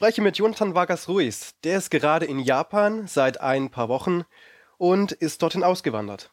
Ich 0.00 0.02
spreche 0.02 0.22
mit 0.22 0.38
Jonathan 0.38 0.74
Vargas 0.74 1.10
Ruiz. 1.10 1.54
Der 1.62 1.76
ist 1.76 1.90
gerade 1.90 2.24
in 2.24 2.38
Japan 2.38 3.06
seit 3.06 3.42
ein 3.42 3.68
paar 3.68 3.90
Wochen 3.90 4.24
und 4.78 5.12
ist 5.12 5.42
dorthin 5.42 5.62
ausgewandert. 5.62 6.30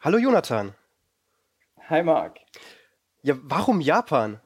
Hallo 0.00 0.16
Jonathan. 0.16 0.72
Hi 1.90 2.02
Marc. 2.02 2.40
Ja, 3.20 3.34
warum 3.42 3.82
Japan? 3.82 4.40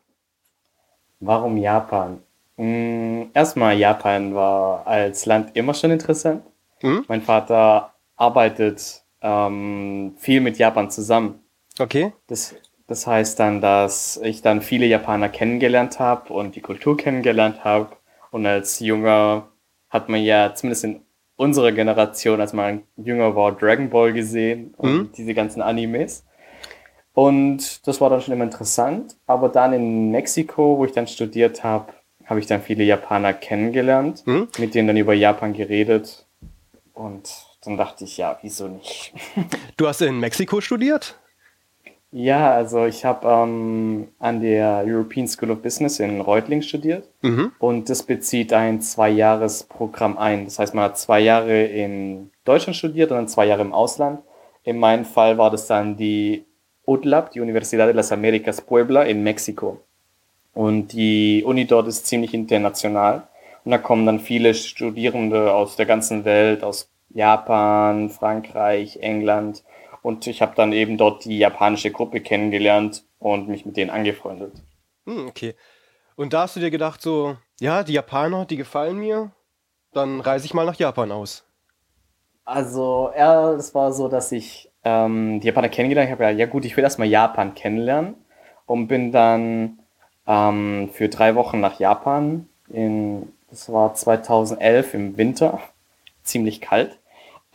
Warum 1.20 1.59
Japan? 1.59 2.20
Hm, 2.57 3.30
erstmal, 3.34 3.79
Japan 3.79 4.35
war 4.35 4.85
als 4.85 5.24
Land 5.24 5.55
immer 5.55 5.73
schon 5.73 5.93
interessant. 5.93 6.43
Hm? 6.80 7.05
Mein 7.07 7.23
Vater 7.23 7.95
arbeitet 8.16 9.05
ähm, 9.21 10.16
viel 10.19 10.41
mit 10.41 10.59
Japan 10.59 10.91
zusammen. 10.91 11.45
Okay. 11.79 12.12
Das, 12.27 12.57
das 12.88 13.07
heißt 13.07 13.38
dann, 13.38 13.60
dass 13.60 14.16
ich 14.16 14.43
dann 14.43 14.60
viele 14.60 14.87
Japaner 14.87 15.29
kennengelernt 15.29 16.01
habe 16.01 16.32
und 16.32 16.57
die 16.57 16.62
Kultur 16.62 16.96
kennengelernt 16.96 17.62
habe. 17.62 17.98
Und 18.30 18.46
als 18.46 18.80
Junger 18.80 19.48
hat 19.88 20.09
man 20.09 20.23
ja 20.23 20.55
zumindest 20.55 20.84
in 20.84 21.00
unserer 21.37 21.73
Generation, 21.73 22.41
als 22.41 22.52
man 22.52 22.82
jünger 22.96 23.34
war, 23.34 23.52
Dragon 23.52 23.88
Ball 23.91 24.12
gesehen 24.12 24.74
und 24.76 24.93
mhm. 24.93 25.12
diese 25.16 25.35
ganzen 25.35 25.62
Animes. 25.62 26.24
Und 27.15 27.87
das 27.87 28.01
war 28.01 28.10
dann 28.10 28.20
schon 28.20 28.35
immer 28.35 28.45
interessant. 28.45 29.16
Aber 29.26 29.48
dann 29.48 29.73
in 29.73 30.10
Mexiko, 30.10 30.79
wo 30.79 30.85
ich 30.85 30.93
dann 30.93 31.07
studiert 31.07 31.65
habe, 31.65 31.93
habe 32.26 32.40
ich 32.40 32.46
dann 32.46 32.60
viele 32.60 32.85
Japaner 32.85 33.32
kennengelernt, 33.32 34.26
mhm. 34.26 34.48
mit 34.59 34.74
denen 34.74 34.88
dann 34.88 34.96
über 34.96 35.15
Japan 35.15 35.54
geredet. 35.54 36.26
Und 36.92 37.29
dann 37.63 37.76
dachte 37.76 38.04
ich, 38.04 38.18
ja, 38.18 38.38
wieso 38.42 38.68
nicht? 38.68 39.15
Du 39.76 39.87
hast 39.87 40.02
in 40.02 40.18
Mexiko 40.18 40.60
studiert? 40.60 41.18
Ja, 42.10 42.52
also 42.52 42.87
ich 42.87 43.04
habe 43.04 43.28
ähm, 43.28 44.09
an 44.18 44.40
der 44.40 44.82
European 44.87 45.28
School 45.28 45.51
of 45.51 45.60
Business 45.60 46.01
in 46.01 46.23
Reutlingen 46.23 46.62
studiert 46.62 47.06
mhm. 47.20 47.52
und 47.59 47.90
das 47.90 48.02
bezieht 48.02 48.52
ein 48.54 48.80
Zwei-Jahres-Programm 48.80 50.16
ein. 50.16 50.46
Das 50.46 50.59
heißt, 50.59 50.74
man 50.74 50.84
hat 50.84 50.98
zwei 50.98 51.20
Jahre 51.20 51.64
in 51.64 52.30
Deutschland 52.45 52.76
studiert 52.76 53.10
und 53.10 53.18
dann 53.18 53.29
zwei 53.29 53.45
Jahre 53.45 53.60
im 53.60 53.74
Ausland. 53.74 54.20
In 54.64 54.79
meinem 54.79 55.04
Fall 55.04 55.36
war 55.36 55.51
das 55.51 55.66
dann 55.66 55.98
die 55.98 56.45
UTLAB, 56.86 57.32
die 57.32 57.40
Universidad 57.40 57.88
de 57.88 57.95
las 57.95 58.10
Americas 58.10 58.62
Puebla 58.62 59.02
in 59.02 59.23
Mexiko. 59.23 59.80
Und 60.54 60.95
die 60.95 61.45
Uni 61.45 61.66
dort 61.66 61.88
ist 61.88 62.06
ziemlich 62.06 62.32
international. 62.32 63.29
Und 63.64 63.73
da 63.73 63.79
kommen 63.79 64.06
dann 64.06 64.19
viele 64.19 64.54
Studierende 64.54 65.53
aus 65.53 65.76
der 65.76 65.84
ganzen 65.84 66.25
Welt, 66.25 66.64
aus 66.64 66.91
Japan, 67.10 68.09
Frankreich, 68.09 68.98
England 69.03 69.62
und 70.03 70.27
ich 70.27 70.43
habe 70.43 70.54
dann 70.56 70.72
eben 70.72 70.97
dort 70.97 71.25
die 71.25 71.38
japanische 71.38 71.91
Gruppe 71.91 72.21
kennengelernt 72.21 73.04
und 73.19 73.49
mich 73.49 73.66
mit 73.66 73.77
denen 73.77 73.91
angefreundet. 73.91 74.53
Hm, 75.06 75.28
okay. 75.28 75.54
Und 76.16 76.32
da 76.32 76.43
hast 76.43 76.56
du 76.56 76.60
dir 76.60 76.71
gedacht, 76.71 77.00
so, 77.00 77.37
ja, 77.60 77.82
die 77.82 77.93
Japaner, 77.93 78.44
die 78.44 78.56
gefallen 78.56 78.99
mir, 78.99 79.31
dann 79.93 80.21
reise 80.21 80.47
ich 80.47 80.54
mal 80.54 80.66
nach 80.66 80.76
Japan 80.76 81.12
aus. 81.12 81.44
Also, 82.44 83.10
ja, 83.16 83.53
es 83.53 83.75
war 83.75 83.93
so, 83.93 84.09
dass 84.09 84.32
ich 84.32 84.71
ähm, 84.84 85.41
die 85.41 85.47
Japaner 85.47 85.69
kennengelernt 85.69 86.10
habe. 86.10 86.25
Ja, 86.25 86.31
ja, 86.31 86.47
gut, 86.47 86.65
ich 86.65 86.76
will 86.76 86.84
erstmal 86.84 87.09
Japan 87.09 87.54
kennenlernen 87.54 88.15
und 88.66 88.88
bin 88.88 89.12
dann 89.12 89.80
ähm, 90.26 90.91
für 90.92 91.09
drei 91.09 91.34
Wochen 91.34 91.60
nach 91.60 91.78
Japan. 91.78 92.48
In, 92.69 93.32
das 93.50 93.72
war 93.72 93.94
2011 93.94 94.94
im 94.94 95.16
Winter, 95.16 95.60
ziemlich 96.22 96.60
kalt. 96.60 96.97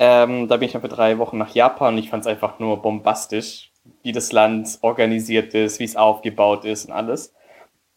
Ähm, 0.06 0.50
da 0.50 0.58
bin 0.58 0.66
ich 0.66 0.74
dann 0.74 0.82
für 0.82 0.90
drei 0.90 1.18
Wochen 1.18 1.38
nach 1.38 1.56
Japan 1.56 1.94
und 1.94 1.98
ich 1.98 2.10
fand 2.10 2.26
es 2.26 2.28
einfach 2.28 2.60
nur 2.60 2.82
bombastisch, 2.82 3.72
wie 4.02 4.12
das 4.12 4.34
Land 4.34 4.80
organisiert 4.82 5.54
ist, 5.54 5.80
wie 5.80 5.86
es 5.86 5.96
aufgebaut 5.96 6.66
ist 6.66 6.88
und 6.88 6.92
alles. 6.92 7.34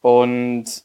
Und 0.02 0.84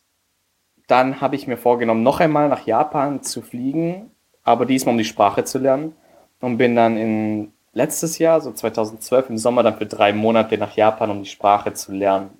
dann 0.88 1.22
habe 1.22 1.36
ich 1.36 1.46
mir 1.46 1.58
vorgenommen, 1.58 2.02
noch 2.02 2.22
einmal 2.22 2.50
nach 2.50 2.66
Japan 2.66 3.22
zu 3.22 3.44
fliegen, 3.44 4.10
aber 4.44 4.66
diesmal 4.66 4.94
um 4.94 4.98
die 4.98 5.06
Sprache 5.06 5.44
zu 5.44 5.60
lernen. 5.60 5.96
Und 6.40 6.58
bin 6.58 6.76
dann 6.76 6.98
in 6.98 7.54
letztes 7.72 8.18
Jahr, 8.18 8.42
so 8.42 8.52
2012 8.52 9.30
im 9.30 9.38
Sommer, 9.38 9.62
dann 9.62 9.78
für 9.78 9.86
drei 9.86 10.14
Monate 10.14 10.58
nach 10.58 10.76
Japan, 10.76 11.12
um 11.12 11.22
die 11.22 11.30
Sprache 11.30 11.74
zu 11.74 11.92
lernen. 11.92 12.32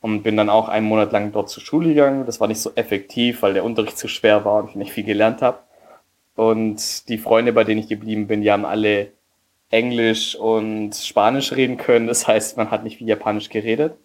Und 0.00 0.22
bin 0.22 0.38
dann 0.38 0.48
auch 0.48 0.70
einen 0.70 0.86
Monat 0.86 1.12
lang 1.12 1.32
dort 1.32 1.50
zur 1.50 1.62
Schule 1.62 1.88
gegangen. 1.90 2.24
Das 2.24 2.40
war 2.40 2.48
nicht 2.48 2.62
so 2.62 2.72
effektiv, 2.76 3.42
weil 3.42 3.52
der 3.52 3.64
Unterricht 3.64 3.98
zu 3.98 4.08
schwer 4.08 4.42
war 4.46 4.62
und 4.62 4.70
ich 4.70 4.76
nicht 4.76 4.92
viel 4.92 5.04
gelernt 5.04 5.42
habe. 5.42 5.58
Und 6.34 7.08
die 7.08 7.18
Freunde, 7.18 7.52
bei 7.52 7.64
denen 7.64 7.80
ich 7.80 7.88
geblieben 7.88 8.26
bin, 8.26 8.40
die 8.40 8.50
haben 8.50 8.64
alle 8.64 9.12
Englisch 9.70 10.34
und 10.34 10.94
Spanisch 10.94 11.52
reden 11.52 11.76
können. 11.76 12.06
Das 12.06 12.26
heißt, 12.26 12.56
man 12.56 12.70
hat 12.70 12.84
nicht 12.84 13.00
wie 13.00 13.06
Japanisch 13.06 13.48
geredet. 13.48 13.96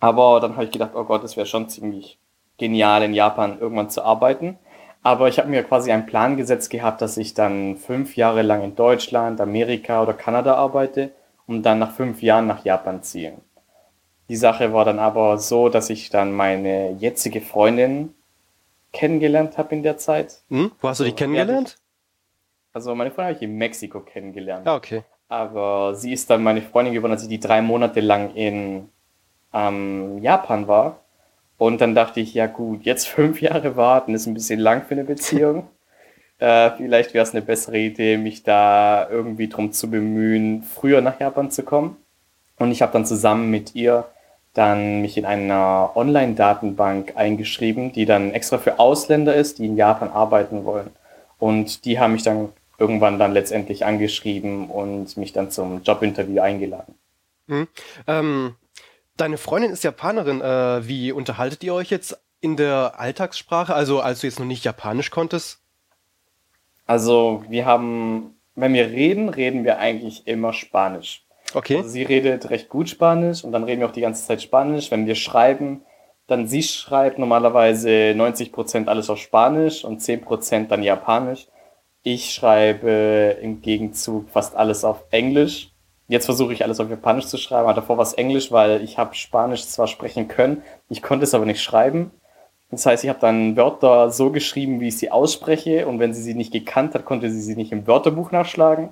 Aber 0.00 0.40
dann 0.40 0.54
habe 0.54 0.64
ich 0.64 0.70
gedacht, 0.70 0.92
oh 0.94 1.04
Gott, 1.04 1.24
das 1.24 1.36
wäre 1.36 1.46
schon 1.46 1.68
ziemlich 1.68 2.18
genial, 2.58 3.02
in 3.02 3.14
Japan 3.14 3.58
irgendwann 3.60 3.90
zu 3.90 4.02
arbeiten. 4.02 4.58
Aber 5.02 5.28
ich 5.28 5.38
habe 5.38 5.48
mir 5.48 5.62
quasi 5.62 5.92
einen 5.92 6.06
Plan 6.06 6.36
gesetzt 6.36 6.70
gehabt, 6.70 7.00
dass 7.00 7.16
ich 7.16 7.32
dann 7.32 7.76
fünf 7.76 8.16
Jahre 8.16 8.42
lang 8.42 8.64
in 8.64 8.74
Deutschland, 8.74 9.40
Amerika 9.40 10.02
oder 10.02 10.12
Kanada 10.12 10.54
arbeite 10.54 11.12
und 11.46 11.62
dann 11.62 11.78
nach 11.78 11.92
fünf 11.92 12.22
Jahren 12.22 12.48
nach 12.48 12.64
Japan 12.64 13.02
ziehe. 13.02 13.34
Die 14.28 14.36
Sache 14.36 14.72
war 14.72 14.84
dann 14.84 14.98
aber 14.98 15.38
so, 15.38 15.68
dass 15.68 15.90
ich 15.90 16.10
dann 16.10 16.32
meine 16.32 16.96
jetzige 16.98 17.40
Freundin 17.40 18.15
kennengelernt 18.96 19.58
habe 19.58 19.74
in 19.74 19.82
der 19.82 19.98
Zeit. 19.98 20.40
Hm? 20.48 20.72
Wo 20.80 20.88
hast 20.88 21.00
du 21.00 21.04
die 21.04 21.10
also, 21.10 21.18
kennengelernt? 21.18 21.76
Also 22.72 22.94
meine 22.94 23.10
Freundin 23.10 23.34
habe 23.34 23.44
ich 23.44 23.50
in 23.50 23.56
Mexiko 23.58 24.00
kennengelernt. 24.00 24.66
Ah, 24.66 24.76
okay. 24.76 25.02
Aber 25.28 25.94
sie 25.94 26.12
ist 26.12 26.30
dann 26.30 26.42
meine 26.42 26.62
Freundin 26.62 26.94
geworden, 26.94 27.12
als 27.12 27.22
ich 27.22 27.28
die 27.28 27.40
drei 27.40 27.60
Monate 27.60 28.00
lang 28.00 28.34
in 28.34 28.88
ähm, 29.52 30.18
Japan 30.22 30.66
war. 30.66 31.00
Und 31.58 31.80
dann 31.80 31.94
dachte 31.94 32.20
ich, 32.20 32.34
ja 32.34 32.46
gut, 32.46 32.84
jetzt 32.84 33.08
fünf 33.16 33.40
Jahre 33.42 33.76
warten 33.76 34.14
ist 34.14 34.26
ein 34.26 34.34
bisschen 34.34 34.60
lang 34.60 34.84
für 34.84 34.92
eine 34.92 35.04
Beziehung. 35.04 35.68
äh, 36.38 36.70
vielleicht 36.76 37.12
wäre 37.14 37.22
es 37.22 37.32
eine 37.32 37.42
bessere 37.42 37.78
Idee, 37.78 38.16
mich 38.16 38.42
da 38.42 39.08
irgendwie 39.10 39.48
drum 39.48 39.72
zu 39.72 39.90
bemühen, 39.90 40.62
früher 40.62 41.00
nach 41.00 41.20
Japan 41.20 41.50
zu 41.50 41.62
kommen. 41.62 41.96
Und 42.58 42.70
ich 42.70 42.80
habe 42.80 42.92
dann 42.92 43.04
zusammen 43.04 43.50
mit 43.50 43.74
ihr 43.74 44.06
dann 44.56 45.02
mich 45.02 45.18
in 45.18 45.26
einer 45.26 45.92
Online-Datenbank 45.94 47.12
eingeschrieben, 47.16 47.92
die 47.92 48.06
dann 48.06 48.32
extra 48.32 48.56
für 48.56 48.78
Ausländer 48.78 49.34
ist, 49.34 49.58
die 49.58 49.66
in 49.66 49.76
Japan 49.76 50.08
arbeiten 50.08 50.64
wollen. 50.64 50.90
Und 51.38 51.84
die 51.84 51.98
haben 51.98 52.14
mich 52.14 52.22
dann 52.22 52.48
irgendwann 52.78 53.18
dann 53.18 53.32
letztendlich 53.32 53.84
angeschrieben 53.84 54.70
und 54.70 55.16
mich 55.18 55.34
dann 55.34 55.50
zum 55.50 55.82
Jobinterview 55.82 56.40
eingeladen. 56.40 56.94
Hm. 57.48 57.68
Ähm, 58.06 58.56
deine 59.18 59.36
Freundin 59.36 59.72
ist 59.72 59.84
Japanerin. 59.84 60.40
Äh, 60.40 60.88
wie 60.88 61.12
unterhaltet 61.12 61.62
ihr 61.62 61.74
euch 61.74 61.90
jetzt 61.90 62.18
in 62.40 62.56
der 62.56 62.94
Alltagssprache? 62.98 63.74
Also 63.74 64.00
als 64.00 64.20
du 64.20 64.26
jetzt 64.26 64.38
noch 64.38 64.46
nicht 64.46 64.64
Japanisch 64.64 65.10
konntest? 65.10 65.60
Also 66.86 67.44
wir 67.48 67.66
haben, 67.66 68.36
wenn 68.54 68.72
wir 68.72 68.86
reden, 68.86 69.28
reden 69.28 69.64
wir 69.64 69.78
eigentlich 69.78 70.26
immer 70.26 70.54
Spanisch. 70.54 71.25
Okay. 71.54 71.78
Also 71.78 71.88
sie 71.88 72.02
redet 72.02 72.50
recht 72.50 72.68
gut 72.68 72.88
Spanisch 72.88 73.44
und 73.44 73.52
dann 73.52 73.64
reden 73.64 73.80
wir 73.80 73.88
auch 73.88 73.92
die 73.92 74.00
ganze 74.00 74.26
Zeit 74.26 74.42
Spanisch. 74.42 74.90
Wenn 74.90 75.06
wir 75.06 75.14
schreiben, 75.14 75.82
dann 76.26 76.46
sie 76.46 76.62
schreibt 76.62 77.18
normalerweise 77.18 78.14
90 78.16 78.52
Prozent 78.52 78.88
alles 78.88 79.10
auf 79.10 79.18
Spanisch 79.18 79.84
und 79.84 80.00
10 80.00 80.22
Prozent 80.22 80.70
dann 80.70 80.82
Japanisch. 80.82 81.46
Ich 82.02 82.32
schreibe 82.32 83.36
im 83.40 83.62
Gegenzug 83.62 84.30
fast 84.30 84.54
alles 84.56 84.84
auf 84.84 85.04
Englisch. 85.10 85.70
Jetzt 86.08 86.26
versuche 86.26 86.52
ich 86.52 86.62
alles 86.62 86.78
auf 86.78 86.88
Japanisch 86.88 87.26
zu 87.26 87.36
schreiben, 87.36 87.64
aber 87.64 87.74
davor 87.74 87.96
war 87.96 88.04
es 88.04 88.12
Englisch, 88.12 88.52
weil 88.52 88.82
ich 88.82 88.96
habe 88.96 89.14
Spanisch 89.16 89.66
zwar 89.66 89.88
sprechen 89.88 90.28
können, 90.28 90.62
ich 90.88 91.02
konnte 91.02 91.24
es 91.24 91.34
aber 91.34 91.46
nicht 91.46 91.60
schreiben. 91.60 92.12
Das 92.70 92.86
heißt, 92.86 93.02
ich 93.04 93.10
habe 93.10 93.20
dann 93.20 93.56
Wörter 93.56 94.10
so 94.10 94.30
geschrieben, 94.30 94.80
wie 94.80 94.88
ich 94.88 94.98
sie 94.98 95.10
ausspreche 95.10 95.86
und 95.86 95.98
wenn 95.98 96.14
sie 96.14 96.22
sie 96.22 96.34
nicht 96.34 96.52
gekannt 96.52 96.94
hat, 96.94 97.04
konnte 97.04 97.30
sie 97.30 97.40
sie 97.40 97.56
nicht 97.56 97.72
im 97.72 97.86
Wörterbuch 97.86 98.30
nachschlagen. 98.30 98.90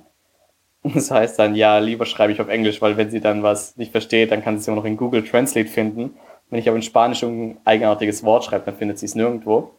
Das 0.93 1.09
heißt 1.09 1.39
dann, 1.39 1.55
ja, 1.55 1.79
lieber 1.79 2.05
schreibe 2.05 2.31
ich 2.31 2.39
auf 2.39 2.47
Englisch, 2.47 2.81
weil 2.81 2.95
wenn 2.95 3.09
sie 3.09 3.19
dann 3.19 3.41
was 3.41 3.75
nicht 3.75 3.91
versteht, 3.91 4.31
dann 4.31 4.43
kann 4.43 4.55
sie 4.55 4.61
es 4.61 4.67
immer 4.67 4.77
noch 4.77 4.85
in 4.85 4.97
Google 4.97 5.23
Translate 5.23 5.67
finden. 5.67 6.15
Wenn 6.49 6.59
ich 6.59 6.67
aber 6.67 6.77
in 6.77 6.83
Spanisch 6.83 7.23
ein 7.23 7.57
eigenartiges 7.65 8.23
Wort 8.23 8.45
schreibe, 8.45 8.65
dann 8.65 8.75
findet 8.75 8.99
sie 8.99 9.07
es 9.07 9.15
nirgendwo. 9.15 9.71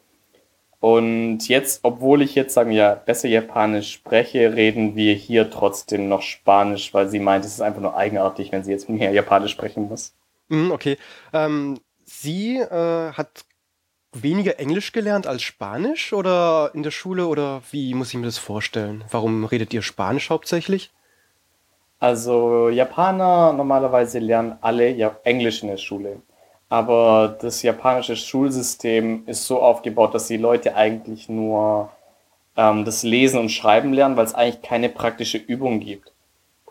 Und 0.81 1.49
jetzt, 1.49 1.81
obwohl 1.85 2.23
ich 2.23 2.35
jetzt, 2.35 2.55
sagen 2.55 2.71
wir, 2.71 3.03
besser 3.07 3.29
Japanisch 3.29 3.93
spreche, 3.93 4.55
reden 4.55 4.95
wir 4.95 5.15
hier 5.15 5.51
trotzdem 5.51 6.09
noch 6.09 6.23
Spanisch, 6.23 6.93
weil 6.93 7.09
sie 7.09 7.19
meint, 7.19 7.45
es 7.45 7.55
ist 7.55 7.61
einfach 7.61 7.81
nur 7.81 7.97
eigenartig, 7.97 8.53
wenn 8.53 8.65
sie 8.65 8.73
jetzt 8.73 8.89
mehr 8.89 9.13
Japanisch 9.13 9.53
sprechen 9.53 9.89
muss. 9.89 10.15
Mhm, 10.49 10.71
okay. 10.73 10.97
Ähm, 11.33 11.79
sie 12.05 12.59
äh, 12.59 13.13
hat 13.13 13.45
weniger 14.23 14.59
Englisch 14.59 14.93
gelernt 14.93 15.27
als 15.27 15.43
Spanisch 15.43 16.13
oder 16.13 16.71
in 16.75 16.83
der 16.83 16.91
Schule 16.91 17.27
oder 17.27 17.63
wie 17.71 17.95
muss 17.95 18.11
ich 18.11 18.17
mir 18.17 18.27
das 18.27 18.39
vorstellen? 18.39 19.05
Warum 19.11 19.45
redet 19.45 19.73
ihr 19.75 19.83
Spanisch 19.83 20.31
hauptsächlich? 20.31 20.91
Also 21.99 22.69
Japaner 22.69 23.53
normalerweise 23.53 24.19
lernen 24.19 24.59
alle 24.61 24.91
ja 24.91 25.17
Englisch 25.25 25.63
in 25.63 25.69
der 25.69 25.79
Schule. 25.79 26.21
Aber 26.69 27.37
das 27.41 27.63
japanische 27.63 28.17
Schulsystem 28.17 29.23
ist 29.27 29.47
so 29.47 29.63
aufgebaut, 29.63 30.15
dass 30.15 30.27
die 30.27 30.37
Leute 30.37 30.75
eigentlich 30.75 31.29
nur 31.29 31.91
ähm, 32.57 32.85
das 32.85 33.03
Lesen 33.03 33.39
und 33.39 33.51
Schreiben 33.51 33.93
lernen, 33.93 34.17
weil 34.17 34.27
es 34.27 34.35
eigentlich 34.35 34.63
keine 34.63 34.89
praktische 34.89 35.39
Übung 35.39 35.81
gibt. 35.81 36.13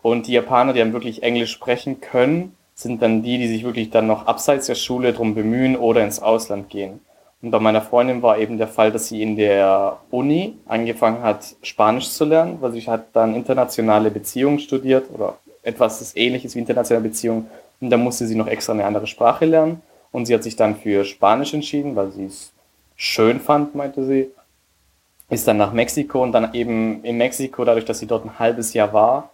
Und 0.02 0.28
die 0.28 0.34
Japaner, 0.34 0.74
die 0.74 0.80
dann 0.80 0.94
wirklich 0.94 1.24
Englisch 1.24 1.52
sprechen 1.52 2.02
können, 2.02 2.56
sind 2.76 3.02
dann 3.02 3.24
die, 3.24 3.38
die 3.38 3.48
sich 3.48 3.64
wirklich 3.64 3.90
dann 3.90 4.06
noch 4.06 4.28
abseits 4.28 4.68
der 4.68 4.76
Schule 4.76 5.14
drum 5.14 5.34
bemühen 5.34 5.78
oder 5.78 6.04
ins 6.04 6.20
Ausland 6.20 6.70
gehen. 6.70 7.00
Und 7.46 7.52
bei 7.52 7.60
meiner 7.60 7.84
Freundin 7.84 8.24
war 8.24 8.40
eben 8.40 8.58
der 8.58 8.68
Fall, 8.68 8.92
dass 8.92 9.10
sie 9.10 9.22
in 9.22 9.36
der 9.36 10.00
Uni 10.10 10.58
angefangen 10.66 11.22
hat, 11.22 11.56
Spanisch 11.62 12.10
zu 12.10 12.26
lernen, 12.26 12.58
weil 12.60 12.72
sie 12.72 12.82
hat 12.88 13.10
dann 13.14 13.36
internationale 13.36 14.10
Beziehungen 14.10 14.58
studiert 14.58 15.12
oder 15.14 15.38
etwas 15.62 16.00
das 16.00 16.16
ähnliches 16.16 16.56
wie 16.56 16.60
internationale 16.60 17.08
Beziehungen. 17.08 17.46
Und 17.80 17.92
da 17.92 17.98
musste 17.98 18.26
sie 18.26 18.34
noch 18.34 18.48
extra 18.48 18.74
eine 18.74 18.84
andere 18.84 19.06
Sprache 19.06 19.46
lernen. 19.46 19.84
Und 20.12 20.26
sie 20.26 20.34
hat 20.34 20.42
sich 20.42 20.56
dann 20.56 20.76
für 20.76 21.06
Spanisch 21.06 21.54
entschieden, 21.54 21.96
weil 21.96 22.12
sie 22.12 22.26
es 22.26 22.52
schön 22.96 23.40
fand, 23.40 23.76
meinte 23.76 24.04
sie. 24.06 24.32
Ist 25.30 25.48
dann 25.48 25.58
nach 25.58 25.72
Mexiko 25.72 26.24
und 26.24 26.32
dann 26.32 26.52
eben 26.56 27.04
in 27.04 27.18
Mexiko, 27.18 27.64
dadurch, 27.64 27.86
dass 27.86 28.00
sie 28.00 28.08
dort 28.08 28.26
ein 28.26 28.40
halbes 28.40 28.74
Jahr 28.74 28.92
war, 28.92 29.30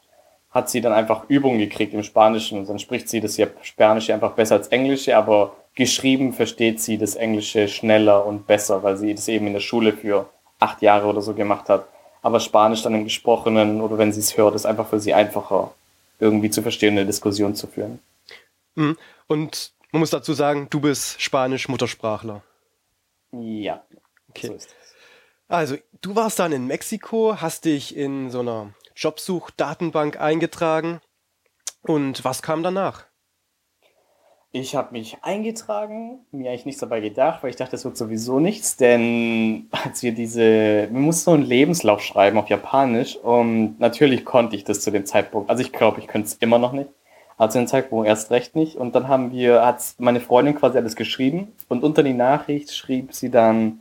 hat 0.49 0.69
sie 0.69 0.81
dann 0.81 0.91
einfach 0.91 1.29
Übungen 1.29 1.59
gekriegt 1.59 1.93
im 1.93 2.03
Spanischen 2.03 2.59
und 2.59 2.67
dann 2.67 2.77
spricht 2.77 3.07
sie 3.07 3.21
das 3.21 3.39
Spanische 3.61 4.13
einfach 4.13 4.33
besser 4.33 4.55
als 4.55 4.67
Englische, 4.67 5.15
aber 5.15 5.53
geschrieben 5.75 6.33
versteht 6.33 6.81
sie 6.81 6.97
das 6.97 7.15
Englische 7.15 7.67
schneller 7.67 8.25
und 8.25 8.47
besser, 8.47 8.83
weil 8.83 8.97
sie 8.97 9.15
das 9.15 9.27
eben 9.27 9.47
in 9.47 9.53
der 9.53 9.59
Schule 9.59 9.93
für 9.93 10.29
acht 10.59 10.81
Jahre 10.81 11.07
oder 11.07 11.21
so 11.21 11.33
gemacht 11.33 11.69
hat. 11.69 11.87
Aber 12.21 12.39
Spanisch 12.39 12.83
dann 12.83 12.93
im 12.93 13.03
Gesprochenen 13.05 13.81
oder 13.81 13.97
wenn 13.97 14.11
sie 14.11 14.19
es 14.19 14.37
hört, 14.37 14.55
ist 14.55 14.65
einfach 14.65 14.87
für 14.87 14.99
sie 14.99 15.13
einfacher, 15.13 15.73
irgendwie 16.19 16.49
zu 16.49 16.61
verstehen, 16.61 16.97
eine 16.97 17.05
Diskussion 17.05 17.55
zu 17.55 17.67
führen. 17.67 17.99
Mhm. 18.75 18.97
Und 19.27 19.73
man 19.91 20.01
muss 20.01 20.11
dazu 20.11 20.33
sagen, 20.33 20.67
du 20.69 20.79
bist 20.79 21.21
Spanisch-Muttersprachler. 21.21 22.43
Ja. 23.31 23.83
Okay. 24.29 24.47
So 24.47 24.57
also, 25.47 25.75
du 26.01 26.15
warst 26.15 26.39
dann 26.39 26.53
in 26.53 26.67
Mexiko, 26.67 27.41
hast 27.41 27.65
dich 27.65 27.95
in 27.95 28.29
so 28.29 28.39
einer 28.39 28.73
Jobsuch-Datenbank 28.95 30.19
eingetragen. 30.19 31.01
Und 31.81 32.23
was 32.23 32.41
kam 32.41 32.63
danach? 32.63 33.05
Ich 34.53 34.75
habe 34.75 34.91
mich 34.91 35.17
eingetragen, 35.21 36.19
mir 36.33 36.49
eigentlich 36.49 36.65
nichts 36.65 36.81
dabei 36.81 36.99
gedacht, 36.99 37.41
weil 37.41 37.51
ich 37.51 37.55
dachte, 37.55 37.71
das 37.71 37.85
wird 37.85 37.95
sowieso 37.95 38.41
nichts, 38.41 38.75
denn 38.75 39.69
als 39.85 40.03
wir 40.03 40.13
diese, 40.13 40.89
wir 40.91 40.99
mussten 40.99 41.23
so 41.23 41.31
einen 41.31 41.43
Lebenslauf 41.43 42.01
schreiben 42.01 42.37
auf 42.37 42.49
Japanisch 42.49 43.15
und 43.15 43.79
natürlich 43.79 44.25
konnte 44.25 44.57
ich 44.57 44.65
das 44.65 44.81
zu 44.81 44.91
dem 44.91 45.05
Zeitpunkt, 45.05 45.49
also 45.49 45.63
ich 45.63 45.71
glaube, 45.71 46.01
ich 46.01 46.07
könnte 46.07 46.27
es 46.27 46.33
immer 46.33 46.59
noch 46.59 46.73
nicht, 46.73 46.89
aber 47.37 47.49
zu 47.49 47.59
dem 47.59 47.67
Zeitpunkt 47.67 48.09
erst 48.09 48.29
recht 48.31 48.57
nicht 48.57 48.75
und 48.75 48.93
dann 48.93 49.07
haben 49.07 49.31
wir, 49.31 49.65
hat 49.65 49.95
meine 49.99 50.19
Freundin 50.19 50.55
quasi 50.55 50.77
alles 50.77 50.97
geschrieben 50.97 51.53
und 51.69 51.85
unter 51.85 52.03
die 52.03 52.13
Nachricht 52.13 52.73
schrieb 52.75 53.13
sie 53.13 53.31
dann, 53.31 53.79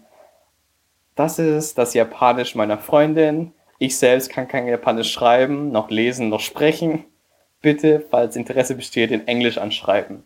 das 1.17 1.41
ist 1.41 1.79
das 1.79 1.95
Japanisch 1.95 2.55
meiner 2.55 2.79
Freundin, 2.79 3.53
ich 3.81 3.99
selbst 3.99 4.31
kann 4.31 4.47
kein 4.47 4.69
Japanisch 4.69 5.11
schreiben, 5.11 5.73
noch 5.73 5.91
lesen, 5.91 6.29
noch 6.29 6.39
sprechen, 6.39 7.05
bitte, 7.61 8.07
falls 8.09 8.37
Interesse 8.37 8.77
besteht, 8.77 9.11
in 9.11 9.27
Englisch 9.27 9.59
anschreiben. 9.59 10.23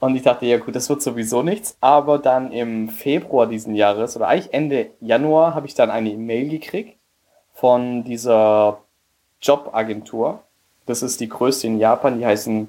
Und 0.00 0.14
ich 0.14 0.22
dachte, 0.22 0.46
ja 0.46 0.58
gut, 0.58 0.76
das 0.76 0.88
wird 0.88 1.02
sowieso 1.02 1.42
nichts. 1.42 1.76
Aber 1.80 2.18
dann 2.18 2.52
im 2.52 2.88
Februar 2.88 3.46
diesen 3.46 3.74
Jahres 3.74 4.16
oder 4.16 4.28
eigentlich 4.28 4.54
Ende 4.54 4.90
Januar 5.00 5.54
habe 5.54 5.66
ich 5.66 5.74
dann 5.74 5.90
eine 5.90 6.10
E-Mail 6.10 6.48
gekriegt 6.48 6.96
von 7.52 8.04
dieser 8.04 8.78
Jobagentur. 9.42 10.40
Das 10.86 11.02
ist 11.02 11.20
die 11.20 11.28
größte 11.28 11.66
in 11.66 11.78
Japan, 11.78 12.18
die 12.18 12.26
heißen 12.26 12.68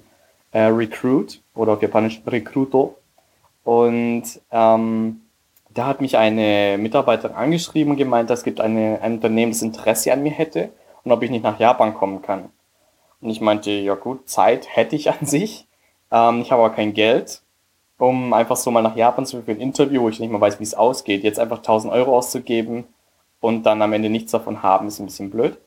äh, 0.51 0.63
Recruit 0.63 1.41
oder 1.53 1.73
auf 1.73 1.81
Japanisch 1.81 2.21
Recruito. 2.25 2.95
Und 3.63 4.23
ähm, 4.51 5.21
da 5.69 5.85
hat 5.85 6.01
mich 6.01 6.17
eine 6.17 6.77
Mitarbeiterin 6.79 7.35
angeschrieben 7.35 7.91
und 7.91 7.97
gemeint, 7.97 8.31
es 8.31 8.43
gibt 8.43 8.59
eine, 8.59 8.99
ein 9.01 9.13
Unternehmen, 9.13 9.51
das 9.51 9.61
Interesse 9.61 10.11
an 10.11 10.23
mir 10.23 10.31
hätte 10.31 10.69
und 11.03 11.11
ob 11.11 11.21
ich 11.21 11.29
nicht 11.29 11.43
nach 11.43 11.59
Japan 11.59 11.93
kommen 11.93 12.21
kann. 12.21 12.49
Und 13.21 13.29
ich 13.29 13.41
meinte, 13.41 13.71
ja 13.71 13.95
gut, 13.95 14.27
Zeit 14.27 14.75
hätte 14.75 14.95
ich 14.95 15.11
an 15.11 15.25
sich. 15.25 15.67
Ähm, 16.11 16.41
ich 16.41 16.51
habe 16.51 16.63
aber 16.63 16.73
kein 16.73 16.93
Geld, 16.93 17.41
um 17.97 18.33
einfach 18.33 18.55
so 18.55 18.71
mal 18.71 18.81
nach 18.81 18.95
Japan 18.95 19.25
zu 19.25 19.41
für 19.41 19.51
ein 19.51 19.59
Interview, 19.59 20.01
wo 20.01 20.09
ich 20.09 20.19
nicht 20.19 20.31
mal 20.31 20.41
weiß, 20.41 20.59
wie 20.59 20.63
es 20.63 20.73
ausgeht. 20.73 21.23
Jetzt 21.23 21.39
einfach 21.39 21.57
1000 21.57 21.93
Euro 21.93 22.17
auszugeben 22.17 22.85
und 23.41 23.63
dann 23.63 23.81
am 23.81 23.93
Ende 23.93 24.09
nichts 24.09 24.31
davon 24.31 24.63
haben, 24.63 24.87
ist 24.87 24.99
ein 24.99 25.05
bisschen 25.05 25.29
blöd. 25.29 25.57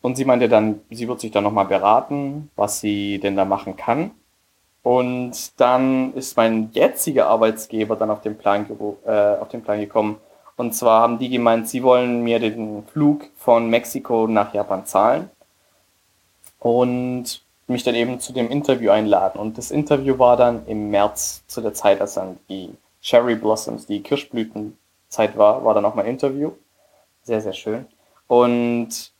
Und 0.00 0.16
sie 0.16 0.24
meinte 0.24 0.48
dann, 0.48 0.80
sie 0.90 1.08
wird 1.08 1.20
sich 1.20 1.30
dann 1.32 1.44
nochmal 1.44 1.66
beraten, 1.66 2.50
was 2.56 2.80
sie 2.80 3.18
denn 3.18 3.36
da 3.36 3.44
machen 3.44 3.76
kann. 3.76 4.12
Und 4.82 5.60
dann 5.60 6.14
ist 6.14 6.36
mein 6.36 6.70
jetziger 6.72 7.26
Arbeitsgeber 7.26 7.96
dann 7.96 8.10
auf 8.10 8.20
den 8.22 8.38
Plan, 8.38 8.66
äh, 9.04 9.10
auf 9.40 9.48
den 9.48 9.62
Plan 9.62 9.80
gekommen. 9.80 10.18
Und 10.56 10.74
zwar 10.74 11.02
haben 11.02 11.18
die 11.18 11.28
gemeint, 11.28 11.68
sie 11.68 11.82
wollen 11.82 12.22
mir 12.22 12.38
den 12.38 12.86
Flug 12.86 13.26
von 13.36 13.68
Mexiko 13.68 14.26
nach 14.26 14.54
Japan 14.54 14.86
zahlen. 14.86 15.30
Und 16.58 17.42
mich 17.68 17.84
dann 17.84 17.94
eben 17.94 18.20
zu 18.20 18.32
dem 18.32 18.50
Interview 18.50 18.90
einladen. 18.90 19.38
Und 19.38 19.58
das 19.58 19.70
Interview 19.70 20.18
war 20.18 20.36
dann 20.36 20.66
im 20.66 20.90
März 20.90 21.44
zu 21.46 21.60
der 21.60 21.74
Zeit, 21.74 22.00
als 22.00 22.14
dann 22.14 22.38
die 22.48 22.70
Cherry 23.00 23.34
Blossoms, 23.34 23.86
die 23.86 24.02
Kirschblütenzeit 24.02 25.36
war, 25.36 25.64
war 25.64 25.74
dann 25.74 25.84
auch 25.84 25.94
mein 25.94 26.06
Interview. 26.06 26.52
Sehr, 27.22 27.40
sehr 27.40 27.52
schön. 27.52 27.86
Und 28.26 29.12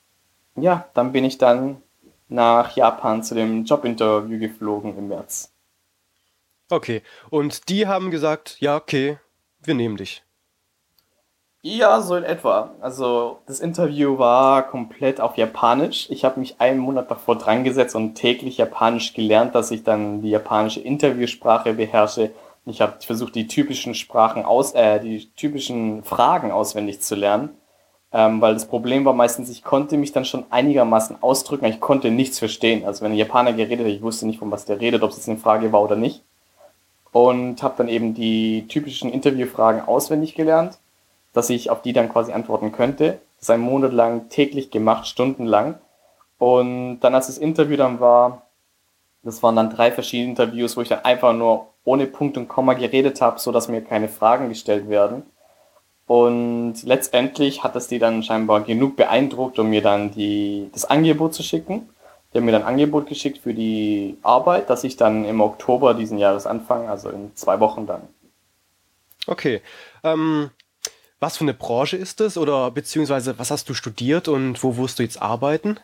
ja, 0.56 0.88
dann 0.94 1.12
bin 1.12 1.24
ich 1.24 1.38
dann 1.38 1.82
nach 2.28 2.76
Japan 2.76 3.22
zu 3.22 3.34
dem 3.34 3.64
Jobinterview 3.64 4.38
geflogen 4.38 4.96
im 4.96 5.08
März. 5.08 5.52
Okay, 6.70 7.02
und 7.30 7.68
die 7.70 7.86
haben 7.86 8.10
gesagt, 8.10 8.56
ja, 8.60 8.76
okay, 8.76 9.18
wir 9.62 9.74
nehmen 9.74 9.96
dich. 9.96 10.22
Ja, 11.70 12.00
so 12.00 12.16
in 12.16 12.24
etwa. 12.24 12.70
Also 12.80 13.40
das 13.44 13.60
Interview 13.60 14.16
war 14.16 14.62
komplett 14.62 15.20
auf 15.20 15.36
Japanisch. 15.36 16.08
Ich 16.08 16.24
habe 16.24 16.40
mich 16.40 16.58
einen 16.62 16.78
Monat 16.78 17.10
davor 17.10 17.36
dran 17.36 17.62
gesetzt 17.62 17.94
und 17.94 18.14
täglich 18.14 18.56
Japanisch 18.56 19.12
gelernt, 19.12 19.54
dass 19.54 19.70
ich 19.70 19.84
dann 19.84 20.22
die 20.22 20.30
japanische 20.30 20.80
Interviewsprache 20.80 21.74
beherrsche. 21.74 22.30
Ich 22.64 22.80
habe 22.80 22.94
versucht, 23.00 23.34
die 23.34 23.48
typischen 23.48 23.94
Sprachen 23.94 24.46
aus, 24.46 24.72
äh, 24.72 24.98
die 24.98 25.28
typischen 25.36 26.04
Fragen 26.04 26.52
auswendig 26.52 27.02
zu 27.02 27.14
lernen. 27.14 27.50
Ähm, 28.12 28.40
weil 28.40 28.54
das 28.54 28.66
Problem 28.66 29.04
war 29.04 29.12
meistens, 29.12 29.50
ich 29.50 29.62
konnte 29.62 29.98
mich 29.98 30.12
dann 30.12 30.24
schon 30.24 30.46
einigermaßen 30.48 31.22
ausdrücken, 31.22 31.66
aber 31.66 31.74
ich 31.74 31.80
konnte 31.80 32.10
nichts 32.10 32.38
verstehen. 32.38 32.86
Also 32.86 33.04
wenn 33.04 33.12
ein 33.12 33.18
Japaner 33.18 33.52
geredet 33.52 33.84
hat, 33.84 33.92
ich 33.92 34.00
wusste 34.00 34.26
nicht, 34.26 34.38
von 34.38 34.50
was 34.50 34.64
der 34.64 34.80
redet, 34.80 35.02
ob 35.02 35.10
es 35.10 35.28
eine 35.28 35.36
Frage 35.36 35.70
war 35.70 35.82
oder 35.82 35.96
nicht. 35.96 36.22
Und 37.12 37.62
habe 37.62 37.74
dann 37.76 37.88
eben 37.88 38.14
die 38.14 38.66
typischen 38.68 39.12
Interviewfragen 39.12 39.82
auswendig 39.86 40.34
gelernt 40.34 40.78
dass 41.38 41.50
ich 41.50 41.70
auf 41.70 41.82
die 41.82 41.92
dann 41.92 42.08
quasi 42.08 42.32
antworten 42.32 42.72
könnte. 42.72 43.20
Das 43.38 43.48
einen 43.48 43.62
Monat 43.62 43.92
lang 43.92 44.28
täglich 44.28 44.72
gemacht, 44.72 45.06
stundenlang. 45.06 45.76
Und 46.36 46.98
dann, 46.98 47.14
als 47.14 47.28
das 47.28 47.38
Interview 47.38 47.76
dann 47.76 48.00
war, 48.00 48.42
das 49.22 49.40
waren 49.44 49.54
dann 49.54 49.70
drei 49.70 49.92
verschiedene 49.92 50.30
Interviews, 50.30 50.76
wo 50.76 50.80
ich 50.80 50.88
dann 50.88 51.04
einfach 51.04 51.32
nur 51.32 51.68
ohne 51.84 52.06
Punkt 52.06 52.36
und 52.36 52.48
Komma 52.48 52.74
geredet 52.74 53.20
habe, 53.20 53.38
so 53.38 53.52
dass 53.52 53.68
mir 53.68 53.82
keine 53.82 54.08
Fragen 54.08 54.48
gestellt 54.48 54.88
werden. 54.88 55.22
Und 56.08 56.82
letztendlich 56.82 57.62
hat 57.62 57.76
es 57.76 57.86
die 57.86 58.00
dann 58.00 58.24
scheinbar 58.24 58.62
genug 58.62 58.96
beeindruckt, 58.96 59.60
um 59.60 59.70
mir 59.70 59.82
dann 59.82 60.10
die, 60.10 60.70
das 60.72 60.86
Angebot 60.86 61.34
zu 61.34 61.44
schicken. 61.44 61.88
Die 62.32 62.38
haben 62.38 62.46
mir 62.46 62.52
dann 62.52 62.62
ein 62.62 62.74
Angebot 62.74 63.06
geschickt 63.06 63.38
für 63.38 63.54
die 63.54 64.18
Arbeit, 64.22 64.70
dass 64.70 64.82
ich 64.82 64.96
dann 64.96 65.24
im 65.24 65.40
Oktober 65.40 65.94
diesen 65.94 66.18
Jahres 66.18 66.46
anfange, 66.46 66.90
also 66.90 67.10
in 67.10 67.30
zwei 67.36 67.60
Wochen 67.60 67.86
dann. 67.86 68.02
Okay. 69.28 69.62
Ähm, 70.02 70.50
was 71.20 71.36
für 71.36 71.44
eine 71.44 71.54
Branche 71.54 71.96
ist 71.96 72.20
es 72.20 72.38
oder 72.38 72.70
beziehungsweise 72.70 73.38
was 73.38 73.50
hast 73.50 73.68
du 73.68 73.74
studiert 73.74 74.28
und 74.28 74.62
wo 74.62 74.76
wirst 74.76 74.98
du 74.98 75.02
jetzt 75.02 75.20
arbeiten? 75.20 75.78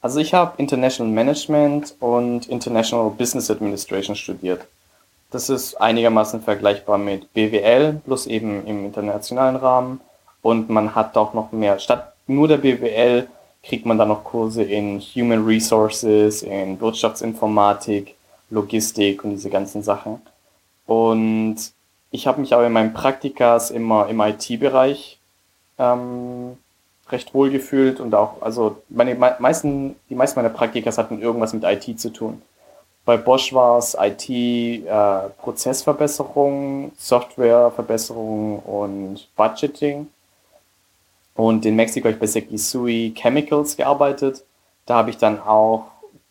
Also 0.00 0.20
ich 0.20 0.34
habe 0.34 0.54
International 0.58 1.12
Management 1.12 1.94
und 2.00 2.46
International 2.46 3.10
Business 3.10 3.50
Administration 3.50 4.14
studiert. 4.16 4.66
Das 5.30 5.48
ist 5.48 5.74
einigermaßen 5.74 6.42
vergleichbar 6.42 6.98
mit 6.98 7.32
BWL, 7.32 8.00
plus 8.04 8.26
eben 8.26 8.64
im 8.66 8.84
internationalen 8.86 9.56
Rahmen. 9.56 10.00
Und 10.42 10.70
man 10.70 10.94
hat 10.94 11.16
auch 11.16 11.34
noch 11.34 11.50
mehr, 11.50 11.78
statt 11.80 12.12
nur 12.28 12.46
der 12.46 12.58
BWL 12.58 13.26
kriegt 13.62 13.84
man 13.84 13.98
dann 13.98 14.08
noch 14.08 14.22
Kurse 14.22 14.62
in 14.62 15.00
Human 15.00 15.44
Resources, 15.44 16.42
in 16.42 16.80
Wirtschaftsinformatik, 16.80 18.14
Logistik 18.50 19.24
und 19.24 19.30
diese 19.30 19.50
ganzen 19.50 19.82
Sachen. 19.82 20.22
Und 20.86 21.56
ich 22.16 22.26
habe 22.26 22.40
mich 22.40 22.54
aber 22.54 22.66
in 22.66 22.72
meinen 22.72 22.94
Praktikas 22.94 23.70
immer 23.70 24.08
im 24.08 24.20
IT-Bereich 24.20 25.18
ähm, 25.78 26.56
recht 27.10 27.34
wohl 27.34 27.50
gefühlt 27.50 28.00
und 28.00 28.14
auch, 28.14 28.40
also 28.40 28.82
meine 28.88 29.14
meisten, 29.14 29.96
die 30.08 30.14
meisten 30.14 30.38
meiner 30.38 30.48
Praktikas 30.48 30.96
hatten 30.96 31.20
irgendwas 31.20 31.52
mit 31.52 31.62
IT 31.64 32.00
zu 32.00 32.10
tun. 32.10 32.40
Bei 33.04 33.18
Bosch 33.18 33.52
war 33.52 33.78
es 33.78 33.94
IT, 34.00 34.30
äh, 34.30 35.28
Prozessverbesserung, 35.38 36.90
Softwareverbesserung 36.96 38.60
und 38.60 39.28
Budgeting. 39.36 40.08
Und 41.34 41.66
in 41.66 41.76
Mexiko 41.76 42.06
habe 42.06 42.14
ich 42.14 42.20
bei 42.20 42.26
Sekisui 42.26 43.12
Chemicals 43.14 43.76
gearbeitet. 43.76 44.42
Da 44.86 44.96
habe 44.96 45.10
ich 45.10 45.18
dann 45.18 45.38
auch 45.38 45.84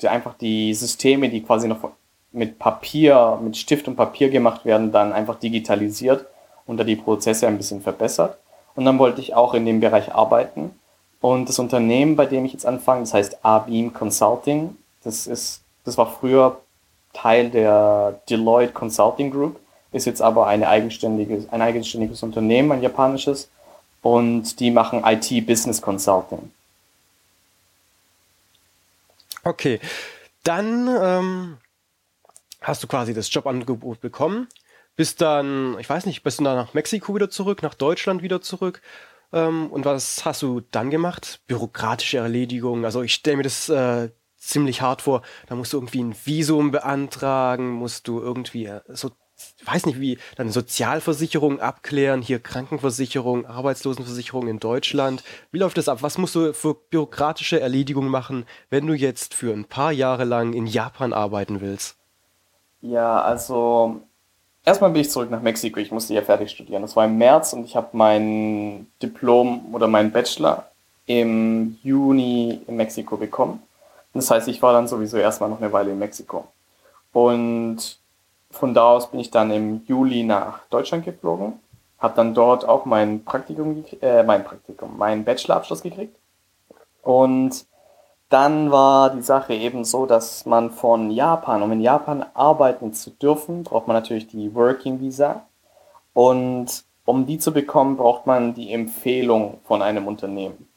einfach 0.03 0.33
die 0.33 0.73
Systeme, 0.73 1.29
die 1.29 1.43
quasi 1.43 1.67
noch 1.67 1.91
mit 2.35 2.59
Papier, 2.59 3.39
mit 3.41 3.57
Stift 3.57 3.87
und 3.87 3.95
Papier 3.95 4.29
gemacht 4.29 4.65
werden, 4.65 4.91
dann 4.91 5.13
einfach 5.13 5.39
digitalisiert 5.39 6.25
und 6.65 6.77
da 6.77 6.83
die 6.83 6.95
Prozesse 6.95 7.47
ein 7.47 7.57
bisschen 7.57 7.81
verbessert. 7.81 8.37
Und 8.75 8.85
dann 8.85 8.99
wollte 8.99 9.21
ich 9.21 9.33
auch 9.33 9.53
in 9.53 9.65
dem 9.65 9.79
Bereich 9.79 10.13
arbeiten. 10.13 10.71
Und 11.21 11.49
das 11.49 11.59
Unternehmen, 11.59 12.15
bei 12.15 12.25
dem 12.25 12.45
ich 12.45 12.53
jetzt 12.53 12.65
anfange, 12.65 13.01
das 13.01 13.13
heißt 13.13 13.37
A-Beam 13.43 13.93
Consulting. 13.93 14.77
Das 15.03 15.27
ist, 15.27 15.61
das 15.85 15.97
war 15.97 16.11
früher 16.11 16.59
Teil 17.13 17.49
der 17.49 18.19
Deloitte 18.29 18.73
Consulting 18.73 19.31
Group, 19.31 19.59
ist 19.91 20.05
jetzt 20.05 20.21
aber 20.21 20.47
eine 20.47 20.67
eigenständige, 20.67 21.45
ein 21.49 21.61
eigenständiges 21.61 22.21
Unternehmen, 22.21 22.73
ein 22.73 22.81
japanisches, 22.81 23.49
und 24.01 24.59
die 24.59 24.69
machen 24.69 25.03
IT 25.03 25.47
Business 25.47 25.81
Consulting. 25.81 26.51
Okay, 29.43 29.79
dann 30.43 30.87
ähm, 31.01 31.57
hast 32.65 32.83
du 32.83 32.87
quasi 32.87 33.13
das 33.13 33.33
Jobangebot 33.33 34.01
bekommen, 34.01 34.47
bist 34.95 35.21
dann, 35.21 35.77
ich 35.79 35.89
weiß 35.89 36.05
nicht, 36.05 36.23
bist 36.23 36.39
du 36.39 36.43
dann 36.43 36.55
nach 36.55 36.73
Mexiko 36.73 37.15
wieder 37.15 37.29
zurück, 37.29 37.63
nach 37.63 37.73
Deutschland 37.73 38.21
wieder 38.21 38.41
zurück. 38.41 38.81
Ähm, 39.33 39.69
und 39.71 39.85
was 39.85 40.25
hast 40.25 40.41
du 40.41 40.61
dann 40.71 40.89
gemacht? 40.89 41.41
Bürokratische 41.47 42.17
Erledigungen. 42.17 42.85
Also 42.85 43.01
ich 43.01 43.13
stelle 43.13 43.37
mir 43.37 43.43
das 43.43 43.69
äh, 43.69 44.09
ziemlich 44.37 44.81
hart 44.81 45.01
vor. 45.01 45.21
Da 45.47 45.55
musst 45.55 45.73
du 45.73 45.77
irgendwie 45.77 46.03
ein 46.03 46.15
Visum 46.25 46.71
beantragen, 46.71 47.71
musst 47.71 48.07
du 48.07 48.19
irgendwie 48.19 48.65
äh, 48.65 48.81
so 48.89 49.11
weiß 49.65 49.85
nicht 49.85 49.99
wie, 49.99 50.17
dann 50.37 50.49
Sozialversicherung 50.49 51.59
abklären, 51.59 52.21
hier 52.21 52.39
Krankenversicherung, 52.39 53.45
Arbeitslosenversicherung 53.45 54.47
in 54.47 54.59
Deutschland. 54.59 55.23
Wie 55.51 55.59
läuft 55.59 55.77
das 55.77 55.89
ab? 55.89 56.03
Was 56.03 56.17
musst 56.17 56.35
du 56.35 56.53
für 56.53 56.73
bürokratische 56.73 57.59
Erledigungen 57.59 58.09
machen, 58.09 58.45
wenn 58.69 58.87
du 58.87 58.93
jetzt 58.93 59.33
für 59.33 59.51
ein 59.51 59.65
paar 59.65 59.91
Jahre 59.91 60.23
lang 60.23 60.53
in 60.53 60.67
Japan 60.67 61.11
arbeiten 61.11 61.59
willst? 61.59 61.97
Ja, 62.87 63.21
also 63.21 64.01
erstmal 64.63 64.91
bin 64.91 65.01
ich 65.01 65.09
zurück 65.09 65.31
nach 65.31 65.41
Mexiko. 65.41 65.79
Ich 65.79 65.91
musste 65.91 66.13
ja 66.13 66.21
fertig 66.21 66.51
studieren. 66.51 66.83
Das 66.83 66.95
war 66.95 67.05
im 67.05 67.17
März 67.17 67.53
und 67.53 67.65
ich 67.65 67.75
habe 67.75 67.89
mein 67.93 68.87
Diplom 69.01 69.73
oder 69.73 69.87
meinen 69.87 70.11
Bachelor 70.11 70.67
im 71.07 71.77
Juni 71.83 72.61
in 72.67 72.75
Mexiko 72.75 73.17
bekommen. 73.17 73.61
Das 74.13 74.29
heißt, 74.29 74.47
ich 74.47 74.61
war 74.61 74.73
dann 74.73 74.87
sowieso 74.87 75.17
erstmal 75.17 75.49
noch 75.49 75.61
eine 75.61 75.73
Weile 75.73 75.91
in 75.91 75.99
Mexiko. 75.99 76.47
Und 77.11 77.97
von 78.51 78.73
da 78.73 78.83
aus 78.91 79.09
bin 79.09 79.19
ich 79.19 79.31
dann 79.31 79.51
im 79.51 79.81
Juli 79.87 80.23
nach 80.23 80.59
Deutschland 80.69 81.05
geflogen, 81.05 81.59
habe 81.99 82.15
dann 82.15 82.33
dort 82.33 82.67
auch 82.67 82.85
mein 82.85 83.23
Praktikum, 83.25 83.83
äh, 84.01 84.23
mein 84.23 84.43
Praktikum, 84.43 84.97
meinen 84.97 85.25
Bachelorabschluss 85.25 85.81
gekriegt. 85.81 86.15
Und 87.01 87.65
dann 88.29 88.71
war 88.71 89.11
die 89.11 89.21
Sache 89.21 89.53
eben 89.53 89.85
so, 89.85 90.05
dass 90.05 90.45
man 90.45 90.71
von 90.71 91.11
Japan, 91.11 91.61
um 91.61 91.71
in 91.71 91.81
Japan 91.81 92.25
arbeiten 92.33 92.93
zu 92.93 93.11
dürfen, 93.11 93.63
braucht 93.63 93.87
man 93.87 93.95
natürlich 93.95 94.27
die 94.27 94.53
Working 94.55 94.99
Visa. 94.99 95.45
Und 96.13 96.83
um 97.05 97.25
die 97.25 97.37
zu 97.37 97.53
bekommen, 97.53 97.97
braucht 97.97 98.25
man 98.25 98.53
die 98.53 98.73
Empfehlung 98.73 99.59
von 99.63 99.81
einem 99.81 100.07
Unternehmen. 100.07 100.67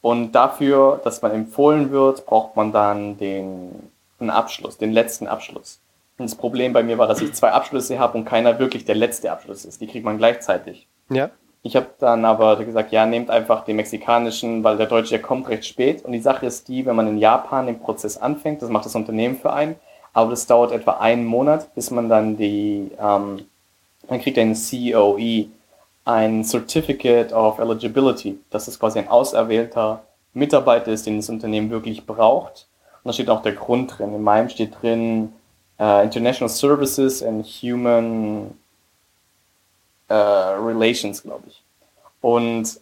Und 0.00 0.32
dafür, 0.32 1.00
dass 1.04 1.22
man 1.22 1.32
empfohlen 1.32 1.90
wird, 1.90 2.26
braucht 2.26 2.56
man 2.56 2.72
dann 2.72 3.16
den, 3.18 3.90
den 4.20 4.30
Abschluss, 4.30 4.78
den 4.78 4.92
letzten 4.92 5.26
Abschluss. 5.26 5.80
Und 6.18 6.28
das 6.28 6.36
Problem 6.36 6.72
bei 6.72 6.82
mir 6.82 6.98
war, 6.98 7.06
dass 7.06 7.20
ich 7.20 7.32
zwei 7.34 7.52
Abschlüsse 7.52 7.98
habe 7.98 8.18
und 8.18 8.24
keiner 8.24 8.58
wirklich 8.58 8.84
der 8.84 8.96
letzte 8.96 9.30
Abschluss 9.30 9.64
ist. 9.64 9.80
Die 9.80 9.86
kriegt 9.86 10.04
man 10.04 10.18
gleichzeitig. 10.18 10.88
Ja. 11.10 11.30
Ich 11.68 11.76
habe 11.76 11.88
dann 11.98 12.24
aber 12.24 12.56
gesagt, 12.64 12.92
ja, 12.92 13.04
nehmt 13.04 13.28
einfach 13.28 13.62
den 13.62 13.76
mexikanischen, 13.76 14.64
weil 14.64 14.78
der 14.78 14.86
deutsche 14.86 15.10
der 15.10 15.20
kommt 15.20 15.50
recht 15.50 15.66
spät. 15.66 16.02
Und 16.02 16.12
die 16.12 16.18
Sache 16.18 16.46
ist 16.46 16.66
die, 16.66 16.86
wenn 16.86 16.96
man 16.96 17.06
in 17.06 17.18
Japan 17.18 17.66
den 17.66 17.78
Prozess 17.78 18.16
anfängt, 18.16 18.62
das 18.62 18.70
macht 18.70 18.86
das 18.86 18.94
Unternehmen 18.94 19.36
für 19.36 19.52
einen, 19.52 19.74
aber 20.14 20.30
das 20.30 20.46
dauert 20.46 20.72
etwa 20.72 20.92
einen 20.92 21.26
Monat, 21.26 21.74
bis 21.74 21.90
man 21.90 22.08
dann 22.08 22.38
die, 22.38 22.90
ähm, 22.98 23.44
man 24.08 24.20
kriegt 24.22 24.38
einen 24.38 24.54
COE, 24.54 25.48
ein 26.06 26.42
Certificate 26.42 27.34
of 27.34 27.58
Eligibility. 27.58 28.38
Das 28.48 28.66
ist 28.66 28.80
quasi 28.80 29.00
ein 29.00 29.08
auserwählter 29.08 30.00
Mitarbeiter 30.32 30.90
ist, 30.90 31.04
den 31.04 31.18
das 31.18 31.28
Unternehmen 31.28 31.68
wirklich 31.68 32.06
braucht. 32.06 32.66
Und 33.04 33.08
da 33.08 33.12
steht 33.12 33.28
auch 33.28 33.42
der 33.42 33.52
Grund 33.52 33.98
drin. 33.98 34.14
In 34.14 34.22
meinem 34.22 34.48
steht 34.48 34.80
drin, 34.80 35.34
uh, 35.78 36.00
International 36.00 36.48
Services 36.48 37.22
and 37.22 37.44
Human 37.44 38.52
uh, 40.10 40.64
Relations, 40.66 41.22
glaube 41.22 41.44
ich. 41.48 41.62
Und 42.20 42.80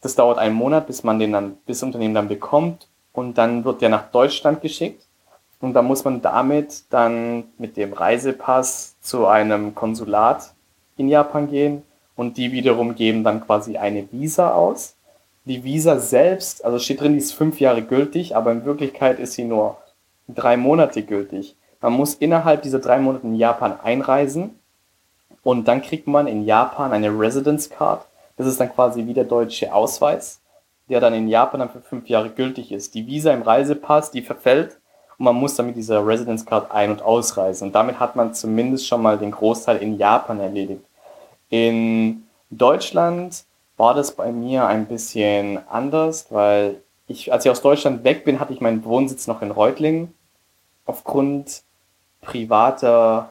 das 0.00 0.14
dauert 0.14 0.38
einen 0.38 0.54
Monat, 0.54 0.86
bis 0.86 1.02
man 1.02 1.18
den 1.18 1.32
dann, 1.32 1.56
bis 1.66 1.80
das 1.80 1.86
Unternehmen 1.86 2.14
dann 2.14 2.28
bekommt 2.28 2.88
und 3.12 3.38
dann 3.38 3.64
wird 3.64 3.80
der 3.80 3.88
nach 3.88 4.10
Deutschland 4.10 4.60
geschickt 4.60 5.06
und 5.60 5.72
dann 5.74 5.86
muss 5.86 6.04
man 6.04 6.20
damit 6.22 6.84
dann 6.90 7.44
mit 7.58 7.76
dem 7.76 7.92
Reisepass 7.92 8.96
zu 9.00 9.26
einem 9.26 9.74
Konsulat 9.74 10.52
in 10.96 11.08
Japan 11.08 11.48
gehen 11.48 11.82
und 12.14 12.36
die 12.36 12.52
wiederum 12.52 12.94
geben 12.94 13.24
dann 13.24 13.44
quasi 13.44 13.76
eine 13.76 14.06
Visa 14.12 14.52
aus. 14.52 14.96
Die 15.44 15.64
Visa 15.64 15.98
selbst, 15.98 16.64
also 16.64 16.78
steht 16.78 17.00
drin, 17.00 17.12
die 17.12 17.18
ist 17.18 17.32
fünf 17.32 17.60
Jahre 17.60 17.82
gültig, 17.82 18.36
aber 18.36 18.52
in 18.52 18.64
Wirklichkeit 18.64 19.18
ist 19.18 19.34
sie 19.34 19.44
nur 19.44 19.76
drei 20.28 20.56
Monate 20.56 21.02
gültig. 21.02 21.56
Man 21.80 21.92
muss 21.92 22.14
innerhalb 22.14 22.62
dieser 22.62 22.80
drei 22.80 22.98
Monate 22.98 23.26
in 23.26 23.36
Japan 23.36 23.78
einreisen 23.80 24.58
und 25.46 25.68
dann 25.68 25.80
kriegt 25.80 26.08
man 26.08 26.26
in 26.26 26.44
Japan 26.44 26.92
eine 26.92 27.16
Residence 27.16 27.70
Card. 27.70 28.04
Das 28.36 28.48
ist 28.48 28.58
dann 28.58 28.72
quasi 28.74 29.06
wie 29.06 29.14
der 29.14 29.22
deutsche 29.22 29.72
Ausweis, 29.72 30.40
der 30.88 30.98
dann 30.98 31.14
in 31.14 31.28
Japan 31.28 31.60
dann 31.60 31.70
für 31.70 31.80
fünf 31.80 32.08
Jahre 32.08 32.30
gültig 32.30 32.72
ist. 32.72 32.96
Die 32.96 33.06
Visa 33.06 33.32
im 33.32 33.42
Reisepass, 33.42 34.10
die 34.10 34.22
verfällt 34.22 34.80
und 35.16 35.24
man 35.24 35.36
muss 35.36 35.54
dann 35.54 35.66
mit 35.66 35.76
dieser 35.76 36.04
Residence 36.04 36.44
Card 36.44 36.72
ein- 36.72 36.90
und 36.90 37.00
ausreisen. 37.00 37.68
Und 37.68 37.76
damit 37.76 38.00
hat 38.00 38.16
man 38.16 38.34
zumindest 38.34 38.88
schon 38.88 39.00
mal 39.00 39.18
den 39.18 39.30
Großteil 39.30 39.76
in 39.76 39.98
Japan 39.98 40.40
erledigt. 40.40 40.82
In 41.48 42.24
Deutschland 42.50 43.44
war 43.76 43.94
das 43.94 44.16
bei 44.16 44.32
mir 44.32 44.66
ein 44.66 44.86
bisschen 44.86 45.60
anders, 45.68 46.26
weil 46.30 46.82
ich, 47.06 47.32
als 47.32 47.44
ich 47.44 47.52
aus 47.52 47.62
Deutschland 47.62 48.02
weg 48.02 48.24
bin, 48.24 48.40
hatte 48.40 48.52
ich 48.52 48.60
meinen 48.60 48.84
Wohnsitz 48.84 49.28
noch 49.28 49.42
in 49.42 49.52
Reutlingen. 49.52 50.12
Aufgrund 50.86 51.62
privater 52.20 53.30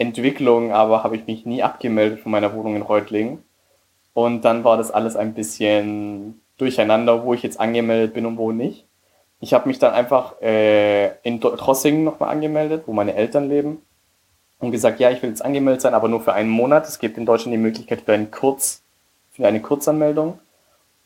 Entwicklung, 0.00 0.72
aber 0.72 1.04
habe 1.04 1.16
ich 1.16 1.26
mich 1.26 1.44
nie 1.44 1.62
abgemeldet 1.62 2.20
von 2.20 2.32
meiner 2.32 2.54
Wohnung 2.54 2.74
in 2.74 2.82
Reutlingen. 2.82 3.44
Und 4.14 4.44
dann 4.44 4.64
war 4.64 4.76
das 4.76 4.90
alles 4.90 5.14
ein 5.14 5.34
bisschen 5.34 6.40
durcheinander, 6.56 7.24
wo 7.24 7.34
ich 7.34 7.42
jetzt 7.42 7.60
angemeldet 7.60 8.14
bin 8.14 8.26
und 8.26 8.38
wo 8.38 8.50
nicht. 8.50 8.86
Ich 9.40 9.54
habe 9.54 9.68
mich 9.68 9.78
dann 9.78 9.92
einfach 9.92 10.40
äh, 10.40 11.16
in 11.22 11.40
Trossingen 11.40 12.04
nochmal 12.04 12.30
angemeldet, 12.30 12.84
wo 12.86 12.92
meine 12.92 13.14
Eltern 13.14 13.48
leben. 13.48 13.82
Und 14.58 14.72
gesagt, 14.72 15.00
ja, 15.00 15.10
ich 15.10 15.22
will 15.22 15.30
jetzt 15.30 15.44
angemeldet 15.44 15.80
sein, 15.80 15.94
aber 15.94 16.08
nur 16.08 16.20
für 16.20 16.34
einen 16.34 16.50
Monat. 16.50 16.86
Es 16.86 16.98
gibt 16.98 17.16
in 17.16 17.24
Deutschland 17.24 17.54
die 17.54 17.58
Möglichkeit 17.58 18.02
für 18.02 18.12
einen 18.12 18.30
Kurz, 18.30 18.82
für 19.32 19.46
eine 19.46 19.60
Kurzanmeldung. 19.60 20.38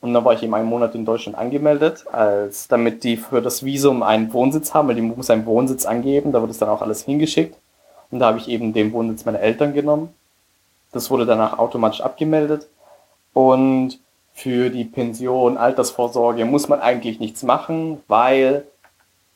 Und 0.01 0.13
dann 0.13 0.25
war 0.25 0.35
ich 0.35 0.43
eben 0.43 0.55
einen 0.55 0.69
Monat 0.69 0.95
in 0.95 1.05
Deutschland 1.05 1.39
angemeldet, 1.39 2.05
als 2.13 2.69
damit 2.69 3.05
die 3.05 3.17
für 3.17 3.41
das 3.41 3.65
Visum 3.65 4.03
einen 4.03 4.33
Wohnsitz 4.33 4.75
haben, 4.75 4.89
weil 4.89 4.97
die 4.97 5.03
muss 5.03 5.31
einen 5.31 5.47
Wohnsitz 5.47 5.87
angeben, 5.87 6.31
da 6.31 6.41
wird 6.41 6.51
es 6.51 6.59
dann 6.59 6.69
auch 6.69 6.83
alles 6.83 7.05
hingeschickt. 7.05 7.57
Und 8.11 8.21
da 8.21 8.27
habe 8.27 8.39
ich 8.39 8.49
eben 8.49 8.73
den 8.73 8.93
Wohnsitz 8.93 9.25
meiner 9.25 9.41
Eltern 9.41 9.75
genommen. 9.75 10.15
Das 10.93 11.11
wurde 11.11 11.27
danach 11.27 11.59
automatisch 11.59 12.01
abgemeldet. 12.01 12.69
Und 13.33 13.99
für 14.33 14.71
die 14.71 14.85
Pension, 14.85 15.57
Altersvorsorge 15.57 16.45
muss 16.45 16.69
man 16.69 16.81
eigentlich 16.81 17.21
nichts 17.21 17.43
machen, 17.43 18.03
weil 18.09 18.67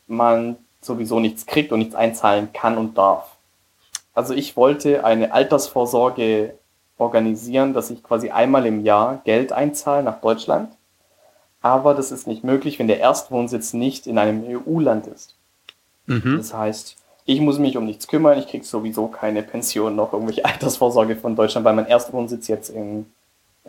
man 0.06 0.56
sowieso 0.80 1.20
nichts 1.20 1.46
kriegt 1.46 1.72
und 1.72 1.80
nichts 1.80 1.94
einzahlen 1.94 2.52
kann 2.52 2.78
und 2.78 2.96
darf. 2.96 3.36
Also 4.14 4.34
ich 4.34 4.56
wollte 4.56 5.04
eine 5.04 5.32
Altersvorsorge 5.32 6.54
organisieren, 6.98 7.74
dass 7.74 7.90
ich 7.90 8.02
quasi 8.02 8.30
einmal 8.30 8.66
im 8.66 8.84
Jahr 8.84 9.20
Geld 9.24 9.52
einzahle 9.52 10.02
nach 10.02 10.20
Deutschland. 10.20 10.72
Aber 11.60 11.94
das 11.94 12.10
ist 12.10 12.26
nicht 12.26 12.44
möglich, 12.44 12.78
wenn 12.78 12.88
der 12.88 13.00
Erstwohnsitz 13.00 13.72
nicht 13.72 14.06
in 14.06 14.18
einem 14.18 14.44
EU-Land 14.46 15.06
ist. 15.06 15.36
Mhm. 16.06 16.36
Das 16.38 16.54
heißt, 16.54 16.96
ich 17.28 17.42
muss 17.42 17.58
mich 17.58 17.76
um 17.76 17.84
nichts 17.84 18.08
kümmern, 18.08 18.38
ich 18.38 18.48
kriege 18.48 18.64
sowieso 18.64 19.06
keine 19.08 19.42
Pension 19.42 19.94
noch 19.94 20.14
irgendwelche 20.14 20.44
Altersvorsorge 20.46 21.14
von 21.14 21.36
Deutschland, 21.36 21.66
weil 21.66 21.74
mein 21.74 21.86
Erstwohnsitz 21.86 22.48
jetzt 22.48 22.70
in 22.70 23.04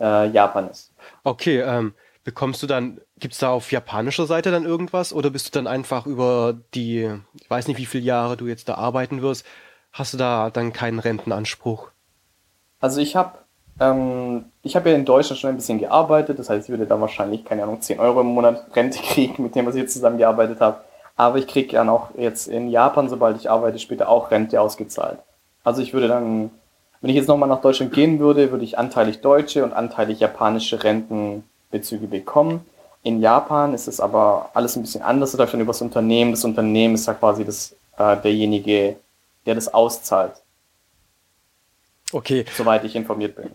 äh, 0.00 0.30
Japan 0.30 0.70
ist. 0.70 0.92
Okay, 1.24 1.60
ähm, 1.60 1.92
bekommst 2.24 2.62
du 2.62 2.66
dann, 2.66 3.02
gibt 3.18 3.34
es 3.34 3.40
da 3.40 3.50
auf 3.50 3.70
japanischer 3.70 4.24
Seite 4.24 4.50
dann 4.50 4.64
irgendwas 4.64 5.12
oder 5.12 5.28
bist 5.28 5.46
du 5.48 5.50
dann 5.58 5.66
einfach 5.66 6.06
über 6.06 6.56
die, 6.74 7.10
ich 7.38 7.50
weiß 7.50 7.68
nicht, 7.68 7.76
wie 7.76 7.84
viele 7.84 8.04
Jahre 8.04 8.38
du 8.38 8.46
jetzt 8.46 8.66
da 8.70 8.76
arbeiten 8.76 9.20
wirst, 9.20 9.44
hast 9.92 10.14
du 10.14 10.16
da 10.16 10.48
dann 10.48 10.72
keinen 10.72 10.98
Rentenanspruch? 10.98 11.90
Also 12.80 13.02
ich 13.02 13.14
habe 13.14 13.40
ähm, 13.78 14.46
ich 14.62 14.74
habe 14.74 14.88
ja 14.88 14.96
in 14.96 15.04
Deutschland 15.04 15.38
schon 15.38 15.50
ein 15.50 15.56
bisschen 15.56 15.80
gearbeitet, 15.80 16.38
das 16.38 16.48
heißt, 16.48 16.66
ich 16.66 16.70
würde 16.70 16.86
da 16.86 16.98
wahrscheinlich, 16.98 17.44
keine 17.44 17.64
Ahnung, 17.64 17.82
10 17.82 18.00
Euro 18.00 18.22
im 18.22 18.28
Monat 18.28 18.74
Rente 18.74 18.98
kriegen, 19.02 19.42
mit 19.42 19.54
dem, 19.54 19.66
was 19.66 19.74
ich 19.74 19.82
jetzt 19.82 19.92
zusammengearbeitet 19.92 20.60
habe. 20.60 20.80
Aber 21.20 21.36
ich 21.36 21.46
kriege 21.46 21.72
dann 21.72 21.90
auch 21.90 22.08
jetzt 22.16 22.48
in 22.48 22.70
Japan, 22.70 23.10
sobald 23.10 23.36
ich 23.36 23.50
arbeite, 23.50 23.78
später 23.78 24.08
auch 24.08 24.30
Rente 24.30 24.58
ausgezahlt. 24.58 25.18
Also 25.62 25.82
ich 25.82 25.92
würde 25.92 26.08
dann, 26.08 26.50
wenn 27.02 27.10
ich 27.10 27.16
jetzt 27.16 27.28
nochmal 27.28 27.46
nach 27.46 27.60
Deutschland 27.60 27.92
gehen 27.92 28.18
würde, 28.20 28.50
würde 28.50 28.64
ich 28.64 28.78
anteilig 28.78 29.20
deutsche 29.20 29.62
und 29.62 29.74
anteilig 29.74 30.20
japanische 30.20 30.82
Rentenbezüge 30.82 32.06
bekommen. 32.06 32.64
In 33.02 33.20
Japan 33.20 33.74
ist 33.74 33.86
es 33.86 34.00
aber 34.00 34.48
alles 34.54 34.76
ein 34.76 34.80
bisschen 34.80 35.02
anders, 35.02 35.32
das 35.32 35.38
läuft 35.38 35.52
dann 35.52 35.60
über 35.60 35.74
das 35.74 35.82
Unternehmen. 35.82 36.30
Das 36.30 36.42
Unternehmen 36.42 36.94
ist 36.94 37.06
ja 37.06 37.12
quasi 37.12 37.44
das, 37.44 37.76
äh, 37.98 38.16
derjenige, 38.16 38.96
der 39.44 39.56
das 39.56 39.68
auszahlt. 39.68 40.32
Okay. 42.12 42.46
Soweit 42.56 42.82
ich 42.84 42.96
informiert 42.96 43.36
bin. 43.36 43.50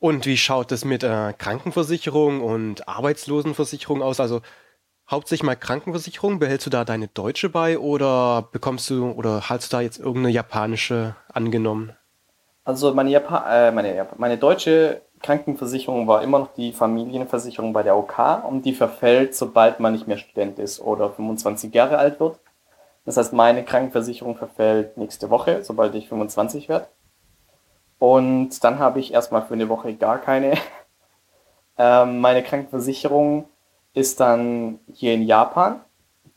Und 0.00 0.26
wie 0.26 0.36
schaut 0.36 0.72
es 0.72 0.84
mit 0.84 1.04
äh, 1.04 1.34
Krankenversicherung 1.38 2.42
und 2.42 2.88
Arbeitslosenversicherung 2.88 4.02
aus? 4.02 4.18
Also 4.18 4.40
hauptsächlich 5.10 5.44
mal 5.44 5.56
Krankenversicherung? 5.56 6.38
Behältst 6.38 6.66
du 6.66 6.70
da 6.70 6.84
deine 6.84 7.08
deutsche 7.08 7.48
bei 7.48 7.78
oder 7.78 8.48
bekommst 8.52 8.88
du 8.90 9.10
oder 9.10 9.48
hast 9.48 9.72
du 9.72 9.76
da 9.76 9.80
jetzt 9.80 9.98
irgendeine 9.98 10.30
japanische 10.30 11.16
angenommen? 11.32 11.96
Also 12.64 12.94
meine, 12.94 13.10
Japan 13.10 13.42
äh, 13.48 13.72
meine, 13.72 14.06
meine 14.16 14.38
deutsche 14.38 15.02
Krankenversicherung 15.20 16.06
war 16.06 16.22
immer 16.22 16.40
noch 16.40 16.54
die 16.54 16.72
Familienversicherung 16.72 17.72
bei 17.72 17.82
der 17.82 17.96
OK 17.96 18.44
und 18.48 18.64
die 18.64 18.74
verfällt, 18.74 19.34
sobald 19.34 19.80
man 19.80 19.92
nicht 19.92 20.06
mehr 20.06 20.18
Student 20.18 20.58
ist 20.58 20.80
oder 20.80 21.10
25 21.10 21.74
Jahre 21.74 21.98
alt 21.98 22.20
wird. 22.20 22.38
Das 23.04 23.16
heißt, 23.16 23.32
meine 23.32 23.64
Krankenversicherung 23.64 24.36
verfällt 24.36 24.96
nächste 24.96 25.30
Woche, 25.30 25.64
sobald 25.64 25.94
ich 25.94 26.08
25 26.08 26.68
werde. 26.68 26.86
Und 27.98 28.62
dann 28.62 28.78
habe 28.78 29.00
ich 29.00 29.12
erstmal 29.12 29.42
für 29.42 29.54
eine 29.54 29.68
Woche 29.68 29.94
gar 29.94 30.18
keine. 30.18 30.54
Ähm, 31.78 32.20
meine 32.20 32.42
Krankenversicherung 32.42 33.46
ist 33.94 34.20
dann 34.20 34.78
hier 34.92 35.14
in 35.14 35.26
Japan. 35.26 35.80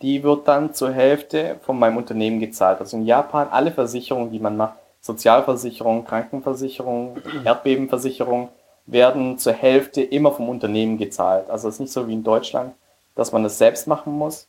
Die 0.01 0.23
wird 0.23 0.47
dann 0.47 0.73
zur 0.73 0.91
Hälfte 0.91 1.57
von 1.61 1.79
meinem 1.79 1.97
Unternehmen 1.97 2.39
gezahlt. 2.39 2.79
Also 2.79 2.97
in 2.97 3.05
Japan 3.05 3.47
alle 3.49 3.71
Versicherungen, 3.71 4.31
die 4.31 4.39
man 4.39 4.57
macht, 4.57 4.75
Sozialversicherung, 5.01 6.03
Krankenversicherung, 6.03 7.17
Erdbebenversicherung, 7.43 8.49
werden 8.87 9.37
zur 9.37 9.53
Hälfte 9.53 10.01
immer 10.01 10.31
vom 10.31 10.49
Unternehmen 10.49 10.97
gezahlt. 10.97 11.49
Also 11.49 11.67
es 11.67 11.75
ist 11.75 11.79
nicht 11.79 11.93
so 11.93 12.07
wie 12.07 12.13
in 12.13 12.23
Deutschland, 12.23 12.73
dass 13.15 13.31
man 13.31 13.43
das 13.43 13.57
selbst 13.57 13.87
machen 13.87 14.13
muss, 14.13 14.47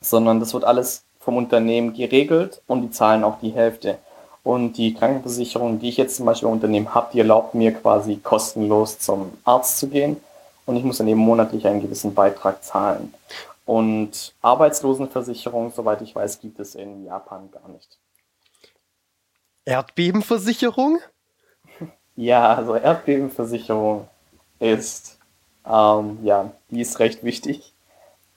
sondern 0.00 0.40
das 0.40 0.52
wird 0.52 0.64
alles 0.64 1.04
vom 1.20 1.36
Unternehmen 1.36 1.94
geregelt 1.94 2.60
und 2.66 2.82
die 2.82 2.90
zahlen 2.90 3.24
auch 3.24 3.38
die 3.40 3.52
Hälfte. 3.52 3.98
Und 4.42 4.74
die 4.76 4.92
Krankenversicherung, 4.92 5.78
die 5.78 5.88
ich 5.88 5.96
jetzt 5.96 6.16
zum 6.16 6.26
Beispiel 6.26 6.48
im 6.48 6.54
Unternehmen 6.54 6.94
habe, 6.94 7.08
die 7.12 7.20
erlaubt 7.20 7.54
mir 7.54 7.72
quasi 7.72 8.16
kostenlos 8.16 8.98
zum 8.98 9.32
Arzt 9.44 9.78
zu 9.78 9.88
gehen 9.88 10.18
und 10.66 10.76
ich 10.76 10.84
muss 10.84 10.98
dann 10.98 11.08
eben 11.08 11.20
monatlich 11.20 11.66
einen 11.66 11.82
gewissen 11.82 12.14
Beitrag 12.14 12.62
zahlen. 12.64 13.12
Und 13.66 14.34
Arbeitslosenversicherung, 14.42 15.72
soweit 15.72 16.02
ich 16.02 16.14
weiß, 16.14 16.40
gibt 16.40 16.58
es 16.60 16.74
in 16.74 17.04
Japan 17.04 17.50
gar 17.50 17.68
nicht. 17.68 17.98
Erdbebenversicherung? 19.64 21.00
Ja, 22.16 22.54
also 22.54 22.76
Erdbebenversicherung 22.76 24.06
ist, 24.60 25.18
ähm, 25.66 26.20
ja, 26.22 26.52
die 26.70 26.80
ist 26.80 27.00
recht 27.00 27.24
wichtig. 27.24 27.74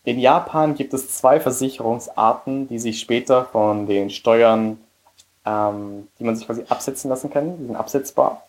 In 0.03 0.17
Japan 0.17 0.74
gibt 0.74 0.96
es 0.96 1.15
zwei 1.15 1.39
Versicherungsarten, 1.39 2.67
die 2.67 2.79
sich 2.79 3.00
später 3.00 3.46
von 3.46 3.86
den 3.86 4.10
Steuern, 4.10 4.79
ähm, 5.46 6.07
die 6.17 6.24
man 6.24 6.36
sich 6.36 6.48
quasi 6.48 6.63
absetzen 6.67 7.10
lassen 7.10 7.29
kann, 7.29 7.55
die 7.60 7.67
sind 7.67 7.75
absetzbar. 7.75 8.47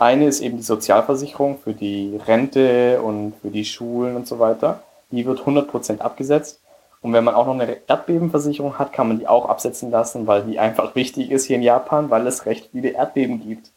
Eine 0.00 0.28
ist 0.28 0.40
eben 0.40 0.56
die 0.56 0.62
Sozialversicherung 0.62 1.58
für 1.58 1.74
die 1.74 2.18
Rente 2.26 3.02
und 3.02 3.34
für 3.42 3.50
die 3.50 3.66
Schulen 3.66 4.16
und 4.16 4.26
so 4.26 4.38
weiter. 4.38 4.82
Die 5.10 5.26
wird 5.26 5.40
100% 5.40 5.98
abgesetzt. 5.98 6.62
Und 7.02 7.12
wenn 7.12 7.22
man 7.22 7.34
auch 7.34 7.44
noch 7.44 7.52
eine 7.52 7.76
Erdbebenversicherung 7.86 8.78
hat, 8.78 8.94
kann 8.94 9.08
man 9.08 9.18
die 9.18 9.28
auch 9.28 9.46
absetzen 9.46 9.90
lassen, 9.90 10.26
weil 10.26 10.44
die 10.44 10.58
einfach 10.58 10.94
wichtig 10.94 11.30
ist 11.30 11.44
hier 11.44 11.56
in 11.56 11.62
Japan, 11.62 12.08
weil 12.08 12.26
es 12.26 12.46
recht 12.46 12.70
viele 12.72 12.88
Erdbeben 12.92 13.42
gibt. 13.46 13.72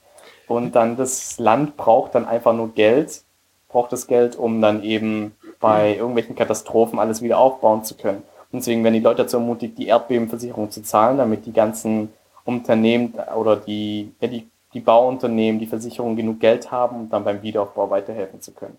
Und 0.47 0.75
dann 0.75 0.95
das 0.95 1.39
Land 1.39 1.75
braucht 1.75 2.15
dann 2.15 2.25
einfach 2.25 2.53
nur 2.53 2.73
Geld, 2.73 3.23
braucht 3.67 3.91
das 3.91 4.07
Geld, 4.07 4.37
um 4.37 4.61
dann 4.61 4.81
eben 4.81 5.35
bei 5.59 5.97
irgendwelchen 5.97 6.37
Katastrophen 6.37 6.99
alles 6.99 7.21
wieder 7.21 7.37
aufbauen 7.37 7.83
zu 7.83 7.95
können. 7.95 8.23
Und 8.49 8.59
deswegen 8.59 8.81
werden 8.85 8.93
die 8.93 9.01
Leute 9.01 9.23
dazu 9.23 9.37
ermutigt, 9.37 9.77
die 9.77 9.87
Erdbebenversicherung 9.87 10.71
zu 10.71 10.83
zahlen, 10.83 11.17
damit 11.17 11.45
die 11.45 11.53
ganzen 11.53 12.13
Unternehmen 12.45 13.13
oder 13.35 13.57
die, 13.57 14.13
ja, 14.21 14.29
die, 14.29 14.47
die 14.73 14.79
Bauunternehmen, 14.79 15.59
die 15.59 15.67
Versicherungen 15.67 16.15
genug 16.15 16.39
Geld 16.39 16.71
haben, 16.71 17.01
um 17.01 17.09
dann 17.09 17.23
beim 17.23 17.41
Wiederaufbau 17.41 17.89
weiterhelfen 17.89 18.41
zu 18.41 18.53
können. 18.53 18.77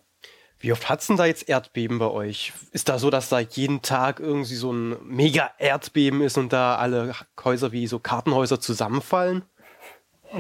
Wie 0.59 0.72
oft 0.72 0.88
hat 0.88 1.00
es 1.00 1.09
denn 1.09 1.16
da 1.16 1.26
jetzt 1.26 1.48
Erdbeben 1.48 1.98
bei 1.98 2.11
euch? 2.11 2.52
Ist 2.72 2.88
da 2.88 2.98
so, 2.98 3.11
dass 3.11 3.28
da 3.28 3.40
jeden 3.40 3.83
Tag 3.83 4.18
irgendwie 4.18 4.54
so 4.54 4.72
ein 4.72 4.96
Mega-Erdbeben 5.04 6.22
ist 6.22 6.38
und 6.38 6.52
da 6.52 6.76
alle 6.76 7.14
Häuser 7.44 7.72
wie 7.72 7.87
so 7.87 7.98
Kartenhäuser 7.98 8.61
zusammenfallen? 8.61 9.44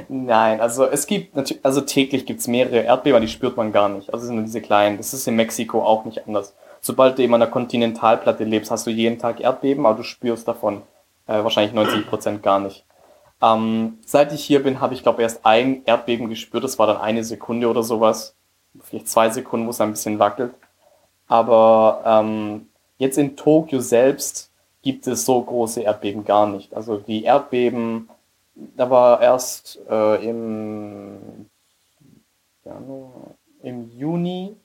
Nein, 0.08 0.60
also 0.60 0.86
es 0.86 1.06
gibt 1.06 1.36
natürlich, 1.36 1.64
also 1.64 1.80
täglich 1.82 2.26
gibt 2.26 2.40
es 2.40 2.48
mehrere 2.48 2.80
Erdbeben, 2.80 3.20
die 3.20 3.28
spürt 3.28 3.56
man 3.56 3.72
gar 3.72 3.88
nicht. 3.88 4.12
Also 4.12 4.26
sind 4.26 4.36
nur 4.36 4.44
diese 4.44 4.60
kleinen. 4.60 4.96
Das 4.96 5.14
ist 5.14 5.28
in 5.28 5.36
Mexiko 5.36 5.82
auch 5.82 6.04
nicht 6.04 6.26
anders. 6.26 6.54
Sobald 6.80 7.18
du 7.18 7.22
eben 7.22 7.34
an 7.34 7.40
der 7.40 7.50
Kontinentalplatte 7.50 8.44
lebst, 8.44 8.70
hast 8.70 8.86
du 8.86 8.90
jeden 8.90 9.18
Tag 9.18 9.40
Erdbeben, 9.40 9.86
aber 9.86 9.98
du 9.98 10.02
spürst 10.02 10.48
davon 10.48 10.82
äh, 11.26 11.42
wahrscheinlich 11.44 11.74
90 11.74 12.06
Prozent 12.06 12.42
gar 12.42 12.60
nicht. 12.60 12.84
Ähm, 13.42 13.98
seit 14.04 14.32
ich 14.32 14.44
hier 14.44 14.62
bin, 14.62 14.80
habe 14.80 14.94
ich 14.94 15.02
glaube 15.02 15.22
erst 15.22 15.44
ein 15.44 15.82
Erdbeben 15.84 16.28
gespürt. 16.28 16.64
Das 16.64 16.78
war 16.78 16.86
dann 16.86 16.98
eine 16.98 17.24
Sekunde 17.24 17.68
oder 17.68 17.82
sowas. 17.82 18.34
Vielleicht 18.82 19.08
zwei 19.08 19.30
Sekunden, 19.30 19.66
wo 19.66 19.70
es 19.70 19.80
ein 19.80 19.90
bisschen 19.90 20.18
wackelt. 20.18 20.54
Aber 21.26 22.02
ähm, 22.04 22.68
jetzt 22.98 23.18
in 23.18 23.36
Tokio 23.36 23.80
selbst 23.80 24.50
gibt 24.82 25.06
es 25.06 25.24
so 25.24 25.40
große 25.40 25.82
Erdbeben 25.82 26.24
gar 26.24 26.46
nicht. 26.46 26.74
Also 26.74 26.98
die 26.98 27.24
Erdbeben 27.24 28.08
da 28.54 28.88
war 28.90 29.20
erst 29.20 29.80
äh, 29.88 30.28
im, 30.28 31.48
Januar, 32.64 33.34
im 33.62 33.90
Juni, 33.90 34.56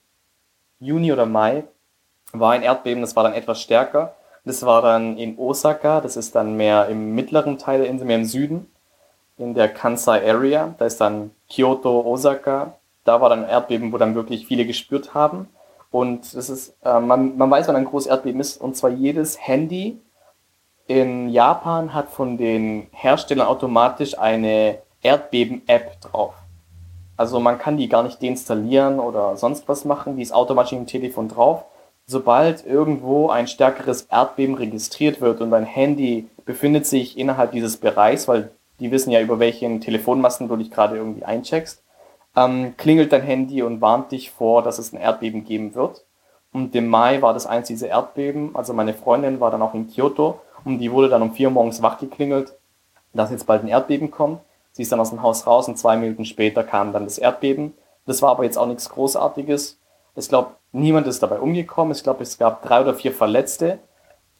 Juni 0.78 1.12
oder 1.12 1.26
Mai, 1.26 1.64
war 2.32 2.52
ein 2.52 2.62
Erdbeben, 2.62 3.02
das 3.02 3.16
war 3.16 3.24
dann 3.24 3.34
etwas 3.34 3.60
stärker. 3.60 4.14
Das 4.44 4.64
war 4.64 4.82
dann 4.82 5.18
in 5.18 5.38
Osaka, 5.38 6.00
das 6.00 6.16
ist 6.16 6.34
dann 6.34 6.56
mehr 6.56 6.88
im 6.88 7.14
mittleren 7.14 7.58
Teil 7.58 7.80
der 7.80 7.90
Insel, 7.90 8.06
mehr 8.06 8.16
im 8.16 8.24
Süden, 8.24 8.70
in 9.36 9.54
der 9.54 9.68
Kansai 9.68 10.28
Area. 10.28 10.74
Da 10.78 10.86
ist 10.86 11.00
dann 11.00 11.30
Kyoto, 11.50 12.00
Osaka. 12.00 12.74
Da 13.04 13.20
war 13.20 13.28
dann 13.28 13.44
ein 13.44 13.50
Erdbeben, 13.50 13.92
wo 13.92 13.98
dann 13.98 14.14
wirklich 14.14 14.46
viele 14.46 14.66
gespürt 14.66 15.14
haben. 15.14 15.48
Und 15.90 16.34
das 16.34 16.48
ist, 16.48 16.76
äh, 16.84 17.00
man, 17.00 17.36
man 17.36 17.50
weiß, 17.50 17.68
wann 17.68 17.76
ein 17.76 17.84
großes 17.84 18.08
Erdbeben 18.10 18.40
ist. 18.40 18.60
Und 18.60 18.76
zwar 18.76 18.90
jedes 18.90 19.40
Handy 19.40 19.98
in 20.86 21.28
Japan 21.28 21.94
hat 21.94 22.08
von 22.08 22.36
den 22.36 22.88
Herstellern 22.92 23.46
automatisch 23.46 24.18
eine 24.18 24.78
Erdbeben-App 25.02 26.00
drauf. 26.00 26.34
Also 27.16 27.38
man 27.38 27.58
kann 27.58 27.76
die 27.76 27.88
gar 27.88 28.02
nicht 28.02 28.22
deinstallieren 28.22 28.98
oder 28.98 29.36
sonst 29.36 29.68
was 29.68 29.84
machen, 29.84 30.16
die 30.16 30.22
ist 30.22 30.32
automatisch 30.32 30.72
im 30.72 30.86
Telefon 30.86 31.28
drauf. 31.28 31.64
Sobald 32.10 32.66
irgendwo 32.66 33.28
ein 33.28 33.46
stärkeres 33.46 34.02
Erdbeben 34.10 34.56
registriert 34.56 35.20
wird 35.20 35.40
und 35.40 35.52
dein 35.52 35.64
Handy 35.64 36.26
befindet 36.44 36.84
sich 36.84 37.16
innerhalb 37.16 37.52
dieses 37.52 37.76
Bereichs, 37.76 38.26
weil 38.26 38.50
die 38.80 38.90
wissen 38.90 39.12
ja, 39.12 39.20
über 39.20 39.38
welchen 39.38 39.80
Telefonmasten 39.80 40.48
du 40.48 40.56
dich 40.56 40.72
gerade 40.72 40.96
irgendwie 40.96 41.24
eincheckst, 41.24 41.84
ähm, 42.34 42.74
klingelt 42.76 43.12
dein 43.12 43.22
Handy 43.22 43.62
und 43.62 43.80
warnt 43.80 44.10
dich 44.10 44.32
vor, 44.32 44.64
dass 44.64 44.80
es 44.80 44.92
ein 44.92 45.00
Erdbeben 45.00 45.44
geben 45.44 45.76
wird. 45.76 46.04
Und 46.52 46.74
im 46.74 46.88
Mai 46.88 47.22
war 47.22 47.32
das 47.32 47.46
eins 47.46 47.68
dieser 47.68 47.86
Erdbeben. 47.86 48.56
Also 48.56 48.72
meine 48.72 48.94
Freundin 48.94 49.38
war 49.38 49.52
dann 49.52 49.62
auch 49.62 49.74
in 49.74 49.88
Kyoto 49.88 50.40
und 50.64 50.78
die 50.80 50.90
wurde 50.90 51.10
dann 51.10 51.22
um 51.22 51.32
vier 51.32 51.46
Uhr 51.46 51.54
morgens 51.54 51.80
wach 51.80 51.98
geklingelt, 51.98 52.56
dass 53.12 53.30
jetzt 53.30 53.46
bald 53.46 53.62
ein 53.62 53.68
Erdbeben 53.68 54.10
kommt. 54.10 54.40
Sie 54.72 54.82
ist 54.82 54.90
dann 54.90 54.98
aus 54.98 55.10
dem 55.10 55.22
Haus 55.22 55.46
raus 55.46 55.68
und 55.68 55.78
zwei 55.78 55.96
Minuten 55.96 56.24
später 56.24 56.64
kam 56.64 56.92
dann 56.92 57.04
das 57.04 57.18
Erdbeben. 57.18 57.72
Das 58.04 58.20
war 58.20 58.30
aber 58.30 58.42
jetzt 58.42 58.58
auch 58.58 58.66
nichts 58.66 58.88
Großartiges. 58.88 59.78
Ich 60.16 60.28
glaube, 60.28 60.56
niemand 60.72 61.06
ist 61.06 61.22
dabei 61.22 61.40
umgekommen. 61.40 61.92
Ich 61.92 62.02
glaube, 62.02 62.22
es 62.22 62.38
gab 62.38 62.62
drei 62.62 62.80
oder 62.80 62.94
vier 62.94 63.12
Verletzte. 63.12 63.78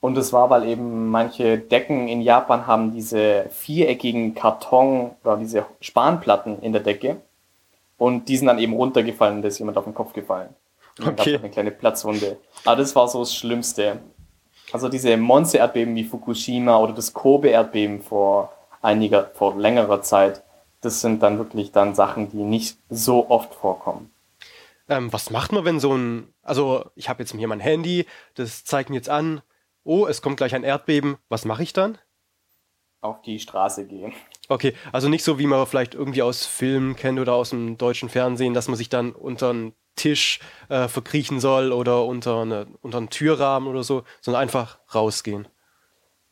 Und 0.01 0.17
es 0.17 0.33
war, 0.33 0.49
weil 0.49 0.67
eben 0.67 1.11
manche 1.11 1.59
Decken 1.59 2.09
in 2.09 2.23
Japan 2.23 2.67
haben 2.67 2.93
diese 2.93 3.47
viereckigen 3.51 4.35
Karton 4.35 5.11
oder 5.23 5.37
diese 5.37 5.67
Spanplatten 5.81 6.63
in 6.63 6.73
der 6.73 6.81
Decke. 6.81 7.17
Und 7.99 8.29
die 8.29 8.39
sind 8.39 8.47
dann 8.47 8.59
eben 8.59 8.73
runtergefallen 8.73 9.37
und 9.37 9.43
da 9.43 9.49
ist 9.49 9.59
jemand 9.59 9.77
auf 9.77 9.85
den 9.85 9.95
Kopf 9.95 10.15
gefallen. 10.15 10.49
Und 10.99 11.21
okay. 11.21 11.37
eine 11.37 11.51
kleine 11.51 11.71
Platzwunde. 11.71 12.39
Aber 12.65 12.77
das 12.77 12.97
war 12.97 13.09
so 13.09 13.21
das 13.21 13.35
Schlimmste. 13.35 13.99
Also 14.73 14.89
diese 14.89 15.17
Monster-Erdbeben 15.17 15.95
wie 15.95 16.05
Fukushima 16.05 16.79
oder 16.79 16.95
das 16.95 17.13
Kobe-Erdbeben 17.13 18.01
vor 18.01 18.53
einiger, 18.81 19.31
vor 19.35 19.57
längerer 19.57 20.01
Zeit, 20.01 20.43
das 20.81 21.03
sind 21.03 21.23
dann 21.23 21.37
wirklich 21.37 21.73
dann 21.73 21.95
Sachen, 21.95 22.31
die 22.31 22.43
nicht 22.43 22.79
so 22.89 23.29
oft 23.29 23.55
vorkommen. 23.55 24.11
Ähm, 24.91 25.13
was 25.13 25.31
macht 25.31 25.53
man, 25.53 25.65
wenn 25.65 25.79
so 25.79 25.97
ein, 25.97 26.35
also 26.43 26.91
ich 26.97 27.09
habe 27.09 27.23
jetzt 27.23 27.33
hier 27.33 27.49
mein 27.49 27.61
Handy, 27.61 28.07
das 28.35 28.65
zeigt 28.65 28.91
mir 28.91 28.97
jetzt 28.97 29.09
an, 29.09 29.41
oh, 29.85 30.07
es 30.07 30.21
kommt 30.21 30.37
gleich 30.37 30.55
ein 30.55 30.65
Erdbeben, 30.65 31.17
was 31.29 31.45
mache 31.45 31.63
ich 31.63 31.73
dann? 31.73 31.97
Auf 33.01 33.23
die 33.23 33.39
Straße 33.39 33.87
gehen. 33.87 34.13
Okay, 34.49 34.75
also 34.91 35.09
nicht 35.09 35.23
so, 35.23 35.39
wie 35.39 35.47
man 35.47 35.65
vielleicht 35.67 35.95
irgendwie 35.95 36.23
aus 36.23 36.45
Filmen 36.45 36.97
kennt 36.97 37.21
oder 37.21 37.35
aus 37.35 37.51
dem 37.51 37.79
deutschen 37.79 38.09
Fernsehen, 38.09 38.53
dass 38.53 38.67
man 38.67 38.77
sich 38.77 38.89
dann 38.89 39.13
unter 39.13 39.51
einen 39.51 39.75
Tisch 39.95 40.41
äh, 40.69 40.89
verkriechen 40.89 41.39
soll 41.39 41.71
oder 41.73 42.05
unter, 42.05 42.43
eine, 42.43 42.67
unter 42.83 42.99
einen 42.99 43.11
Türrahmen 43.11 43.69
oder 43.69 43.85
so, 43.85 44.03
sondern 44.21 44.43
einfach 44.43 44.81
rausgehen. 44.93 45.47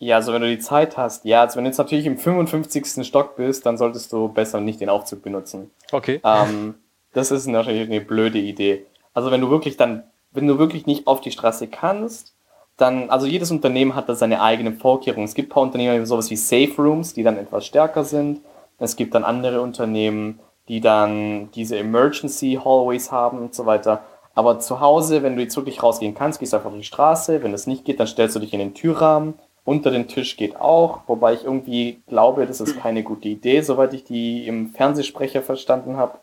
Ja, 0.00 0.16
also 0.16 0.32
wenn 0.32 0.42
du 0.42 0.48
die 0.48 0.58
Zeit 0.58 0.96
hast, 0.96 1.24
ja, 1.24 1.42
also 1.42 1.56
wenn 1.56 1.64
du 1.64 1.70
jetzt 1.70 1.78
natürlich 1.78 2.06
im 2.06 2.18
55. 2.18 3.06
Stock 3.06 3.36
bist, 3.36 3.66
dann 3.66 3.78
solltest 3.78 4.12
du 4.12 4.28
besser 4.28 4.60
nicht 4.60 4.80
den 4.80 4.88
Aufzug 4.88 5.22
benutzen. 5.22 5.70
Okay. 5.92 6.20
Ähm, 6.24 6.74
das 7.12 7.30
ist 7.30 7.46
natürlich 7.46 7.88
eine 7.88 8.00
blöde 8.00 8.38
Idee. 8.38 8.86
Also 9.14 9.30
wenn 9.30 9.40
du 9.40 9.50
wirklich 9.50 9.76
dann, 9.76 10.04
wenn 10.32 10.46
du 10.46 10.58
wirklich 10.58 10.86
nicht 10.86 11.06
auf 11.06 11.20
die 11.20 11.30
Straße 11.30 11.68
kannst, 11.68 12.34
dann, 12.76 13.10
also 13.10 13.26
jedes 13.26 13.50
Unternehmen 13.50 13.94
hat 13.94 14.08
da 14.08 14.14
seine 14.14 14.40
eigenen 14.40 14.78
Vorkehrungen. 14.78 15.24
Es 15.24 15.34
gibt 15.34 15.48
ein 15.48 15.54
paar 15.54 15.62
Unternehmen, 15.64 16.06
sowas 16.06 16.30
wie 16.30 16.36
Safe 16.36 16.72
Rooms, 16.78 17.12
die 17.12 17.24
dann 17.24 17.36
etwas 17.36 17.66
stärker 17.66 18.04
sind. 18.04 18.40
Es 18.78 18.94
gibt 18.94 19.14
dann 19.14 19.24
andere 19.24 19.60
Unternehmen, 19.60 20.38
die 20.68 20.80
dann 20.80 21.50
diese 21.52 21.76
Emergency 21.76 22.60
Hallways 22.62 23.10
haben 23.10 23.38
und 23.38 23.54
so 23.54 23.66
weiter. 23.66 24.04
Aber 24.34 24.60
zu 24.60 24.78
Hause, 24.78 25.24
wenn 25.24 25.34
du 25.34 25.42
jetzt 25.42 25.56
wirklich 25.56 25.82
rausgehen 25.82 26.14
kannst, 26.14 26.38
gehst 26.38 26.52
du 26.52 26.58
einfach 26.58 26.70
auf 26.70 26.76
die 26.76 26.84
Straße. 26.84 27.42
Wenn 27.42 27.50
das 27.50 27.66
nicht 27.66 27.84
geht, 27.84 27.98
dann 27.98 28.06
stellst 28.06 28.36
du 28.36 28.40
dich 28.40 28.52
in 28.52 28.60
den 28.60 28.74
Türrahmen. 28.74 29.34
Unter 29.64 29.90
den 29.90 30.06
Tisch 30.06 30.36
geht 30.36 30.56
auch, 30.56 31.00
wobei 31.08 31.34
ich 31.34 31.44
irgendwie 31.44 32.00
glaube, 32.06 32.46
das 32.46 32.60
ist 32.60 32.78
keine 32.78 33.02
gute 33.02 33.28
Idee, 33.28 33.60
soweit 33.60 33.92
ich 33.92 34.04
die 34.04 34.46
im 34.46 34.70
Fernsehsprecher 34.70 35.42
verstanden 35.42 35.96
habe. 35.96 36.20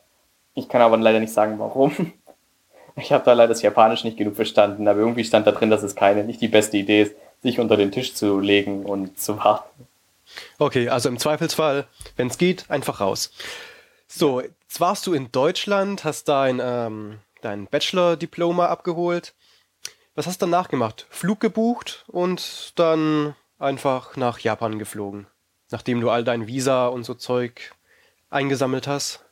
Ich 0.56 0.70
kann 0.70 0.82
aber 0.82 0.98
leider 0.98 1.20
nicht 1.20 1.34
sagen, 1.34 1.60
warum. 1.60 2.14
Ich 2.98 3.12
habe 3.12 3.26
da 3.26 3.34
leider 3.34 3.50
das 3.50 3.62
Japanisch 3.62 4.06
nicht 4.06 4.16
genug 4.16 4.38
verstanden, 4.38 4.88
aber 4.88 5.00
irgendwie 5.00 5.26
stand 5.26 5.46
da 5.46 5.52
drin, 5.52 5.70
dass 5.70 5.84
es 5.84 5.96
keine, 5.96 6.24
nicht 6.24 6.40
die 6.40 6.48
beste 6.48 6.78
Idee 6.78 7.02
ist, 7.02 7.16
sich 7.44 7.60
unter 7.60 7.76
den 7.76 7.92
Tisch 7.92 8.14
zu 8.16 8.40
legen 8.40 8.86
und 8.86 9.20
zu 9.20 9.38
warten. 9.38 9.86
Okay, 10.60 10.88
also 10.88 11.10
im 11.10 11.20
Zweifelsfall, 11.20 11.88
wenn 12.16 12.28
es 12.28 12.38
geht, 12.38 12.70
einfach 12.70 13.02
raus. 13.02 13.32
So, 14.08 14.40
jetzt 14.40 14.80
warst 14.80 15.06
du 15.08 15.14
in 15.14 15.30
Deutschland, 15.34 16.06
hast 16.06 16.30
dein, 16.30 16.62
ähm, 16.64 17.20
dein 17.42 17.68
Bachelor-Diploma 17.68 18.68
abgeholt. 18.68 19.34
Was 20.16 20.26
hast 20.26 20.42
du 20.42 20.46
danach 20.46 20.70
gemacht? 20.70 21.06
Flug 21.10 21.42
gebucht 21.42 22.06
und 22.08 22.72
dann 22.80 23.36
einfach 23.60 24.16
nach 24.16 24.40
Japan 24.40 24.80
geflogen, 24.80 25.28
nachdem 25.70 26.00
du 26.00 26.10
all 26.10 26.24
dein 26.24 26.48
Visa 26.48 26.88
und 26.88 27.04
so 27.04 27.14
Zeug 27.14 27.74
eingesammelt 28.30 28.88
hast? 28.88 29.25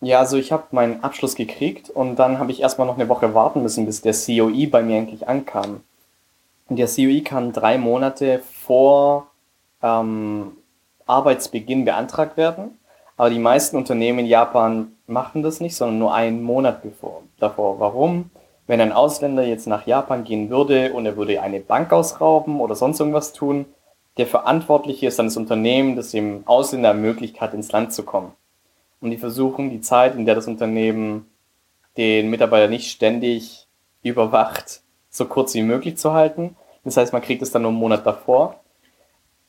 Ja, 0.00 0.18
also 0.18 0.36
ich 0.36 0.52
habe 0.52 0.64
meinen 0.72 1.02
Abschluss 1.02 1.34
gekriegt 1.34 1.88
und 1.88 2.16
dann 2.16 2.38
habe 2.38 2.52
ich 2.52 2.60
erstmal 2.60 2.86
noch 2.86 2.96
eine 2.96 3.08
Woche 3.08 3.34
warten 3.34 3.62
müssen, 3.62 3.86
bis 3.86 4.02
der 4.02 4.12
COI 4.12 4.66
bei 4.66 4.82
mir 4.82 4.98
endlich 4.98 5.28
ankam. 5.28 5.80
Und 6.68 6.78
der 6.78 6.88
COI 6.88 7.22
kann 7.22 7.52
drei 7.52 7.78
Monate 7.78 8.40
vor 8.40 9.28
ähm, 9.82 10.52
Arbeitsbeginn 11.06 11.84
beantragt 11.84 12.36
werden. 12.36 12.78
Aber 13.16 13.30
die 13.30 13.38
meisten 13.38 13.76
Unternehmen 13.76 14.20
in 14.20 14.26
Japan 14.26 14.92
machen 15.06 15.42
das 15.42 15.60
nicht, 15.60 15.76
sondern 15.76 15.98
nur 15.98 16.14
einen 16.14 16.42
Monat 16.42 16.82
bevor, 16.82 17.22
davor. 17.38 17.78
Warum? 17.78 18.30
Wenn 18.66 18.80
ein 18.80 18.92
Ausländer 18.92 19.44
jetzt 19.46 19.66
nach 19.66 19.86
Japan 19.86 20.24
gehen 20.24 20.50
würde 20.50 20.92
und 20.92 21.06
er 21.06 21.16
würde 21.16 21.40
eine 21.40 21.60
Bank 21.60 21.92
ausrauben 21.92 22.60
oder 22.60 22.74
sonst 22.74 22.98
irgendwas 22.98 23.32
tun, 23.32 23.66
der 24.16 24.26
Verantwortliche 24.26 25.06
ist 25.06 25.18
dann 25.18 25.26
das 25.26 25.36
Unternehmen, 25.36 25.96
das 25.96 26.10
dem 26.10 26.42
Ausländer 26.46 26.90
ermöglicht 26.90 27.40
hat, 27.40 27.54
ins 27.54 27.72
Land 27.72 27.92
zu 27.92 28.02
kommen 28.02 28.32
und 29.04 29.10
die 29.10 29.18
versuchen, 29.18 29.70
die 29.70 29.82
Zeit, 29.82 30.16
in 30.16 30.24
der 30.24 30.34
das 30.34 30.48
Unternehmen 30.48 31.26
den 31.96 32.30
Mitarbeiter 32.30 32.68
nicht 32.68 32.90
ständig 32.90 33.68
überwacht, 34.02 34.80
so 35.10 35.26
kurz 35.26 35.54
wie 35.54 35.62
möglich 35.62 35.98
zu 35.98 36.12
halten. 36.12 36.56
Das 36.84 36.96
heißt, 36.96 37.12
man 37.12 37.22
kriegt 37.22 37.42
es 37.42 37.52
dann 37.52 37.62
nur 37.62 37.70
einen 37.70 37.78
Monat 37.78 38.06
davor. 38.06 38.60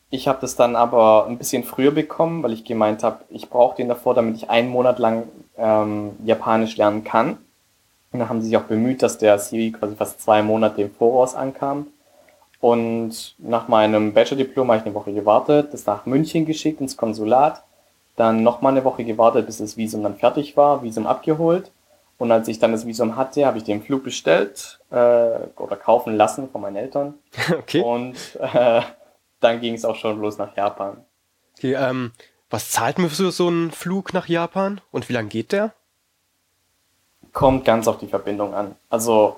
Ich 0.09 0.27
habe 0.27 0.39
das 0.41 0.55
dann 0.55 0.75
aber 0.75 1.25
ein 1.27 1.37
bisschen 1.37 1.63
früher 1.63 1.91
bekommen, 1.91 2.43
weil 2.43 2.53
ich 2.53 2.65
gemeint 2.65 3.01
habe, 3.03 3.23
ich 3.29 3.49
brauche 3.49 3.77
den 3.77 3.87
davor, 3.87 4.13
damit 4.13 4.35
ich 4.35 4.49
einen 4.49 4.69
Monat 4.69 4.99
lang 4.99 5.23
ähm, 5.57 6.11
Japanisch 6.23 6.77
lernen 6.77 7.03
kann. 7.03 7.37
Und 8.11 8.19
dann 8.19 8.29
haben 8.29 8.41
sie 8.41 8.47
sich 8.49 8.57
auch 8.57 8.63
bemüht, 8.63 9.01
dass 9.01 9.17
der 9.17 9.37
CV 9.37 9.77
quasi 9.77 9.95
fast 9.95 10.21
zwei 10.21 10.43
Monate 10.43 10.81
im 10.81 10.91
Voraus 10.91 11.33
ankam. 11.33 11.87
Und 12.59 13.35
nach 13.37 13.67
meinem 13.67 14.13
Bachelor-Diplom 14.13 14.69
habe 14.69 14.79
ich 14.79 14.85
eine 14.85 14.95
Woche 14.95 15.13
gewartet, 15.13 15.73
das 15.73 15.85
nach 15.85 16.05
München 16.05 16.45
geschickt 16.45 16.81
ins 16.81 16.97
Konsulat 16.97 17.63
dann 18.15 18.43
nochmal 18.43 18.73
eine 18.73 18.85
Woche 18.85 19.03
gewartet, 19.03 19.45
bis 19.45 19.57
das 19.57 19.77
Visum 19.77 20.03
dann 20.03 20.15
fertig 20.15 20.55
war, 20.55 20.83
Visum 20.83 21.07
abgeholt. 21.07 21.71
Und 22.17 22.31
als 22.31 22.47
ich 22.47 22.59
dann 22.59 22.71
das 22.71 22.85
Visum 22.85 23.17
hatte, 23.17 23.45
habe 23.45 23.57
ich 23.57 23.65
den 23.65 23.83
Flug 23.83 24.03
bestellt 24.03 24.79
äh, 24.89 24.95
oder 24.95 25.75
kaufen 25.75 26.15
lassen 26.15 26.49
von 26.49 26.61
meinen 26.61 26.77
Eltern. 26.77 27.15
Okay. 27.51 27.81
Und 27.81 28.15
äh, 28.39 28.81
dann 29.41 29.59
ging 29.59 29.73
es 29.73 29.85
auch 29.85 29.95
schon 29.95 30.19
los 30.19 30.37
nach 30.37 30.55
Japan. 30.55 30.97
Okay, 31.57 31.73
ähm, 31.73 32.11
was 32.49 32.71
zahlt 32.71 32.99
man 32.99 33.09
für 33.09 33.31
so 33.31 33.47
einen 33.47 33.71
Flug 33.71 34.13
nach 34.13 34.27
Japan 34.27 34.79
und 34.91 35.09
wie 35.09 35.13
lange 35.13 35.29
geht 35.29 35.51
der? 35.51 35.73
Kommt 37.33 37.65
ganz 37.65 37.87
auf 37.87 37.97
die 37.97 38.07
Verbindung 38.07 38.53
an. 38.53 38.75
Also, 38.89 39.35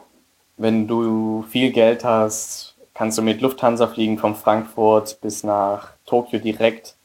wenn 0.58 0.88
du 0.88 1.44
viel 1.50 1.72
Geld 1.72 2.04
hast, 2.04 2.76
kannst 2.94 3.18
du 3.18 3.22
mit 3.22 3.42
Lufthansa 3.42 3.88
fliegen 3.88 4.18
von 4.18 4.36
Frankfurt 4.36 5.20
bis 5.22 5.44
nach 5.44 5.94
Tokio 6.06 6.40
direkt 6.40 6.97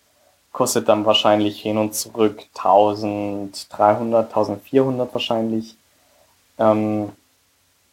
kostet 0.53 0.89
dann 0.89 1.07
wahrscheinlich 1.07 1.61
hin 1.61 1.79
und 1.79 1.95
zurück 1.95 2.45
1300, 2.55 4.29
1400 4.29 5.13
wahrscheinlich. 5.15 5.77
Ähm, 6.59 7.13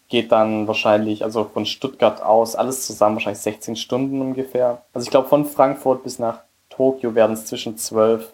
geht 0.10 0.32
dann 0.32 0.68
wahrscheinlich, 0.68 1.24
also 1.24 1.46
von 1.46 1.66
Stuttgart 1.66 2.22
aus, 2.22 2.56
alles 2.56 2.86
zusammen 2.86 3.16
wahrscheinlich 3.18 3.42
16 3.42 3.76
Stunden 3.76 4.22
ungefähr. 4.22 4.82
Also 4.94 5.06
ich 5.06 5.12
glaube 5.12 5.30
von 5.30 5.46
Frankfurt 5.46 6.04
bis 6.04 6.20
nach 6.20 6.40
Tokio 6.70 7.14
werden 7.14 7.34
es 7.34 7.46
zwischen 7.46 7.78
12, 7.78 8.34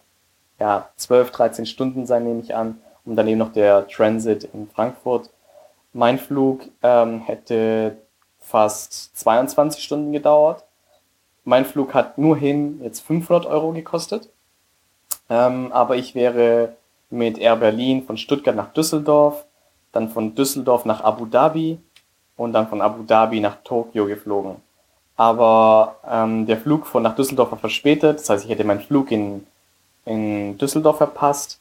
ja, 0.60 0.90
12, 0.96 1.32
13 1.32 1.66
Stunden 1.66 2.06
sein, 2.06 2.24
nehme 2.24 2.42
ich 2.42 2.56
an. 2.56 2.80
Und 3.04 3.18
dann 3.18 3.28
eben 3.28 3.38
noch 3.38 3.52
der 3.52 3.88
Transit 3.88 4.46
in 4.54 4.70
Frankfurt. 4.70 5.30
Mein 5.94 6.18
Flug 6.18 6.62
ähm, 6.82 7.22
hätte 7.22 7.98
fast 8.40 9.18
22 9.18 9.84
Stunden 9.84 10.12
gedauert. 10.12 10.64
Mein 11.46 11.66
Flug 11.66 11.94
hat 11.94 12.18
nur 12.18 12.36
hin 12.36 12.82
jetzt 12.84 13.02
500 13.02 13.46
Euro 13.46 13.72
gekostet. 13.72 14.30
Ähm, 15.30 15.72
aber 15.72 15.96
ich 15.96 16.16
wäre 16.16 16.76
mit 17.10 17.38
Air 17.38 17.56
Berlin 17.56 18.04
von 18.04 18.18
Stuttgart 18.18 18.56
nach 18.56 18.74
Düsseldorf, 18.74 19.46
dann 19.92 20.10
von 20.10 20.36
Düsseldorf 20.36 20.86
nach 20.86 21.02
Abu 21.02 21.26
Dhabi 21.26 21.78
und 22.36 22.54
dann 22.54 22.68
von 22.68 22.82
Abu 22.82 23.04
Dhabi 23.04 23.40
nach 23.40 23.58
Tokio 23.64 24.06
geflogen. 24.06 24.56
Aber 25.18 25.96
ähm, 26.10 26.46
der 26.46 26.58
Flug 26.58 26.86
von 26.86 27.04
nach 27.04 27.16
Düsseldorf 27.16 27.52
war 27.52 27.60
verspätet, 27.60 28.20
das 28.20 28.30
heißt, 28.30 28.46
ich 28.46 28.52
hätte 28.52 28.66
meinen 28.66 28.82
Flug 28.82 29.12
in, 29.12 29.46
in 30.06 30.58
Düsseldorf 30.58 30.98
verpasst. 30.98 31.60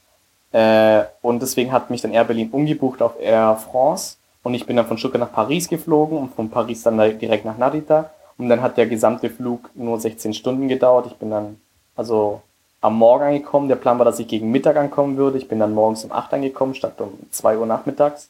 Äh, 0.51 1.05
und 1.23 1.41
deswegen 1.41 1.73
hat 1.73 1.91
mich 1.91 2.01
dann 2.01 2.13
Air 2.13 2.25
Berlin 2.25 2.51
umgebucht 2.51 3.03
auf 3.03 3.21
Air 3.21 3.57
France. 3.57 4.17
Und 4.43 4.55
ich 4.55 4.67
bin 4.67 4.77
dann 4.77 4.87
von 4.87 4.99
Stuttgart 4.99 5.21
nach 5.21 5.33
Paris 5.33 5.69
geflogen 5.69 6.19
und 6.19 6.35
von 6.35 6.51
Paris 6.51 6.83
dann 6.83 6.97
direkt 7.19 7.45
nach 7.45 7.57
Narita. 7.57 8.11
Und 8.37 8.49
dann 8.49 8.63
hat 8.63 8.77
der 8.77 8.87
gesamte 8.87 9.31
Flug 9.31 9.71
nur 9.75 9.99
16 10.01 10.35
Stunden 10.35 10.69
gedauert. 10.69 11.07
Ich 11.07 11.17
bin 11.17 11.31
dann 11.31 11.61
also 11.95 12.43
am 12.81 12.99
Morgen 12.99 13.25
angekommen. 13.25 13.69
Der 13.69 13.77
Plan 13.77 13.99
war, 13.99 14.05
dass 14.05 14.19
ich 14.19 14.29
gegen 14.29 14.51
Mittag 14.51 14.77
ankommen 14.77 15.17
würde. 15.17 15.39
Ich 15.39 15.49
bin 15.49 15.59
dann 15.59 15.73
morgens 15.73 16.05
um 16.05 16.13
8 16.13 16.35
angekommen, 16.35 16.75
statt 16.75 17.01
um 17.01 17.13
2 17.31 17.59
Uhr 17.59 17.67
nachmittags. 17.67 18.29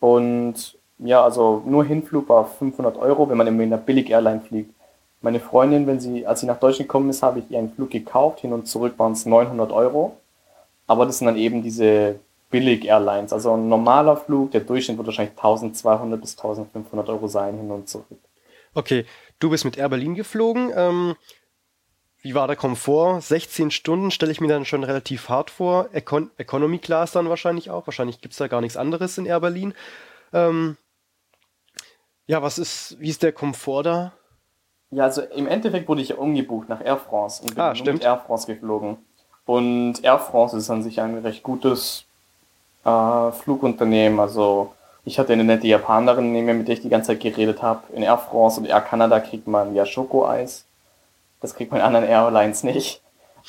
Und 0.00 0.76
ja, 0.98 1.22
also 1.22 1.62
nur 1.66 1.84
Hinflug 1.84 2.28
war 2.28 2.46
500 2.46 2.96
Euro, 2.96 3.28
wenn 3.28 3.36
man 3.36 3.46
in 3.46 3.60
einer 3.60 3.76
Billig-Airline 3.76 4.40
fliegt. 4.40 4.74
Meine 5.22 5.40
Freundin, 5.40 5.86
wenn 5.86 6.00
sie, 6.00 6.26
als 6.26 6.40
sie 6.40 6.46
nach 6.46 6.58
Deutschland 6.58 6.88
gekommen 6.88 7.10
ist, 7.10 7.22
habe 7.22 7.40
ich 7.40 7.50
ihr 7.50 7.58
einen 7.58 7.72
Flug 7.72 7.90
gekauft. 7.90 8.40
Hin 8.40 8.52
und 8.52 8.66
zurück 8.66 8.94
waren 8.96 9.12
es 9.12 9.26
900 9.26 9.70
Euro. 9.70 10.16
Aber 10.86 11.06
das 11.06 11.18
sind 11.18 11.26
dann 11.26 11.36
eben 11.36 11.62
diese 11.62 12.16
Billig-Airlines. 12.50 13.32
Also 13.32 13.52
ein 13.54 13.68
normaler 13.68 14.16
Flug, 14.16 14.50
der 14.50 14.62
Durchschnitt 14.62 14.96
wird 14.98 15.06
wahrscheinlich 15.06 15.36
1200 15.36 16.20
bis 16.20 16.36
1500 16.36 17.08
Euro 17.10 17.28
sein, 17.28 17.56
hin 17.56 17.70
und 17.70 17.88
zurück. 17.88 18.18
Okay, 18.74 19.04
du 19.38 19.50
bist 19.50 19.64
mit 19.64 19.76
Air 19.76 19.88
Berlin 19.88 20.14
geflogen. 20.14 20.72
Ähm, 20.74 21.16
wie 22.22 22.34
war 22.34 22.46
der 22.46 22.56
Komfort? 22.56 23.20
16 23.22 23.70
Stunden 23.70 24.10
stelle 24.10 24.30
ich 24.30 24.40
mir 24.40 24.48
dann 24.48 24.64
schon 24.64 24.84
relativ 24.84 25.28
hart 25.28 25.50
vor. 25.50 25.88
Econ 25.92 26.30
Economy 26.36 26.78
Class 26.78 27.12
dann 27.12 27.28
wahrscheinlich 27.28 27.70
auch. 27.70 27.86
Wahrscheinlich 27.86 28.20
gibt 28.20 28.32
es 28.32 28.38
da 28.38 28.46
gar 28.46 28.60
nichts 28.60 28.76
anderes 28.76 29.16
in 29.18 29.26
Air 29.26 29.40
Berlin. 29.40 29.74
Ähm, 30.32 30.76
ja, 32.26 32.42
was 32.42 32.58
ist, 32.58 32.96
wie 33.00 33.08
ist 33.08 33.22
der 33.22 33.32
Komfort 33.32 33.82
da? 33.84 34.12
Ja, 34.90 35.04
also 35.04 35.22
im 35.22 35.46
Endeffekt 35.46 35.88
wurde 35.88 36.02
ich 36.02 36.10
ja 36.10 36.16
umgebucht 36.16 36.68
nach 36.68 36.84
Air 36.84 36.98
France 36.98 37.42
und 37.42 37.54
bin 37.54 37.62
ah, 37.62 37.74
mit 37.74 38.02
Air 38.02 38.22
France 38.26 38.46
geflogen. 38.46 38.98
Und 39.46 40.04
Air 40.04 40.18
France 40.18 40.56
ist 40.56 40.70
an 40.70 40.82
sich 40.82 41.00
ein 41.00 41.18
recht 41.18 41.42
gutes 41.42 42.04
äh, 42.84 43.32
Flugunternehmen. 43.32 44.20
Also 44.20 44.74
ich 45.04 45.18
hatte 45.18 45.32
eine 45.32 45.44
nette 45.44 45.66
Japanerin 45.66 46.32
neben 46.32 46.46
mir, 46.46 46.54
mit 46.54 46.68
der 46.68 46.74
ich 46.74 46.82
die 46.82 46.88
ganze 46.88 47.08
Zeit 47.08 47.20
geredet 47.20 47.62
habe. 47.62 47.82
In 47.94 48.02
Air 48.02 48.18
France 48.18 48.60
und 48.60 48.66
Air 48.66 48.80
Canada 48.80 49.20
kriegt 49.20 49.46
man 49.46 49.74
ja 49.74 49.86
Schokoeis. 49.86 50.66
Das 51.40 51.54
kriegt 51.54 51.70
man 51.70 51.80
in 51.80 51.86
anderen 51.86 52.06
Airlines 52.06 52.62
nicht. 52.62 53.02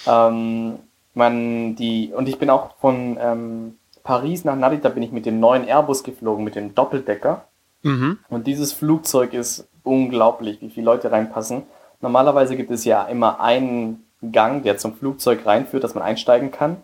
Ähm, 0.08 0.80
man, 1.14 1.76
die, 1.76 2.14
und 2.16 2.30
ich 2.30 2.40
bin 2.40 2.50
auch 2.50 2.76
von 2.80 3.18
ähm, 3.22 3.78
Paris 4.04 4.46
nach 4.46 4.56
Narita 4.56 4.90
bin 4.90 5.04
ich 5.04 5.12
mit 5.12 5.26
dem 5.26 5.40
neuen 5.40 5.68
Airbus 5.68 6.04
geflogen, 6.04 6.44
mit 6.44 6.56
dem 6.56 6.74
Doppeldecker. 6.74 7.46
Mhm. 7.84 8.20
Und 8.30 8.48
dieses 8.48 8.74
Flugzeug 8.74 9.34
ist 9.34 9.68
unglaublich, 9.84 10.62
wie 10.62 10.70
viele 10.70 10.86
Leute 10.86 11.12
reinpassen. 11.12 11.64
Normalerweise 12.00 12.56
gibt 12.56 12.72
es 12.72 12.86
ja 12.86 13.04
immer 13.04 13.40
einen 13.40 14.06
Gang, 14.32 14.64
der 14.64 14.78
zum 14.78 14.96
Flugzeug 14.96 15.46
reinführt, 15.46 15.84
dass 15.84 15.96
man 15.96 16.04
einsteigen 16.04 16.52
kann. 16.52 16.78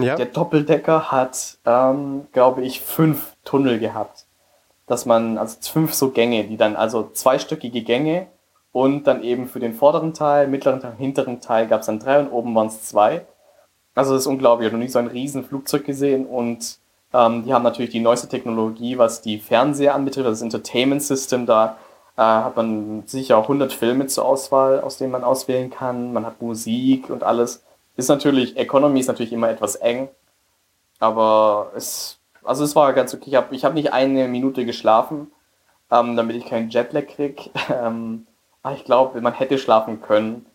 Ja. 0.00 0.16
Der 0.16 0.26
Doppeldecker 0.26 1.12
hat, 1.12 1.58
ähm, 1.64 2.26
glaube 2.32 2.62
ich, 2.62 2.80
fünf 2.80 3.34
Tunnel 3.44 3.78
gehabt. 3.78 4.26
Dass 4.86 5.06
man, 5.06 5.38
also 5.38 5.56
fünf 5.60 5.94
so 5.94 6.10
Gänge, 6.10 6.44
die 6.44 6.56
dann, 6.56 6.76
also 6.76 7.10
zweistöckige 7.12 7.82
Gänge 7.82 8.26
und 8.72 9.06
dann 9.06 9.22
eben 9.22 9.48
für 9.48 9.60
den 9.60 9.74
vorderen 9.74 10.14
Teil, 10.14 10.48
mittleren 10.48 10.80
Teil, 10.80 10.94
hinteren 10.98 11.40
Teil 11.40 11.68
gab 11.68 11.80
es 11.80 11.86
dann 11.86 12.00
drei 12.00 12.18
und 12.20 12.28
oben 12.32 12.54
waren 12.54 12.66
es 12.66 12.82
zwei. 12.82 13.24
Also 13.94 14.12
das 14.12 14.22
ist 14.22 14.26
unglaublich. 14.26 14.66
Ich 14.66 14.72
habe 14.72 14.78
noch 14.78 14.84
nie 14.84 14.90
so 14.90 14.98
ein 14.98 15.06
riesen 15.06 15.44
Flugzeug 15.44 15.84
gesehen 15.84 16.26
und 16.26 16.78
ähm, 17.12 17.44
die 17.44 17.54
haben 17.54 17.62
natürlich 17.62 17.92
die 17.92 18.00
neueste 18.00 18.28
Technologie, 18.28 18.98
was 18.98 19.22
die 19.22 19.38
Fernseher 19.38 19.94
anbetrifft, 19.94 20.26
das 20.26 20.42
Entertainment 20.42 21.02
System. 21.02 21.46
Da 21.46 21.76
äh, 22.16 22.22
hat 22.22 22.56
man 22.56 23.04
sicher 23.06 23.38
auch 23.38 23.44
100 23.44 23.72
Filme 23.72 24.06
zur 24.08 24.26
Auswahl, 24.26 24.80
aus 24.80 24.98
denen 24.98 25.12
man 25.12 25.24
auswählen 25.24 25.70
kann. 25.70 26.12
Man 26.12 26.26
hat 26.26 26.42
Musik 26.42 27.08
und 27.10 27.22
alles. 27.22 27.63
Ist 27.96 28.08
natürlich, 28.08 28.56
Economy 28.56 29.00
ist 29.00 29.06
natürlich 29.06 29.32
immer 29.32 29.48
etwas 29.50 29.76
eng, 29.76 30.08
aber 30.98 31.72
es 31.76 32.18
Also 32.42 32.64
es 32.64 32.76
war 32.76 32.92
ganz 32.92 33.14
okay. 33.14 33.30
Ich 33.30 33.34
habe 33.36 33.54
ich 33.54 33.64
hab 33.64 33.74
nicht 33.74 33.92
eine 33.92 34.28
Minute 34.28 34.64
geschlafen, 34.64 35.30
ähm, 35.90 36.16
damit 36.16 36.36
ich 36.36 36.46
keinen 36.46 36.70
Jetlag 36.70 37.06
krieg. 37.06 37.50
Ähm, 37.70 38.26
aber 38.62 38.76
ich 38.76 38.84
glaube, 38.84 39.20
man 39.20 39.34
hätte 39.34 39.58
schlafen 39.58 40.00
können. 40.00 40.46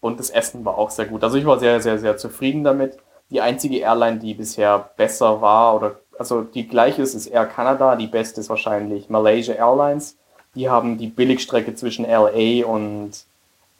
Und 0.00 0.18
das 0.20 0.30
Essen 0.30 0.64
war 0.64 0.78
auch 0.78 0.90
sehr 0.90 1.06
gut. 1.06 1.22
Also 1.22 1.36
ich 1.36 1.44
war 1.44 1.58
sehr, 1.58 1.80
sehr, 1.80 1.98
sehr 1.98 2.16
zufrieden 2.16 2.64
damit. 2.64 2.96
Die 3.30 3.40
einzige 3.40 3.78
Airline, 3.78 4.18
die 4.18 4.34
bisher 4.34 4.90
besser 4.96 5.40
war 5.42 5.76
oder 5.76 5.96
also 6.18 6.42
die 6.42 6.66
gleiche 6.66 7.02
ist, 7.02 7.14
ist 7.14 7.26
Air 7.26 7.46
Canada. 7.46 7.94
Die 7.96 8.06
beste 8.06 8.40
ist 8.40 8.48
wahrscheinlich 8.48 9.08
Malaysia 9.10 9.54
Airlines. 9.54 10.16
Die 10.54 10.68
haben 10.68 10.98
die 10.98 11.08
Billigstrecke 11.08 11.74
zwischen 11.74 12.04
LA 12.04 12.66
und 12.66 13.12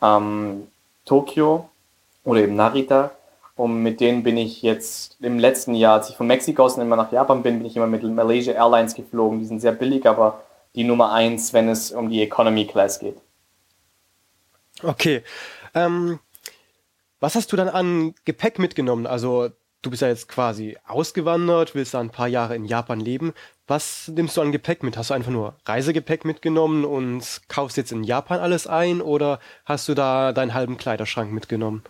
ähm, 0.02 0.68
Tokio 1.04 1.68
oder 2.28 2.42
eben 2.42 2.56
Narita. 2.56 3.12
Und 3.56 3.82
mit 3.82 4.00
denen 4.00 4.22
bin 4.22 4.36
ich 4.36 4.62
jetzt 4.62 5.16
im 5.20 5.38
letzten 5.38 5.74
Jahr, 5.74 5.94
als 5.94 6.10
ich 6.10 6.16
von 6.16 6.28
Mexiko 6.28 6.64
aus 6.64 6.78
immer 6.78 6.94
nach 6.94 7.10
Japan 7.10 7.42
bin, 7.42 7.58
bin 7.58 7.66
ich 7.66 7.76
immer 7.76 7.88
mit 7.88 8.04
Malaysia 8.04 8.52
Airlines 8.52 8.94
geflogen. 8.94 9.40
Die 9.40 9.46
sind 9.46 9.60
sehr 9.60 9.72
billig, 9.72 10.06
aber 10.06 10.44
die 10.76 10.84
Nummer 10.84 11.12
eins, 11.12 11.52
wenn 11.52 11.68
es 11.68 11.90
um 11.90 12.08
die 12.08 12.22
Economy 12.22 12.66
Class 12.66 13.00
geht. 13.00 13.16
Okay. 14.82 15.24
Ähm, 15.74 16.20
was 17.18 17.34
hast 17.34 17.50
du 17.50 17.56
dann 17.56 17.68
an 17.68 18.14
Gepäck 18.24 18.60
mitgenommen? 18.60 19.06
Also 19.06 19.48
du 19.82 19.90
bist 19.90 20.02
ja 20.02 20.08
jetzt 20.08 20.28
quasi 20.28 20.76
ausgewandert, 20.86 21.74
willst 21.74 21.94
da 21.94 22.00
ein 22.00 22.10
paar 22.10 22.28
Jahre 22.28 22.54
in 22.54 22.64
Japan 22.64 23.00
leben. 23.00 23.32
Was 23.66 24.06
nimmst 24.06 24.36
du 24.36 24.42
an 24.42 24.52
Gepäck 24.52 24.84
mit? 24.84 24.96
Hast 24.96 25.10
du 25.10 25.14
einfach 25.14 25.32
nur 25.32 25.56
Reisegepäck 25.64 26.24
mitgenommen 26.24 26.84
und 26.84 27.40
kaufst 27.48 27.76
jetzt 27.76 27.90
in 27.90 28.04
Japan 28.04 28.38
alles 28.38 28.68
ein 28.68 29.00
oder 29.00 29.40
hast 29.64 29.88
du 29.88 29.94
da 29.94 30.32
deinen 30.32 30.54
halben 30.54 30.76
Kleiderschrank 30.76 31.32
mitgenommen? 31.32 31.82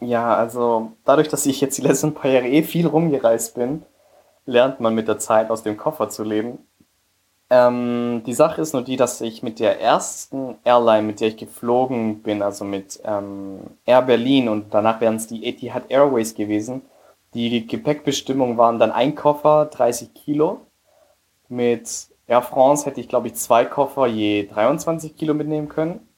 Ja, 0.00 0.34
also 0.34 0.92
dadurch, 1.04 1.28
dass 1.28 1.46
ich 1.46 1.60
jetzt 1.60 1.78
die 1.78 1.82
letzten 1.82 2.14
paar 2.14 2.30
Jahre 2.30 2.48
eh 2.48 2.62
viel 2.62 2.86
rumgereist 2.86 3.54
bin, 3.54 3.84
lernt 4.44 4.80
man 4.80 4.94
mit 4.94 5.08
der 5.08 5.18
Zeit 5.18 5.50
aus 5.50 5.62
dem 5.62 5.76
Koffer 5.76 6.08
zu 6.10 6.22
leben. 6.22 6.58
Ähm, 7.48 8.22
die 8.26 8.34
Sache 8.34 8.60
ist 8.60 8.72
nur 8.72 8.82
die, 8.82 8.96
dass 8.96 9.20
ich 9.20 9.42
mit 9.42 9.60
der 9.60 9.80
ersten 9.80 10.56
Airline, 10.64 11.06
mit 11.06 11.20
der 11.20 11.28
ich 11.28 11.36
geflogen 11.36 12.22
bin, 12.22 12.42
also 12.42 12.64
mit 12.64 13.00
ähm, 13.04 13.60
Air 13.86 14.02
Berlin 14.02 14.48
und 14.48 14.74
danach 14.74 15.00
wären 15.00 15.16
es 15.16 15.28
die 15.28 15.46
Etihad 15.46 15.84
Airways 15.90 16.34
gewesen, 16.34 16.82
die 17.34 17.66
Gepäckbestimmungen 17.66 18.56
waren 18.56 18.78
dann 18.78 18.92
ein 18.92 19.14
Koffer, 19.14 19.66
30 19.66 20.14
Kilo. 20.14 20.62
Mit 21.48 22.08
Air 22.26 22.42
France 22.42 22.86
hätte 22.86 23.00
ich, 23.00 23.08
glaube 23.08 23.28
ich, 23.28 23.34
zwei 23.34 23.66
Koffer 23.66 24.06
je 24.06 24.46
23 24.46 25.16
Kilo 25.16 25.34
mitnehmen 25.34 25.68
können. 25.68 26.08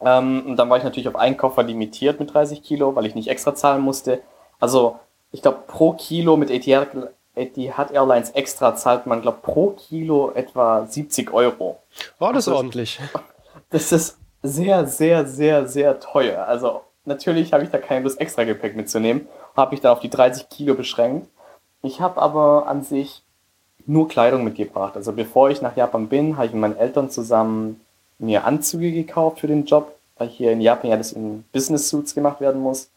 Ähm, 0.00 0.44
und 0.46 0.56
dann 0.56 0.70
war 0.70 0.78
ich 0.78 0.84
natürlich 0.84 1.08
auf 1.08 1.16
einen 1.16 1.36
Koffer 1.36 1.62
limitiert 1.62 2.20
mit 2.20 2.32
30 2.32 2.62
Kilo, 2.62 2.94
weil 2.94 3.06
ich 3.06 3.14
nicht 3.14 3.28
extra 3.28 3.54
zahlen 3.54 3.82
musste. 3.82 4.20
Also 4.58 4.98
ich 5.32 5.42
glaube, 5.42 5.58
pro 5.66 5.92
Kilo 5.92 6.36
mit 6.36 6.50
Etihad, 6.50 6.88
Etihad 7.34 7.92
Airlines 7.92 8.30
extra 8.30 8.74
zahlt 8.74 9.06
man, 9.06 9.22
glaube 9.22 9.38
pro 9.42 9.70
Kilo 9.70 10.32
etwa 10.32 10.86
70 10.86 11.32
Euro. 11.32 11.78
Oh, 12.18 12.26
das 12.28 12.36
also, 12.36 12.52
ist 12.52 12.56
ordentlich. 12.56 13.00
Das 13.72 13.92
ist 13.92 14.18
sehr, 14.42 14.84
sehr, 14.86 15.26
sehr, 15.26 15.68
sehr 15.68 16.00
teuer. 16.00 16.44
Also 16.44 16.80
natürlich 17.04 17.52
habe 17.52 17.62
ich 17.62 17.70
da 17.70 17.78
keine 17.78 18.02
Lust, 18.02 18.20
extra 18.20 18.42
Gepäck 18.42 18.74
mitzunehmen. 18.74 19.28
Habe 19.56 19.76
ich 19.76 19.80
dann 19.80 19.92
auf 19.92 20.00
die 20.00 20.10
30 20.10 20.48
Kilo 20.48 20.74
beschränkt. 20.74 21.28
Ich 21.82 22.00
habe 22.00 22.20
aber 22.20 22.66
an 22.66 22.82
sich 22.82 23.22
nur 23.86 24.08
Kleidung 24.08 24.42
mitgebracht. 24.42 24.96
Also 24.96 25.12
bevor 25.12 25.50
ich 25.50 25.62
nach 25.62 25.76
Japan 25.76 26.08
bin, 26.08 26.36
habe 26.36 26.46
ich 26.46 26.52
mit 26.52 26.60
meinen 26.60 26.76
Eltern 26.76 27.10
zusammen 27.10 27.80
mir 28.20 28.44
Anzüge 28.44 28.92
gekauft 28.92 29.40
für 29.40 29.46
den 29.46 29.64
Job, 29.64 29.96
weil 30.18 30.28
hier 30.28 30.52
in 30.52 30.60
Japan 30.60 30.90
ja 30.90 30.96
das 30.96 31.12
in 31.12 31.44
Business 31.52 31.88
Suits 31.88 32.14
gemacht 32.14 32.40
werden 32.40 32.60
muss. 32.60 32.90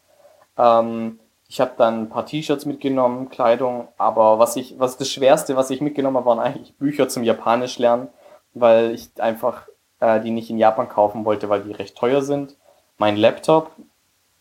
Ähm, 0.57 1.19
ich 1.47 1.62
habe 1.62 1.71
dann 1.77 2.03
ein 2.03 2.09
paar 2.09 2.25
T-Shirts 2.25 2.65
mitgenommen, 2.65 3.29
Kleidung, 3.29 3.88
aber 3.97 4.39
was 4.39 4.55
ich, 4.55 4.79
was 4.79 4.97
das 4.97 5.09
Schwerste, 5.09 5.55
was 5.55 5.69
ich 5.69 5.81
mitgenommen 5.81 6.17
habe, 6.17 6.25
waren 6.25 6.39
eigentlich 6.39 6.73
Bücher 6.75 7.09
zum 7.09 7.23
Japanisch 7.23 7.77
lernen, 7.77 8.07
weil 8.53 8.91
ich 8.91 9.09
einfach 9.19 9.67
äh, 9.99 10.19
die 10.19 10.31
nicht 10.31 10.49
in 10.49 10.57
Japan 10.57 10.89
kaufen 10.89 11.25
wollte, 11.25 11.49
weil 11.49 11.62
die 11.62 11.71
recht 11.71 11.95
teuer 11.95 12.21
sind. 12.21 12.55
Mein 12.97 13.17
Laptop 13.17 13.71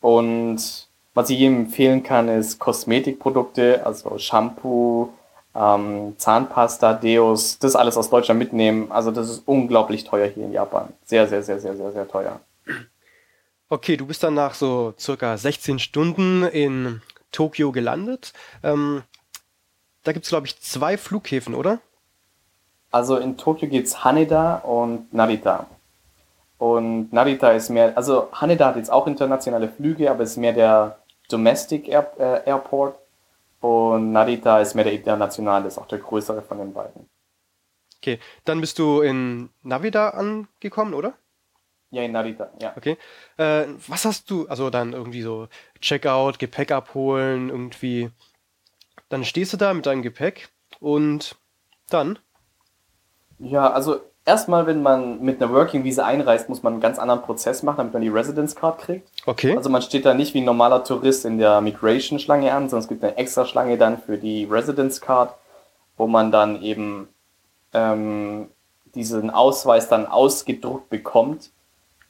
und 0.01 0.89
was 1.15 1.31
ich 1.31 1.39
jedem 1.39 1.67
empfehlen 1.67 2.03
kann, 2.03 2.29
ist 2.29 2.59
Kosmetikprodukte, 2.59 3.85
also 3.85 4.19
Shampoo, 4.19 5.11
ähm, 5.55 6.15
Zahnpasta, 6.19 6.95
Deos, 6.95 7.59
das 7.59 7.77
alles 7.77 7.97
aus 7.97 8.11
Deutschland 8.11 8.39
mitnehmen. 8.39 8.91
Also 8.91 9.11
das 9.11 9.29
ist 9.29 9.43
unglaublich 9.47 10.05
teuer 10.05 10.29
hier 10.29 10.45
in 10.45 10.53
Japan. 10.53 10.93
Sehr, 11.05 11.27
sehr, 11.27 11.43
sehr, 11.43 11.61
sehr, 11.61 11.77
sehr, 11.77 11.93
sehr 11.93 12.09
teuer. 12.09 12.41
Okay, 13.69 13.97
du 13.97 14.07
bist 14.07 14.23
dann 14.23 14.35
nach 14.35 14.55
so 14.55 14.95
circa 14.99 15.37
16 15.37 15.79
Stunden 15.79 16.43
in 16.45 17.01
Tokio 17.31 17.73
gelandet. 17.73 18.33
Ähm, 18.63 19.03
da 20.05 20.13
gibt 20.13 20.25
es, 20.25 20.31
glaube 20.31 20.47
ich, 20.47 20.61
zwei 20.61 20.99
Flughäfen, 20.99 21.55
oder? 21.55 21.79
Also 22.91 23.17
in 23.17 23.39
Tokio 23.39 23.69
gibt 23.69 23.89
es 23.89 24.05
Haneda 24.05 24.57
und 24.57 25.13
Narita. 25.15 25.67
Und 26.59 27.13
Narita 27.13 27.51
ist 27.53 27.71
mehr, 27.71 27.97
also 27.97 28.29
Haneda 28.33 28.67
hat 28.69 28.77
jetzt 28.77 28.93
auch 28.93 29.07
internationale 29.07 29.69
Flüge, 29.69 30.11
aber 30.11 30.23
ist 30.23 30.37
mehr 30.37 30.53
der 30.53 30.99
Domestic 31.29 31.89
Air, 31.89 32.13
äh, 32.19 32.49
Airport. 32.49 32.97
Und 33.63 34.11
Narita 34.11 34.61
ist 34.61 34.75
mehr 34.75 34.83
der 34.85 34.93
internationale, 34.93 35.69
ist 35.69 35.79
auch 35.79 35.87
der 35.87 36.01
größere 36.01 36.43
von 36.43 36.59
den 36.59 36.73
beiden. 36.75 37.09
Okay, 37.99 38.19
dann 38.45 38.61
bist 38.61 38.81
du 38.81 39.01
in 39.03 39.51
Navida 39.63 40.11
angekommen, 40.11 40.95
oder? 40.95 41.15
Ja, 41.91 42.03
in 42.03 42.11
Narita, 42.11 42.51
ja. 42.61 42.75
Okay. 42.77 42.99
Äh, 43.37 43.67
was 43.87 44.05
hast 44.05 44.29
du, 44.31 44.49
also 44.49 44.69
dann 44.69 44.93
irgendwie 44.93 45.23
so 45.23 45.47
Checkout, 45.81 46.41
Gepäck 46.41 46.73
abholen, 46.73 47.51
irgendwie. 47.51 48.11
Dann 49.09 49.25
stehst 49.25 49.53
du 49.53 49.57
da 49.57 49.73
mit 49.75 49.87
deinem 49.87 50.03
Gepäck 50.03 50.49
und 50.81 51.37
dann? 51.89 52.19
Ja, 53.39 53.71
also 53.71 54.01
erstmal, 54.25 54.67
wenn 54.67 54.83
man 54.83 55.21
mit 55.21 55.43
einer 55.43 55.53
Working 55.53 55.85
Visa 55.85 56.05
einreist, 56.05 56.49
muss 56.49 56.63
man 56.63 56.75
einen 56.75 56.83
ganz 56.83 56.99
anderen 56.99 57.23
Prozess 57.23 57.63
machen, 57.63 57.79
damit 57.79 57.93
man 57.93 58.03
die 58.03 58.09
Residence 58.09 58.55
Card 58.55 58.79
kriegt. 58.79 59.09
Okay. 59.27 59.57
Also 59.57 59.71
man 59.71 59.83
steht 59.83 60.05
da 60.05 60.15
nicht 60.15 60.35
wie 60.35 60.41
ein 60.41 60.45
normaler 60.45 60.85
Tourist 60.85 61.25
in 61.25 61.39
der 61.39 61.61
Migration 61.61 62.19
Schlange 62.19 62.53
an, 62.53 62.69
sondern 62.69 62.85
es 62.85 62.89
gibt 62.89 63.03
eine 63.03 63.17
extra 63.17 63.45
Schlange 63.45 63.79
dann 63.79 63.99
für 63.99 64.19
die 64.19 64.45
Residence 64.45 65.01
Card, 65.01 65.35
wo 65.97 66.07
man 66.07 66.31
dann 66.31 66.63
eben 66.63 67.09
ähm, 67.73 68.49
diesen 68.95 69.31
Ausweis 69.31 69.89
dann 69.89 70.07
ausgedruckt 70.07 70.91
bekommt 70.91 71.51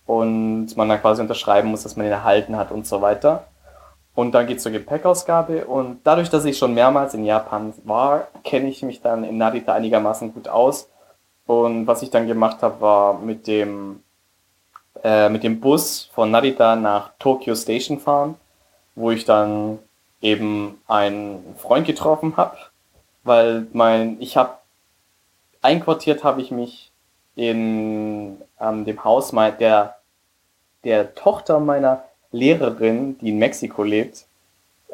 und 0.06 0.76
man 0.76 0.88
dann 0.88 1.00
quasi 1.00 1.22
unterschreiben 1.22 1.70
muss, 1.70 1.84
dass 1.84 1.96
man 1.96 2.06
ihn 2.06 2.12
erhalten 2.12 2.56
hat 2.56 2.72
und 2.72 2.86
so 2.86 3.00
weiter. 3.00 3.46
Und 4.14 4.32
dann 4.32 4.46
geht 4.46 4.58
es 4.58 4.62
zur 4.62 4.72
Gepäckausgabe 4.72 5.64
und 5.64 6.00
dadurch, 6.04 6.28
dass 6.28 6.44
ich 6.44 6.58
schon 6.58 6.74
mehrmals 6.74 7.14
in 7.14 7.24
Japan 7.24 7.72
war, 7.84 8.28
kenne 8.44 8.68
ich 8.68 8.82
mich 8.82 9.00
dann 9.00 9.24
in 9.24 9.38
Narita 9.38 9.72
einigermaßen 9.72 10.34
gut 10.34 10.48
aus 10.48 10.90
und 11.46 11.86
was 11.86 12.02
ich 12.02 12.10
dann 12.10 12.26
gemacht 12.26 12.62
habe, 12.62 12.80
war 12.80 13.18
mit 13.18 13.46
dem, 13.46 14.02
äh, 15.02 15.28
mit 15.28 15.42
dem 15.42 15.60
Bus 15.60 16.10
von 16.14 16.30
Narita 16.30 16.76
nach 16.76 17.10
Tokyo 17.18 17.54
Station 17.54 17.98
fahren, 17.98 18.36
wo 18.94 19.10
ich 19.10 19.24
dann 19.24 19.78
eben 20.20 20.80
einen 20.86 21.56
Freund 21.58 21.86
getroffen 21.86 22.36
habe, 22.36 22.56
weil 23.24 23.66
mein, 23.72 24.16
ich 24.20 24.36
habe 24.36 24.54
einquartiert 25.60 26.24
habe 26.24 26.40
ich 26.40 26.50
mich 26.50 26.90
in 27.34 28.40
ähm, 28.60 28.84
dem 28.84 29.04
Haus 29.04 29.32
mein, 29.32 29.56
der, 29.58 29.96
der 30.84 31.14
Tochter 31.14 31.60
meiner 31.60 32.04
Lehrerin, 32.30 33.18
die 33.18 33.30
in 33.30 33.38
Mexiko 33.38 33.82
lebt, 33.82 34.26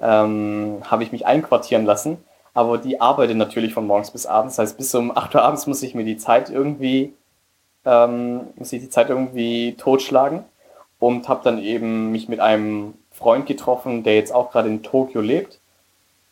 ähm, 0.00 0.82
habe 0.84 1.02
ich 1.02 1.12
mich 1.12 1.26
einquartieren 1.26 1.84
lassen 1.84 2.18
aber 2.58 2.76
die 2.76 3.00
arbeitet 3.00 3.36
natürlich 3.36 3.72
von 3.72 3.86
morgens 3.86 4.10
bis 4.10 4.26
abends. 4.26 4.56
Das 4.56 4.70
heißt, 4.70 4.78
bis 4.78 4.92
um 4.92 5.16
8 5.16 5.32
Uhr 5.36 5.42
abends 5.42 5.68
muss 5.68 5.84
ich 5.84 5.94
mir 5.94 6.02
die 6.02 6.16
Zeit 6.16 6.50
irgendwie, 6.50 7.12
ähm, 7.84 8.48
muss 8.56 8.72
ich 8.72 8.82
die 8.82 8.90
Zeit 8.90 9.10
irgendwie 9.10 9.76
totschlagen 9.78 10.42
und 10.98 11.28
habe 11.28 11.44
dann 11.44 11.62
eben 11.62 12.10
mich 12.10 12.28
mit 12.28 12.40
einem 12.40 12.94
Freund 13.12 13.46
getroffen, 13.46 14.02
der 14.02 14.16
jetzt 14.16 14.34
auch 14.34 14.50
gerade 14.50 14.68
in 14.68 14.82
Tokio 14.82 15.20
lebt. 15.20 15.60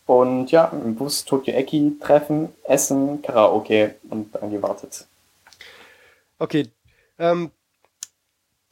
Und 0.06 0.50
ja, 0.50 0.64
im 0.64 0.96
Bus 0.96 1.24
Tokyo 1.24 1.54
Eki 1.54 1.96
treffen, 2.00 2.52
essen, 2.64 3.22
Karaoke 3.22 3.94
und 4.10 4.34
dann 4.34 4.50
gewartet. 4.50 5.06
Okay. 6.40 6.66
Ähm, 7.20 7.52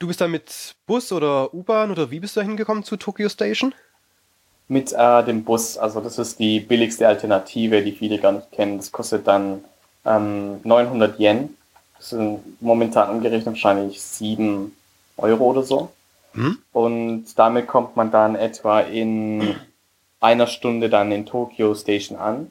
du 0.00 0.08
bist 0.08 0.20
da 0.20 0.26
mit 0.26 0.74
Bus 0.86 1.12
oder 1.12 1.54
U-Bahn 1.54 1.92
oder 1.92 2.10
wie 2.10 2.18
bist 2.18 2.34
du 2.34 2.40
da 2.40 2.46
hingekommen 2.46 2.82
zu 2.82 2.96
Tokyo 2.96 3.28
Station? 3.28 3.72
Mit 4.68 4.92
äh, 4.92 5.24
dem 5.24 5.44
Bus. 5.44 5.76
Also 5.76 6.00
das 6.00 6.18
ist 6.18 6.38
die 6.38 6.60
billigste 6.60 7.06
Alternative, 7.06 7.82
die 7.82 7.92
viele 7.92 8.18
gar 8.18 8.32
nicht 8.32 8.52
kennen. 8.52 8.78
Das 8.78 8.92
kostet 8.92 9.26
dann 9.26 9.64
ähm, 10.04 10.60
900 10.64 11.18
Yen. 11.18 11.56
Das 11.98 12.10
sind 12.10 12.40
momentan 12.60 13.10
umgerechnet 13.10 13.46
wahrscheinlich 13.46 14.00
7 14.02 14.74
Euro 15.16 15.44
oder 15.44 15.62
so. 15.62 15.90
Hm? 16.32 16.58
Und 16.72 17.26
damit 17.36 17.66
kommt 17.66 17.96
man 17.96 18.10
dann 18.10 18.34
etwa 18.34 18.80
in 18.80 19.54
einer 20.20 20.46
Stunde 20.46 20.88
dann 20.88 21.12
in 21.12 21.26
Tokyo 21.26 21.74
Station 21.74 22.18
an. 22.18 22.50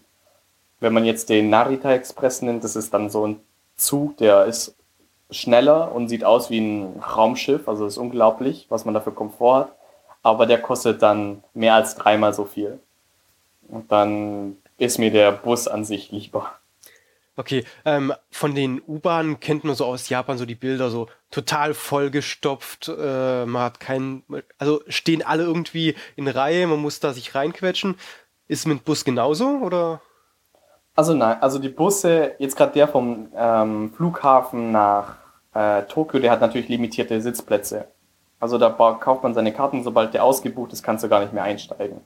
Wenn 0.79 0.93
man 0.93 1.05
jetzt 1.05 1.29
den 1.29 1.49
Narita 1.49 1.91
Express 1.93 2.41
nimmt, 2.41 2.63
das 2.63 2.75
ist 2.75 2.93
dann 2.93 3.09
so 3.09 3.27
ein 3.27 3.39
Zug, 3.75 4.17
der 4.17 4.45
ist 4.45 4.75
schneller 5.31 5.93
und 5.93 6.09
sieht 6.09 6.23
aus 6.23 6.49
wie 6.49 6.59
ein 6.59 6.99
Raumschiff. 6.99 7.67
Also 7.67 7.87
ist 7.87 7.97
unglaublich, 7.97 8.67
was 8.69 8.85
man 8.85 8.93
dafür 8.93 9.15
Komfort 9.15 9.55
hat 9.55 9.75
aber 10.23 10.45
der 10.45 10.61
kostet 10.61 11.01
dann 11.01 11.43
mehr 11.53 11.75
als 11.75 11.95
dreimal 11.95 12.33
so 12.33 12.45
viel. 12.45 12.79
Und 13.67 13.91
dann 13.91 14.57
ist 14.77 14.97
mir 14.97 15.11
der 15.11 15.31
Bus 15.31 15.67
an 15.67 15.85
sich 15.85 16.11
lieber. 16.11 16.51
Okay, 17.35 17.65
ähm, 17.83 18.13
von 18.29 18.53
den 18.53 18.81
U-Bahnen 18.87 19.39
kennt 19.39 19.63
man 19.63 19.75
so 19.75 19.85
aus 19.85 20.07
Japan 20.09 20.37
so 20.37 20.45
die 20.45 20.55
Bilder 20.55 20.91
so 20.91 21.07
total 21.31 21.73
vollgestopft. 21.73 22.89
Äh, 22.89 23.45
man 23.45 23.63
hat 23.63 23.79
keinen, 23.79 24.23
also 24.59 24.81
stehen 24.87 25.23
alle 25.23 25.43
irgendwie 25.43 25.95
in 26.15 26.27
Reihe, 26.27 26.67
man 26.67 26.79
muss 26.79 26.99
da 26.99 27.11
sich 27.11 27.33
reinquetschen. 27.33 27.95
Ist 28.47 28.67
mit 28.67 28.85
Bus 28.85 29.03
genauso 29.03 29.47
oder? 29.63 30.01
Also 30.95 31.15
nein, 31.15 31.41
also 31.41 31.57
die 31.57 31.69
Busse, 31.69 32.35
jetzt 32.37 32.55
gerade 32.55 32.73
der 32.73 32.87
vom 32.87 33.29
ähm, 33.35 33.91
Flughafen 33.95 34.71
nach 34.71 35.15
äh, 35.55 35.83
Tokio, 35.83 36.19
der 36.19 36.29
hat 36.29 36.41
natürlich 36.41 36.69
limitierte 36.69 37.19
Sitzplätze. 37.19 37.87
Also 38.43 38.57
da 38.57 38.71
kauft 38.71 39.23
man 39.23 39.33
seine 39.33 39.53
Karten, 39.53 39.85
sobald 39.85 40.13
der 40.13 40.25
ausgebucht 40.25 40.73
ist, 40.73 40.83
kannst 40.83 41.01
du 41.01 41.07
gar 41.07 41.21
nicht 41.21 41.31
mehr 41.31 41.43
einsteigen. 41.43 42.01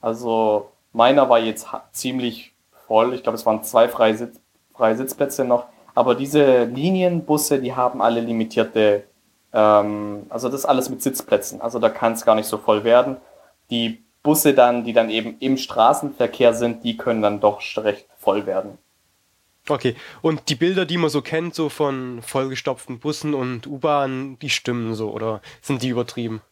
Also 0.00 0.70
meiner 0.94 1.28
war 1.28 1.38
jetzt 1.38 1.66
ziemlich 1.90 2.54
voll. 2.86 3.12
Ich 3.12 3.22
glaube, 3.22 3.36
es 3.36 3.44
waren 3.44 3.62
zwei 3.62 3.88
freie, 3.88 4.16
Sitz 4.16 4.40
freie 4.74 4.96
Sitzplätze 4.96 5.44
noch. 5.44 5.66
Aber 5.94 6.14
diese 6.14 6.64
Linienbusse, 6.64 7.60
die 7.60 7.74
haben 7.74 8.00
alle 8.00 8.22
limitierte, 8.22 9.04
ähm, 9.52 10.24
also 10.30 10.48
das 10.48 10.64
alles 10.64 10.88
mit 10.88 11.02
Sitzplätzen. 11.02 11.60
Also 11.60 11.78
da 11.78 11.90
kann 11.90 12.14
es 12.14 12.24
gar 12.24 12.36
nicht 12.36 12.48
so 12.48 12.56
voll 12.56 12.84
werden. 12.84 13.18
Die 13.68 14.02
Busse 14.22 14.54
dann, 14.54 14.84
die 14.84 14.94
dann 14.94 15.10
eben 15.10 15.36
im 15.40 15.58
Straßenverkehr 15.58 16.54
sind, 16.54 16.84
die 16.84 16.96
können 16.96 17.20
dann 17.20 17.38
doch 17.38 17.60
recht 17.76 18.06
voll 18.16 18.46
werden. 18.46 18.78
Okay, 19.68 19.94
und 20.22 20.48
die 20.48 20.56
Bilder, 20.56 20.86
die 20.86 20.98
man 20.98 21.10
so 21.10 21.22
kennt, 21.22 21.54
so 21.54 21.68
von 21.68 22.20
vollgestopften 22.20 22.98
Bussen 22.98 23.32
und 23.32 23.66
U-Bahnen, 23.66 24.38
die 24.40 24.50
stimmen 24.50 24.94
so 24.94 25.10
oder 25.10 25.40
sind 25.60 25.82
die 25.82 25.88
übertrieben? 25.88 26.42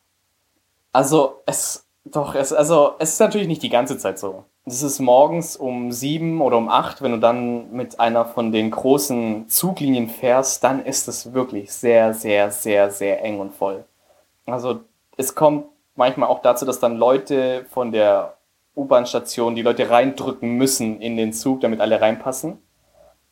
Also 0.92 1.42
es, 1.46 1.86
doch, 2.04 2.34
es, 2.34 2.52
also 2.52 2.94
es 2.98 3.14
ist 3.14 3.20
natürlich 3.20 3.48
nicht 3.48 3.62
die 3.62 3.68
ganze 3.68 3.98
Zeit 3.98 4.18
so. 4.18 4.44
Es 4.64 4.82
ist 4.82 5.00
morgens 5.00 5.56
um 5.56 5.90
sieben 5.90 6.40
oder 6.40 6.56
um 6.56 6.68
acht, 6.68 7.02
wenn 7.02 7.12
du 7.12 7.18
dann 7.18 7.72
mit 7.72 7.98
einer 7.98 8.24
von 8.24 8.52
den 8.52 8.70
großen 8.70 9.48
Zuglinien 9.48 10.08
fährst, 10.08 10.62
dann 10.62 10.84
ist 10.84 11.08
es 11.08 11.32
wirklich 11.32 11.72
sehr, 11.72 12.14
sehr, 12.14 12.52
sehr, 12.52 12.90
sehr 12.90 13.24
eng 13.24 13.40
und 13.40 13.52
voll. 13.52 13.84
Also 14.46 14.80
es 15.16 15.34
kommt 15.34 15.66
manchmal 15.96 16.28
auch 16.28 16.42
dazu, 16.42 16.64
dass 16.64 16.78
dann 16.78 16.96
Leute 16.96 17.66
von 17.70 17.90
der 17.90 18.36
U-Bahn-Station 18.76 19.56
die 19.56 19.62
Leute 19.62 19.90
reindrücken 19.90 20.56
müssen 20.56 21.00
in 21.00 21.16
den 21.16 21.32
Zug, 21.32 21.60
damit 21.60 21.80
alle 21.80 22.00
reinpassen, 22.00 22.58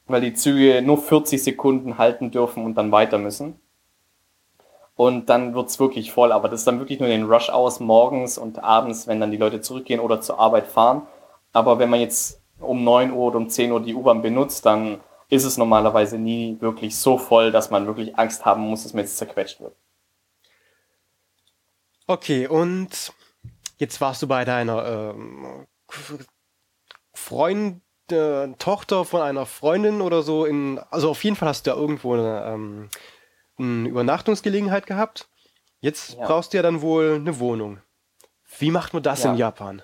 weil 0.09 0.21
die 0.21 0.35
Züge 0.35 0.83
nur 0.83 0.99
40 0.99 1.43
Sekunden 1.43 1.99
halten 1.99 2.31
dürfen 2.31 2.65
und 2.65 2.75
dann 2.75 2.93
weiter 2.93 3.19
müssen. 3.19 3.61
Und 4.97 5.29
dann 5.29 5.55
wird's 5.55 5.79
wirklich 5.79 6.11
voll, 6.11 6.33
aber 6.33 6.49
das 6.49 6.61
ist 6.61 6.67
dann 6.67 6.81
wirklich 6.81 6.99
nur 6.99 7.09
in 7.09 7.21
den 7.21 7.31
Rush-Hours 7.31 7.79
morgens 7.79 8.37
und 8.37 8.59
abends, 8.59 9.07
wenn 9.07 9.21
dann 9.21 9.31
die 9.31 9.37
Leute 9.37 9.61
zurückgehen 9.61 10.01
oder 10.01 10.21
zur 10.21 10.41
Arbeit 10.41 10.67
fahren. 10.67 11.07
Aber 11.53 11.79
wenn 11.79 11.89
man 11.89 12.01
jetzt 12.01 12.43
um 12.59 12.83
9 12.83 13.13
Uhr 13.13 13.29
oder 13.29 13.37
um 13.37 13.49
10 13.49 13.71
Uhr 13.71 13.81
die 13.81 13.95
U-Bahn 13.95 14.23
benutzt, 14.23 14.67
dann 14.67 15.01
ist 15.29 15.45
es 15.45 15.57
normalerweise 15.57 16.19
nie 16.19 16.57
wirklich 16.61 16.97
so 16.97 17.19
voll, 17.19 17.53
dass 17.53 17.71
man 17.71 17.87
wirklich 17.87 18.19
Angst 18.19 18.45
haben 18.45 18.63
muss, 18.63 18.83
dass 18.83 18.95
man 18.95 19.05
jetzt 19.05 19.19
zerquetscht 19.19 19.61
wird. 19.61 19.77
Okay, 22.07 22.49
und 22.49 23.13
jetzt 23.77 24.01
warst 24.01 24.23
du 24.23 24.27
bei 24.27 24.45
deiner 24.45 25.15
ähm, 25.15 25.67
Freund, 27.13 27.83
äh, 28.13 28.49
Tochter 28.59 29.05
von 29.05 29.21
einer 29.21 29.47
Freundin 29.47 30.01
oder 30.01 30.23
so 30.23 30.45
in, 30.45 30.81
also 30.91 31.11
auf 31.11 31.23
jeden 31.25 31.37
Fall 31.37 31.49
hast 31.49 31.67
du 31.67 31.71
ja 31.71 31.77
irgendwo 31.77 32.15
eine, 32.15 32.45
ähm, 32.47 32.89
eine 33.59 33.89
Übernachtungsgelegenheit 33.89 34.87
gehabt. 34.87 35.29
Jetzt 35.81 36.15
ja. 36.15 36.27
brauchst 36.27 36.53
du 36.53 36.59
ja 36.59 36.63
dann 36.63 36.81
wohl 36.81 37.17
eine 37.17 37.39
Wohnung. 37.39 37.79
Wie 38.59 38.71
macht 38.71 38.95
man 38.95 39.03
das 39.03 39.23
ja. 39.25 39.31
in 39.31 39.37
Japan? 39.37 39.83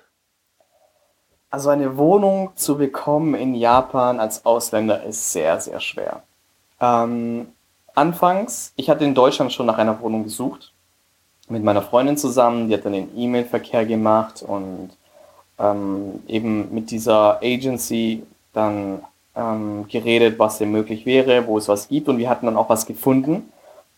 Also 1.51 1.71
eine 1.71 1.97
Wohnung 1.97 2.51
zu 2.57 2.77
bekommen 2.77 3.35
in 3.35 3.55
Japan 3.55 4.19
als 4.19 4.45
Ausländer 4.45 5.05
ist 5.05 5.33
sehr, 5.33 5.61
sehr 5.61 5.81
schwer. 5.81 6.25
Ähm, 6.81 7.53
anfangs, 7.95 8.73
ich 8.75 8.91
hatte 8.91 9.05
in 9.05 9.15
Deutschland 9.15 9.53
schon 9.53 9.67
nach 9.67 9.79
einer 9.79 10.01
Wohnung 10.01 10.25
gesucht 10.25 10.73
mit 11.49 11.63
meiner 11.63 11.83
Freundin 11.83 12.17
zusammen, 12.17 12.69
die 12.69 12.75
hat 12.75 12.85
dann 12.85 12.93
den 12.93 13.17
E-Mail-Verkehr 13.17 13.85
gemacht 13.85 14.43
und 14.43 14.91
ähm, 15.59 16.23
eben 16.27 16.75
mit 16.75 16.91
dieser 16.91 17.41
Agency 17.43 18.23
dann 18.53 19.03
ähm, 19.35 19.87
geredet, 19.89 20.39
was 20.39 20.59
denn 20.59 20.71
möglich 20.71 21.07
wäre, 21.07 21.47
wo 21.47 21.59
es 21.59 21.69
was 21.69 21.89
gibt 21.89 22.09
und 22.09 22.19
wir 22.19 22.29
hatten 22.29 22.47
dann 22.47 22.57
auch 22.57 22.69
was 22.69 22.87
gefunden, 22.87 23.53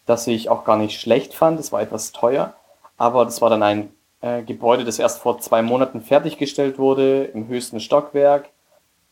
das 0.06 0.26
ich 0.26 0.48
auch 0.48 0.64
gar 0.64 0.76
nicht 0.76 1.00
schlecht 1.00 1.34
fand. 1.34 1.60
Es 1.60 1.72
war 1.72 1.80
etwas 1.80 2.12
teuer, 2.12 2.54
aber 2.96 3.24
das 3.24 3.42
war 3.42 3.50
dann 3.50 3.62
ein 3.62 3.88
äh, 4.20 4.42
Gebäude, 4.42 4.84
das 4.84 4.98
erst 4.98 5.20
vor 5.20 5.38
zwei 5.40 5.62
Monaten 5.62 6.00
fertiggestellt 6.00 6.78
wurde, 6.78 7.24
im 7.24 7.48
höchsten 7.48 7.80
Stockwerk. 7.80 8.48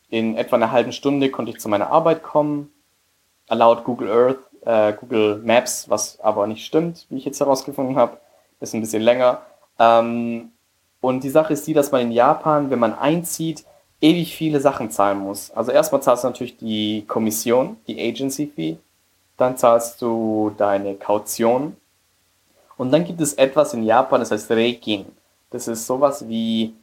In 0.08 0.36
etwa 0.36 0.56
einer 0.56 0.70
halben 0.70 0.92
Stunde 0.92 1.30
konnte 1.30 1.50
ich 1.50 1.60
zu 1.60 1.68
meiner 1.68 1.90
Arbeit 1.90 2.22
kommen. 2.22 2.70
Laut 3.48 3.84
Google 3.84 4.10
Earth, 4.10 4.38
äh, 4.64 4.96
Google 4.98 5.42
Maps, 5.44 5.90
was 5.90 6.20
aber 6.20 6.46
nicht 6.46 6.64
stimmt, 6.64 7.06
wie 7.10 7.18
ich 7.18 7.24
jetzt 7.24 7.40
herausgefunden 7.40 7.96
habe 7.96 8.18
ist 8.64 8.74
ein 8.74 8.80
bisschen 8.80 9.02
länger. 9.02 9.42
Ähm, 9.78 10.50
und 11.04 11.22
die 11.22 11.28
Sache 11.28 11.52
ist 11.52 11.66
die, 11.66 11.74
dass 11.74 11.92
man 11.92 12.00
in 12.00 12.12
Japan, 12.12 12.70
wenn 12.70 12.78
man 12.78 12.94
einzieht, 12.94 13.64
ewig 14.00 14.34
viele 14.34 14.58
Sachen 14.58 14.90
zahlen 14.90 15.18
muss. 15.18 15.50
Also 15.50 15.70
erstmal 15.70 16.02
zahlst 16.02 16.24
du 16.24 16.28
natürlich 16.28 16.56
die 16.56 17.04
Kommission, 17.06 17.76
die 17.86 18.00
Agency 18.00 18.46
Fee, 18.46 18.78
dann 19.36 19.58
zahlst 19.58 20.00
du 20.00 20.54
deine 20.56 20.94
Kaution 20.94 21.76
und 22.78 22.90
dann 22.90 23.04
gibt 23.04 23.20
es 23.20 23.34
etwas 23.34 23.74
in 23.74 23.82
Japan, 23.82 24.20
das 24.20 24.30
heißt 24.30 24.50
Reikin. 24.50 25.04
Das 25.50 25.68
ist 25.68 25.86
sowas 25.86 26.26
wie 26.26 26.74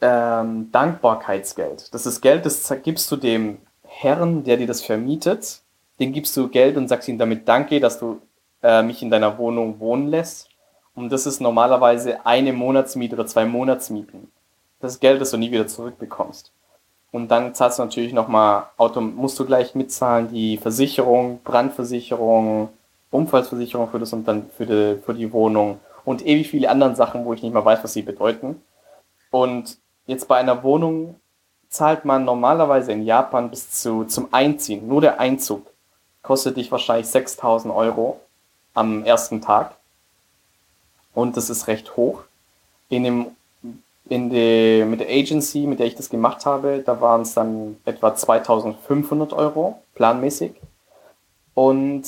ähm, 0.00 0.70
Dankbarkeitsgeld. 0.72 1.94
Das 1.94 2.06
ist 2.06 2.20
Geld, 2.20 2.44
das 2.44 2.74
gibst 2.82 3.08
du 3.12 3.16
dem 3.16 3.58
Herrn, 3.84 4.42
der 4.42 4.56
dir 4.56 4.66
das 4.66 4.82
vermietet. 4.82 5.60
Den 6.00 6.12
gibst 6.12 6.36
du 6.36 6.48
Geld 6.48 6.76
und 6.76 6.88
sagst 6.88 7.08
ihm 7.08 7.18
damit 7.18 7.46
Danke, 7.46 7.78
dass 7.78 8.00
du 8.00 8.20
äh, 8.64 8.82
mich 8.82 9.00
in 9.00 9.10
deiner 9.10 9.38
Wohnung 9.38 9.78
wohnen 9.78 10.08
lässt. 10.08 10.48
Und 10.96 11.12
das 11.12 11.26
ist 11.26 11.40
normalerweise 11.40 12.26
eine 12.26 12.52
Monatsmiete 12.52 13.14
oder 13.14 13.26
zwei 13.26 13.44
Monatsmieten. 13.44 14.32
Das 14.80 14.98
Geld, 14.98 15.20
das 15.20 15.30
du 15.30 15.36
nie 15.36 15.52
wieder 15.52 15.66
zurückbekommst. 15.66 16.52
Und 17.12 17.28
dann 17.28 17.54
zahlst 17.54 17.78
du 17.78 17.84
natürlich 17.84 18.12
nochmal, 18.12 18.64
musst 19.14 19.38
du 19.38 19.44
gleich 19.44 19.74
mitzahlen, 19.74 20.30
die 20.32 20.56
Versicherung, 20.56 21.40
Brandversicherung, 21.44 22.70
Unfallversicherung 23.10 23.88
für 23.88 23.98
das 23.98 24.12
und 24.12 24.26
dann 24.26 24.50
für 24.50 24.66
die, 24.66 25.00
für 25.02 25.14
die 25.14 25.32
Wohnung 25.32 25.80
und 26.04 26.26
ewig 26.26 26.48
viele 26.50 26.70
andere 26.70 26.96
Sachen, 26.96 27.24
wo 27.24 27.32
ich 27.34 27.42
nicht 27.42 27.52
mal 27.52 27.64
weiß, 27.64 27.84
was 27.84 27.92
sie 27.92 28.02
bedeuten. 28.02 28.62
Und 29.30 29.78
jetzt 30.06 30.28
bei 30.28 30.36
einer 30.36 30.62
Wohnung 30.62 31.16
zahlt 31.68 32.04
man 32.04 32.24
normalerweise 32.24 32.92
in 32.92 33.04
Japan 33.04 33.50
bis 33.50 33.70
zu, 33.70 34.04
zum 34.04 34.28
Einziehen, 34.32 34.88
nur 34.88 35.00
der 35.00 35.20
Einzug, 35.20 35.66
kostet 36.22 36.56
dich 36.56 36.72
wahrscheinlich 36.72 37.08
6000 37.08 37.72
Euro 37.72 38.20
am 38.74 39.04
ersten 39.04 39.40
Tag. 39.40 39.75
Und 41.16 41.38
das 41.38 41.48
ist 41.48 41.66
recht 41.66 41.96
hoch. 41.96 42.24
In 42.90 43.02
dem, 43.02 43.26
in 44.10 44.28
de, 44.28 44.84
mit 44.84 45.00
der 45.00 45.08
Agency, 45.08 45.66
mit 45.66 45.78
der 45.78 45.86
ich 45.86 45.94
das 45.94 46.10
gemacht 46.10 46.44
habe, 46.44 46.82
da 46.84 47.00
waren 47.00 47.22
es 47.22 47.32
dann 47.32 47.78
etwa 47.86 48.14
2500 48.14 49.32
Euro 49.32 49.80
planmäßig. 49.94 50.52
Und 51.54 52.04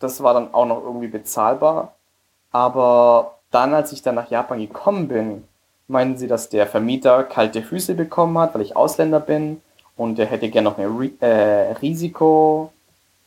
das 0.00 0.24
war 0.24 0.34
dann 0.34 0.52
auch 0.52 0.66
noch 0.66 0.82
irgendwie 0.82 1.06
bezahlbar. 1.06 1.94
Aber 2.50 3.38
dann, 3.52 3.74
als 3.74 3.92
ich 3.92 4.02
dann 4.02 4.16
nach 4.16 4.28
Japan 4.28 4.58
gekommen 4.58 5.06
bin, 5.06 5.44
meinen 5.86 6.16
sie, 6.16 6.26
dass 6.26 6.48
der 6.48 6.66
Vermieter 6.66 7.22
kalte 7.22 7.62
Füße 7.62 7.94
bekommen 7.94 8.36
hat, 8.38 8.54
weil 8.54 8.62
ich 8.62 8.74
Ausländer 8.74 9.20
bin 9.20 9.62
und 9.96 10.18
er 10.18 10.26
hätte 10.26 10.50
gerne 10.50 10.68
noch 10.68 10.78
eine 10.78 11.12
äh, 11.20 11.72
Risiko, 11.80 12.72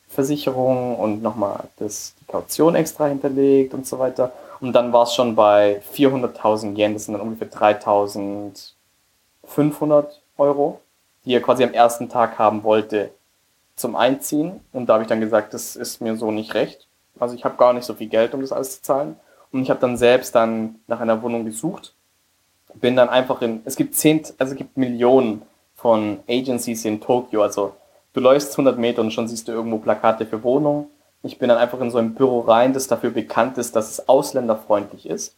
Versicherung 0.08 0.96
und 0.96 1.22
nochmal 1.22 1.60
die 1.80 1.88
Kaution 2.28 2.74
extra 2.74 3.06
hinterlegt 3.06 3.72
und 3.72 3.86
so 3.86 3.98
weiter. 3.98 4.30
Und 4.60 4.72
dann 4.72 4.92
war 4.92 5.04
es 5.04 5.14
schon 5.14 5.34
bei 5.34 5.80
400.000 5.94 6.76
Yen, 6.76 6.92
das 6.94 7.04
sind 7.04 7.14
dann 7.14 7.22
ungefähr 7.22 7.50
3.500 7.50 10.06
Euro, 10.38 10.80
die 11.24 11.34
er 11.34 11.42
quasi 11.42 11.64
am 11.64 11.72
ersten 11.72 12.08
Tag 12.08 12.38
haben 12.38 12.62
wollte 12.64 13.10
zum 13.74 13.96
Einziehen. 13.96 14.60
Und 14.72 14.86
da 14.86 14.94
habe 14.94 15.02
ich 15.02 15.08
dann 15.08 15.20
gesagt, 15.20 15.52
das 15.54 15.76
ist 15.76 16.00
mir 16.00 16.16
so 16.16 16.30
nicht 16.30 16.54
recht. 16.54 16.86
Also 17.18 17.34
ich 17.34 17.44
habe 17.44 17.56
gar 17.56 17.72
nicht 17.72 17.84
so 17.84 17.94
viel 17.94 18.08
Geld, 18.08 18.34
um 18.34 18.40
das 18.40 18.52
alles 18.52 18.76
zu 18.76 18.82
zahlen. 18.82 19.16
Und 19.52 19.62
ich 19.62 19.70
habe 19.70 19.80
dann 19.80 19.96
selbst 19.96 20.34
dann 20.34 20.76
nach 20.86 21.00
einer 21.00 21.22
Wohnung 21.22 21.44
gesucht. 21.44 21.94
Bin 22.74 22.96
dann 22.96 23.08
einfach 23.08 23.42
in, 23.42 23.62
es 23.64 23.76
gibt 23.76 23.94
zehn, 23.94 24.22
also 24.38 24.52
es 24.52 24.58
gibt 24.58 24.76
Millionen 24.76 25.42
von 25.76 26.18
Agencies 26.28 26.84
in 26.84 27.00
Tokio, 27.00 27.42
also 27.42 27.72
Du 28.16 28.22
läufst 28.22 28.52
100 28.52 28.78
Meter 28.78 29.02
und 29.02 29.12
schon 29.12 29.28
siehst 29.28 29.46
du 29.46 29.52
irgendwo 29.52 29.76
Plakate 29.76 30.24
für 30.24 30.42
Wohnungen. 30.42 30.86
Ich 31.22 31.38
bin 31.38 31.48
dann 31.48 31.58
einfach 31.58 31.80
in 31.80 31.90
so 31.90 31.98
ein 31.98 32.14
Büro 32.14 32.40
rein, 32.40 32.72
das 32.72 32.86
dafür 32.86 33.10
bekannt 33.10 33.58
ist, 33.58 33.74
dass 33.74 33.90
es 33.90 34.08
ausländerfreundlich 34.08 35.06
ist. 35.06 35.36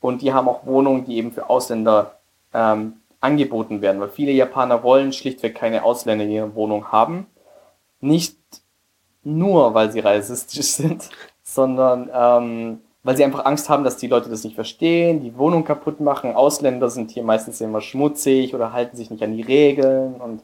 Und 0.00 0.22
die 0.22 0.32
haben 0.32 0.48
auch 0.48 0.66
Wohnungen, 0.66 1.04
die 1.04 1.16
eben 1.16 1.32
für 1.32 1.48
Ausländer 1.48 2.18
ähm, 2.52 2.94
angeboten 3.20 3.82
werden, 3.82 4.00
weil 4.00 4.08
viele 4.08 4.32
Japaner 4.32 4.82
wollen 4.82 5.12
schlichtweg 5.12 5.54
keine 5.54 5.84
Ausländer 5.84 6.24
in 6.24 6.30
ihrer 6.30 6.54
Wohnung 6.54 6.90
haben. 6.90 7.26
Nicht 8.00 8.36
nur, 9.22 9.74
weil 9.74 9.92
sie 9.92 10.00
rassistisch 10.00 10.66
sind, 10.72 11.08
sondern 11.42 12.10
ähm, 12.12 12.80
weil 13.02 13.16
sie 13.16 13.24
einfach 13.24 13.44
Angst 13.46 13.68
haben, 13.68 13.84
dass 13.84 13.96
die 13.96 14.08
Leute 14.08 14.28
das 14.28 14.44
nicht 14.44 14.54
verstehen, 14.54 15.22
die 15.22 15.36
Wohnung 15.36 15.64
kaputt 15.64 16.00
machen. 16.00 16.34
Ausländer 16.34 16.90
sind 16.90 17.10
hier 17.10 17.22
meistens 17.22 17.60
immer 17.60 17.80
schmutzig 17.80 18.54
oder 18.54 18.72
halten 18.72 18.96
sich 18.96 19.10
nicht 19.10 19.22
an 19.22 19.36
die 19.36 19.42
Regeln 19.42 20.20
und 20.20 20.42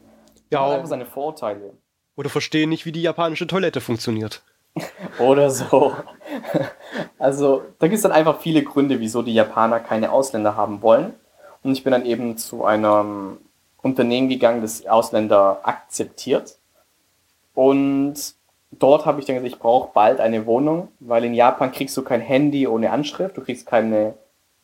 Ja, 0.49 0.61
haben 0.61 0.73
einfach 0.73 0.87
seine 0.87 1.05
Vorurteile. 1.05 1.73
Oder 2.17 2.29
verstehen 2.29 2.69
nicht, 2.69 2.85
wie 2.85 2.91
die 2.91 3.03
japanische 3.03 3.47
Toilette 3.47 3.79
funktioniert. 3.79 4.41
Oder 5.19 5.49
so. 5.49 5.95
Also, 7.17 7.63
da 7.79 7.87
gibt 7.87 7.97
es 7.97 8.03
dann 8.03 8.11
einfach 8.11 8.39
viele 8.41 8.63
Gründe, 8.63 8.99
wieso 8.99 9.21
die 9.21 9.33
Japaner 9.33 9.79
keine 9.79 10.11
Ausländer 10.11 10.55
haben 10.55 10.81
wollen. 10.81 11.13
Und 11.63 11.71
ich 11.71 11.83
bin 11.83 11.91
dann 11.91 12.05
eben 12.05 12.37
zu 12.37 12.65
einem 12.65 13.37
Unternehmen 13.81 14.29
gegangen, 14.29 14.61
das 14.61 14.85
Ausländer 14.85 15.61
akzeptiert. 15.63 16.57
Und 17.53 18.15
dort 18.71 19.05
habe 19.05 19.19
ich 19.19 19.25
dann 19.25 19.35
gesagt, 19.35 19.53
ich 19.53 19.59
brauche 19.59 19.91
bald 19.93 20.19
eine 20.19 20.45
Wohnung, 20.45 20.89
weil 20.99 21.23
in 21.23 21.33
Japan 21.33 21.71
kriegst 21.71 21.95
du 21.97 22.03
kein 22.03 22.21
Handy 22.21 22.67
ohne 22.67 22.91
Anschrift, 22.91 23.37
du 23.37 23.41
kriegst 23.41 23.65
keine 23.65 24.15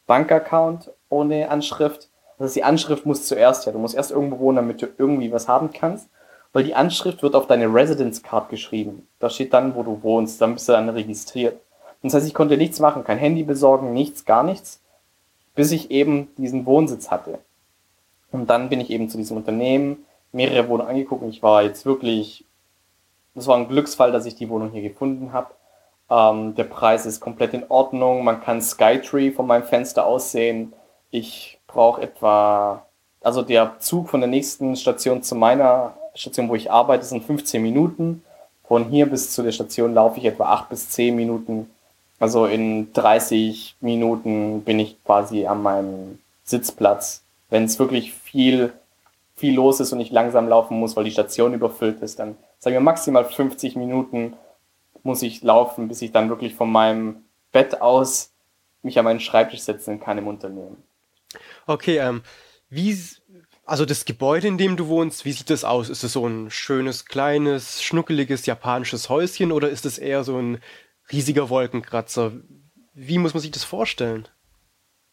Bankaccount 0.07 0.91
ohne 1.09 1.49
Anschrift. 1.49 2.09
Das 2.37 2.47
heißt, 2.47 2.55
die 2.55 2.63
Anschrift 2.63 3.05
muss 3.05 3.25
zuerst 3.25 3.65
her. 3.65 3.73
Du 3.73 3.79
musst 3.79 3.95
erst 3.95 4.11
irgendwo 4.11 4.39
wohnen, 4.39 4.57
damit 4.57 4.81
du 4.81 4.87
irgendwie 4.97 5.31
was 5.31 5.47
haben 5.47 5.71
kannst. 5.71 6.09
Weil 6.53 6.63
die 6.63 6.75
Anschrift 6.75 7.23
wird 7.23 7.35
auf 7.35 7.47
deine 7.47 7.73
Residence 7.73 8.23
Card 8.23 8.49
geschrieben. 8.49 9.07
Da 9.19 9.29
steht 9.29 9.53
dann, 9.53 9.75
wo 9.75 9.83
du 9.83 10.01
wohnst. 10.03 10.39
Dann 10.39 10.53
bist 10.53 10.69
du 10.69 10.73
dann 10.73 10.89
registriert. 10.89 11.59
Das 12.03 12.13
heißt, 12.13 12.27
ich 12.27 12.33
konnte 12.33 12.57
nichts 12.57 12.79
machen, 12.79 13.05
kein 13.05 13.17
Handy 13.17 13.43
besorgen, 13.43 13.93
nichts, 13.93 14.25
gar 14.25 14.43
nichts, 14.43 14.81
bis 15.55 15.71
ich 15.71 15.89
eben 15.89 16.27
diesen 16.37 16.65
Wohnsitz 16.65 17.09
hatte. 17.09 17.39
Und 18.31 18.49
dann 18.49 18.69
bin 18.69 18.81
ich 18.81 18.89
eben 18.89 19.09
zu 19.09 19.17
diesem 19.17 19.37
Unternehmen, 19.37 20.05
mehrere 20.33 20.67
Wohnungen 20.67 20.89
angeguckt 20.89 21.23
und 21.23 21.29
ich 21.29 21.41
war 21.41 21.63
jetzt 21.63 21.85
wirklich, 21.85 22.45
das 23.35 23.47
war 23.47 23.55
ein 23.57 23.69
Glücksfall, 23.69 24.11
dass 24.11 24.25
ich 24.25 24.35
die 24.35 24.49
Wohnung 24.49 24.71
hier 24.71 24.81
gefunden 24.81 25.31
habe. 25.31 25.51
Ähm, 26.09 26.55
der 26.55 26.65
Preis 26.65 27.05
ist 27.05 27.21
komplett 27.21 27.53
in 27.53 27.69
Ordnung, 27.69 28.25
man 28.25 28.41
kann 28.41 28.61
Skytree 28.61 29.31
von 29.31 29.47
meinem 29.47 29.63
Fenster 29.63 30.05
aus 30.05 30.31
sehen. 30.31 30.73
Ich 31.09 31.59
brauche 31.67 32.01
etwa, 32.01 32.85
also 33.21 33.43
der 33.43 33.79
Zug 33.79 34.09
von 34.09 34.19
der 34.19 34.29
nächsten 34.29 34.75
Station 34.75 35.23
zu 35.23 35.35
meiner 35.35 35.93
Station, 36.15 36.49
wo 36.49 36.55
ich 36.55 36.71
arbeite, 36.71 37.05
sind 37.05 37.23
15 37.23 37.61
Minuten. 37.61 38.23
Von 38.67 38.85
hier 38.85 39.07
bis 39.07 39.31
zu 39.31 39.43
der 39.43 39.51
Station 39.51 39.93
laufe 39.93 40.19
ich 40.19 40.25
etwa 40.25 40.45
8 40.45 40.69
bis 40.69 40.89
10 40.89 41.15
Minuten. 41.15 41.69
Also 42.19 42.45
in 42.45 42.93
30 42.93 43.75
Minuten 43.81 44.61
bin 44.61 44.79
ich 44.79 45.03
quasi 45.03 45.45
an 45.45 45.61
meinem 45.61 46.19
Sitzplatz. 46.43 47.23
Wenn 47.49 47.65
es 47.65 47.79
wirklich 47.79 48.13
viel, 48.13 48.71
viel 49.35 49.55
los 49.55 49.79
ist 49.79 49.91
und 49.91 49.99
ich 49.99 50.11
langsam 50.11 50.47
laufen 50.47 50.79
muss, 50.79 50.95
weil 50.95 51.03
die 51.03 51.11
Station 51.11 51.53
überfüllt 51.53 52.01
ist, 52.01 52.19
dann 52.19 52.37
sagen 52.59 52.75
wir 52.75 52.79
maximal 52.79 53.25
50 53.25 53.75
Minuten 53.75 54.33
muss 55.03 55.21
ich 55.21 55.43
laufen, 55.43 55.89
bis 55.89 56.01
ich 56.01 56.11
dann 56.11 56.29
wirklich 56.29 56.55
von 56.55 56.71
meinem 56.71 57.23
Bett 57.51 57.81
aus 57.81 58.31
mich 58.81 58.97
an 58.97 59.05
meinen 59.05 59.19
Schreibtisch 59.19 59.61
setzen 59.61 59.99
kann 59.99 60.17
im 60.17 60.27
Unternehmen. 60.27 60.81
Okay, 61.67 61.97
ähm, 61.97 62.23
wie, 62.69 62.97
also 63.65 63.85
das 63.85 64.05
Gebäude, 64.05 64.47
in 64.47 64.57
dem 64.57 64.75
du 64.75 64.87
wohnst, 64.87 65.25
wie 65.25 65.31
sieht 65.31 65.49
das 65.49 65.63
aus? 65.63 65.89
Ist 65.89 66.03
es 66.03 66.13
so 66.13 66.27
ein 66.27 66.51
schönes, 66.51 67.05
kleines, 67.05 67.81
schnuckeliges 67.81 68.45
japanisches 68.45 69.09
Häuschen 69.09 69.51
oder 69.51 69.69
ist 69.69 69.85
es 69.85 69.97
eher 69.97 70.23
so 70.23 70.37
ein 70.37 70.59
riesiger 71.11 71.49
Wolkenkratzer? 71.49 72.33
Wie 72.93 73.17
muss 73.17 73.33
man 73.33 73.41
sich 73.41 73.51
das 73.51 73.63
vorstellen? 73.63 74.27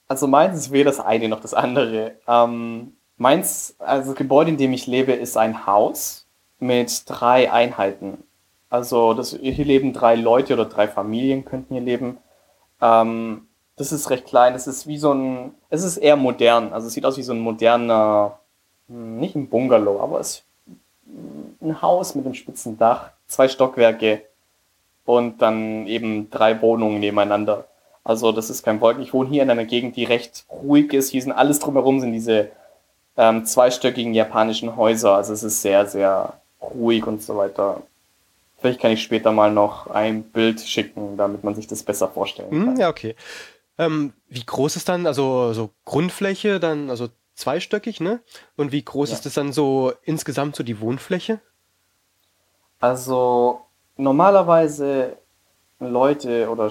Also 0.09 0.27
meins 0.27 0.59
ist 0.59 0.73
weder 0.73 0.91
das 0.91 0.99
eine 0.99 1.29
noch 1.29 1.41
das 1.41 1.55
andere. 1.55 2.17
Ähm, 2.27 2.95
meins, 3.17 3.77
also 3.79 4.11
das 4.11 4.19
Gebäude, 4.19 4.51
in 4.51 4.57
dem 4.57 4.73
ich 4.73 4.89
lebe, 4.89 5.13
ist 5.13 5.37
ein 5.37 5.67
Haus 5.67 6.27
mit 6.59 7.05
drei 7.07 7.53
Einheiten. 7.53 8.25
Also 8.69 9.15
das, 9.15 9.31
hier 9.41 9.65
leben 9.65 9.93
drei 9.93 10.17
Leute 10.17 10.55
oder 10.55 10.65
drei 10.65 10.89
Familien 10.89 11.45
könnten 11.45 11.75
hier 11.75 11.83
leben. 11.83 12.19
Ähm, 12.81 13.47
das 13.77 13.93
ist 13.93 14.11
recht 14.11 14.27
klein. 14.27 14.55
Es 14.55 14.67
ist 14.67 14.89
wie 14.89 14.99
so 14.99 15.15
ein, 15.15 15.55
es 15.69 15.85
ist 15.85 15.97
eher 15.97 16.17
modern. 16.17 16.73
Also 16.73 16.89
es 16.89 16.93
sieht 16.93 17.07
aus 17.07 17.17
wie 17.17 17.23
so 17.23 17.33
ein 17.33 17.41
moderner, 17.41 18.40
nicht 18.91 19.35
ein 19.37 19.49
Bungalow, 19.49 20.01
aber 20.01 20.21
es 20.21 20.29
ist 20.31 20.45
ein 21.63 21.81
Haus 21.83 22.15
mit 22.15 22.25
einem 22.25 22.35
spitzen 22.35 22.79
Dach, 22.79 23.11
zwei 23.27 23.49
Stockwerke 23.49 24.23
und 25.05 25.41
dann 25.43 25.87
eben 25.87 26.31
drei 26.31 26.61
Wohnungen 26.63 27.01
nebeneinander. 27.01 27.67
Also 28.05 28.33
das 28.33 28.51
ist 28.51 28.63
kein 28.63 28.81
Wolken. 28.81 29.03
Ich 29.03 29.13
wohne 29.13 29.29
hier 29.31 29.43
in 29.43 29.51
einer 29.51 29.65
Gegend, 29.65 29.97
die 29.97 30.05
recht 30.05 30.45
ruhig 30.51 30.93
ist. 30.93 31.11
Hier 31.11 31.23
sind 31.23 31.33
alles 31.33 31.59
drumherum 31.59 32.01
sind 32.01 32.13
diese 32.13 32.51
ähm, 33.17 33.45
zweistöckigen 33.45 34.15
japanischen 34.15 34.77
Häuser. 34.77 35.15
Also 35.15 35.33
es 35.33 35.43
ist 35.43 35.61
sehr, 35.63 35.87
sehr 35.87 36.35
ruhig 36.63 37.07
und 37.07 37.23
so 37.23 37.37
weiter. 37.37 37.83
Vielleicht 38.59 38.81
kann 38.81 38.93
ich 38.93 39.03
später 39.03 39.33
mal 39.33 39.51
noch 39.53 39.87
ein 39.89 40.23
Bild 40.23 40.61
schicken, 40.61 41.17
damit 41.17 41.45
man 41.45 41.55
sich 41.55 41.67
das 41.67 41.83
besser 41.83 42.09
vorstellen 42.09 42.51
Hm, 42.51 42.65
kann. 42.67 42.77
ja, 42.79 42.89
okay. 42.89 43.15
Ähm, 43.79 44.13
wie 44.29 44.45
groß 44.45 44.77
ist 44.77 44.89
dann, 44.89 45.07
also 45.07 45.53
so 45.53 45.71
Grundfläche, 45.85 46.61
dann, 46.61 46.91
also 46.91 47.09
zweistöckig, 47.41 48.01
ne? 48.01 48.21
Und 48.57 48.73
wie 48.73 48.85
groß 48.85 49.11
Ja. 49.11 49.17
ist 49.17 49.27
es 49.27 49.35
dann 49.35 49.53
so 49.53 49.93
insgesamt 50.05 50.55
so 50.57 50.63
die 50.63 50.81
Wohnfläche? 50.81 51.41
Also 52.79 53.61
normalerweise 53.97 55.17
Leute 55.79 56.49
oder 56.51 56.71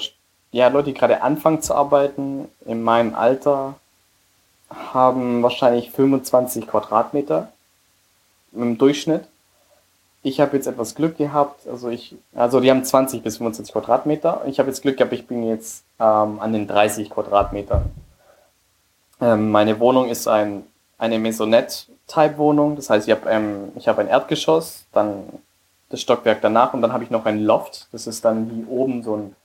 ja, 0.52 0.68
Leute, 0.70 0.86
die 0.86 0.94
gerade 0.94 1.22
anfangen 1.22 1.62
zu 1.62 1.76
arbeiten, 1.76 2.48
in 2.66 2.82
meinem 2.84 3.14
Alter, 3.14 3.76
haben 4.72 5.44
wahrscheinlich 5.44 5.92
25 5.92 6.68
Quadratmeter 6.68 7.52
im 8.54 8.78
Durchschnitt. 8.78 9.26
Ich 10.22 10.40
habe 10.42 10.58
jetzt 10.58 10.68
etwas 10.68 10.96
Glück 10.96 11.18
gehabt, 11.18 11.68
also 11.68 11.90
ich, 11.90 12.16
also 12.36 12.60
die 12.60 12.70
haben 12.70 12.84
20 12.84 13.24
bis 13.24 13.38
25 13.38 13.72
Quadratmeter. 13.74 14.42
Ich 14.48 14.60
habe 14.60 14.70
jetzt 14.70 14.82
Glück 14.82 14.98
gehabt, 14.98 15.14
ich 15.14 15.28
bin 15.28 15.48
jetzt 15.48 15.84
ähm, 16.00 16.40
an 16.40 16.52
den 16.52 16.68
30 16.68 17.10
Quadratmetern. 17.10 17.90
Ähm, 19.22 19.52
meine 19.52 19.80
Wohnung 19.80 20.10
ist 20.10 20.28
ein, 20.28 20.66
eine 20.98 21.20
Maisonette-Type-Wohnung, 21.20 22.76
das 22.76 22.90
heißt, 22.90 23.08
ich 23.08 23.16
habe 23.16 23.30
ähm, 23.30 23.72
ich 23.76 23.88
hab 23.88 24.00
ein 24.00 24.08
Erdgeschoss, 24.08 24.86
dann 24.92 25.24
das 25.90 26.02
Stockwerk 26.02 26.42
danach 26.42 26.74
und 26.74 26.82
dann 26.82 26.94
habe 26.94 27.04
ich 27.04 27.10
noch 27.10 27.26
ein 27.26 27.40
Loft. 27.40 27.88
Das 27.92 28.08
ist 28.08 28.24
dann 28.24 28.50
wie 28.52 28.66
oben 28.66 29.04
so 29.04 29.16
ein 29.16 29.36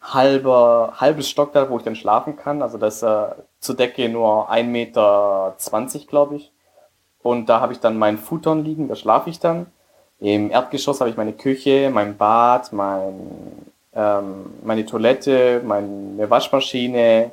halber, 0.00 0.94
halbes 0.96 1.30
Stockwerk, 1.30 1.70
wo 1.70 1.78
ich 1.78 1.84
dann 1.84 1.96
schlafen 1.96 2.36
kann. 2.36 2.62
Also 2.62 2.78
das 2.78 3.02
äh, 3.02 3.26
zur 3.60 3.76
Decke 3.76 4.08
nur 4.08 4.50
1,20 4.50 4.64
Meter, 4.64 5.54
glaube 6.08 6.36
ich. 6.36 6.52
Und 7.22 7.48
da 7.48 7.60
habe 7.60 7.72
ich 7.72 7.80
dann 7.80 7.96
meinen 7.96 8.18
Futon 8.18 8.64
liegen, 8.64 8.88
da 8.88 8.96
schlafe 8.96 9.30
ich 9.30 9.40
dann. 9.40 9.66
Im 10.20 10.50
Erdgeschoss 10.50 11.00
habe 11.00 11.10
ich 11.10 11.16
meine 11.16 11.32
Küche, 11.32 11.90
mein 11.92 12.16
Bad, 12.16 12.72
mein, 12.72 13.14
ähm, 13.94 14.54
meine 14.62 14.84
Toilette, 14.84 15.62
meine 15.64 16.28
Waschmaschine 16.28 17.30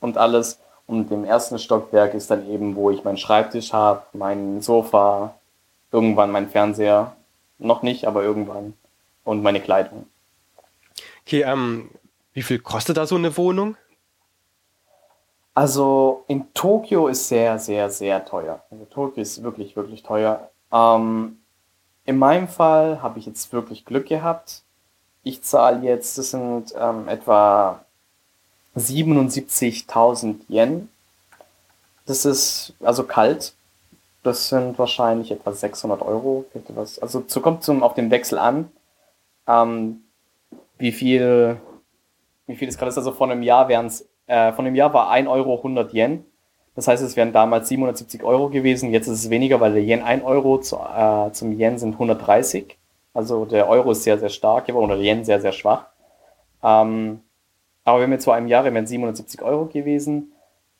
und 0.00 0.18
alles. 0.18 0.60
Und 0.88 1.10
im 1.12 1.24
ersten 1.26 1.58
Stockwerk 1.58 2.14
ist 2.14 2.30
dann 2.30 2.48
eben, 2.48 2.74
wo 2.74 2.90
ich 2.90 3.04
meinen 3.04 3.18
Schreibtisch 3.18 3.74
habe, 3.74 4.04
mein 4.14 4.62
Sofa, 4.62 5.34
irgendwann 5.92 6.30
mein 6.30 6.48
Fernseher. 6.48 7.14
Noch 7.58 7.82
nicht, 7.82 8.06
aber 8.06 8.22
irgendwann. 8.22 8.72
Und 9.22 9.42
meine 9.42 9.60
Kleidung. 9.60 10.06
Okay, 11.26 11.42
ähm, 11.42 11.90
wie 12.32 12.40
viel 12.40 12.58
kostet 12.58 12.96
da 12.96 13.06
so 13.06 13.16
eine 13.16 13.36
Wohnung? 13.36 13.76
Also 15.52 16.24
in 16.26 16.54
Tokio 16.54 17.08
ist 17.08 17.28
sehr, 17.28 17.58
sehr, 17.58 17.90
sehr 17.90 18.24
teuer. 18.24 18.62
Also 18.70 18.86
Tokio 18.86 19.20
ist 19.20 19.42
wirklich, 19.42 19.76
wirklich 19.76 20.02
teuer. 20.02 20.48
Ähm, 20.72 21.38
in 22.06 22.16
meinem 22.16 22.48
Fall 22.48 23.02
habe 23.02 23.18
ich 23.18 23.26
jetzt 23.26 23.52
wirklich 23.52 23.84
Glück 23.84 24.06
gehabt. 24.06 24.62
Ich 25.22 25.42
zahle 25.42 25.82
jetzt, 25.82 26.16
das 26.16 26.30
sind 26.30 26.72
ähm, 26.80 27.08
etwa 27.08 27.84
77.000 28.78 30.36
Yen. 30.48 30.88
Das 32.06 32.24
ist 32.24 32.72
also 32.80 33.04
kalt. 33.04 33.54
Das 34.22 34.48
sind 34.48 34.78
wahrscheinlich 34.78 35.30
etwa 35.30 35.52
600 35.52 36.02
Euro. 36.02 36.44
etwas- 36.54 36.98
Also 36.98 37.22
so 37.26 37.40
kommt 37.40 37.62
zum 37.62 37.82
auf 37.82 37.94
den 37.94 38.10
Wechsel 38.10 38.38
an. 38.38 38.70
Ähm, 39.46 40.02
wie 40.78 40.92
viel, 40.92 41.56
wie 42.46 42.56
viel 42.56 42.68
es 42.68 42.76
gerade 42.78 42.90
ist. 42.90 42.98
Also 42.98 43.12
vor 43.12 43.30
einem 43.30 43.42
Jahr 43.42 43.68
wären 43.68 43.86
es, 43.86 44.06
äh, 44.26 44.52
von 44.52 44.66
einem 44.66 44.74
Jahr 44.76 44.92
war 44.94 45.10
1 45.10 45.28
Euro 45.28 45.62
100 45.62 45.92
Yen. 45.94 46.24
Das 46.74 46.86
heißt, 46.86 47.02
es 47.02 47.16
wären 47.16 47.32
damals 47.32 47.68
770 47.68 48.22
Euro 48.22 48.48
gewesen. 48.50 48.92
Jetzt 48.92 49.08
ist 49.08 49.24
es 49.24 49.30
weniger, 49.30 49.60
weil 49.60 49.72
der 49.72 49.82
Yen 49.82 50.02
1 50.02 50.22
Euro 50.24 50.58
zu, 50.58 50.76
äh, 50.76 51.32
zum 51.32 51.58
Yen 51.58 51.78
sind 51.78 51.98
130. 51.98 52.76
Also 53.14 53.44
der 53.46 53.68
Euro 53.68 53.90
ist 53.92 54.04
sehr, 54.04 54.18
sehr 54.18 54.28
stark 54.28 54.68
oder 54.68 54.96
der 54.96 55.04
Yen 55.04 55.24
sehr, 55.24 55.40
sehr 55.40 55.52
schwach. 55.52 55.86
Ähm, 56.62 57.20
aber 57.88 58.00
wenn 58.00 58.10
wir 58.10 58.18
zu 58.18 58.30
einem 58.30 58.48
Jahr 58.48 58.64
wären 58.64 58.76
es 58.76 58.90
770 58.90 59.42
Euro 59.42 59.66
gewesen. 59.66 60.32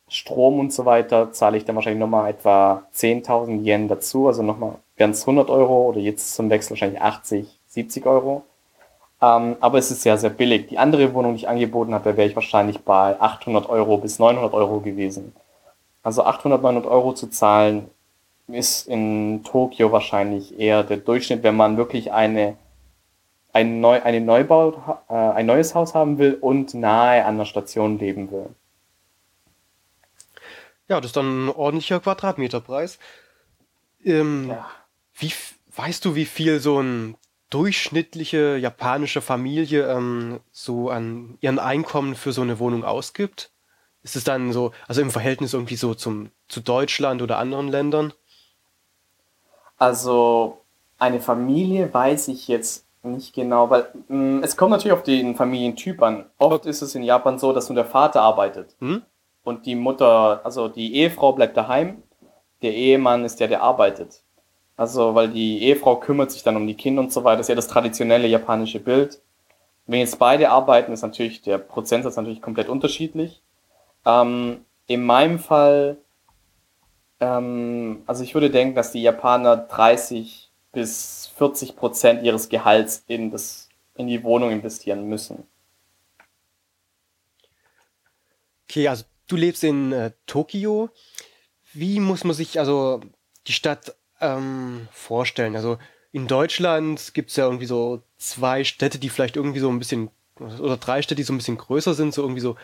Strom 0.07 0.59
und 0.59 0.71
so 0.73 0.85
weiter 0.85 1.31
zahle 1.31 1.57
ich 1.57 1.65
dann 1.65 1.75
wahrscheinlich 1.75 1.99
nochmal 1.99 2.29
etwa 2.29 2.83
10.000 2.95 3.63
Yen 3.63 3.87
dazu. 3.87 4.27
Also 4.27 4.43
nochmal 4.43 4.75
es 4.95 5.21
100 5.21 5.49
Euro 5.49 5.89
oder 5.89 5.99
jetzt 5.99 6.35
zum 6.35 6.49
Wechsel 6.49 6.71
wahrscheinlich 6.71 7.01
80, 7.01 7.59
70 7.67 8.05
Euro. 8.05 8.43
Ähm, 9.21 9.55
aber 9.59 9.77
es 9.77 9.91
ist 9.91 10.03
sehr, 10.03 10.17
sehr 10.17 10.29
billig. 10.29 10.67
Die 10.67 10.77
andere 10.77 11.13
Wohnung, 11.13 11.33
die 11.33 11.39
ich 11.39 11.49
angeboten 11.49 11.93
habe, 11.93 12.15
wäre 12.15 12.27
ich 12.27 12.35
wahrscheinlich 12.35 12.79
bei 12.81 13.19
800 13.19 13.69
Euro 13.69 13.97
bis 13.97 14.19
900 14.19 14.53
Euro 14.53 14.79
gewesen. 14.79 15.33
Also 16.03 16.23
800, 16.23 16.61
900 16.61 16.91
Euro 16.91 17.13
zu 17.13 17.27
zahlen 17.27 17.89
ist 18.47 18.87
in 18.87 19.43
Tokio 19.43 19.91
wahrscheinlich 19.91 20.59
eher 20.59 20.83
der 20.83 20.97
Durchschnitt, 20.97 21.43
wenn 21.43 21.55
man 21.55 21.77
wirklich 21.77 22.11
eine 22.11 22.55
ein, 23.53 23.79
Neu 23.81 24.01
eine 24.01 24.21
Neubau, 24.21 25.01
äh, 25.09 25.13
ein 25.13 25.45
neues 25.45 25.73
Haus 25.75 25.93
haben 25.95 26.17
will 26.17 26.35
und 26.39 26.73
nahe 26.73 27.25
an 27.25 27.37
der 27.37 27.45
Station 27.45 27.97
leben 27.99 28.31
will. 28.31 28.49
Ja, 30.87 30.99
das 31.01 31.09
ist 31.09 31.17
dann 31.17 31.45
ein 31.45 31.49
ordentlicher 31.49 31.99
Quadratmeterpreis. 31.99 32.99
Ähm, 34.03 34.49
Ja. 34.49 34.69
wie, 35.15 35.31
weißt 35.75 36.03
du, 36.05 36.15
wie 36.15 36.25
viel 36.25 36.59
so 36.59 36.77
eine 36.79 37.15
durchschnittliche 37.49 38.57
japanische 38.57 39.21
Familie 39.21 39.87
ähm, 39.91 40.39
so 40.51 40.89
an 40.89 41.37
ihren 41.41 41.59
Einkommen 41.59 42.15
für 42.15 42.31
so 42.31 42.41
eine 42.41 42.59
Wohnung 42.59 42.83
ausgibt? 42.83 43.51
Ist 44.03 44.15
es 44.15 44.23
dann 44.23 44.53
so, 44.53 44.71
also 44.87 45.01
im 45.01 45.11
Verhältnis 45.11 45.53
irgendwie 45.53 45.75
so 45.75 45.93
zum, 45.93 46.29
zu 46.47 46.61
Deutschland 46.61 47.21
oder 47.21 47.37
anderen 47.37 47.67
Ländern? 47.67 48.13
Also 49.77 50.61
eine 50.97 51.19
Familie 51.21 51.93
weiß 51.93 52.27
ich 52.29 52.47
jetzt 52.47 52.85
nicht 53.09 53.33
genau, 53.33 53.69
weil 53.69 53.87
mh, 54.07 54.41
es 54.43 54.57
kommt 54.57 54.71
natürlich 54.71 54.93
auf 54.93 55.03
den 55.03 55.35
Familientyp 55.35 56.01
an. 56.01 56.25
Oft 56.37 56.65
ist 56.65 56.81
es 56.81 56.95
in 56.95 57.03
Japan 57.03 57.39
so, 57.39 57.53
dass 57.53 57.69
nur 57.69 57.75
der 57.75 57.85
Vater 57.85 58.21
arbeitet 58.21 58.75
Hm? 58.79 59.03
und 59.43 59.65
die 59.65 59.75
Mutter, 59.75 60.41
also 60.43 60.67
die 60.67 60.95
Ehefrau 60.95 61.33
bleibt 61.33 61.57
daheim, 61.57 62.03
der 62.61 62.73
Ehemann 62.73 63.25
ist 63.25 63.39
der, 63.39 63.47
der 63.47 63.61
arbeitet. 63.63 64.21
Also, 64.77 65.13
weil 65.15 65.29
die 65.29 65.61
Ehefrau 65.63 65.97
kümmert 65.97 66.31
sich 66.31 66.43
dann 66.43 66.55
um 66.55 66.65
die 66.67 66.75
Kinder 66.75 67.01
und 67.01 67.11
so 67.11 67.23
weiter, 67.23 67.37
das 67.37 67.45
ist 67.45 67.49
ja 67.49 67.55
das 67.55 67.67
traditionelle 67.67 68.27
japanische 68.27 68.79
Bild. 68.79 69.21
Wenn 69.87 69.99
jetzt 69.99 70.19
beide 70.19 70.49
arbeiten, 70.51 70.93
ist 70.93 71.01
natürlich 71.01 71.41
der 71.41 71.57
Prozentsatz 71.57 72.15
natürlich 72.15 72.41
komplett 72.41 72.69
unterschiedlich. 72.69 73.41
Ähm, 74.05 74.65
in 74.87 75.05
meinem 75.05 75.39
Fall, 75.39 75.97
ähm, 77.19 78.03
also 78.05 78.23
ich 78.23 78.33
würde 78.33 78.49
denken, 78.49 78.75
dass 78.75 78.91
die 78.91 79.01
Japaner 79.01 79.57
30 79.57 80.49
bis 80.71 81.18
40 81.39 81.77
Prozent 81.77 82.23
ihres 82.23 82.49
Gehalts 82.49 83.03
in 83.07 83.31
das, 83.31 83.69
in 83.95 84.07
die 84.07 84.23
Wohnung 84.23 84.51
investieren 84.51 85.07
müssen. 85.07 85.47
Okay, 88.69 88.89
also 88.89 89.05
du 89.27 89.37
lebst 89.37 89.63
in 89.63 89.93
äh, 89.93 90.11
Tokio. 90.27 90.89
Wie 91.73 92.01
muss 92.01 92.25
man 92.25 92.35
sich 92.35 92.59
also 92.59 92.99
die 93.47 93.53
Stadt 93.53 93.95
ähm, 94.19 94.89
vorstellen? 94.91 95.55
Also 95.55 95.77
in 96.11 96.27
Deutschland 96.27 97.13
gibt 97.13 97.29
es 97.29 97.37
ja 97.37 97.45
irgendwie 97.45 97.65
so 97.65 98.03
zwei 98.17 98.65
Städte, 98.65 98.99
die 98.99 99.09
vielleicht 99.09 99.37
irgendwie 99.37 99.59
so 99.59 99.69
ein 99.69 99.79
bisschen, 99.79 100.11
oder 100.39 100.75
drei 100.75 101.01
Städte, 101.01 101.15
die 101.15 101.23
so 101.23 101.31
ein 101.31 101.37
bisschen 101.37 101.57
größer 101.57 101.93
sind, 101.93 102.13
so 102.13 102.21
irgendwie 102.21 102.41
so 102.41 102.57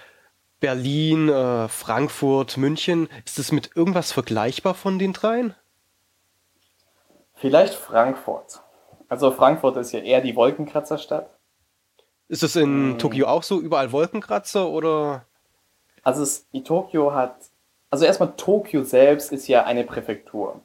Berlin, 0.60 1.30
äh, 1.30 1.70
Frankfurt, 1.70 2.58
München. 2.58 3.08
Ist 3.24 3.40
das 3.40 3.54
mit 3.54 3.72
irgendwas 3.76 4.12
vergleichbar 4.12 4.74
von 4.74 5.00
den 5.00 5.14
dreien? 5.14 5.56
Vielleicht 7.36 7.74
Frankfurt. 7.74 8.62
Also 9.08 9.32
Frankfurt 9.32 9.78
ist 9.78 9.92
ja 9.92 10.00
eher 10.00 10.22
die 10.22 10.36
Wolkenkratzerstadt. 10.36 11.30
Ist 12.28 12.44
das 12.44 12.56
in 12.56 12.94
Hm. 12.94 13.00
Tokio 13.00 13.28
auch 13.28 13.44
so, 13.44 13.60
überall 13.62 13.92
Wolkenkratzer 13.92 14.68
oder? 14.68 15.26
Also 16.04 16.24
es, 16.24 16.48
Tokio 16.64 17.14
hat, 17.14 17.36
also 17.90 18.06
erstmal 18.06 18.34
Tokio 18.36 18.84
selbst 18.84 19.32
ist 19.32 19.48
ja 19.48 19.64
eine 19.64 19.84
Präfektur. 19.84 20.62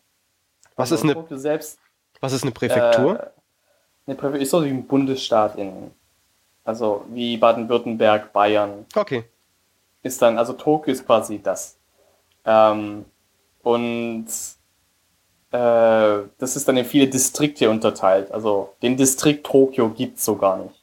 Was 0.77 0.93
also 0.93 0.95
ist 0.97 1.05
eine, 1.05 1.15
Tokio 1.15 1.37
selbst 1.37 1.79
was 2.21 2.33
ist 2.33 2.43
eine 2.43 2.53
Präfektur? 2.53 3.21
Äh, 3.21 3.31
eine 4.07 4.17
Präfektur 4.17 4.43
ist 4.43 4.51
so 4.51 4.65
wie 4.65 4.69
ein 4.69 4.87
Bundesstaat 4.87 5.57
in, 5.57 5.91
also 6.65 7.05
wie 7.09 7.37
Baden-Württemberg, 7.37 8.33
Bayern 8.33 8.87
Okay. 8.95 9.25
ist 10.03 10.21
dann, 10.23 10.39
also 10.39 10.55
Tokio 10.55 10.93
ist 10.93 11.05
quasi 11.05 11.41
das. 11.43 11.79
Ähm, 12.45 13.05
und 13.63 14.27
äh, 15.53 16.29
das 16.39 16.57
ist 16.57 16.69
dann 16.69 16.77
in 16.77 16.85
viele 16.85 17.09
Distrikte 17.09 17.71
unterteilt. 17.71 18.31
Also 18.31 18.71
den 18.83 18.97
Distrikt 18.97 19.47
Tokio 19.47 19.89
gibt's 19.91 20.25
so 20.25 20.37
gar 20.37 20.59
nicht. 20.59 20.75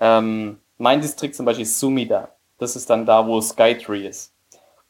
Ähm, 0.00 0.58
mein 0.78 1.00
Distrikt 1.00 1.34
zum 1.34 1.46
Beispiel 1.46 1.64
ist 1.64 1.78
Sumida. 1.78 2.28
Das 2.58 2.76
ist 2.76 2.88
dann 2.90 3.06
da, 3.06 3.26
wo 3.26 3.40
Skytree 3.40 4.06
ist. 4.06 4.32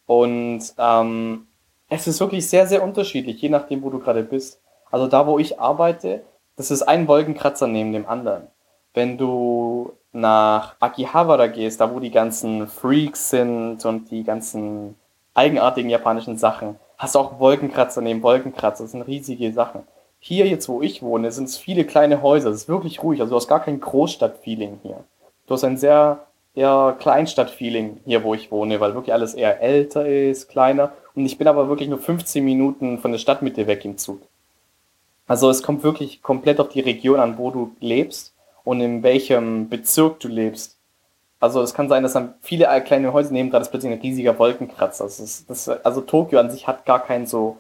Und 0.06 0.62
ähm, 0.78 1.46
es 1.88 2.06
ist 2.06 2.20
wirklich 2.20 2.48
sehr, 2.48 2.66
sehr 2.66 2.82
unterschiedlich, 2.82 3.40
je 3.40 3.48
nachdem, 3.48 3.82
wo 3.82 3.90
du 3.90 3.98
gerade 3.98 4.22
bist. 4.22 4.60
Also 4.90 5.06
da, 5.06 5.26
wo 5.26 5.38
ich 5.38 5.60
arbeite, 5.60 6.22
das 6.56 6.70
ist 6.70 6.82
ein 6.82 7.08
Wolkenkratzer 7.08 7.66
neben 7.66 7.92
dem 7.92 8.06
anderen. 8.06 8.48
Wenn 8.92 9.18
du 9.18 9.92
nach 10.12 10.76
Akihabara 10.80 11.48
gehst, 11.48 11.80
da 11.80 11.92
wo 11.92 11.98
die 11.98 12.10
ganzen 12.10 12.68
Freaks 12.68 13.30
sind 13.30 13.84
und 13.84 14.10
die 14.10 14.22
ganzen 14.22 14.94
eigenartigen 15.34 15.90
japanischen 15.90 16.38
Sachen, 16.38 16.76
hast 17.04 17.16
auch 17.16 17.38
Wolkenkratzer 17.38 18.00
neben 18.00 18.22
Wolkenkratzer. 18.22 18.84
Das 18.84 18.92
sind 18.92 19.02
riesige 19.02 19.52
Sachen. 19.52 19.82
Hier 20.18 20.46
jetzt, 20.46 20.68
wo 20.68 20.82
ich 20.82 21.02
wohne, 21.02 21.30
sind 21.30 21.44
es 21.44 21.56
viele 21.56 21.84
kleine 21.84 22.22
Häuser. 22.22 22.50
Es 22.50 22.62
ist 22.62 22.68
wirklich 22.68 23.02
ruhig. 23.02 23.20
Also 23.20 23.30
du 23.30 23.36
hast 23.36 23.46
gar 23.46 23.62
kein 23.62 23.78
Großstadt-Feeling 23.78 24.80
hier. 24.82 25.04
Du 25.46 25.54
hast 25.54 25.64
ein 25.64 25.76
sehr 25.76 26.26
eher 26.54 26.96
Kleinstadt-Feeling 26.98 28.00
hier, 28.06 28.24
wo 28.24 28.32
ich 28.32 28.50
wohne, 28.50 28.80
weil 28.80 28.94
wirklich 28.94 29.12
alles 29.12 29.34
eher 29.34 29.60
älter 29.60 30.06
ist, 30.06 30.48
kleiner. 30.48 30.92
Und 31.14 31.26
ich 31.26 31.36
bin 31.36 31.46
aber 31.46 31.68
wirklich 31.68 31.88
nur 31.88 31.98
15 31.98 32.44
Minuten 32.44 32.98
von 32.98 33.12
der 33.12 33.18
Stadtmitte 33.18 33.66
weg 33.66 33.84
im 33.84 33.98
Zug. 33.98 34.20
Also 35.26 35.50
es 35.50 35.62
kommt 35.62 35.82
wirklich 35.82 36.22
komplett 36.22 36.60
auf 36.60 36.70
die 36.70 36.80
Region 36.80 37.20
an, 37.20 37.38
wo 37.38 37.50
du 37.50 37.72
lebst 37.80 38.34
und 38.62 38.80
in 38.80 39.02
welchem 39.02 39.68
Bezirk 39.68 40.20
du 40.20 40.28
lebst. 40.28 40.78
Also 41.44 41.60
es 41.60 41.74
kann 41.74 41.90
sein, 41.90 42.02
dass 42.02 42.14
dann 42.14 42.32
viele 42.40 42.64
kleine 42.86 43.12
Häuser 43.12 43.30
neben 43.30 43.50
dran 43.50 43.60
ist 43.60 43.68
plötzlich 43.68 43.92
ein 43.92 44.00
riesiger 44.00 44.38
Wolkenkratzer. 44.38 45.04
Das 45.04 45.20
ist, 45.20 45.50
das, 45.50 45.68
also 45.68 46.00
Tokio 46.00 46.40
an 46.40 46.50
sich 46.50 46.66
hat 46.66 46.86
gar 46.86 47.04
kein 47.04 47.26
so 47.26 47.58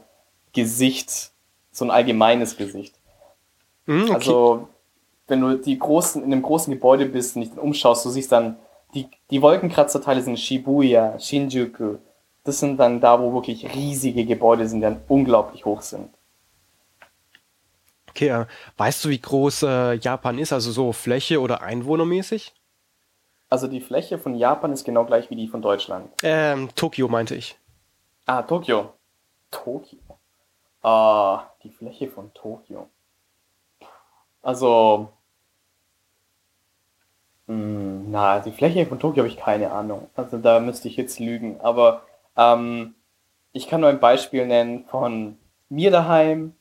Gesicht, 0.54 1.32
so 1.70 1.84
ein 1.84 1.90
allgemeines 1.90 2.56
Gesicht. 2.56 2.94
Hm, 3.84 4.04
okay. 4.04 4.14
Also 4.14 4.68
wenn 5.26 5.42
du 5.42 5.58
die 5.58 5.78
großen, 5.78 6.24
in 6.24 6.32
einem 6.32 6.40
großen 6.40 6.72
Gebäude 6.72 7.04
bist 7.04 7.36
und 7.36 7.42
dich 7.42 7.50
dann 7.50 7.58
umschaust, 7.58 8.06
du 8.06 8.08
siehst 8.08 8.32
dann, 8.32 8.56
die, 8.94 9.06
die 9.30 9.42
Wolkenkratzerteile 9.42 10.22
sind 10.22 10.40
Shibuya, 10.40 11.18
Shinjuku. 11.18 11.96
Das 12.42 12.60
sind 12.60 12.78
dann 12.78 13.02
da, 13.02 13.20
wo 13.20 13.34
wirklich 13.34 13.74
riesige 13.74 14.24
Gebäude 14.24 14.66
sind, 14.66 14.78
die 14.78 14.84
dann 14.84 15.02
unglaublich 15.08 15.66
hoch 15.66 15.82
sind. 15.82 16.08
Okay, 18.08 18.28
äh, 18.28 18.46
weißt 18.78 19.04
du, 19.04 19.10
wie 19.10 19.20
groß 19.20 19.64
äh, 19.64 19.92
Japan 19.96 20.38
ist? 20.38 20.54
Also 20.54 20.72
so 20.72 20.94
Fläche 20.94 21.38
oder 21.38 21.60
einwohnermäßig? 21.60 22.54
Also 23.54 23.68
die 23.68 23.80
Fläche 23.80 24.18
von 24.18 24.34
Japan 24.34 24.72
ist 24.72 24.82
genau 24.82 25.04
gleich 25.04 25.30
wie 25.30 25.36
die 25.36 25.46
von 25.46 25.62
Deutschland. 25.62 26.10
Ähm, 26.24 26.70
Tokio 26.74 27.06
meinte 27.06 27.36
ich. 27.36 27.56
Ah, 28.26 28.42
Tokio. 28.42 28.94
Tokio. 29.52 30.00
Ah, 30.82 31.44
die 31.62 31.70
Fläche 31.70 32.08
von 32.08 32.34
Tokio. 32.34 32.88
Also, 34.42 35.08
mh, 37.46 38.06
na, 38.08 38.40
die 38.40 38.50
Fläche 38.50 38.86
von 38.86 38.98
Tokio 38.98 39.22
habe 39.22 39.28
ich 39.28 39.36
keine 39.36 39.70
Ahnung. 39.70 40.08
Also 40.16 40.38
da 40.38 40.58
müsste 40.58 40.88
ich 40.88 40.96
jetzt 40.96 41.20
lügen. 41.20 41.60
Aber 41.60 42.02
ähm, 42.36 42.96
ich 43.52 43.68
kann 43.68 43.82
nur 43.82 43.90
ein 43.90 44.00
Beispiel 44.00 44.48
nennen 44.48 44.84
von 44.86 45.38
mir 45.68 45.92
daheim 45.92 46.56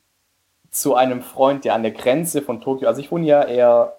zu 0.69 0.93
einem 0.93 1.23
Freund, 1.23 1.65
der 1.65 1.73
an 1.73 1.81
der 1.81 1.93
Grenze 1.93 2.43
von 2.43 2.61
Tokio, 2.61 2.87
also 2.87 3.01
ich 3.01 3.11
wohne 3.11 3.25
ja 3.25 3.41
eher 3.41 3.97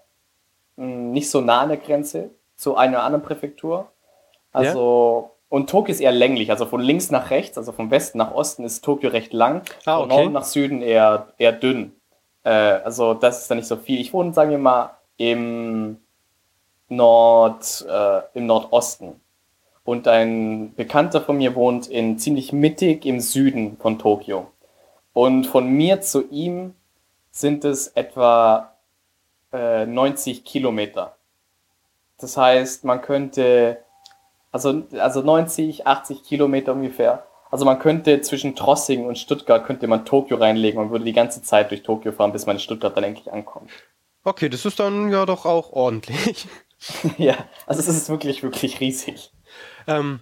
mh, 0.77 0.87
nicht 0.87 1.29
so 1.29 1.41
nah 1.41 1.63
an 1.63 1.71
der 1.71 1.79
Grenze 1.79 2.31
zu 2.57 2.77
einer 2.77 3.03
anderen 3.03 3.25
Präfektur. 3.25 3.91
Also, 4.53 5.33
und 5.49 5.71
Tokio 5.71 5.93
ist 5.93 6.01
eher 6.01 6.13
länglich, 6.13 6.51
also 6.51 6.67
von 6.67 6.81
links 6.81 7.11
nach 7.11 7.31
rechts, 7.31 7.59
also 7.59 7.73
von 7.73 7.91
Westen 7.91 8.19
nach 8.19 8.33
Osten 8.33 8.65
ist 8.65 8.85
Tokio 8.85 9.11
recht 9.11 9.33
lang, 9.33 9.63
Ah, 9.85 9.99
von 9.99 10.07
okay. 10.07 10.17
Norden 10.17 10.33
nach 10.33 10.45
Süden 10.45 10.83
eher, 10.83 11.29
eher 11.39 11.53
dünn. 11.53 11.93
Äh, 12.45 12.51
also 12.51 13.15
das 13.15 13.43
ist 13.43 13.51
dann 13.51 13.59
nicht 13.59 13.69
so 13.69 13.77
viel. 13.77 14.01
Ich 14.01 14.13
wohne, 14.13 14.33
sagen 14.33 14.51
wir 14.51 14.59
mal, 14.59 14.91
im 15.17 15.99
Nord, 16.89 17.87
äh, 17.89 18.21
im 18.35 18.47
Nordosten. 18.47 19.21
Und 19.85 20.09
ein 20.09 20.75
Bekannter 20.75 21.21
von 21.21 21.37
mir 21.37 21.55
wohnt 21.55 21.89
in 21.89 22.19
ziemlich 22.19 22.53
mittig 22.53 23.05
im 23.05 23.21
Süden 23.21 23.77
von 23.79 23.99
Tokio. 23.99 24.47
Und 25.13 25.47
von 25.47 25.69
mir 25.69 26.01
zu 26.01 26.29
ihm 26.31 26.75
sind 27.31 27.65
es 27.65 27.89
etwa 27.89 28.73
äh, 29.53 29.85
90 29.87 30.45
Kilometer. 30.45 31.17
Das 32.25 32.39
heißt, 32.39 32.85
man 32.85 33.03
könnte, 33.03 33.85
also, 34.51 34.85
also 34.99 35.20
90, 35.20 35.87
80 35.87 36.22
Kilometer 36.22 36.72
ungefähr. 36.72 37.27
Also 37.51 37.66
man 37.66 37.79
könnte 37.79 38.22
zwischen 38.22 38.57
Trossing 38.57 39.05
und 39.05 39.18
Stuttgart 39.18 39.66
könnte 39.66 39.87
man 39.89 40.07
Tokio 40.07 40.39
reinlegen 40.39 40.81
und 40.81 40.91
würde 40.91 41.05
die 41.05 41.12
ganze 41.12 41.43
Zeit 41.43 41.70
durch 41.70 41.83
Tokio 41.83 42.12
fahren, 42.12 42.33
bis 42.33 42.47
man 42.47 42.57
in 42.57 42.61
Stuttgart 42.61 42.97
dann 42.97 43.05
endlich 43.05 43.31
ankommt. 43.31 43.70
Okay, 44.25 44.49
das 44.49 44.64
ist 44.64 44.81
dann 44.81 45.12
ja 45.12 45.27
doch 45.27 45.45
auch 45.45 45.70
ordentlich. 45.72 46.49
ja, 47.18 47.37
also 47.66 47.81
es 47.81 47.89
ist 47.89 48.09
wirklich, 48.09 48.43
wirklich 48.43 48.81
riesig. 48.81 49.31
ähm, 49.87 50.20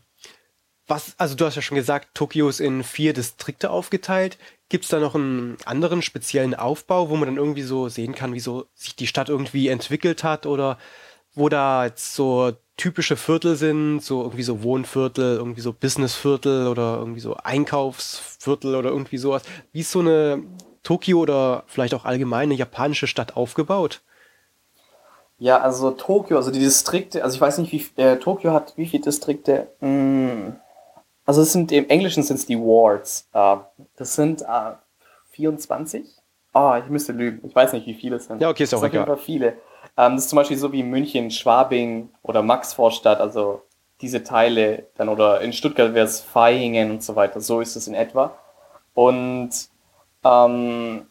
was, 0.88 1.14
also 1.18 1.36
du 1.36 1.46
hast 1.46 1.54
ja 1.54 1.62
schon 1.62 1.76
gesagt, 1.76 2.16
Tokio 2.16 2.48
ist 2.48 2.58
in 2.58 2.82
vier 2.82 3.12
Distrikte 3.12 3.70
aufgeteilt. 3.70 4.38
Gibt 4.68 4.82
es 4.82 4.90
da 4.90 4.98
noch 4.98 5.14
einen 5.14 5.56
anderen 5.66 6.02
speziellen 6.02 6.56
Aufbau, 6.56 7.10
wo 7.10 7.14
man 7.14 7.28
dann 7.28 7.36
irgendwie 7.36 7.62
so 7.62 7.88
sehen 7.88 8.16
kann, 8.16 8.34
wie 8.34 8.40
so 8.40 8.66
sich 8.74 8.96
die 8.96 9.06
Stadt 9.06 9.28
irgendwie 9.28 9.68
entwickelt 9.68 10.24
hat 10.24 10.46
oder 10.46 10.78
wo 11.34 11.48
da 11.48 11.86
jetzt 11.86 12.14
so 12.14 12.52
typische 12.76 13.16
Viertel 13.16 13.56
sind, 13.56 14.00
so 14.00 14.22
irgendwie 14.22 14.42
so 14.42 14.62
Wohnviertel, 14.62 15.36
irgendwie 15.36 15.60
so 15.60 15.72
Businessviertel 15.72 16.66
oder 16.66 16.96
irgendwie 16.98 17.20
so 17.20 17.36
Einkaufsviertel 17.36 18.74
oder 18.74 18.90
irgendwie 18.90 19.18
sowas. 19.18 19.42
Wie 19.72 19.80
ist 19.80 19.92
so 19.92 20.00
eine 20.00 20.42
Tokio 20.82 21.20
oder 21.20 21.64
vielleicht 21.66 21.94
auch 21.94 22.04
allgemeine 22.04 22.54
japanische 22.54 23.06
Stadt 23.06 23.36
aufgebaut? 23.36 24.00
Ja, 25.38 25.60
also 25.60 25.90
Tokio, 25.90 26.36
also 26.36 26.50
die 26.50 26.60
Distrikte, 26.60 27.24
also 27.24 27.34
ich 27.34 27.40
weiß 27.40 27.58
nicht, 27.58 27.72
wie 27.72 28.00
äh, 28.00 28.16
Tokio 28.16 28.52
hat 28.52 28.74
wie 28.76 28.86
viele 28.86 29.02
Distrikte. 29.02 29.68
Mm, 29.80 30.52
also 31.24 31.42
es 31.42 31.52
sind 31.52 31.72
im 31.72 31.88
Englischen 31.88 32.22
sind 32.22 32.36
es 32.36 32.46
die 32.46 32.58
Wards. 32.58 33.28
Äh, 33.32 33.56
das 33.96 34.14
sind 34.14 34.42
äh, 34.42 34.72
24. 35.30 36.06
Ah, 36.52 36.74
oh, 36.76 36.82
ich 36.82 36.88
müsste 36.90 37.12
lügen. 37.12 37.46
Ich 37.48 37.54
weiß 37.54 37.72
nicht, 37.72 37.86
wie 37.86 37.94
viele 37.94 38.16
es 38.16 38.26
sind. 38.26 38.40
Ja, 38.40 38.50
okay, 38.50 38.64
ist 38.64 38.74
auch 38.74 38.80
das 38.82 38.90
egal. 38.90 39.08
Auf 39.08 39.22
viele. 39.22 39.56
Ähm, 39.96 40.14
das 40.14 40.24
ist 40.24 40.30
zum 40.30 40.36
Beispiel 40.36 40.56
so 40.56 40.72
wie 40.72 40.82
München, 40.82 41.30
Schwabing 41.30 42.08
oder 42.22 42.42
Maxvorstadt, 42.42 43.20
also 43.20 43.62
diese 44.00 44.24
Teile 44.24 44.86
dann 44.96 45.08
oder 45.08 45.40
in 45.40 45.52
Stuttgart 45.52 45.94
wäre 45.94 46.06
es 46.06 46.24
Vaihingen 46.34 46.90
und 46.90 47.02
so 47.04 47.14
weiter. 47.14 47.40
So 47.40 47.60
ist 47.60 47.76
es 47.76 47.86
in 47.86 47.94
etwa. 47.94 48.34
Und 48.94 49.50
ähm, 50.24 51.06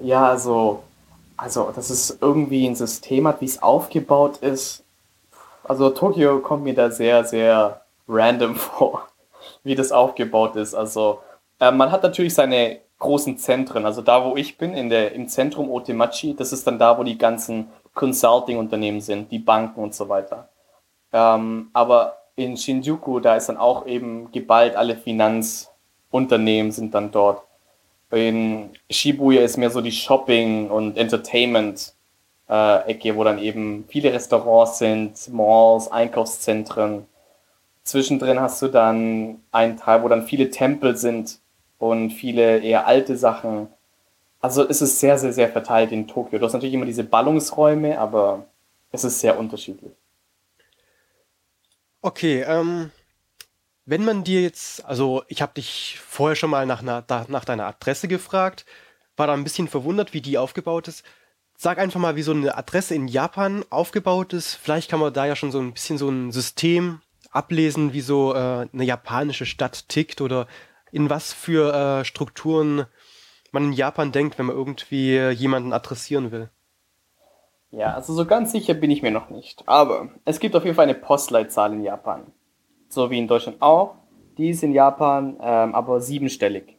ja, 0.00 0.28
also, 0.28 0.82
also, 1.36 1.72
dass 1.74 1.90
es 1.90 2.18
irgendwie 2.20 2.66
ein 2.66 2.76
System 2.76 3.26
hat, 3.26 3.40
wie 3.40 3.46
es 3.46 3.62
aufgebaut 3.62 4.38
ist. 4.38 4.84
Also 5.64 5.90
Tokio 5.90 6.40
kommt 6.40 6.64
mir 6.64 6.74
da 6.74 6.90
sehr, 6.90 7.24
sehr 7.24 7.82
random 8.08 8.56
vor, 8.56 9.08
wie 9.64 9.74
das 9.74 9.92
aufgebaut 9.92 10.56
ist. 10.56 10.74
Also 10.74 11.20
äh, 11.60 11.70
man 11.70 11.90
hat 11.90 12.02
natürlich 12.02 12.34
seine 12.34 12.80
großen 13.00 13.38
Zentren. 13.38 13.84
Also 13.84 14.02
da, 14.02 14.24
wo 14.24 14.36
ich 14.36 14.56
bin, 14.56 14.74
in 14.74 14.88
der, 14.88 15.12
im 15.12 15.26
Zentrum 15.26 15.68
Otemachi, 15.68 16.36
das 16.36 16.52
ist 16.52 16.64
dann 16.66 16.78
da, 16.78 16.96
wo 16.96 17.02
die 17.02 17.18
ganzen 17.18 17.68
Consulting-Unternehmen 17.94 19.00
sind, 19.00 19.32
die 19.32 19.40
Banken 19.40 19.82
und 19.82 19.94
so 19.94 20.08
weiter. 20.08 20.48
Ähm, 21.12 21.70
aber 21.72 22.18
in 22.36 22.56
Shinjuku, 22.56 23.18
da 23.18 23.34
ist 23.36 23.48
dann 23.48 23.56
auch 23.56 23.86
eben 23.86 24.30
geballt, 24.30 24.76
alle 24.76 24.96
Finanzunternehmen 24.96 26.70
sind 26.70 26.94
dann 26.94 27.10
dort. 27.10 27.42
In 28.12 28.70
Shibuya 28.88 29.42
ist 29.42 29.56
mehr 29.56 29.70
so 29.70 29.80
die 29.80 29.90
Shopping- 29.92 30.70
und 30.70 30.96
Entertainment-Ecke, 30.96 33.16
wo 33.16 33.24
dann 33.24 33.38
eben 33.38 33.86
viele 33.88 34.12
Restaurants 34.12 34.78
sind, 34.78 35.32
Malls, 35.32 35.90
Einkaufszentren. 35.90 37.06
Zwischendrin 37.82 38.40
hast 38.40 38.62
du 38.62 38.68
dann 38.68 39.42
einen 39.52 39.76
Teil, 39.76 40.02
wo 40.02 40.08
dann 40.08 40.26
viele 40.26 40.50
Tempel 40.50 40.96
sind 40.96 41.38
und 41.80 42.10
viele 42.10 42.60
eher 42.60 42.86
alte 42.86 43.16
Sachen. 43.16 43.68
Also 44.40 44.68
es 44.68 44.80
ist 44.80 45.00
sehr, 45.00 45.18
sehr, 45.18 45.32
sehr 45.32 45.48
verteilt 45.48 45.90
in 45.90 46.06
Tokio. 46.06 46.38
Du 46.38 46.44
hast 46.44 46.52
natürlich 46.52 46.74
immer 46.74 46.86
diese 46.86 47.04
Ballungsräume, 47.04 47.98
aber 47.98 48.46
es 48.92 49.02
ist 49.02 49.18
sehr 49.18 49.38
unterschiedlich. 49.38 49.92
Okay, 52.02 52.42
ähm, 52.42 52.90
wenn 53.86 54.04
man 54.04 54.24
dir 54.24 54.42
jetzt, 54.42 54.84
also 54.84 55.24
ich 55.28 55.42
habe 55.42 55.54
dich 55.54 55.98
vorher 56.00 56.36
schon 56.36 56.50
mal 56.50 56.66
nach, 56.66 56.82
nach 56.82 57.44
deiner 57.44 57.66
Adresse 57.66 58.08
gefragt, 58.08 58.64
war 59.16 59.26
da 59.26 59.32
ein 59.32 59.44
bisschen 59.44 59.68
verwundert, 59.68 60.14
wie 60.14 60.20
die 60.20 60.38
aufgebaut 60.38 60.86
ist. 60.88 61.02
Sag 61.56 61.78
einfach 61.78 62.00
mal, 62.00 62.16
wie 62.16 62.22
so 62.22 62.32
eine 62.32 62.56
Adresse 62.56 62.94
in 62.94 63.08
Japan 63.08 63.64
aufgebaut 63.68 64.32
ist. 64.32 64.54
Vielleicht 64.54 64.90
kann 64.90 65.00
man 65.00 65.12
da 65.12 65.26
ja 65.26 65.36
schon 65.36 65.52
so 65.52 65.60
ein 65.60 65.72
bisschen 65.72 65.98
so 65.98 66.08
ein 66.08 66.32
System 66.32 67.00
ablesen, 67.30 67.92
wie 67.92 68.00
so 68.00 68.34
äh, 68.34 68.66
eine 68.72 68.84
japanische 68.84 69.44
Stadt 69.44 69.88
tickt 69.88 70.20
oder 70.20 70.46
in 70.92 71.10
was 71.10 71.32
für 71.32 71.72
äh, 71.72 72.04
Strukturen 72.04 72.86
man 73.52 73.64
in 73.64 73.72
Japan 73.72 74.12
denkt, 74.12 74.38
wenn 74.38 74.46
man 74.46 74.56
irgendwie 74.56 75.18
jemanden 75.30 75.72
adressieren 75.72 76.30
will. 76.30 76.50
Ja, 77.72 77.94
also 77.94 78.12
so 78.12 78.26
ganz 78.26 78.52
sicher 78.52 78.74
bin 78.74 78.90
ich 78.90 79.02
mir 79.02 79.10
noch 79.10 79.30
nicht. 79.30 79.62
Aber 79.66 80.08
es 80.24 80.40
gibt 80.40 80.56
auf 80.56 80.64
jeden 80.64 80.76
Fall 80.76 80.84
eine 80.84 80.94
Postleitzahl 80.94 81.72
in 81.72 81.82
Japan. 81.82 82.32
So 82.88 83.10
wie 83.10 83.18
in 83.18 83.28
Deutschland 83.28 83.62
auch. 83.62 83.94
Die 84.38 84.50
ist 84.50 84.62
in 84.62 84.72
Japan 84.72 85.36
ähm, 85.40 85.74
aber 85.74 86.00
siebenstellig. 86.00 86.76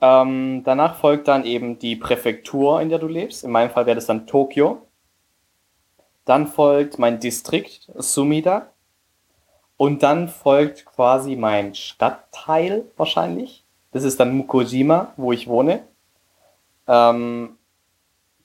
Ähm, 0.00 0.62
danach 0.64 0.96
folgt 0.96 1.26
dann 1.26 1.44
eben 1.44 1.78
die 1.78 1.96
Präfektur, 1.96 2.80
in 2.80 2.88
der 2.88 3.00
du 3.00 3.08
lebst. 3.08 3.42
In 3.42 3.50
meinem 3.50 3.70
Fall 3.70 3.86
wäre 3.86 3.96
das 3.96 4.06
dann 4.06 4.26
Tokio. 4.26 4.82
Dann 6.24 6.46
folgt 6.46 6.98
mein 6.98 7.18
Distrikt 7.18 7.90
Sumida. 7.96 8.70
Und 9.78 10.02
dann 10.02 10.28
folgt 10.28 10.84
quasi 10.84 11.36
mein 11.36 11.74
Stadtteil 11.74 12.84
wahrscheinlich. 12.98 13.64
Das 13.92 14.04
ist 14.04 14.20
dann 14.20 14.36
Mukojima, 14.36 15.14
wo 15.16 15.32
ich 15.32 15.48
wohne. 15.48 15.84
Ähm, 16.86 17.56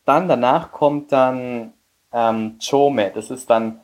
dann 0.05 0.27
danach 0.29 0.71
kommt 0.71 1.11
dann 1.11 1.73
ähm, 2.13 2.59
Chome. 2.65 3.11
Das 3.13 3.31
ist 3.31 3.49
dann 3.49 3.81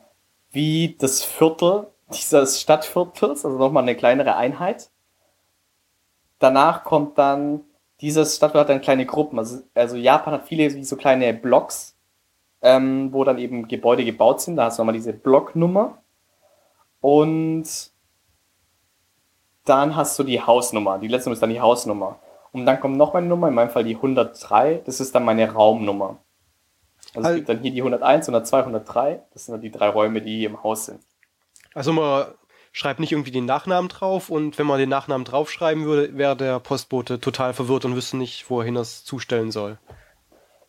wie 0.52 0.96
das 0.98 1.22
Viertel 1.22 1.88
dieses 2.12 2.60
Stadtviertels, 2.60 3.44
also 3.44 3.58
nochmal 3.58 3.82
eine 3.82 3.96
kleinere 3.96 4.36
Einheit. 4.36 4.88
Danach 6.38 6.84
kommt 6.84 7.18
dann 7.18 7.64
dieses 8.00 8.36
Stadtviertel 8.36 8.60
hat 8.60 8.68
dann 8.70 8.80
kleine 8.80 9.06
Gruppen. 9.06 9.38
Also, 9.38 9.62
also 9.74 9.96
Japan 9.96 10.34
hat 10.34 10.46
viele 10.46 10.72
wie 10.74 10.84
so 10.84 10.96
kleine 10.96 11.34
Blocks, 11.34 11.96
ähm, 12.62 13.12
wo 13.12 13.24
dann 13.24 13.38
eben 13.38 13.68
Gebäude 13.68 14.04
gebaut 14.04 14.40
sind. 14.40 14.56
Da 14.56 14.66
hast 14.66 14.78
du 14.78 14.82
nochmal 14.82 14.94
diese 14.94 15.12
Blocknummer. 15.12 15.99
Und 17.00 17.90
dann 19.64 19.96
hast 19.96 20.18
du 20.18 20.24
die 20.24 20.40
Hausnummer. 20.40 20.98
Die 20.98 21.08
letzte 21.08 21.28
Nummer 21.28 21.34
ist 21.34 21.42
dann 21.42 21.50
die 21.50 21.60
Hausnummer. 21.60 22.18
Und 22.52 22.66
dann 22.66 22.80
kommt 22.80 22.96
noch 22.96 23.14
meine 23.14 23.26
Nummer, 23.26 23.48
in 23.48 23.54
meinem 23.54 23.70
Fall 23.70 23.84
die 23.84 23.96
103, 23.96 24.82
das 24.84 25.00
ist 25.00 25.14
dann 25.14 25.24
meine 25.24 25.50
Raumnummer. 25.50 26.18
Also 27.14 27.28
es 27.30 27.36
gibt 27.36 27.48
dann 27.48 27.60
hier 27.60 27.70
die 27.70 27.80
101, 27.80 28.28
102, 28.28 28.58
103, 28.58 29.22
das 29.32 29.46
sind 29.46 29.52
dann 29.52 29.62
die 29.62 29.70
drei 29.70 29.88
Räume, 29.88 30.20
die 30.20 30.38
hier 30.38 30.50
im 30.50 30.62
Haus 30.62 30.86
sind. 30.86 31.00
Also 31.74 31.92
man 31.92 32.26
schreibt 32.72 33.00
nicht 33.00 33.12
irgendwie 33.12 33.30
den 33.30 33.46
Nachnamen 33.46 33.88
drauf 33.88 34.30
und 34.30 34.58
wenn 34.58 34.66
man 34.66 34.78
den 34.78 34.88
Nachnamen 34.88 35.24
draufschreiben 35.24 35.84
würde, 35.84 36.16
wäre 36.16 36.36
der 36.36 36.58
Postbote 36.60 37.20
total 37.20 37.54
verwirrt 37.54 37.84
und 37.84 37.96
wüsste 37.96 38.16
nicht, 38.16 38.50
wohin 38.50 38.74
das 38.74 39.04
zustellen 39.04 39.50
soll. 39.50 39.78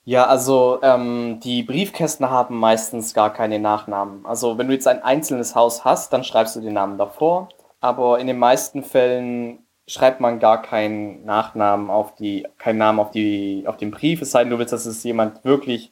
Ja, 0.03 0.25
also 0.25 0.79
ähm, 0.81 1.39
die 1.43 1.61
Briefkästen 1.61 2.29
haben 2.29 2.57
meistens 2.57 3.13
gar 3.13 3.31
keine 3.31 3.59
Nachnamen. 3.59 4.25
Also 4.25 4.57
wenn 4.57 4.67
du 4.67 4.73
jetzt 4.73 4.87
ein 4.87 5.03
einzelnes 5.03 5.53
Haus 5.53 5.85
hast, 5.85 6.11
dann 6.11 6.23
schreibst 6.23 6.55
du 6.55 6.61
den 6.61 6.73
Namen 6.73 6.97
davor. 6.97 7.49
Aber 7.79 8.19
in 8.19 8.27
den 8.27 8.39
meisten 8.39 8.83
Fällen 8.83 9.59
schreibt 9.87 10.19
man 10.19 10.39
gar 10.39 10.61
keinen 10.61 11.23
Nachnamen 11.25 11.89
auf 11.89 12.15
die, 12.15 12.47
keinen 12.57 12.77
Namen 12.77 12.99
auf 12.99 13.11
die, 13.11 13.63
auf 13.67 13.77
den 13.77 13.91
Brief, 13.91 14.21
es 14.21 14.31
sei 14.31 14.43
denn, 14.43 14.51
du 14.51 14.59
willst, 14.59 14.73
dass 14.73 14.85
es 14.85 15.03
jemand 15.03 15.43
wirklich 15.43 15.91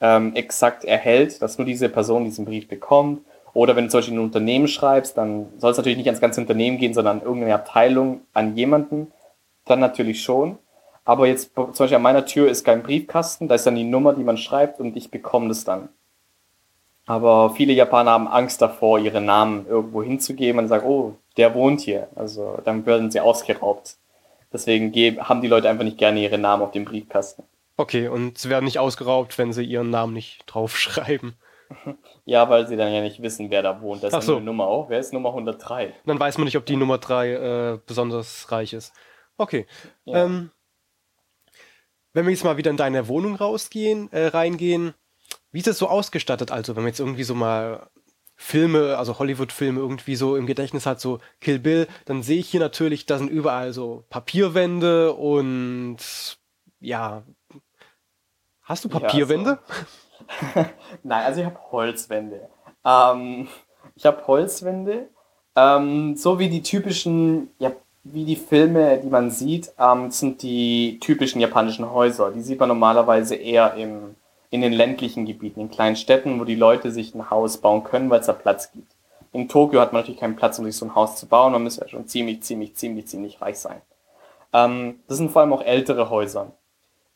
ähm, 0.00 0.34
exakt 0.34 0.84
erhält, 0.84 1.42
dass 1.42 1.58
nur 1.58 1.66
diese 1.66 1.88
Person 1.88 2.24
diesen 2.24 2.44
Brief 2.44 2.68
bekommt. 2.68 3.22
Oder 3.54 3.74
wenn 3.74 3.84
du 3.84 3.90
zum 3.90 3.98
Beispiel 3.98 4.16
ein 4.16 4.22
Unternehmen 4.24 4.68
schreibst, 4.68 5.18
dann 5.18 5.48
soll 5.58 5.72
es 5.72 5.76
natürlich 5.76 5.98
nicht 5.98 6.06
ans 6.06 6.20
ganze 6.20 6.40
Unternehmen 6.40 6.78
gehen, 6.78 6.94
sondern 6.94 7.22
irgendeine 7.22 7.54
Abteilung 7.54 8.20
an 8.32 8.56
jemanden. 8.56 9.12
Dann 9.64 9.80
natürlich 9.80 10.22
schon. 10.22 10.58
Aber 11.08 11.26
jetzt 11.26 11.54
zum 11.54 11.72
Beispiel 11.72 11.96
an 11.96 12.02
meiner 12.02 12.26
Tür 12.26 12.50
ist 12.50 12.64
kein 12.64 12.82
Briefkasten, 12.82 13.48
da 13.48 13.54
ist 13.54 13.66
dann 13.66 13.76
die 13.76 13.82
Nummer, 13.82 14.12
die 14.12 14.22
man 14.22 14.36
schreibt 14.36 14.78
und 14.78 14.94
ich 14.94 15.10
bekomme 15.10 15.48
das 15.48 15.64
dann. 15.64 15.88
Aber 17.06 17.48
viele 17.54 17.72
Japaner 17.72 18.10
haben 18.10 18.28
Angst 18.28 18.60
davor, 18.60 18.98
ihre 18.98 19.22
Namen 19.22 19.66
irgendwo 19.66 20.02
hinzugeben 20.02 20.58
und 20.58 20.68
sagen, 20.68 20.86
oh, 20.86 21.14
der 21.38 21.54
wohnt 21.54 21.80
hier. 21.80 22.08
Also 22.14 22.58
dann 22.62 22.84
werden 22.84 23.10
sie 23.10 23.20
ausgeraubt. 23.20 23.96
Deswegen 24.52 24.92
haben 25.26 25.40
die 25.40 25.48
Leute 25.48 25.70
einfach 25.70 25.84
nicht 25.84 25.96
gerne 25.96 26.20
ihre 26.20 26.36
Namen 26.36 26.62
auf 26.62 26.72
dem 26.72 26.84
Briefkasten. 26.84 27.42
Okay, 27.78 28.08
und 28.08 28.36
sie 28.36 28.50
werden 28.50 28.66
nicht 28.66 28.78
ausgeraubt, 28.78 29.38
wenn 29.38 29.54
sie 29.54 29.64
ihren 29.64 29.88
Namen 29.88 30.12
nicht 30.12 30.42
draufschreiben. 30.46 31.36
Ja, 32.26 32.50
weil 32.50 32.68
sie 32.68 32.76
dann 32.76 32.92
ja 32.92 33.00
nicht 33.00 33.22
wissen, 33.22 33.48
wer 33.48 33.62
da 33.62 33.80
wohnt. 33.80 34.02
Das 34.02 34.12
ist 34.12 34.26
so. 34.26 34.36
eine 34.36 34.44
Nummer 34.44 34.66
auch. 34.66 34.90
Wer 34.90 34.98
ist 34.98 35.14
Nummer 35.14 35.30
103? 35.30 35.94
Dann 36.04 36.20
weiß 36.20 36.36
man 36.36 36.44
nicht, 36.44 36.58
ob 36.58 36.66
die 36.66 36.76
Nummer 36.76 36.98
3 36.98 37.32
äh, 37.32 37.78
besonders 37.86 38.52
reich 38.52 38.74
ist. 38.74 38.92
Okay. 39.38 39.66
Ja. 40.04 40.26
Ähm, 40.26 40.50
wenn 42.12 42.26
wir 42.26 42.32
jetzt 42.32 42.44
mal 42.44 42.56
wieder 42.56 42.70
in 42.70 42.76
deine 42.76 43.08
Wohnung 43.08 43.36
rausgehen, 43.36 44.10
äh, 44.12 44.26
reingehen, 44.28 44.94
wie 45.50 45.60
ist 45.60 45.68
es 45.68 45.78
so 45.78 45.88
ausgestattet? 45.88 46.50
Also, 46.50 46.76
wenn 46.76 46.82
man 46.82 46.90
jetzt 46.90 47.00
irgendwie 47.00 47.24
so 47.24 47.34
mal 47.34 47.88
Filme, 48.36 48.96
also 48.96 49.18
Hollywood-Filme 49.18 49.80
irgendwie 49.80 50.14
so 50.14 50.36
im 50.36 50.46
Gedächtnis 50.46 50.86
hat, 50.86 51.00
so 51.00 51.18
Kill 51.40 51.58
Bill, 51.58 51.88
dann 52.04 52.22
sehe 52.22 52.38
ich 52.38 52.48
hier 52.48 52.60
natürlich, 52.60 53.04
da 53.04 53.18
sind 53.18 53.30
überall 53.30 53.72
so 53.72 54.04
Papierwände 54.10 55.12
und 55.12 55.98
ja. 56.78 57.24
Hast 58.62 58.84
du 58.84 58.88
Papierwände? 58.88 59.58
Ja, 60.54 60.64
so. 60.64 60.64
Nein, 61.02 61.24
also 61.24 61.40
ich 61.40 61.46
habe 61.46 61.58
Holzwände. 61.72 62.48
Ähm, 62.84 63.48
ich 63.96 64.06
habe 64.06 64.24
Holzwände, 64.26 65.10
ähm, 65.56 66.16
so 66.16 66.38
wie 66.38 66.48
die 66.48 66.62
typischen, 66.62 67.50
ja, 67.58 67.72
wie 68.12 68.24
die 68.24 68.36
Filme, 68.36 68.98
die 68.98 69.08
man 69.08 69.30
sieht, 69.30 69.72
ähm, 69.78 70.10
sind 70.10 70.42
die 70.42 70.98
typischen 71.00 71.40
japanischen 71.40 71.90
Häuser. 71.90 72.30
Die 72.30 72.40
sieht 72.40 72.60
man 72.60 72.68
normalerweise 72.68 73.34
eher 73.34 73.74
im 73.74 74.14
in 74.50 74.62
den 74.62 74.72
ländlichen 74.72 75.26
Gebieten, 75.26 75.60
in 75.60 75.70
kleinen 75.70 75.96
Städten, 75.96 76.40
wo 76.40 76.44
die 76.44 76.54
Leute 76.54 76.90
sich 76.90 77.14
ein 77.14 77.30
Haus 77.30 77.58
bauen 77.58 77.84
können, 77.84 78.08
weil 78.10 78.20
es 78.20 78.26
da 78.26 78.32
Platz 78.32 78.72
gibt. 78.72 78.92
In 79.32 79.48
Tokio 79.48 79.80
hat 79.80 79.92
man 79.92 80.02
natürlich 80.02 80.20
keinen 80.20 80.36
Platz, 80.36 80.58
um 80.58 80.64
sich 80.64 80.76
so 80.76 80.86
ein 80.86 80.94
Haus 80.94 81.16
zu 81.16 81.26
bauen. 81.26 81.52
Man 81.52 81.62
müsste 81.62 81.82
ja 81.82 81.88
schon 81.88 82.06
ziemlich, 82.06 82.42
ziemlich, 82.42 82.74
ziemlich, 82.74 83.06
ziemlich 83.06 83.42
reich 83.42 83.58
sein. 83.58 83.82
Ähm, 84.54 85.00
das 85.06 85.18
sind 85.18 85.30
vor 85.30 85.42
allem 85.42 85.52
auch 85.52 85.62
ältere 85.62 86.08
Häuser. 86.08 86.52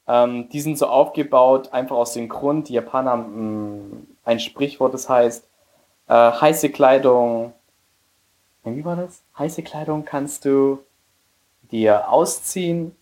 Ähm, 0.07 0.49
die 0.51 0.61
sind 0.61 0.77
so 0.77 0.87
aufgebaut, 0.87 1.73
einfach 1.73 1.97
aus 1.97 2.13
dem 2.13 2.29
Grund, 2.29 2.69
die 2.69 2.75
Japaner 2.75 3.13
haben 3.13 3.25
hm, 3.25 4.07
ein 4.25 4.41
Sprichwort, 4.41 4.93
das 4.93 5.09
heißt, 5.09 5.49
äh, 6.09 6.13
heiße 6.15 6.69
Kleidung, 6.69 7.55
wie 8.65 8.85
war 8.85 8.97
das? 8.97 9.23
Heiße 9.39 9.63
Kleidung 9.63 10.05
kannst 10.05 10.45
du 10.45 10.81
dir 11.71 12.09
ausziehen, 12.11 12.95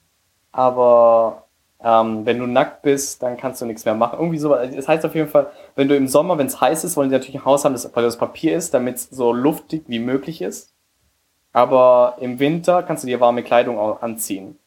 aber 0.53 1.47
Ähm, 1.83 2.27
wenn 2.27 2.39
du 2.39 2.47
nackt 2.47 2.83
bist, 2.83 3.23
dann 3.23 3.39
kannst 3.39 3.63
du 3.63 3.65
nichts 3.65 3.87
mehr 3.87 3.95
machen. 3.95 4.19
Irgendwie 4.19 4.37
so. 4.37 4.55
Das 4.55 4.87
heißt 4.87 5.07
auf 5.07 5.15
jeden 5.15 5.29
Fall, 5.31 5.51
wenn 5.77 5.89
du 5.89 5.97
im 5.97 6.09
Sommer, 6.09 6.37
wenn 6.37 6.47
es 6.47 6.61
heiß 6.61 6.85
ist, 6.85 6.95
wollen 6.99 7.09
die 7.09 7.15
natürlich 7.15 7.37
ein 7.37 7.47
Haus 7.47 7.65
haben, 7.65 7.73
das, 7.73 7.91
das 7.91 8.19
Papier 8.19 8.55
ist, 8.55 8.75
damit 8.75 8.97
es 8.97 9.09
so 9.11 9.33
luftig 9.33 9.85
wie 9.87 9.99
möglich 9.99 10.43
ist. 10.43 10.75
Aber 11.55 12.19
im 12.21 12.39
Winter 12.39 12.83
kannst 12.83 13.03
du 13.03 13.09
dir 13.09 13.19
warme 13.21 13.43
Kleidung 13.43 13.79
auch 13.79 14.03
anziehen, 14.03 14.59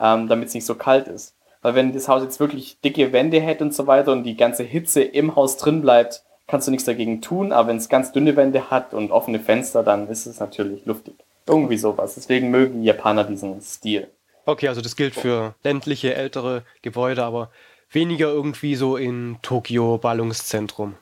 ähm, 0.00 0.26
damit 0.28 0.48
es 0.48 0.54
nicht 0.54 0.66
so 0.66 0.74
kalt 0.74 1.06
ist. 1.06 1.36
Weil 1.62 1.76
wenn 1.76 1.92
das 1.92 2.08
Haus 2.08 2.24
jetzt 2.24 2.40
wirklich 2.40 2.80
dicke 2.80 3.12
Wände 3.12 3.40
hätte 3.40 3.62
und 3.62 3.72
so 3.72 3.86
weiter 3.86 4.10
und 4.10 4.24
die 4.24 4.36
ganze 4.36 4.64
Hitze 4.64 5.02
im 5.04 5.36
Haus 5.36 5.58
drin 5.58 5.82
bleibt, 5.82 6.24
kannst 6.46 6.66
du 6.66 6.70
nichts 6.70 6.86
dagegen 6.86 7.20
tun. 7.20 7.52
Aber 7.52 7.68
wenn 7.68 7.76
es 7.76 7.88
ganz 7.88 8.12
dünne 8.12 8.36
Wände 8.36 8.70
hat 8.70 8.94
und 8.94 9.10
offene 9.10 9.40
Fenster, 9.40 9.82
dann 9.82 10.08
ist 10.08 10.26
es 10.26 10.40
natürlich 10.40 10.84
luftig. 10.86 11.14
Irgendwie 11.46 11.78
sowas. 11.78 12.14
Deswegen 12.14 12.50
mögen 12.50 12.80
die 12.80 12.86
Japaner 12.86 13.24
diesen 13.24 13.60
Stil. 13.60 14.08
Okay, 14.44 14.68
also 14.68 14.80
das 14.80 14.96
gilt 14.96 15.14
für 15.14 15.54
ländliche, 15.64 16.14
ältere 16.14 16.62
Gebäude, 16.82 17.24
aber 17.24 17.50
weniger 17.90 18.28
irgendwie 18.28 18.74
so 18.76 18.96
in 18.96 19.38
Tokio 19.42 19.98
Ballungszentrum. 19.98 20.94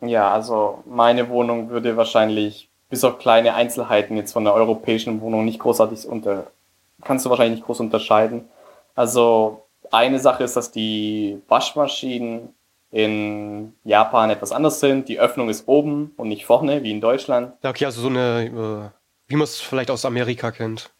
Ja, 0.00 0.30
also 0.32 0.82
meine 0.86 1.28
Wohnung 1.28 1.70
würde 1.70 1.96
wahrscheinlich 1.96 2.68
bis 2.88 3.04
auf 3.04 3.18
kleine 3.18 3.54
Einzelheiten 3.54 4.16
jetzt 4.16 4.32
von 4.32 4.44
der 4.44 4.54
europäischen 4.54 5.20
Wohnung 5.20 5.44
nicht 5.44 5.58
großartig 5.58 6.06
unter 6.06 6.46
kannst 7.04 7.24
du 7.24 7.30
wahrscheinlich 7.30 7.58
nicht 7.58 7.66
groß 7.66 7.80
unterscheiden. 7.80 8.48
Also 8.94 9.62
eine 9.90 10.18
Sache 10.18 10.44
ist, 10.44 10.56
dass 10.56 10.70
die 10.70 11.40
Waschmaschinen 11.48 12.54
in 12.90 13.74
Japan 13.84 14.30
etwas 14.30 14.52
anders 14.52 14.80
sind. 14.80 15.08
Die 15.08 15.20
Öffnung 15.20 15.48
ist 15.48 15.68
oben 15.68 16.12
und 16.16 16.28
nicht 16.28 16.46
vorne, 16.46 16.82
wie 16.82 16.90
in 16.90 17.00
Deutschland. 17.00 17.52
Okay, 17.62 17.84
also 17.84 18.00
so 18.00 18.08
eine, 18.08 18.44
äh, 18.46 19.30
wie 19.30 19.36
man 19.36 19.44
es 19.44 19.60
vielleicht 19.60 19.90
aus 19.90 20.04
Amerika 20.04 20.50
kennt. 20.50 20.90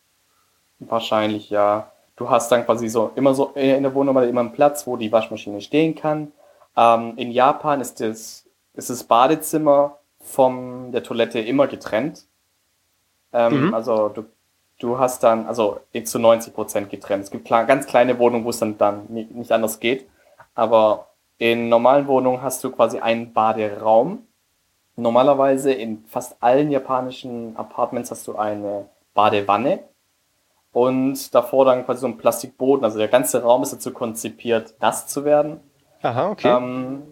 Wahrscheinlich, 0.79 1.51
ja. 1.51 1.91
Du 2.17 2.29
hast 2.29 2.51
dann 2.51 2.65
quasi 2.65 2.89
so 2.89 3.13
immer 3.15 3.33
so 3.33 3.53
in 3.55 3.83
der 3.83 3.95
Wohnung 3.95 4.17
immer 4.17 4.41
einen 4.41 4.53
Platz, 4.53 4.87
wo 4.87 4.97
die 4.97 5.13
Waschmaschine 5.13 5.61
stehen 5.61 5.95
kann. 5.95 6.33
Ähm, 6.77 7.15
in 7.17 7.31
Japan 7.31 7.81
ist 7.81 8.01
das, 8.01 8.45
ist 8.75 8.91
das 8.91 9.05
Badezimmer 9.05 9.99
von 10.21 10.93
der 10.93 11.03
Toilette 11.03 11.39
immer 11.39 11.69
getrennt. 11.69 12.25
Ähm, 13.33 13.69
mhm. 13.69 13.75
Also 13.75 14.09
du, 14.09 14.25
du 14.81 14.99
hast 14.99 15.23
dann, 15.23 15.47
also 15.47 15.81
zu 16.05 16.19
90 16.19 16.55
Prozent 16.55 16.91
getrennt. 16.91 17.25
Es 17.25 17.31
gibt 17.31 17.45
klar, 17.45 17.65
ganz 17.65 17.87
kleine 17.87 18.19
Wohnungen, 18.19 18.45
wo 18.45 18.51
es 18.51 18.59
dann, 18.59 18.77
dann 18.79 19.07
nicht 19.09 19.53
anders 19.53 19.81
geht. 19.81 20.09
Aber 20.55 21.09
in 21.39 21.69
normalen 21.69 22.07
Wohnungen 22.09 22.43
hast 22.43 22.63
du 22.65 22.71
quasi 22.71 22.99
einen 22.99 23.33
Baderaum. 23.33 24.27
Normalerweise 24.97 25.73
in 25.73 26.05
fast 26.07 26.37
allen 26.43 26.71
japanischen 26.71 27.57
Apartments 27.57 28.11
hast 28.11 28.27
du 28.27 28.37
eine 28.37 28.89
Badewanne 29.15 29.85
und 30.73 31.35
davor 31.35 31.65
dann 31.65 31.85
quasi 31.85 32.01
so 32.01 32.09
ein 32.09 32.19
Plastikboden. 32.19 32.85
Also 32.85 32.99
der 32.99 33.09
ganze 33.09 33.43
Raum 33.43 33.63
ist 33.63 33.73
dazu 33.73 33.93
konzipiert, 33.93 34.75
nass 34.81 35.07
zu 35.07 35.25
werden. 35.25 35.61
Aha, 36.03 36.31
okay. 36.31 36.49
Ähm, 36.49 37.03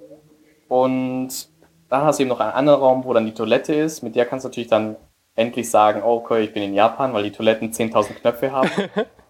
und 0.68 1.48
dann 1.88 2.02
hast 2.02 2.18
du 2.18 2.24
eben 2.24 2.30
noch 2.30 2.40
einen 2.40 2.52
anderen 2.52 2.80
Raum, 2.80 3.04
wo 3.04 3.12
dann 3.12 3.26
die 3.26 3.34
Toilette 3.34 3.74
ist. 3.74 4.02
Mit 4.02 4.16
der 4.16 4.26
kannst 4.26 4.44
du 4.44 4.48
natürlich 4.48 4.68
dann 4.68 4.96
endlich 5.36 5.70
sagen, 5.70 6.02
oh, 6.04 6.16
okay, 6.16 6.42
ich 6.42 6.52
bin 6.52 6.64
in 6.64 6.74
Japan, 6.74 7.12
weil 7.12 7.22
die 7.22 7.30
Toiletten 7.30 7.70
10.000 7.70 8.14
Knöpfe 8.14 8.50
haben. 8.50 8.70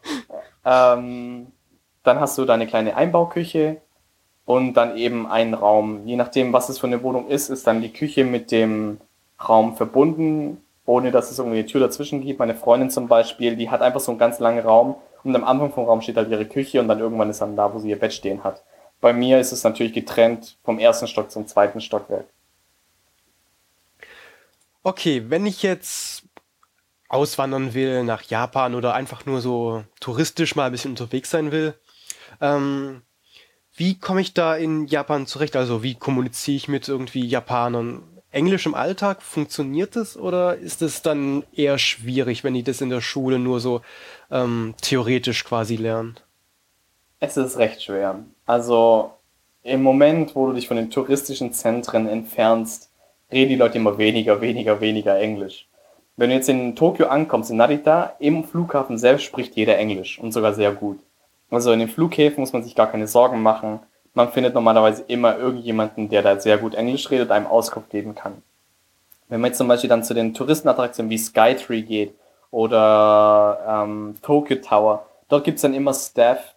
ähm, 0.64 1.52
dann 2.02 2.20
hast 2.20 2.38
du 2.38 2.44
deine 2.46 2.66
kleine 2.66 2.96
Einbauküche 2.96 3.82
und 4.46 4.74
dann 4.74 4.96
eben 4.96 5.26
einen 5.26 5.52
Raum. 5.52 6.06
Je 6.06 6.16
nachdem, 6.16 6.54
was 6.54 6.70
es 6.70 6.78
für 6.78 6.86
eine 6.86 7.02
Wohnung 7.02 7.28
ist, 7.28 7.50
ist 7.50 7.66
dann 7.66 7.82
die 7.82 7.92
Küche 7.92 8.24
mit 8.24 8.50
dem 8.50 8.98
Raum 9.38 9.76
verbunden 9.76 10.62
ohne 10.86 11.10
dass 11.10 11.30
es 11.30 11.38
irgendwie 11.38 11.58
eine 11.58 11.66
Tür 11.66 11.80
dazwischen 11.80 12.22
gibt. 12.22 12.38
Meine 12.38 12.54
Freundin 12.54 12.90
zum 12.90 13.08
Beispiel, 13.08 13.56
die 13.56 13.68
hat 13.68 13.82
einfach 13.82 14.00
so 14.00 14.12
einen 14.12 14.18
ganz 14.18 14.38
langen 14.38 14.64
Raum 14.64 14.94
und 15.24 15.34
am 15.34 15.44
Anfang 15.44 15.72
vom 15.72 15.84
Raum 15.84 16.00
steht 16.00 16.16
halt 16.16 16.30
ihre 16.30 16.46
Küche 16.46 16.80
und 16.80 16.88
dann 16.88 17.00
irgendwann 17.00 17.28
ist 17.28 17.40
dann 17.40 17.56
da, 17.56 17.74
wo 17.74 17.78
sie 17.80 17.90
ihr 17.90 17.98
Bett 17.98 18.14
stehen 18.14 18.44
hat. 18.44 18.62
Bei 19.00 19.12
mir 19.12 19.40
ist 19.40 19.52
es 19.52 19.64
natürlich 19.64 19.92
getrennt 19.92 20.56
vom 20.64 20.78
ersten 20.78 21.08
Stock 21.08 21.30
zum 21.30 21.46
zweiten 21.46 21.80
Stockwerk. 21.80 22.26
Okay, 24.82 25.24
wenn 25.28 25.44
ich 25.44 25.62
jetzt 25.62 26.22
auswandern 27.08 27.74
will 27.74 28.04
nach 28.04 28.22
Japan 28.22 28.74
oder 28.74 28.94
einfach 28.94 29.26
nur 29.26 29.40
so 29.40 29.84
touristisch 30.00 30.54
mal 30.54 30.66
ein 30.66 30.72
bisschen 30.72 30.92
unterwegs 30.92 31.30
sein 31.30 31.50
will, 31.50 31.74
ähm, 32.40 33.02
wie 33.76 33.98
komme 33.98 34.20
ich 34.20 34.34
da 34.34 34.56
in 34.56 34.86
Japan 34.86 35.26
zurecht? 35.26 35.56
Also 35.56 35.82
wie 35.82 35.94
kommuniziere 35.94 36.56
ich 36.56 36.68
mit 36.68 36.88
irgendwie 36.88 37.26
Japanern? 37.26 38.02
Englisch 38.30 38.66
im 38.66 38.74
Alltag, 38.74 39.22
funktioniert 39.22 39.96
das 39.96 40.16
oder 40.16 40.56
ist 40.56 40.82
es 40.82 41.00
dann 41.00 41.44
eher 41.54 41.78
schwierig, 41.78 42.44
wenn 42.44 42.54
die 42.54 42.62
das 42.62 42.80
in 42.80 42.90
der 42.90 43.00
Schule 43.00 43.38
nur 43.38 43.60
so 43.60 43.80
ähm, 44.30 44.74
theoretisch 44.82 45.44
quasi 45.44 45.76
lernen? 45.76 46.16
Es 47.18 47.36
ist 47.36 47.56
recht 47.56 47.82
schwer. 47.82 48.18
Also 48.44 49.12
im 49.62 49.82
Moment, 49.82 50.34
wo 50.34 50.48
du 50.48 50.52
dich 50.52 50.68
von 50.68 50.76
den 50.76 50.90
touristischen 50.90 51.52
Zentren 51.52 52.06
entfernst, 52.06 52.90
reden 53.32 53.48
die 53.48 53.56
Leute 53.56 53.78
immer 53.78 53.96
weniger, 53.98 54.40
weniger, 54.40 54.80
weniger 54.80 55.18
Englisch. 55.18 55.66
Wenn 56.16 56.30
du 56.30 56.36
jetzt 56.36 56.48
in 56.48 56.76
Tokio 56.76 57.06
ankommst, 57.08 57.50
in 57.50 57.56
Narita, 57.56 58.16
im 58.18 58.44
Flughafen 58.44 58.98
selbst 58.98 59.24
spricht 59.24 59.56
jeder 59.56 59.76
Englisch 59.78 60.18
und 60.18 60.32
sogar 60.32 60.54
sehr 60.54 60.72
gut. 60.72 60.98
Also 61.50 61.72
in 61.72 61.78
den 61.78 61.88
Flughäfen 61.88 62.40
muss 62.40 62.52
man 62.52 62.62
sich 62.62 62.74
gar 62.74 62.88
keine 62.88 63.06
Sorgen 63.06 63.42
machen 63.42 63.80
man 64.16 64.32
findet 64.32 64.54
normalerweise 64.54 65.04
immer 65.08 65.36
irgendjemanden, 65.36 66.08
der 66.08 66.22
da 66.22 66.40
sehr 66.40 66.56
gut 66.56 66.74
Englisch 66.74 67.10
redet, 67.10 67.30
einem 67.30 67.46
Auskunft 67.46 67.90
geben 67.90 68.14
kann. 68.14 68.42
Wenn 69.28 69.42
man 69.42 69.50
jetzt 69.50 69.58
zum 69.58 69.68
Beispiel 69.68 69.90
dann 69.90 70.04
zu 70.04 70.14
den 70.14 70.32
Touristenattraktionen 70.32 71.10
wie 71.10 71.18
Skytree 71.18 71.82
geht 71.82 72.14
oder 72.50 73.60
ähm, 73.68 74.16
Tokyo 74.22 74.56
Tower, 74.56 75.04
dort 75.28 75.44
gibt's 75.44 75.60
dann 75.60 75.74
immer 75.74 75.92
Staff, 75.92 76.54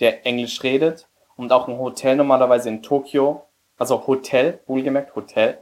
der 0.00 0.26
Englisch 0.26 0.62
redet 0.62 1.08
und 1.36 1.50
auch 1.50 1.66
ein 1.66 1.78
Hotel 1.78 2.14
normalerweise 2.14 2.68
in 2.68 2.82
Tokio, 2.82 3.46
also 3.78 4.06
Hotel, 4.06 4.60
wohlgemerkt 4.66 5.16
Hotel, 5.16 5.56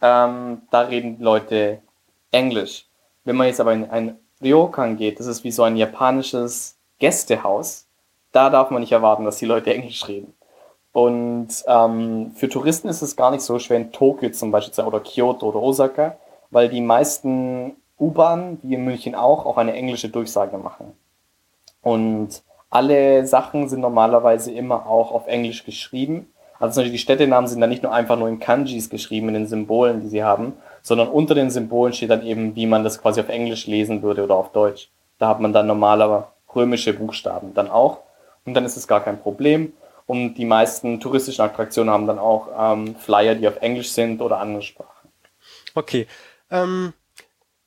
ähm, 0.00 0.62
da 0.72 0.80
reden 0.80 1.20
Leute 1.20 1.80
Englisch. 2.32 2.86
Wenn 3.22 3.36
man 3.36 3.46
jetzt 3.46 3.60
aber 3.60 3.72
in 3.72 3.88
ein 3.88 4.18
Ryokan 4.42 4.96
geht, 4.96 5.20
das 5.20 5.26
ist 5.28 5.44
wie 5.44 5.52
so 5.52 5.62
ein 5.62 5.76
japanisches 5.76 6.76
Gästehaus, 6.98 7.86
da 8.32 8.50
darf 8.50 8.70
man 8.70 8.80
nicht 8.80 8.92
erwarten, 8.92 9.24
dass 9.24 9.36
die 9.36 9.46
Leute 9.46 9.72
Englisch 9.72 10.06
reden. 10.08 10.34
Und 10.92 11.48
ähm, 11.66 12.32
für 12.34 12.48
Touristen 12.48 12.88
ist 12.88 13.02
es 13.02 13.16
gar 13.16 13.30
nicht 13.30 13.42
so 13.42 13.58
schwer 13.58 13.78
in 13.78 13.92
Tokio 13.92 14.30
zum 14.30 14.50
Beispiel 14.50 14.72
zu 14.72 14.76
sein, 14.76 14.86
oder 14.86 15.00
Kyoto 15.00 15.48
oder 15.48 15.60
Osaka, 15.62 16.16
weil 16.50 16.68
die 16.68 16.82
meisten 16.82 17.76
U-Bahnen, 17.98 18.58
wie 18.62 18.74
in 18.74 18.84
München 18.84 19.14
auch, 19.14 19.46
auch 19.46 19.56
eine 19.56 19.72
englische 19.72 20.08
Durchsage 20.08 20.58
machen. 20.58 20.92
Und 21.82 22.42
alle 22.68 23.26
Sachen 23.26 23.68
sind 23.68 23.80
normalerweise 23.80 24.52
immer 24.52 24.86
auch 24.86 25.12
auf 25.12 25.26
Englisch 25.26 25.64
geschrieben. 25.64 26.26
Also 26.58 26.74
zum 26.74 26.80
Beispiel 26.82 26.92
die 26.92 26.98
Städtenamen 26.98 27.48
sind 27.48 27.60
dann 27.60 27.70
nicht 27.70 27.82
nur 27.82 27.92
einfach 27.92 28.16
nur 28.16 28.28
in 28.28 28.38
Kanjis 28.38 28.88
geschrieben, 28.88 29.28
in 29.28 29.34
den 29.34 29.46
Symbolen, 29.46 30.00
die 30.00 30.08
sie 30.08 30.22
haben, 30.22 30.54
sondern 30.82 31.08
unter 31.08 31.34
den 31.34 31.50
Symbolen 31.50 31.92
steht 31.92 32.10
dann 32.10 32.24
eben, 32.24 32.54
wie 32.54 32.66
man 32.66 32.84
das 32.84 33.00
quasi 33.00 33.20
auf 33.20 33.28
Englisch 33.28 33.66
lesen 33.66 34.02
würde 34.02 34.24
oder 34.24 34.36
auf 34.36 34.52
Deutsch. 34.52 34.90
Da 35.18 35.28
hat 35.28 35.40
man 35.40 35.52
dann 35.52 35.66
normale 35.66 36.24
römische 36.54 36.92
Buchstaben 36.92 37.54
dann 37.54 37.70
auch. 37.70 37.98
Und 38.44 38.54
dann 38.54 38.64
ist 38.64 38.76
es 38.76 38.88
gar 38.88 39.02
kein 39.02 39.20
Problem. 39.20 39.72
Und 40.06 40.34
die 40.34 40.44
meisten 40.44 41.00
touristischen 41.00 41.44
Attraktionen 41.44 41.92
haben 41.92 42.06
dann 42.06 42.18
auch 42.18 42.48
ähm, 42.58 42.96
Flyer, 42.96 43.34
die 43.34 43.46
auf 43.46 43.56
Englisch 43.62 43.90
sind 43.90 44.20
oder 44.20 44.38
andere 44.38 44.62
Sprachen. 44.62 45.08
Okay. 45.74 46.06
Ähm, 46.50 46.92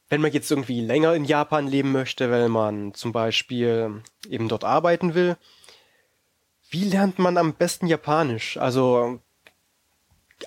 wenn 0.09 0.21
man 0.21 0.32
jetzt 0.32 0.51
irgendwie 0.51 0.82
länger 0.82 1.15
in 1.15 1.26
Japan 1.26 1.67
leben 1.67 1.91
möchte, 1.91 2.30
weil 2.30 2.49
man 2.49 2.93
zum 2.93 3.11
Beispiel 3.11 4.03
eben 4.30 4.47
dort 4.47 4.63
arbeiten 4.63 5.15
will, 5.15 5.38
wie 6.69 6.84
lernt 6.84 7.19
man 7.19 7.38
am 7.38 7.53
besten 7.53 7.88
Japanisch? 7.88 8.57
Also 8.57 9.19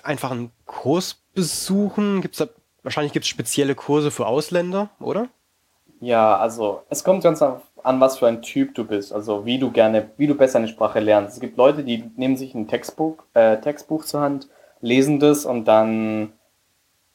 einfach 0.03 0.31
einen 0.31 0.51
Kurs 0.65 1.21
besuchen? 1.33 2.21
Gibt's 2.21 2.37
da, 2.37 2.47
wahrscheinlich 2.83 3.13
gibt 3.13 3.25
es 3.25 3.29
spezielle 3.29 3.75
Kurse 3.75 4.11
für 4.11 4.27
Ausländer, 4.27 4.89
oder? 4.99 5.27
Ja, 6.01 6.37
also 6.37 6.83
es 6.89 7.03
kommt 7.03 7.23
ganz 7.23 7.41
auf 7.41 7.61
an 7.89 7.99
was 7.99 8.19
für 8.19 8.27
ein 8.27 8.43
Typ 8.43 8.75
du 8.75 8.85
bist, 8.85 9.11
also 9.11 9.47
wie 9.47 9.57
du 9.57 9.71
gerne, 9.71 10.11
wie 10.17 10.27
du 10.27 10.35
besser 10.35 10.59
eine 10.59 10.67
Sprache 10.67 10.99
lernst. 10.99 11.33
Es 11.33 11.39
gibt 11.39 11.57
Leute, 11.57 11.83
die 11.83 12.03
nehmen 12.17 12.37
sich 12.37 12.53
ein 12.53 12.67
Textbuch, 12.67 13.15
äh, 13.33 13.57
Textbuch 13.57 14.05
zur 14.05 14.21
Hand, 14.21 14.47
lesen 14.79 15.19
das 15.19 15.43
und 15.43 15.65
dann 15.65 16.33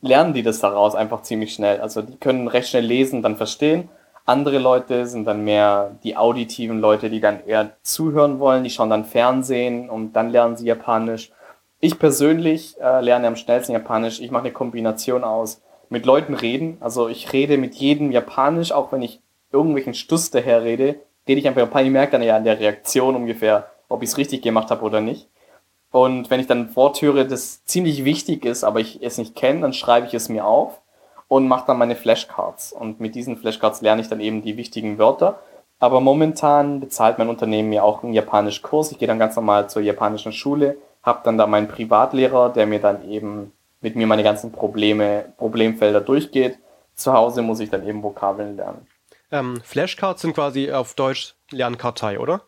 lernen 0.00 0.34
die 0.34 0.42
das 0.42 0.58
daraus 0.58 0.96
einfach 0.96 1.22
ziemlich 1.22 1.54
schnell. 1.54 1.80
Also 1.80 2.02
die 2.02 2.16
können 2.16 2.48
recht 2.48 2.68
schnell 2.68 2.84
lesen, 2.84 3.22
dann 3.22 3.36
verstehen. 3.36 3.88
Andere 4.26 4.58
Leute 4.58 5.06
sind 5.06 5.26
dann 5.26 5.44
mehr 5.44 5.96
die 6.02 6.16
auditiven 6.16 6.80
Leute, 6.80 7.08
die 7.08 7.20
dann 7.20 7.46
eher 7.46 7.76
zuhören 7.82 8.40
wollen, 8.40 8.64
die 8.64 8.70
schauen 8.70 8.90
dann 8.90 9.04
Fernsehen 9.04 9.88
und 9.88 10.14
dann 10.14 10.30
lernen 10.30 10.56
sie 10.56 10.66
Japanisch. 10.66 11.30
Ich 11.78 12.00
persönlich 12.00 12.80
äh, 12.80 13.00
lerne 13.00 13.28
am 13.28 13.36
schnellsten 13.36 13.72
Japanisch. 13.74 14.20
Ich 14.20 14.32
mache 14.32 14.46
eine 14.46 14.52
Kombination 14.52 15.22
aus 15.22 15.62
mit 15.88 16.04
Leuten 16.04 16.34
reden. 16.34 16.78
Also 16.80 17.08
ich 17.08 17.32
rede 17.32 17.58
mit 17.58 17.76
jedem 17.76 18.10
Japanisch, 18.10 18.72
auch 18.72 18.90
wenn 18.90 19.02
ich 19.02 19.20
irgendwelchen 19.54 19.94
Stuss 19.94 20.30
daherrede, 20.30 20.96
rede 21.26 21.40
ich 21.40 21.48
einfach 21.48 21.62
ein 21.62 21.70
paar, 21.70 21.82
ich 21.82 21.90
merke 21.90 22.12
dann 22.12 22.22
ja 22.22 22.36
an 22.36 22.44
der 22.44 22.60
Reaktion 22.60 23.16
ungefähr, 23.16 23.70
ob 23.88 24.02
ich 24.02 24.10
es 24.10 24.18
richtig 24.18 24.42
gemacht 24.42 24.70
habe 24.70 24.84
oder 24.84 25.00
nicht. 25.00 25.28
Und 25.90 26.28
wenn 26.28 26.40
ich 26.40 26.48
dann 26.48 26.58
ein 26.58 26.76
Wort 26.76 27.00
höre, 27.00 27.24
das 27.24 27.64
ziemlich 27.64 28.04
wichtig 28.04 28.44
ist, 28.44 28.64
aber 28.64 28.80
ich 28.80 29.00
es 29.02 29.16
nicht 29.16 29.36
kenne, 29.36 29.60
dann 29.60 29.72
schreibe 29.72 30.08
ich 30.08 30.14
es 30.14 30.28
mir 30.28 30.44
auf 30.44 30.80
und 31.28 31.46
mache 31.46 31.68
dann 31.68 31.78
meine 31.78 31.94
Flashcards. 31.94 32.72
Und 32.72 32.98
mit 32.98 33.14
diesen 33.14 33.36
Flashcards 33.36 33.80
lerne 33.80 34.02
ich 34.02 34.08
dann 34.08 34.20
eben 34.20 34.42
die 34.42 34.56
wichtigen 34.56 34.98
Wörter. 34.98 35.38
Aber 35.78 36.00
momentan 36.00 36.80
bezahlt 36.80 37.18
mein 37.18 37.28
Unternehmen 37.28 37.68
mir 37.68 37.84
auch 37.84 38.02
einen 38.02 38.12
japanischen 38.12 38.62
Kurs. 38.62 38.90
Ich 38.90 38.98
gehe 38.98 39.06
dann 39.06 39.18
ganz 39.20 39.36
normal 39.36 39.70
zur 39.70 39.82
japanischen 39.82 40.32
Schule, 40.32 40.76
habe 41.02 41.20
dann 41.24 41.38
da 41.38 41.46
meinen 41.46 41.68
Privatlehrer, 41.68 42.48
der 42.50 42.66
mir 42.66 42.80
dann 42.80 43.08
eben 43.08 43.52
mit 43.80 43.94
mir 43.94 44.06
meine 44.06 44.22
ganzen 44.24 44.50
Probleme, 44.50 45.26
Problemfelder 45.36 46.00
durchgeht. 46.00 46.58
Zu 46.94 47.12
Hause 47.12 47.42
muss 47.42 47.60
ich 47.60 47.70
dann 47.70 47.86
eben 47.86 48.02
Vokabeln 48.02 48.56
lernen. 48.56 48.86
Ähm, 49.34 49.60
Flashcards 49.64 50.22
sind 50.22 50.34
quasi 50.34 50.70
auf 50.70 50.94
Deutsch 50.94 51.34
Lernkartei, 51.50 52.20
oder? 52.20 52.42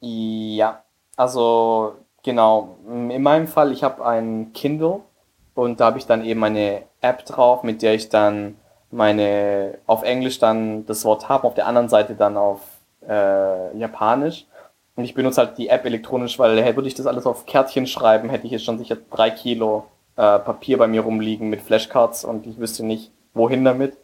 Ja, 0.00 0.84
also 1.16 1.96
genau. 2.22 2.78
In 2.88 3.22
meinem 3.22 3.46
Fall, 3.46 3.72
ich 3.72 3.84
habe 3.84 4.02
ein 4.06 4.54
Kindle 4.54 5.00
und 5.54 5.80
da 5.80 5.86
habe 5.86 5.98
ich 5.98 6.06
dann 6.06 6.24
eben 6.24 6.42
eine 6.42 6.84
App 7.02 7.26
drauf, 7.26 7.62
mit 7.62 7.82
der 7.82 7.92
ich 7.92 8.08
dann 8.08 8.56
meine 8.90 9.78
auf 9.86 10.02
Englisch 10.02 10.38
dann 10.38 10.86
das 10.86 11.04
Wort 11.04 11.28
habe, 11.28 11.46
auf 11.46 11.54
der 11.54 11.66
anderen 11.66 11.90
Seite 11.90 12.14
dann 12.14 12.38
auf 12.38 12.60
äh, 13.06 13.76
Japanisch. 13.76 14.46
Und 14.96 15.04
ich 15.04 15.12
benutze 15.12 15.42
halt 15.42 15.58
die 15.58 15.68
App 15.68 15.84
elektronisch, 15.84 16.38
weil 16.38 16.74
würde 16.74 16.88
ich 16.88 16.94
das 16.94 17.06
alles 17.06 17.26
auf 17.26 17.44
Kärtchen 17.44 17.86
schreiben, 17.86 18.30
hätte 18.30 18.46
ich 18.46 18.52
jetzt 18.52 18.64
schon 18.64 18.78
sicher 18.78 18.96
drei 19.10 19.28
Kilo 19.28 19.84
äh, 20.16 20.38
Papier 20.38 20.78
bei 20.78 20.86
mir 20.86 21.02
rumliegen 21.02 21.50
mit 21.50 21.60
Flashcards 21.60 22.24
und 22.24 22.46
ich 22.46 22.58
wüsste 22.58 22.82
nicht, 22.82 23.10
wohin 23.34 23.62
damit. 23.62 23.98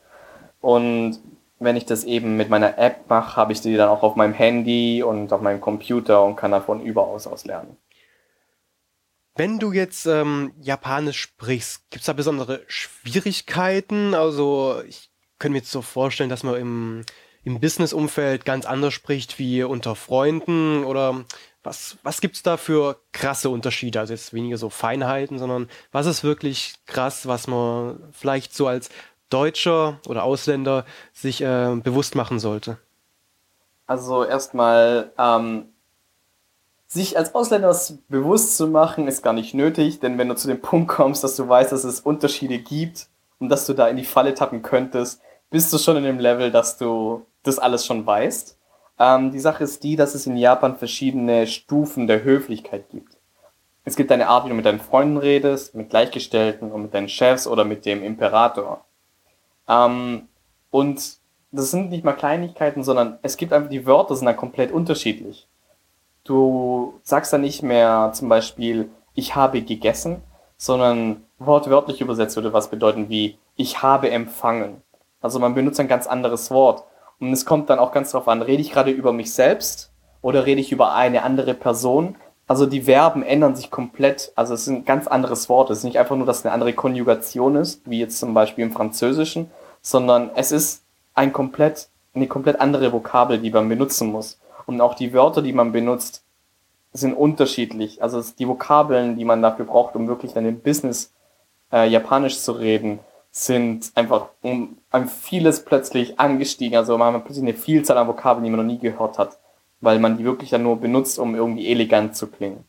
Und 0.61 1.18
wenn 1.59 1.77
ich 1.77 1.87
das 1.87 2.05
eben 2.05 2.37
mit 2.37 2.49
meiner 2.49 2.79
App 2.79 3.09
mache, 3.09 3.37
habe 3.37 3.53
ich 3.53 3.61
die 3.61 3.77
dann 3.77 3.89
auch 3.89 4.03
auf 4.03 4.17
meinem 4.17 4.35
Handy 4.35 5.03
und 5.03 5.33
auf 5.33 5.41
meinem 5.41 5.61
Computer 5.61 6.25
und 6.25 6.37
kann 6.37 6.53
davon 6.53 6.83
überaus 6.83 7.27
aus 7.27 7.45
lernen. 7.45 7.77
Wenn 9.35 9.59
du 9.59 9.73
jetzt 9.73 10.07
ähm, 10.07 10.53
Japanisch 10.61 11.21
sprichst, 11.21 11.91
gibt 11.91 12.01
es 12.01 12.07
da 12.07 12.13
besondere 12.13 12.63
Schwierigkeiten? 12.67 14.15
Also 14.15 14.83
ich 14.89 15.11
könnte 15.39 15.53
mir 15.53 15.59
jetzt 15.59 15.71
so 15.71 15.83
vorstellen, 15.83 16.31
dass 16.31 16.43
man 16.43 16.57
im, 16.57 17.05
im 17.45 17.61
Business-Umfeld 17.61 18.45
ganz 18.45 18.67
anders 18.67 18.95
spricht 18.95 19.39
wie 19.39 19.63
unter 19.63 19.95
Freunden 19.95 20.85
oder 20.85 21.25
was, 21.63 21.99
was 22.03 22.21
gibt 22.21 22.37
es 22.37 22.43
da 22.43 22.57
für 22.57 23.01
krasse 23.13 23.51
Unterschiede? 23.51 24.01
Also 24.01 24.13
jetzt 24.13 24.33
weniger 24.33 24.57
so 24.57 24.71
Feinheiten, 24.71 25.39
sondern 25.39 25.69
was 25.93 26.07
ist 26.07 26.25
wirklich 26.25 26.75
krass, 26.87 27.27
was 27.29 27.47
man 27.47 28.01
vielleicht 28.13 28.55
so 28.55 28.67
als 28.67 28.89
Deutscher 29.31 30.01
oder 30.09 30.24
Ausländer 30.24 30.85
sich 31.12 31.43
äh, 31.43 31.74
bewusst 31.83 32.14
machen 32.14 32.39
sollte? 32.39 32.79
Also 33.87 34.24
erstmal 34.24 35.12
ähm, 35.18 35.66
sich 36.87 37.16
als 37.16 37.35
Ausländer 37.35 37.76
bewusst 38.09 38.57
zu 38.57 38.66
machen, 38.66 39.09
ist 39.09 39.22
gar 39.22 39.33
nicht 39.33 39.55
nötig, 39.55 40.01
denn 40.01 40.18
wenn 40.18 40.29
du 40.29 40.35
zu 40.35 40.49
dem 40.49 40.61
Punkt 40.61 40.89
kommst, 40.89 41.22
dass 41.22 41.37
du 41.37 41.49
weißt, 41.49 41.72
dass 41.72 41.85
es 41.85 42.01
Unterschiede 42.01 42.59
gibt 42.59 43.09
und 43.39 43.51
dass 43.51 43.66
du 43.66 43.74
da 43.74 43.89
in 43.89 43.97
die 43.97 44.05
Falle 44.05 44.35
tappen 44.35 44.62
könntest, 44.62 45.20
bist 45.51 45.72
du 45.72 45.79
schon 45.79 45.97
in 45.97 46.05
dem 46.05 46.18
Level, 46.18 46.51
dass 46.51 46.79
du 46.79 47.26
das 47.43 47.59
alles 47.59 47.87
schon 47.87 48.07
weißt. 48.07 48.59
Ähm, 48.99 49.31
die 49.31 49.41
Sache 49.41 49.64
ist 49.64 49.83
die, 49.85 49.97
dass 49.97 50.14
es 50.14 50.26
in 50.26 50.37
Japan 50.37 50.76
verschiedene 50.76 51.47
Stufen 51.47 52.07
der 52.07 52.24
Höflichkeit 52.24 52.89
gibt. 52.91 53.16
Es 53.85 53.97
gibt 53.97 54.12
eine 54.12 54.29
Art, 54.29 54.45
wie 54.45 54.51
du 54.51 54.55
mit 54.55 54.66
deinen 54.66 54.81
Freunden 54.81 55.16
redest, 55.16 55.74
mit 55.74 55.91
Gleichgestellten 55.91 56.72
und 56.72 56.83
mit 56.83 56.95
deinen 56.95 57.09
Chefs 57.09 57.47
oder 57.47 57.64
mit 57.64 57.87
dem 57.87 58.03
Imperator. 58.03 58.85
Ähm, 59.69 60.29
und 60.71 61.19
das 61.51 61.71
sind 61.71 61.91
nicht 61.91 62.05
mal 62.05 62.12
Kleinigkeiten, 62.12 62.83
sondern 62.83 63.19
es 63.23 63.37
gibt 63.37 63.53
einfach 63.53 63.71
die 63.71 63.87
Wörter 63.87 64.16
sind 64.16 64.27
dann 64.27 64.37
komplett 64.37 64.73
unterschiedlich. 64.73 65.47
Du 66.25 67.01
sagst 67.03 67.33
dann 67.33 67.41
nicht 67.41 67.62
mehr 67.62 68.11
zum 68.12 68.29
Beispiel, 68.29 68.91
ich 69.14 69.35
habe 69.35 69.62
gegessen, 69.62 70.23
sondern 70.57 71.25
wortwörtlich 71.39 72.01
übersetzt 72.01 72.37
würde 72.37 72.53
was 72.53 72.69
bedeuten 72.69 73.09
wie, 73.09 73.39
ich 73.57 73.83
habe 73.83 74.11
empfangen. 74.11 74.83
Also 75.21 75.39
man 75.39 75.55
benutzt 75.55 75.81
ein 75.81 75.89
ganz 75.89 76.07
anderes 76.07 76.51
Wort. 76.51 76.85
Und 77.21 77.33
es 77.33 77.45
kommt 77.45 77.71
dann 77.71 77.79
auch 77.79 77.93
ganz 77.93 78.12
darauf 78.12 78.29
an, 78.29 78.43
rede 78.43 78.62
ich 78.62 78.73
gerade 78.73 78.91
über 78.91 79.12
mich 79.12 79.33
selbst 79.33 79.91
oder 80.21 80.47
rede 80.47 80.61
ich 80.61 80.71
über 80.71 80.95
eine 80.95 81.23
andere 81.23 81.55
Person? 81.55 82.16
Also 82.47 82.66
die 82.66 82.83
Verben 82.83 83.23
ändern 83.23 83.57
sich 83.57 83.71
komplett. 83.71 84.33
Also 84.37 84.55
es 84.55 84.64
sind 84.64 84.87
ganz 84.87 85.07
anderes 85.07 85.49
Wort. 85.49 85.71
Es 85.71 85.79
ist 85.79 85.85
nicht 85.85 85.99
einfach 85.99 86.16
nur, 86.16 86.27
dass 86.27 86.39
es 86.39 86.47
eine 86.47 86.55
andere 86.55 86.73
Konjugation 86.73 87.57
ist, 87.57 87.89
wie 87.89 88.01
jetzt 88.01 88.19
zum 88.19 88.35
Beispiel 88.35 88.64
im 88.64 88.73
Französischen, 88.73 89.51
sondern 89.89 90.30
es 90.34 90.53
ist 90.53 90.82
ein 91.14 91.32
komplett, 91.32 91.89
eine 92.14 92.26
komplett 92.26 92.61
andere 92.61 92.93
Vokabel, 92.93 93.39
die 93.39 93.51
man 93.51 93.70
benutzen 93.70 94.12
muss. 94.12 94.39
Und 94.66 94.82
auch 94.82 94.95
die 94.95 95.14
Wörter, 95.14 95.41
die 95.41 95.55
man 95.55 95.72
benutzt, 95.72 96.24
sind 96.93 97.14
unterschiedlich. 97.14 98.03
Also 98.03 98.22
die 98.39 98.47
Vokabeln, 98.47 99.16
die 99.16 99.24
man 99.24 99.41
dafür 99.41 99.64
braucht, 99.64 99.97
um 99.97 100.07
wirklich 100.07 100.34
dann 100.34 100.45
im 100.45 100.61
Business 100.61 101.14
äh, 101.72 101.89
Japanisch 101.89 102.39
zu 102.39 102.53
reden, 102.53 102.99
sind 103.30 103.91
einfach 103.95 104.28
um 104.43 104.76
ein 104.91 105.09
vieles 105.09 105.64
plötzlich 105.64 106.20
angestiegen. 106.20 106.76
Also 106.76 106.99
man 106.99 107.14
hat 107.14 107.24
plötzlich 107.24 107.45
eine 107.45 107.55
Vielzahl 107.55 107.97
an 107.97 108.09
Vokabeln, 108.09 108.45
die 108.45 108.51
man 108.51 108.61
noch 108.61 108.70
nie 108.70 108.78
gehört 108.78 109.16
hat, 109.16 109.39
weil 109.80 109.99
man 110.01 110.18
die 110.18 110.24
wirklich 110.24 110.51
dann 110.51 110.64
nur 110.64 110.78
benutzt, 110.78 111.18
um 111.18 111.34
irgendwie 111.34 111.66
elegant 111.66 112.14
zu 112.14 112.26
klingen. 112.26 112.64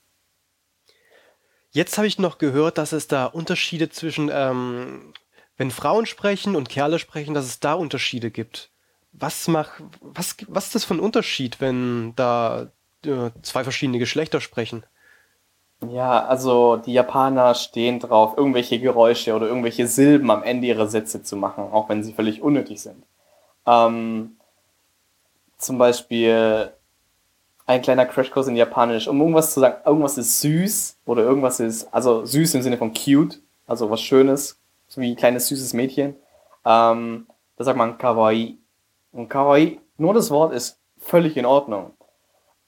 Jetzt 1.71 1.97
habe 1.97 2.07
ich 2.07 2.17
noch 2.17 2.37
gehört, 2.37 2.77
dass 2.77 2.93
es 2.93 3.07
da 3.09 3.25
Unterschiede 3.25 3.89
zwischen, 3.89 4.31
ähm, 4.33 5.13
wenn 5.59 5.69
Frauen 5.69 6.07
sprechen 6.07 6.55
und 6.55 6.69
Kerle 6.69 6.97
sprechen, 6.97 7.35
dass 7.35 7.45
es 7.45 7.59
da 7.59 7.73
Unterschiede 7.75 8.31
gibt 8.31 8.71
was 9.11 9.47
macht, 9.47 9.83
was, 10.01 10.35
was 10.47 10.65
ist 10.65 10.75
das 10.75 10.85
für 10.85 10.93
ein 10.95 10.99
Unterschied, 10.99 11.59
wenn 11.61 12.13
da 12.15 12.67
äh, 13.05 13.31
zwei 13.41 13.63
verschiedene 13.63 13.99
Geschlechter 13.99 14.41
sprechen? 14.41 14.83
Ja, 15.89 16.25
also 16.25 16.75
die 16.77 16.93
Japaner 16.93 17.55
stehen 17.55 17.99
drauf, 17.99 18.33
irgendwelche 18.37 18.79
Geräusche 18.79 19.33
oder 19.33 19.47
irgendwelche 19.47 19.87
Silben 19.87 20.29
am 20.29 20.43
Ende 20.43 20.67
ihrer 20.67 20.87
Sätze 20.87 21.23
zu 21.23 21.37
machen, 21.37 21.63
auch 21.71 21.87
wenn 21.87 22.03
sie 22.03 22.13
völlig 22.13 22.41
unnötig 22.41 22.81
sind. 22.81 23.03
Ähm, 23.65 24.37
zum 25.57 25.77
Beispiel 25.77 26.73
ein 27.65 27.81
kleiner 27.81 28.05
Crashkurs 28.05 28.47
in 28.47 28.57
Japanisch, 28.57 29.07
um 29.07 29.19
irgendwas 29.19 29.53
zu 29.53 29.61
sagen, 29.61 29.77
irgendwas 29.85 30.17
ist 30.17 30.41
süß 30.41 30.97
oder 31.05 31.23
irgendwas 31.23 31.59
ist, 31.59 31.93
also 31.93 32.25
süß 32.25 32.55
im 32.55 32.61
Sinne 32.61 32.77
von 32.77 32.93
cute, 32.93 33.39
also 33.65 33.89
was 33.89 34.01
Schönes, 34.01 34.58
so 34.89 34.99
wie 34.99 35.11
ein 35.11 35.15
kleines 35.15 35.47
süßes 35.47 35.73
Mädchen. 35.73 36.15
Ähm, 36.65 37.27
da 37.55 37.63
sagt 37.63 37.77
man 37.77 37.97
kawaii. 37.97 38.57
Und 39.11 39.29
Kawaii, 39.29 39.79
nur 39.97 40.13
das 40.13 40.29
Wort 40.29 40.53
ist 40.53 40.79
völlig 40.99 41.37
in 41.37 41.45
Ordnung. 41.45 41.93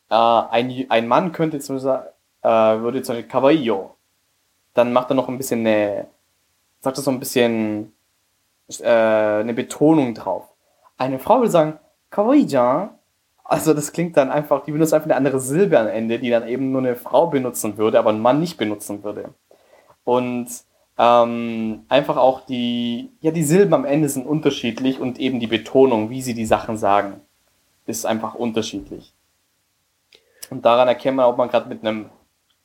Äh, 0.10 0.16
ein, 0.16 0.86
ein 0.90 1.08
Mann 1.08 1.32
könnte 1.32 1.60
zum 1.60 1.76
Beispiel, 1.76 2.12
äh, 2.42 2.50
würde 2.50 3.02
zum 3.02 3.16
Beispiel 3.16 3.30
Kawaii 3.30 3.72
Dann 4.74 4.94
macht 4.94 5.12
er 5.12 5.16
noch 5.16 5.28
ein 5.28 5.38
bisschen 5.38 5.62
eine, 5.62 6.08
sagt 6.80 6.98
er 6.98 7.04
so 7.04 7.12
ein 7.12 7.20
bisschen 7.20 7.94
äh, 8.80 8.86
eine 8.86 9.54
Betonung 9.54 10.14
drauf. 10.14 10.46
Eine 10.98 11.20
Frau 11.20 11.40
würde 11.40 11.52
sagen, 11.52 11.80
Kawaii-jan. 12.10 12.90
Also 13.44 13.74
das 13.74 13.92
klingt 13.92 14.16
dann 14.16 14.32
einfach, 14.32 14.64
die 14.64 14.72
benutzt 14.72 14.94
einfach 14.94 15.08
eine 15.08 15.16
andere 15.16 15.40
Silbe 15.40 15.78
am 15.78 15.88
Ende, 15.88 16.20
die 16.20 16.30
dann 16.30 16.48
eben 16.48 16.72
nur 16.72 16.82
eine 16.82 16.96
Frau 16.96 17.28
benutzen 17.28 17.78
würde, 17.78 18.00
aber 18.00 18.12
ein 18.12 18.22
Mann 18.22 18.40
nicht 18.40 18.58
benutzen 18.58 19.04
würde. 19.04 19.34
Und 20.04 20.48
ähm, 21.02 21.84
einfach 21.90 22.16
auch 22.16 22.46
die, 22.46 23.10
ja, 23.22 23.32
die 23.32 23.44
Silben 23.44 23.74
am 23.74 23.86
Ende 23.86 24.08
sind 24.08 24.28
unterschiedlich 24.28 25.00
und 25.00 25.20
eben 25.20 25.40
die 25.40 25.48
Betonung, 25.48 26.12
wie 26.12 26.22
sie 26.22 26.36
die 26.36 26.46
Sachen 26.46 26.78
sagen, 26.78 27.22
ist 27.88 28.06
einfach 28.06 28.36
unterschiedlich. 28.36 29.12
Und 30.52 30.64
daran 30.64 30.88
erkennt 30.88 31.18
man, 31.18 31.26
ob 31.26 31.38
man 31.38 31.50
gerade 31.50 31.68
mit 31.70 31.82
einem 31.82 32.12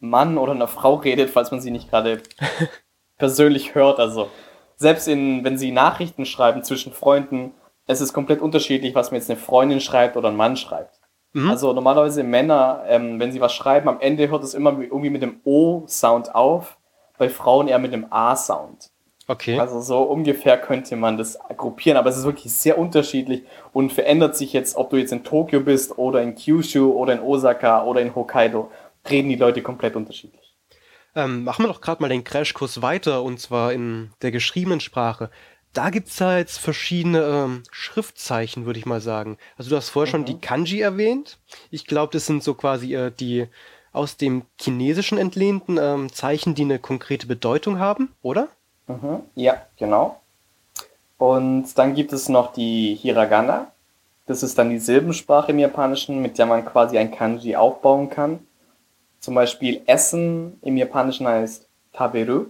Mann 0.01 0.37
oder 0.37 0.53
einer 0.53 0.68
Frau 0.68 0.97
redet, 0.97 1.30
falls 1.30 1.51
man 1.51 1.62
sie 1.62 1.70
nicht 1.70 1.89
gerade 1.89 2.20
persönlich 3.16 3.74
hört. 3.74 3.99
Also 3.99 4.28
selbst 4.76 5.09
in, 5.09 5.43
wenn 5.43 5.57
sie 5.57 5.72
Nachrichten 5.72 6.26
schreiben 6.26 6.62
zwischen 6.62 6.93
Freunden, 6.93 7.55
es 7.87 8.03
ist 8.03 8.12
komplett 8.12 8.43
unterschiedlich, 8.43 8.95
was 8.95 9.12
mir 9.12 9.16
jetzt 9.16 9.30
eine 9.30 9.39
Freundin 9.39 9.80
schreibt 9.80 10.14
oder 10.18 10.28
ein 10.28 10.37
Mann 10.37 10.59
schreibt. 10.59 11.01
Mhm. 11.32 11.49
Also 11.49 11.72
normalerweise 11.72 12.22
Männer, 12.22 12.84
ähm, 12.87 13.18
wenn 13.18 13.32
sie 13.32 13.41
was 13.41 13.55
schreiben, 13.55 13.89
am 13.89 14.01
Ende 14.01 14.28
hört 14.28 14.45
es 14.45 14.53
immer 14.53 14.78
irgendwie 14.78 15.09
mit 15.09 15.22
dem 15.22 15.41
O-Sound 15.45 16.34
auf 16.34 16.76
bei 17.19 17.29
Frauen 17.29 17.69
eher 17.69 17.79
mit 17.79 17.93
dem 17.93 18.07
A-Sound. 18.11 18.91
Okay. 19.29 19.59
Also 19.59 19.81
so 19.81 20.03
ungefähr 20.03 20.57
könnte 20.57 20.95
man 20.95 21.19
das 21.19 21.39
gruppieren, 21.57 21.99
aber 21.99 22.11
es 22.11 22.17
ist 22.17 22.25
wirklich 22.25 22.53
sehr 22.53 22.79
unterschiedlich 22.79 23.43
und 23.73 23.93
verändert 23.93 24.37
sich 24.37 24.53
jetzt, 24.53 24.77
ob 24.77 24.91
du 24.91 24.97
jetzt 24.97 25.12
in 25.12 25.25
Tokio 25.25 25.61
bist 25.61 25.99
oder 25.99 26.23
in 26.23 26.37
Kyushu 26.37 26.93
oder 26.93 27.14
in 27.14 27.21
Osaka 27.21 27.83
oder 27.85 28.01
in 28.01 28.14
Hokkaido, 28.14 28.71
reden 29.11 29.29
die 29.29 29.37
Leute 29.37 29.62
komplett 29.62 29.97
unterschiedlich. 29.97 30.55
Ähm, 31.17 31.45
machen 31.45 31.64
wir 31.64 31.69
doch 31.69 31.81
gerade 31.81 32.03
mal 32.03 32.09
den 32.09 32.25
Crashkurs 32.25 32.83
weiter 32.83 33.23
und 33.23 33.41
zwar 33.41 33.73
in 33.73 34.12
der 34.23 34.31
geschriebenen 34.31 34.81
Sprache. 34.81 35.31
Da 35.73 35.91
gibt 35.91 36.09
es 36.09 36.19
ja 36.21 36.39
jetzt 36.39 36.59
verschiedene 36.59 37.23
ähm, 37.23 37.62
Schriftzeichen, 37.71 38.64
würde 38.64 38.79
ich 38.79 38.87
mal 38.87 39.01
sagen. 39.01 39.39
Also 39.57 39.71
du 39.71 39.77
hast 39.77 39.89
vorher 39.89 40.09
mhm. 40.09 40.11
schon 40.11 40.25
die 40.27 40.41
Kanji 40.41 40.81
erwähnt. 40.81 41.39
Ich 41.71 41.87
glaube, 41.87 42.12
das 42.12 42.27
sind 42.27 42.45
so 42.45 42.55
quasi 42.55 42.95
äh, 42.95 43.11
die 43.11 43.49
aus 43.97 44.17
dem 44.17 44.43
Chinesischen 44.61 45.19
entlehnten 45.19 45.79
ähm, 45.81 46.13
Zeichen, 46.13 46.55
die 46.55 46.63
eine 46.63 46.79
konkrete 46.79 47.27
Bedeutung 47.27 47.79
haben, 47.79 48.15
oder? 48.23 48.49
Mhm, 48.87 49.23
ja, 49.35 49.63
genau. 49.77 50.21
Und 51.19 51.77
dann 51.79 51.95
gibt 51.95 52.13
es 52.13 52.29
noch 52.29 52.53
die 52.53 52.95
Hiragana. 52.95 53.73
Das 54.27 54.43
ist 54.43 54.59
dann 54.59 54.71
die 54.71 54.79
Silbensprache 54.79 55.53
im 55.53 55.59
Japanischen, 55.59 56.21
mit 56.21 56.37
der 56.39 56.47
man 56.47 56.65
quasi 56.65 56.99
ein 56.99 57.11
Kanji 57.11 57.57
aufbauen 57.57 58.11
kann. 58.11 58.41
Zum 59.21 59.35
Beispiel 59.35 59.83
Essen 59.87 60.59
im 60.63 60.77
Japanischen 60.77 61.27
heißt 61.27 61.69
Taberu. 61.93 62.47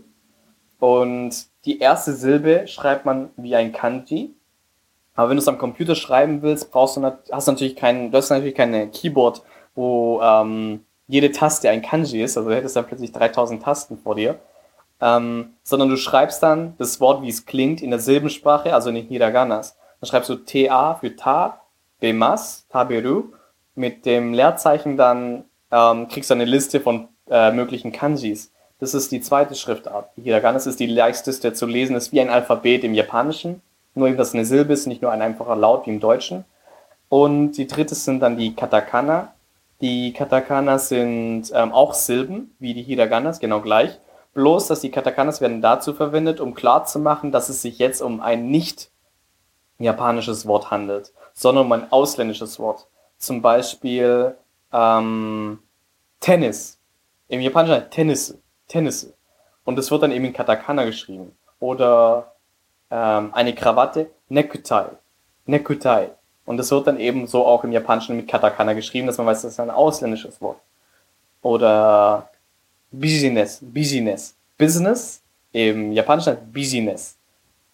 Und 0.78 1.46
die 1.64 1.78
erste 1.78 2.12
Silbe 2.12 2.66
schreibt 2.66 3.04
man 3.04 3.30
wie 3.36 3.54
ein 3.54 3.72
Kanji. 3.72 4.34
Aber 5.14 5.30
wenn 5.30 5.36
du 5.36 5.42
es 5.42 5.48
am 5.48 5.58
Computer 5.58 5.94
schreiben 5.94 6.42
willst, 6.42 6.70
brauchst 6.70 6.96
du 6.96 7.02
hast 7.30 7.48
du 7.48 7.52
natürlich 7.52 7.76
kein, 7.76 8.10
du 8.10 8.18
hast 8.18 8.30
natürlich 8.30 8.54
keine 8.54 8.88
Keyboard, 8.88 9.42
wo 9.74 10.20
ähm, 10.22 10.85
jede 11.08 11.30
Taste 11.32 11.70
ein 11.70 11.82
Kanji 11.82 12.22
ist, 12.22 12.36
also 12.36 12.48
du 12.48 12.56
hättest 12.56 12.76
dann 12.76 12.86
plötzlich 12.86 13.12
3000 13.12 13.62
Tasten 13.62 13.98
vor 13.98 14.14
dir, 14.14 14.38
ähm, 15.00 15.54
sondern 15.62 15.88
du 15.88 15.96
schreibst 15.96 16.42
dann 16.42 16.74
das 16.78 17.00
Wort, 17.00 17.22
wie 17.22 17.28
es 17.28 17.46
klingt, 17.46 17.82
in 17.82 17.90
der 17.90 18.00
Silbensprache, 18.00 18.74
also 18.74 18.88
in 18.88 18.96
den 18.96 19.06
Hiraganas. 19.06 19.76
Dann 20.00 20.08
schreibst 20.08 20.30
du 20.30 20.36
TA 20.36 20.94
für 20.94 21.14
Ta, 21.16 21.60
Bemas, 22.00 22.66
Taberu, 22.70 23.24
mit 23.74 24.06
dem 24.06 24.32
Leerzeichen 24.32 24.96
dann 24.96 25.44
ähm, 25.70 26.08
kriegst 26.08 26.30
du 26.30 26.34
eine 26.34 26.44
Liste 26.44 26.80
von 26.80 27.08
äh, 27.28 27.52
möglichen 27.52 27.92
Kanjis. 27.92 28.52
Das 28.78 28.94
ist 28.94 29.10
die 29.12 29.20
zweite 29.20 29.54
Schriftart. 29.54 30.10
Die 30.16 30.22
Hiraganas 30.22 30.66
ist 30.66 30.80
die 30.80 30.86
leichteste 30.86 31.52
zu 31.52 31.66
lesen, 31.66 31.96
ist 31.96 32.12
wie 32.12 32.20
ein 32.20 32.30
Alphabet 32.30 32.84
im 32.84 32.94
Japanischen, 32.94 33.62
nur 33.94 34.08
eben, 34.08 34.16
dass 34.16 34.34
eine 34.34 34.44
Silbe 34.44 34.72
ist, 34.72 34.86
nicht 34.86 35.02
nur 35.02 35.12
ein 35.12 35.22
einfacher 35.22 35.56
Laut 35.56 35.86
wie 35.86 35.90
im 35.90 36.00
Deutschen. 36.00 36.44
Und 37.08 37.52
die 37.52 37.66
dritte 37.66 37.94
sind 37.94 38.20
dann 38.20 38.36
die 38.36 38.54
Katakana. 38.54 39.32
Die 39.80 40.12
Katakana 40.12 40.78
sind 40.78 41.50
ähm, 41.54 41.72
auch 41.72 41.94
Silben, 41.94 42.54
wie 42.58 42.74
die 42.74 42.82
Hiraganas, 42.82 43.40
genau 43.40 43.60
gleich. 43.60 43.98
Bloß, 44.32 44.66
dass 44.68 44.80
die 44.80 44.90
Katakanas 44.90 45.40
werden 45.40 45.62
dazu 45.62 45.94
verwendet, 45.94 46.40
um 46.40 46.54
klarzumachen, 46.54 47.32
dass 47.32 47.48
es 47.48 47.62
sich 47.62 47.78
jetzt 47.78 48.02
um 48.02 48.20
ein 48.20 48.50
nicht 48.50 48.90
japanisches 49.78 50.46
Wort 50.46 50.70
handelt, 50.70 51.12
sondern 51.32 51.66
um 51.66 51.72
ein 51.72 51.92
ausländisches 51.92 52.58
Wort. 52.58 52.86
Zum 53.18 53.42
Beispiel 53.42 54.34
ähm, 54.72 55.58
Tennis. 56.20 56.78
Im 57.28 57.40
Japanischen 57.40 57.90
Tennis. 57.90 58.38
Tennis. 58.68 59.12
Und 59.64 59.78
es 59.78 59.90
wird 59.90 60.02
dann 60.02 60.12
eben 60.12 60.24
in 60.24 60.32
Katakana 60.32 60.84
geschrieben. 60.84 61.36
Oder 61.58 62.34
ähm, 62.90 63.32
eine 63.34 63.54
Krawatte, 63.54 64.10
Nekutai. 64.28 64.90
Nekutai. 65.44 66.10
Und 66.46 66.58
es 66.60 66.70
wird 66.70 66.86
dann 66.86 66.98
eben 66.98 67.26
so 67.26 67.44
auch 67.44 67.64
im 67.64 67.72
Japanischen 67.72 68.16
mit 68.16 68.28
Katakana 68.28 68.72
geschrieben, 68.72 69.08
dass 69.08 69.18
man 69.18 69.26
weiß, 69.26 69.42
das 69.42 69.52
ist 69.52 69.60
ein 69.60 69.70
ausländisches 69.70 70.40
Wort. 70.40 70.58
Oder 71.42 72.30
Business, 72.90 73.58
Business. 73.60 74.34
Business 74.56 75.22
im 75.52 75.92
Japanischen 75.92 76.36
Business. 76.52 77.18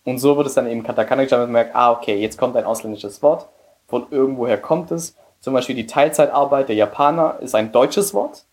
Und 0.04 0.18
so 0.18 0.36
wird 0.36 0.46
es 0.46 0.54
dann 0.54 0.66
eben 0.66 0.82
Katakana 0.82 1.22
geschrieben, 1.22 1.42
und 1.42 1.52
man 1.52 1.64
merkt, 1.64 1.76
ah, 1.76 1.92
okay, 1.92 2.16
jetzt 2.16 2.38
kommt 2.38 2.56
ein 2.56 2.64
ausländisches 2.64 3.22
Wort. 3.22 3.46
Von 3.86 4.06
irgendwoher 4.10 4.58
kommt 4.58 4.90
es. 4.90 5.14
Zum 5.40 5.52
Beispiel 5.52 5.76
die 5.76 5.86
Teilzeitarbeit 5.86 6.68
der 6.68 6.76
Japaner 6.76 7.38
ist 7.40 7.54
ein 7.54 7.72
deutsches 7.72 8.14
Wort. 8.14 8.44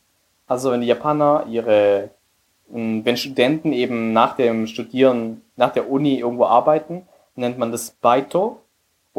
Also 0.48 0.72
wenn 0.72 0.82
die 0.82 0.88
Japaner 0.88 1.46
ihre, 1.48 2.10
wenn 2.68 3.16
Studenten 3.16 3.72
eben 3.72 4.12
nach 4.12 4.36
dem 4.36 4.68
Studieren, 4.68 5.42
nach 5.56 5.72
der 5.72 5.90
Uni 5.90 6.20
irgendwo 6.20 6.46
arbeiten, 6.46 7.08
nennt 7.36 7.58
man 7.58 7.72
das 7.72 7.92
Baito 7.92 8.60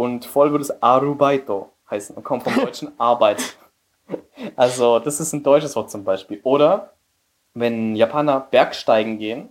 und 0.01 0.25
voll 0.25 0.51
würde 0.51 0.63
es 0.63 0.83
Arubaito 0.83 1.69
heißen 1.91 2.17
und 2.17 2.23
kommt 2.25 2.45
vom 2.45 2.55
deutschen 2.55 2.93
Arbeit. 2.99 3.43
Also 4.57 4.99
das 4.99 5.21
ist 5.21 5.35
ein 5.35 5.43
deutsches 5.43 5.77
Wort 5.77 5.91
zum 5.91 6.05
Beispiel. 6.05 6.41
Oder 6.43 6.95
wenn 7.53 7.95
Japaner 7.95 8.41
Bergsteigen 8.51 9.19
gehen, 9.19 9.51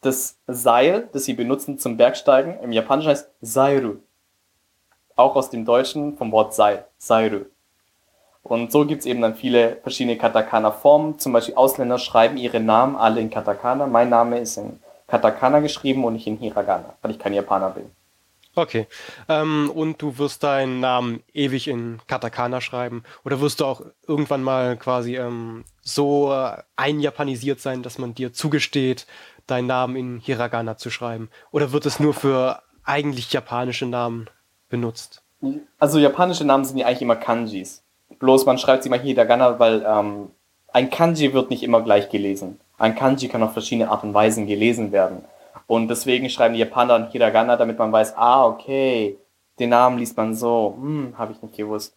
das 0.00 0.36
Seil, 0.48 1.08
das 1.12 1.24
sie 1.24 1.34
benutzen 1.34 1.78
zum 1.78 1.96
Bergsteigen, 1.96 2.58
im 2.60 2.72
Japanischen 2.72 3.10
heißt 3.10 3.30
Sairu 3.42 3.98
auch 5.14 5.36
aus 5.36 5.50
dem 5.50 5.64
Deutschen 5.64 6.16
vom 6.16 6.32
Wort 6.32 6.52
Sei, 6.52 6.84
Seiru. 6.98 7.44
Und 8.42 8.72
so 8.72 8.84
gibt 8.84 9.00
es 9.00 9.06
eben 9.06 9.20
dann 9.20 9.36
viele 9.36 9.76
verschiedene 9.82 10.16
Katakana-Formen. 10.16 11.20
Zum 11.20 11.32
Beispiel 11.32 11.54
Ausländer 11.54 11.98
schreiben 11.98 12.38
ihre 12.38 12.58
Namen 12.58 12.96
alle 12.96 13.20
in 13.20 13.30
Katakana. 13.30 13.86
Mein 13.86 14.08
Name 14.08 14.40
ist 14.40 14.56
in 14.56 14.80
Katakana 15.06 15.60
geschrieben 15.60 16.04
und 16.04 16.14
nicht 16.14 16.26
in 16.26 16.38
Hiragana, 16.38 16.94
weil 17.02 17.12
ich 17.12 17.20
kein 17.20 17.34
Japaner 17.34 17.70
bin. 17.70 17.90
Okay. 18.60 18.86
Ähm, 19.26 19.70
und 19.74 20.02
du 20.02 20.18
wirst 20.18 20.42
deinen 20.42 20.80
Namen 20.80 21.22
ewig 21.32 21.66
in 21.66 21.98
Katakana 22.06 22.60
schreiben? 22.60 23.04
Oder 23.24 23.40
wirst 23.40 23.60
du 23.60 23.64
auch 23.64 23.80
irgendwann 24.06 24.42
mal 24.42 24.76
quasi 24.76 25.16
ähm, 25.16 25.64
so 25.80 26.30
äh, 26.30 26.58
einjapanisiert 26.76 27.58
sein, 27.60 27.82
dass 27.82 27.98
man 27.98 28.14
dir 28.14 28.34
zugesteht, 28.34 29.06
deinen 29.46 29.66
Namen 29.66 29.96
in 29.96 30.18
Hiragana 30.18 30.76
zu 30.76 30.90
schreiben? 30.90 31.30
Oder 31.52 31.72
wird 31.72 31.86
es 31.86 32.00
nur 32.00 32.12
für 32.12 32.60
eigentlich 32.84 33.32
japanische 33.32 33.86
Namen 33.86 34.28
benutzt? 34.68 35.22
Also 35.78 35.98
japanische 35.98 36.44
Namen 36.44 36.66
sind 36.66 36.76
ja 36.76 36.86
eigentlich 36.86 37.00
immer 37.00 37.16
Kanjis. 37.16 37.82
Bloß 38.18 38.44
man 38.44 38.58
schreibt 38.58 38.82
sie 38.82 38.90
mal 38.90 39.00
Hiragana, 39.00 39.58
weil 39.58 39.82
ähm, 39.88 40.32
ein 40.70 40.90
Kanji 40.90 41.32
wird 41.32 41.48
nicht 41.48 41.62
immer 41.62 41.80
gleich 41.80 42.10
gelesen. 42.10 42.60
Ein 42.76 42.94
Kanji 42.94 43.28
kann 43.28 43.42
auf 43.42 43.54
verschiedene 43.54 43.90
Art 43.90 44.04
und 44.04 44.12
Weisen 44.12 44.46
gelesen 44.46 44.92
werden. 44.92 45.24
Und 45.70 45.86
deswegen 45.86 46.28
schreiben 46.28 46.54
die 46.54 46.58
Japaner 46.58 46.98
dann 46.98 47.10
Hiragana, 47.12 47.56
damit 47.56 47.78
man 47.78 47.92
weiß, 47.92 48.16
ah, 48.16 48.44
okay, 48.44 49.16
den 49.60 49.70
Namen 49.70 49.98
liest 49.98 50.16
man 50.16 50.34
so. 50.34 50.74
Hm, 50.76 51.14
habe 51.16 51.30
ich 51.30 51.40
nicht 51.42 51.56
gewusst. 51.56 51.96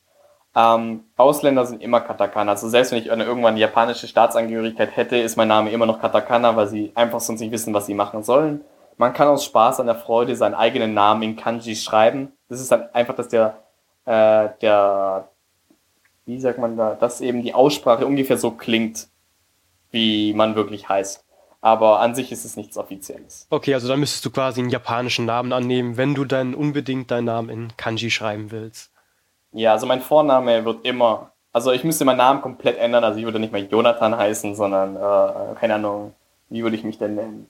Ähm, 0.56 1.06
Ausländer 1.18 1.66
sind 1.66 1.82
immer 1.82 2.00
Katakana. 2.00 2.52
Also 2.52 2.70
selbst 2.70 2.92
wenn 2.92 3.00
ich 3.00 3.08
irgendwann 3.08 3.58
japanische 3.58 4.08
Staatsangehörigkeit 4.08 4.96
hätte, 4.96 5.18
ist 5.18 5.38
mein 5.38 5.48
Name 5.48 5.72
immer 5.72 5.88
noch 5.88 6.00
Katakana, 6.00 6.56
weil 6.56 6.68
sie 6.68 6.92
einfach 6.94 7.20
sonst 7.20 7.40
nicht 7.40 7.52
wissen, 7.52 7.74
was 7.74 7.88
sie 7.88 7.96
machen 7.96 8.22
sollen. 8.22 8.64
Man 8.98 9.12
kann 9.12 9.28
aus 9.28 9.44
Spaß 9.44 9.80
an 9.80 9.88
der 9.88 9.96
Freude 9.96 10.36
seinen 10.36 10.54
eigenen 10.54 10.94
Namen 10.94 11.24
in 11.24 11.36
Kanji 11.36 11.76
schreiben. 11.76 12.32
Das 12.50 12.62
ist 12.62 12.72
dann 12.72 12.94
einfach, 12.94 13.16
dass 13.16 13.30
der, 13.30 13.58
äh, 14.06 14.50
der, 14.62 15.30
wie 16.28 16.40
sagt 16.40 16.60
man 16.60 16.78
da, 16.78 16.94
dass 16.94 17.22
eben 17.22 17.42
die 17.42 17.56
Aussprache 17.56 18.06
ungefähr 18.06 18.38
so 18.38 18.52
klingt, 18.52 19.08
wie 19.90 20.32
man 20.36 20.54
wirklich 20.54 20.90
heißt. 20.90 21.26
Aber 21.64 22.01
an 22.01 22.14
sich 22.14 22.30
ist 22.34 22.43
es 22.43 22.57
nichts 22.57 22.78
Offizielles. 22.78 23.47
Okay, 23.49 23.74
also 23.74 23.88
dann 23.88 24.01
müsstest 24.01 24.26
du 24.26 24.32
quasi 24.32 24.59
einen 24.59 24.70
japanischen 24.70 25.26
Namen 25.26 25.53
annehmen, 25.53 25.95
wenn 25.95 26.14
du 26.14 26.26
dann 26.26 26.55
unbedingt 26.55 27.09
deinen 27.09 27.24
Namen 27.24 27.47
in 27.47 27.78
Kanji 27.78 28.11
schreiben 28.11 28.51
willst. 28.51 28.91
Ja, 29.53 29.72
also 29.72 29.86
mein 29.86 30.01
Vorname 30.01 30.66
wird 30.66 30.86
immer, 30.86 31.32
also 31.53 31.72
ich 31.72 31.86
müsste 31.86 32.03
meinen 32.03 32.18
Namen 32.18 32.41
komplett 32.41 32.78
ändern. 32.78 33.05
Also 33.05 33.18
ich 33.18 33.24
würde 33.24 33.39
nicht 33.39 33.53
mehr 33.53 33.64
Jonathan 33.64 34.18
heißen, 34.18 34.55
sondern, 34.55 34.97
äh, 34.97 35.55
keine 35.55 35.76
Ahnung, 35.76 36.14
wie 36.49 36.64
würde 36.64 36.76
ich 36.76 36.84
mich 36.84 36.97
denn 36.97 37.16
nennen? 37.16 37.49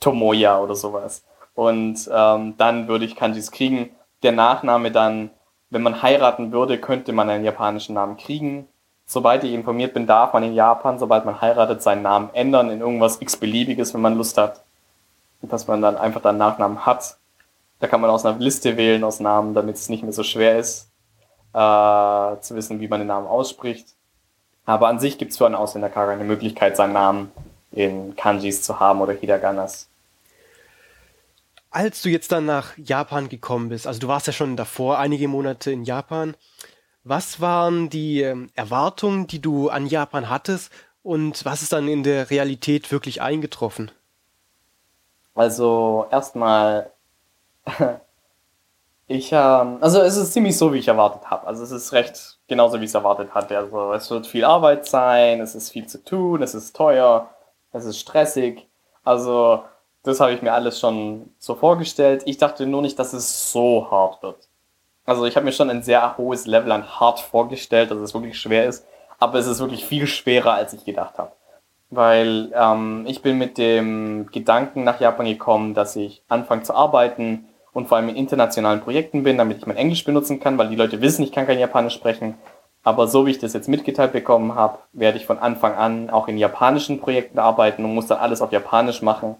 Tomoya 0.00 0.58
oder 0.58 0.74
sowas. 0.74 1.22
Und 1.54 2.10
ähm, 2.12 2.54
dann 2.56 2.88
würde 2.88 3.04
ich 3.04 3.14
Kanjis 3.14 3.52
kriegen. 3.52 3.90
Der 4.24 4.32
Nachname 4.32 4.90
dann, 4.90 5.30
wenn 5.68 5.82
man 5.82 6.02
heiraten 6.02 6.50
würde, 6.50 6.78
könnte 6.78 7.12
man 7.12 7.30
einen 7.30 7.44
japanischen 7.44 7.94
Namen 7.94 8.16
kriegen. 8.16 8.66
Soweit 9.10 9.42
ich 9.42 9.52
informiert 9.52 9.92
bin, 9.92 10.06
darf 10.06 10.32
man 10.34 10.44
in 10.44 10.54
Japan, 10.54 11.00
sobald 11.00 11.24
man 11.24 11.40
heiratet, 11.40 11.82
seinen 11.82 12.02
Namen 12.02 12.30
ändern 12.32 12.70
in 12.70 12.78
irgendwas 12.78 13.20
x-beliebiges, 13.20 13.92
wenn 13.92 14.02
man 14.02 14.16
Lust 14.16 14.38
hat. 14.38 14.62
Dass 15.42 15.66
man 15.66 15.82
dann 15.82 15.96
einfach 15.96 16.22
dann 16.22 16.38
Nachnamen 16.38 16.86
hat. 16.86 17.16
Da 17.80 17.88
kann 17.88 18.00
man 18.00 18.08
aus 18.08 18.24
einer 18.24 18.38
Liste 18.38 18.76
wählen 18.76 19.02
aus 19.02 19.18
Namen, 19.18 19.52
damit 19.52 19.74
es 19.74 19.88
nicht 19.88 20.04
mehr 20.04 20.12
so 20.12 20.22
schwer 20.22 20.60
ist, 20.60 20.92
äh, 21.54 22.40
zu 22.40 22.54
wissen, 22.54 22.78
wie 22.78 22.86
man 22.86 23.00
den 23.00 23.08
Namen 23.08 23.26
ausspricht. 23.26 23.88
Aber 24.64 24.86
an 24.86 25.00
sich 25.00 25.18
gibt 25.18 25.32
es 25.32 25.38
für 25.38 25.46
einen 25.46 25.56
Ausländer 25.56 25.88
gar 25.88 26.06
keine 26.06 26.22
Möglichkeit, 26.22 26.76
seinen 26.76 26.92
Namen 26.92 27.32
in 27.72 28.14
Kanjis 28.14 28.62
zu 28.62 28.78
haben 28.78 29.00
oder 29.00 29.14
Hiraganas. 29.14 29.88
Als 31.72 32.02
du 32.02 32.10
jetzt 32.10 32.30
dann 32.30 32.46
nach 32.46 32.78
Japan 32.78 33.28
gekommen 33.28 33.70
bist, 33.70 33.88
also 33.88 33.98
du 33.98 34.06
warst 34.06 34.28
ja 34.28 34.32
schon 34.32 34.56
davor 34.56 35.00
einige 35.00 35.26
Monate 35.26 35.72
in 35.72 35.82
Japan, 35.82 36.36
was 37.04 37.40
waren 37.40 37.88
die 37.88 38.22
ähm, 38.22 38.50
Erwartungen, 38.54 39.26
die 39.26 39.40
du 39.40 39.68
an 39.68 39.86
Japan 39.86 40.28
hattest 40.28 40.70
und 41.02 41.44
was 41.44 41.62
ist 41.62 41.72
dann 41.72 41.88
in 41.88 42.02
der 42.02 42.30
Realität 42.30 42.92
wirklich 42.92 43.22
eingetroffen? 43.22 43.90
Also 45.34 46.06
erstmal, 46.10 46.90
ich, 49.06 49.32
ähm, 49.32 49.78
also 49.80 50.00
es 50.02 50.16
ist 50.16 50.32
ziemlich 50.34 50.58
so, 50.58 50.72
wie 50.72 50.78
ich 50.78 50.88
erwartet 50.88 51.30
habe. 51.30 51.46
Also 51.46 51.62
es 51.62 51.70
ist 51.70 51.92
recht 51.92 52.38
genauso, 52.48 52.80
wie 52.80 52.84
ich 52.84 52.90
es 52.90 52.94
erwartet 52.94 53.34
hatte. 53.34 53.56
Also 53.56 53.92
es 53.94 54.10
wird 54.10 54.26
viel 54.26 54.44
Arbeit 54.44 54.86
sein, 54.86 55.40
es 55.40 55.54
ist 55.54 55.70
viel 55.70 55.86
zu 55.86 56.04
tun, 56.04 56.42
es 56.42 56.54
ist 56.54 56.76
teuer, 56.76 57.30
es 57.72 57.84
ist 57.86 57.98
stressig. 57.98 58.66
Also 59.04 59.64
das 60.02 60.20
habe 60.20 60.32
ich 60.32 60.42
mir 60.42 60.52
alles 60.52 60.78
schon 60.78 61.32
so 61.38 61.54
vorgestellt. 61.54 62.22
Ich 62.26 62.36
dachte 62.36 62.66
nur 62.66 62.82
nicht, 62.82 62.98
dass 62.98 63.14
es 63.14 63.52
so 63.52 63.90
hart 63.90 64.22
wird. 64.22 64.49
Also 65.04 65.24
ich 65.24 65.36
habe 65.36 65.44
mir 65.44 65.52
schon 65.52 65.70
ein 65.70 65.82
sehr 65.82 66.16
hohes 66.16 66.46
Level 66.46 66.72
an 66.72 67.00
hart 67.00 67.20
vorgestellt, 67.20 67.90
dass 67.90 67.98
es 67.98 68.14
wirklich 68.14 68.38
schwer 68.38 68.66
ist. 68.66 68.86
Aber 69.18 69.38
es 69.38 69.46
ist 69.46 69.60
wirklich 69.60 69.84
viel 69.84 70.06
schwerer, 70.06 70.54
als 70.54 70.72
ich 70.72 70.84
gedacht 70.84 71.18
habe. 71.18 71.32
Weil 71.90 72.52
ähm, 72.54 73.04
ich 73.08 73.22
bin 73.22 73.38
mit 73.38 73.58
dem 73.58 74.28
Gedanken 74.30 74.84
nach 74.84 75.00
Japan 75.00 75.26
gekommen, 75.26 75.74
dass 75.74 75.96
ich 75.96 76.22
anfange 76.28 76.62
zu 76.62 76.74
arbeiten 76.74 77.46
und 77.72 77.88
vor 77.88 77.96
allem 77.96 78.08
in 78.08 78.16
internationalen 78.16 78.80
Projekten 78.80 79.22
bin, 79.22 79.38
damit 79.38 79.58
ich 79.58 79.66
mein 79.66 79.76
Englisch 79.76 80.04
benutzen 80.04 80.40
kann, 80.40 80.58
weil 80.58 80.68
die 80.68 80.76
Leute 80.76 81.00
wissen, 81.00 81.22
ich 81.22 81.32
kann 81.32 81.46
kein 81.46 81.58
Japanisch 81.58 81.94
sprechen. 81.94 82.36
Aber 82.82 83.08
so 83.08 83.26
wie 83.26 83.32
ich 83.32 83.38
das 83.38 83.52
jetzt 83.52 83.68
mitgeteilt 83.68 84.12
bekommen 84.12 84.54
habe, 84.54 84.78
werde 84.92 85.18
ich 85.18 85.26
von 85.26 85.38
Anfang 85.38 85.74
an 85.74 86.10
auch 86.10 86.28
in 86.28 86.38
japanischen 86.38 87.00
Projekten 87.00 87.38
arbeiten 87.38 87.84
und 87.84 87.94
muss 87.94 88.06
dann 88.06 88.18
alles 88.18 88.40
auf 88.40 88.52
Japanisch 88.52 89.02
machen 89.02 89.36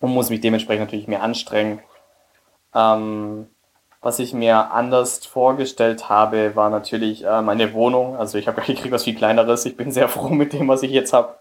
und 0.00 0.10
muss 0.10 0.30
mich 0.30 0.40
dementsprechend 0.40 0.86
natürlich 0.86 1.06
mehr 1.06 1.22
anstrengen. 1.22 1.80
Ähm, 2.74 3.46
was 4.02 4.18
ich 4.18 4.34
mir 4.34 4.72
anders 4.72 5.24
vorgestellt 5.24 6.08
habe, 6.08 6.54
war 6.56 6.68
natürlich 6.68 7.24
äh, 7.24 7.40
meine 7.40 7.72
Wohnung. 7.72 8.16
Also 8.16 8.36
ich 8.36 8.48
habe 8.48 8.60
gekriegt 8.66 8.92
was 8.92 9.04
viel 9.04 9.16
kleineres. 9.16 9.64
Ich 9.64 9.76
bin 9.76 9.92
sehr 9.92 10.08
froh 10.08 10.28
mit 10.28 10.52
dem, 10.52 10.68
was 10.68 10.82
ich 10.82 10.90
jetzt 10.90 11.12
habe. 11.12 11.36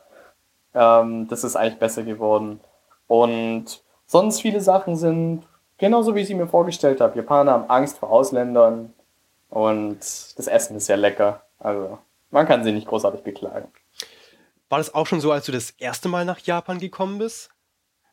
Ähm, 0.74 1.28
das 1.28 1.44
ist 1.44 1.56
eigentlich 1.56 1.80
besser 1.80 2.04
geworden. 2.04 2.62
Und 3.08 3.82
sonst 4.06 4.42
viele 4.42 4.62
Sachen 4.62 4.96
sind 4.96 5.44
Genauso 5.82 6.14
wie 6.14 6.20
ich 6.20 6.28
sie 6.28 6.36
mir 6.36 6.46
vorgestellt 6.46 7.02
habe. 7.02 7.18
Japaner 7.18 7.54
haben 7.54 7.70
Angst 7.72 7.98
vor 7.98 8.12
Ausländern 8.12 8.94
und 9.50 9.98
das 9.98 10.46
Essen 10.46 10.78
ist 10.78 10.86
sehr 10.86 10.96
lecker. 10.96 11.42
Also 11.58 11.98
man 12.30 12.48
kann 12.48 12.64
sie 12.64 12.72
nicht 12.72 12.88
großartig 12.88 13.24
beklagen. 13.24 13.68
War 14.70 14.78
das 14.78 14.94
auch 14.94 15.08
schon 15.08 15.22
so, 15.22 15.32
als 15.32 15.48
du 15.48 15.52
das 15.52 15.72
erste 15.72 16.08
Mal 16.08 16.24
nach 16.24 16.38
Japan 16.38 16.78
gekommen 16.78 17.18
bist? 17.18 17.50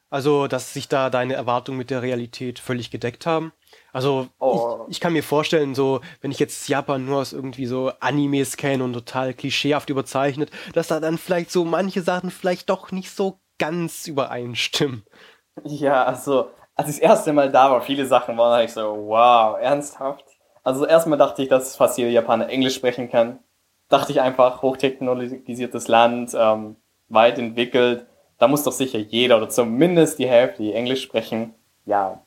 Also, 0.09 0.47
dass 0.47 0.73
sich 0.73 0.89
da 0.89 1.11
deine 1.11 1.35
Erwartungen 1.35 1.77
mit 1.77 1.91
der 1.91 2.01
Realität 2.01 2.59
völlig 2.59 2.91
gedeckt 2.91 3.27
haben? 3.27 3.53
Also, 3.93 4.29
oh. 4.39 4.81
ich, 4.87 4.97
ich, 4.97 5.01
kann 5.01 5.13
mir 5.13 5.23
vorstellen, 5.23 5.75
so, 5.75 6.01
wenn 6.21 6.31
ich 6.31 6.39
jetzt 6.39 6.69
Japan 6.69 7.07
nur 7.07 7.21
aus 7.21 7.33
irgendwie 7.33 7.67
so 7.67 7.91
Animes 8.01 8.57
kenne 8.57 8.85
und 8.85 8.93
total 8.93 9.33
klischeehaft 9.33 9.89
überzeichnet, 9.91 10.51
dass 10.75 10.89
da 10.89 11.01
dann 11.01 11.19
vielleicht 11.19 11.51
so 11.51 11.65
manche 11.65 12.03
Sachen 12.03 12.31
vielleicht 12.31 12.69
doch 12.69 12.93
nicht 12.93 13.11
so 13.11 13.39
ganz 13.59 14.07
übereinstimmen. 14.07 15.05
Ja, 15.65 16.05
also, 16.05 16.51
als 16.75 16.89
ich 16.89 16.97
das 16.97 17.03
erste 17.03 17.33
Mal 17.33 17.51
da 17.51 17.71
war, 17.71 17.81
viele 17.81 18.07
Sachen 18.07 18.37
waren 18.37 18.53
halt 18.53 18.71
so, 18.71 19.07
wow, 19.09 19.59
ernsthaft? 19.61 20.25
Also, 20.63 20.87
erstmal 20.87 21.19
dachte 21.19 21.43
ich, 21.43 21.49
dass 21.49 21.77
fast 21.77 21.99
jeder 21.99 22.11
Japaner 22.11 22.49
Englisch 22.49 22.75
sprechen 22.75 23.11
kann. 23.11 23.39
Dachte 23.89 24.13
ich 24.13 24.21
einfach, 24.21 24.61
hochtechnologisiertes 24.61 25.89
Land, 25.89 26.37
ähm, 26.39 26.77
weit 27.09 27.39
entwickelt. 27.39 28.07
Da 28.39 28.47
muss 28.47 28.63
doch 28.63 28.73
sicher 28.73 28.99
jeder 28.99 29.39
oder 29.39 29.49
zumindest 29.49 30.19
die 30.19 30.29
Hälfte, 30.29 30.63
die 30.63 30.75
Englisch 30.75 31.03
sprechen. 31.03 31.55
Ja, 31.87 32.23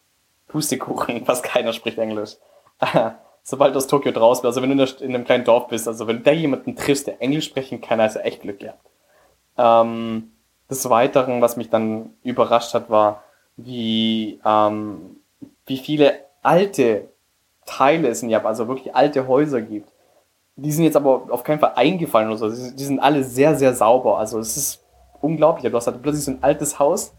Pustekuchen, 0.51 1.25
fast 1.25 1.43
keiner 1.43 1.73
spricht 1.73 1.97
Englisch. 1.97 2.37
Sobald 3.43 3.73
du 3.73 3.77
aus 3.77 3.87
Tokio 3.87 4.11
draußen 4.11 4.41
bist, 4.41 4.57
also 4.57 4.61
wenn 4.61 4.77
du 4.77 4.83
in 5.03 5.15
einem 5.15 5.23
kleinen 5.23 5.43
Dorf 5.43 5.67
bist, 5.67 5.87
also 5.87 6.05
wenn 6.05 6.17
du 6.17 6.23
da 6.23 6.31
jemanden 6.31 6.75
triffst, 6.75 7.07
der 7.07 7.21
Englisch 7.21 7.45
sprechen 7.45 7.81
kann, 7.81 7.99
hast 7.99 8.15
du 8.15 8.19
echt 8.19 8.41
Glück 8.41 8.59
gehabt. 8.59 8.85
Ähm, 9.57 10.31
des 10.69 10.89
Weiteren, 10.89 11.41
was 11.41 11.57
mich 11.57 11.69
dann 11.69 12.11
überrascht 12.23 12.73
hat, 12.73 12.89
war, 12.89 13.23
wie, 13.57 14.39
ähm, 14.45 15.17
wie 15.65 15.77
viele 15.77 16.13
alte 16.43 17.09
Teile 17.65 18.09
es 18.09 18.21
in 18.21 18.29
Japan, 18.29 18.47
also 18.47 18.67
wirklich 18.67 18.95
alte 18.95 19.27
Häuser 19.27 19.61
gibt. 19.61 19.91
Die 20.55 20.71
sind 20.71 20.83
jetzt 20.83 20.95
aber 20.95 21.27
auf 21.29 21.43
keinen 21.43 21.59
Fall 21.59 21.73
eingefallen 21.75 22.29
oder 22.29 22.37
so. 22.37 22.49
Die 22.49 22.83
sind 22.83 22.99
alle 22.99 23.23
sehr, 23.23 23.55
sehr 23.55 23.73
sauber. 23.73 24.19
Also 24.19 24.39
es 24.39 24.57
ist 24.57 24.83
unglaublich. 25.21 25.71
Du 25.71 25.77
hast 25.77 25.87
halt 25.87 26.01
plötzlich 26.01 26.25
so 26.25 26.31
ein 26.31 26.43
altes 26.43 26.77
Haus 26.77 27.13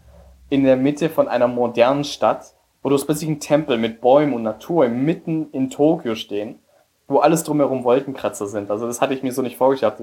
in 0.49 0.63
der 0.63 0.77
Mitte 0.77 1.09
von 1.09 1.27
einer 1.27 1.47
modernen 1.47 2.03
Stadt 2.03 2.53
wo 2.83 2.89
du 2.89 2.97
plötzlich 2.97 3.29
einen 3.29 3.39
Tempel 3.39 3.77
mit 3.77 4.01
Bäumen 4.01 4.33
und 4.33 4.43
Natur 4.43 4.87
mitten 4.89 5.49
in 5.51 5.69
Tokio 5.69 6.15
stehen, 6.15 6.59
wo 7.07 7.19
alles 7.19 7.43
drumherum 7.43 7.85
Wolkenkratzer 7.85 8.47
sind. 8.47 8.69
Also 8.69 8.85
das 8.85 9.01
hatte 9.01 9.13
ich 9.13 9.23
mir 9.23 9.31
so 9.31 9.41
nicht 9.41 9.57
vorgestellt. 9.57 9.95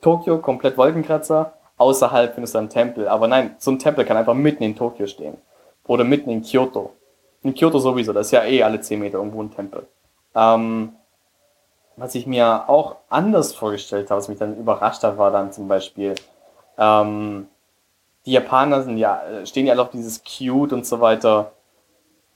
Tokio 0.00 0.38
komplett 0.38 0.78
Wolkenkratzer, 0.78 1.52
außerhalb 1.76 2.34
findest 2.34 2.54
du 2.54 2.58
einen 2.58 2.68
Tempel. 2.70 3.08
Aber 3.08 3.26
nein, 3.28 3.56
so 3.58 3.72
ein 3.72 3.78
Tempel 3.78 4.04
kann 4.04 4.16
einfach 4.16 4.34
mitten 4.34 4.62
in 4.62 4.76
Tokio 4.76 5.06
stehen. 5.06 5.36
Oder 5.86 6.04
mitten 6.04 6.30
in 6.30 6.42
Kyoto. 6.42 6.92
In 7.42 7.54
Kyoto 7.54 7.78
sowieso, 7.78 8.12
das 8.12 8.26
ist 8.26 8.32
ja 8.32 8.44
eh 8.44 8.62
alle 8.62 8.80
10 8.80 9.00
Meter 9.00 9.18
irgendwo 9.18 9.42
ein 9.42 9.50
Tempel. 9.50 9.86
Ähm, 10.34 10.92
was 11.96 12.14
ich 12.14 12.26
mir 12.26 12.68
auch 12.68 12.96
anders 13.08 13.54
vorgestellt 13.54 14.10
habe, 14.10 14.18
was 14.18 14.28
mich 14.28 14.38
dann 14.38 14.56
überrascht 14.56 15.02
hat, 15.02 15.18
war 15.18 15.30
dann 15.30 15.52
zum 15.52 15.66
Beispiel, 15.66 16.14
ähm, 16.78 17.48
die 18.24 18.32
Japaner 18.32 18.82
sind 18.82 18.98
ja, 18.98 19.20
stehen 19.44 19.66
ja 19.66 19.72
alle 19.72 19.82
auf 19.82 19.90
dieses 19.90 20.22
Cute 20.22 20.72
und 20.72 20.86
so 20.86 21.00
weiter 21.00 21.52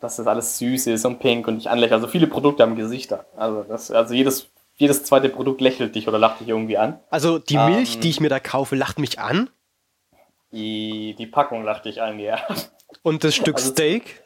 dass 0.05 0.17
das 0.17 0.27
alles 0.27 0.59
süß 0.59 0.87
ist 0.89 1.05
und 1.05 1.19
pink 1.19 1.49
und 1.49 1.57
nicht 1.57 1.69
anlächelt. 1.69 1.95
Also 1.95 2.07
viele 2.07 2.27
Produkte 2.27 2.63
haben 2.63 2.77
Gesichter. 2.77 3.27
Also, 3.37 3.65
das, 3.65 3.91
also 3.91 4.15
jedes, 4.15 4.51
jedes 4.77 5.05
zweite 5.05 5.29
Produkt 5.29 5.61
lächelt 5.61 5.95
dich 5.95 6.07
oder 6.07 6.19
lacht 6.19 6.41
dich 6.41 6.49
irgendwie 6.49 6.79
an. 6.79 7.01
Also 7.11 7.39
die 7.39 7.57
Milch, 7.57 7.97
ähm, 7.97 8.01
die 8.03 8.11
ich 8.11 8.21
mir 8.21 8.29
da 8.29 8.39
kaufe, 8.39 8.77
lacht 8.77 8.99
mich 8.99 9.19
an? 9.19 9.51
Die, 10.53 11.17
die 11.19 11.27
Packung 11.27 11.65
lacht 11.65 11.87
dich 11.87 12.01
an, 12.01 12.21
ja. 12.21 12.39
Und 13.03 13.25
das 13.25 13.35
Stück 13.35 13.57
also, 13.57 13.71
Steak? 13.71 14.23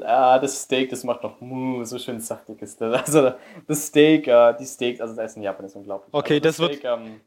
Ah, 0.00 0.38
das 0.38 0.62
Steak, 0.62 0.90
das 0.90 1.02
macht 1.02 1.24
noch 1.24 1.40
mm, 1.40 1.82
so 1.84 1.98
schön 1.98 2.20
saftig 2.20 2.62
ist 2.62 2.80
das. 2.80 3.02
Also 3.06 3.32
das 3.66 3.86
Steak, 3.86 4.28
äh, 4.28 4.54
die 4.58 4.64
Steaks, 4.64 5.00
also 5.00 5.16
das 5.16 5.24
Essen 5.24 5.40
in 5.40 5.44
Japan 5.44 5.66
ist 5.66 5.74
unglaublich. 5.74 6.14
Okay, 6.14 6.34
also 6.34 6.44
das, 6.44 6.56
das 6.56 6.66
Steak, 6.66 6.84
wird. 6.84 7.00
Ähm, 7.00 7.20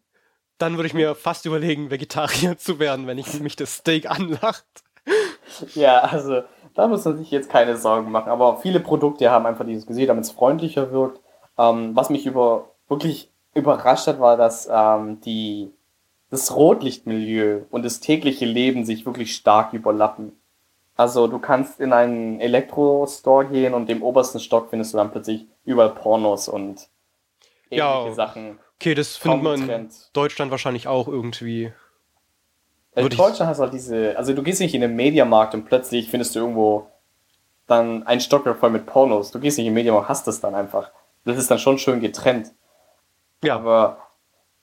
dann 0.58 0.78
würde 0.78 0.88
ich 0.88 0.94
mir 0.94 1.16
fast 1.16 1.46
überlegen, 1.46 1.92
Vegetarier 1.92 2.58
zu 2.58 2.80
werden, 2.80 3.08
wenn 3.08 3.18
ich 3.18 3.40
mich 3.42 3.56
das 3.56 3.76
Steak 3.78 4.10
anlacht. 4.10 4.66
Ja, 5.76 6.00
also 6.02 6.44
da 6.76 6.88
muss 6.88 7.06
man 7.06 7.18
sich 7.18 7.32
jetzt 7.32 7.50
keine 7.50 7.78
Sorgen 7.78 8.12
machen. 8.12 8.30
Aber 8.30 8.58
viele 8.58 8.80
Produkte 8.80 9.30
haben 9.30 9.46
einfach 9.46 9.66
dieses 9.66 9.86
Gesicht, 9.86 10.10
damit 10.10 10.26
es 10.26 10.32
freundlicher 10.32 10.92
wirkt. 10.92 11.20
Ähm, 11.58 11.96
was 11.96 12.10
mich 12.10 12.26
über, 12.26 12.70
wirklich 12.88 13.32
überrascht 13.54 14.08
hat, 14.08 14.20
war, 14.20 14.38
dass 14.38 14.68
ähm, 14.72 15.22
die, 15.22 15.72
das 16.30 16.56
Rotlichtmilieu 16.56 17.62
und 17.70 17.86
das 17.86 18.00
tägliche 18.00 18.46
Leben 18.46 18.86
sich 18.86 19.06
wirklich 19.06 19.36
stark 19.36 19.74
überlappen. 19.74 20.34
Also 20.96 21.28
du 21.28 21.40
kannst 21.40 21.80
in 21.80 21.94
einen 21.94 22.40
Elektro-Store 22.40 23.46
gehen 23.46 23.74
und 23.74 23.90
im 23.90 24.04
obersten 24.04 24.40
Stock 24.40 24.70
findest 24.70 24.94
du 24.94 24.98
dann 24.98 25.12
plötzlich 25.12 25.48
überall 25.66 25.90
Pornos 25.90 26.48
und 26.48 26.88
ähnliche 27.70 28.08
ja, 28.08 28.14
Sachen. 28.14 28.60
Okay, 28.76 28.94
das 28.94 29.18
findet 29.18 29.44
man 29.44 29.70
in 29.70 29.90
Deutschland 30.14 30.52
wahrscheinlich 30.52 30.88
auch 30.88 31.08
irgendwie. 31.08 31.72
In 32.96 33.10
Deutschland 33.10 33.50
hast 33.50 33.58
du 33.58 33.64
halt 33.64 33.74
diese, 33.74 34.18
also 34.18 34.34
du 34.34 34.44
gehst 34.44 34.60
nicht 34.60 34.76
in 34.76 34.82
den 34.82 34.96
Mediamarkt 34.96 35.54
und 35.56 35.66
plötzlich 35.66 36.10
findest 36.10 36.36
du 36.36 36.40
irgendwo 36.40 36.88
dann 37.68 38.06
ein 38.06 38.20
Stockwerk 38.20 38.58
voll 38.60 38.70
mit 38.70 38.86
Pornos. 38.86 39.32
Du 39.32 39.40
gehst 39.40 39.58
nicht 39.58 39.66
in 39.66 39.72
den 39.72 39.76
Mediamarkt, 39.76 40.10
hast 40.10 40.28
das 40.28 40.42
dann 40.42 40.54
einfach. 40.54 40.92
Das 41.26 41.38
ist 41.38 41.50
dann 41.50 41.60
schon 41.60 41.78
schön 41.80 42.02
getrennt. 42.02 42.52
Ja. 43.44 43.56
Aber 43.56 43.98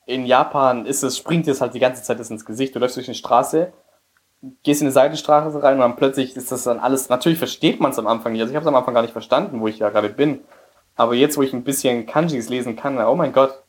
in 0.05 0.25
Japan 0.25 0.85
ist 0.85 1.03
es, 1.03 1.17
springt 1.17 1.47
dir 1.47 1.59
halt 1.59 1.73
die 1.73 1.79
ganze 1.79 2.03
Zeit 2.03 2.19
das 2.19 2.29
ins 2.29 2.45
Gesicht. 2.45 2.75
Du 2.75 2.79
läufst 2.79 2.97
durch 2.97 3.07
eine 3.07 3.15
Straße, 3.15 3.73
gehst 4.63 4.81
in 4.81 4.87
eine 4.87 4.93
Seitenstraße 4.93 5.61
rein 5.61 5.75
und 5.75 5.81
dann 5.81 5.95
plötzlich 5.95 6.35
ist 6.35 6.51
das 6.51 6.63
dann 6.63 6.79
alles, 6.79 7.09
natürlich 7.09 7.37
versteht 7.37 7.79
man 7.79 7.91
es 7.91 7.99
am 7.99 8.07
Anfang 8.07 8.31
nicht. 8.31 8.41
Also 8.41 8.51
ich 8.51 8.55
habe 8.55 8.63
es 8.63 8.67
am 8.67 8.75
Anfang 8.75 8.93
gar 8.93 9.01
nicht 9.01 9.11
verstanden, 9.11 9.59
wo 9.59 9.67
ich 9.67 9.79
ja 9.79 9.89
gerade 9.89 10.09
bin. 10.09 10.41
Aber 10.95 11.15
jetzt, 11.15 11.37
wo 11.37 11.41
ich 11.41 11.53
ein 11.53 11.63
bisschen 11.63 12.05
Kanjis 12.05 12.49
lesen 12.49 12.75
kann, 12.75 12.97
oh 12.99 13.15
mein 13.15 13.33
Gott, 13.33 13.63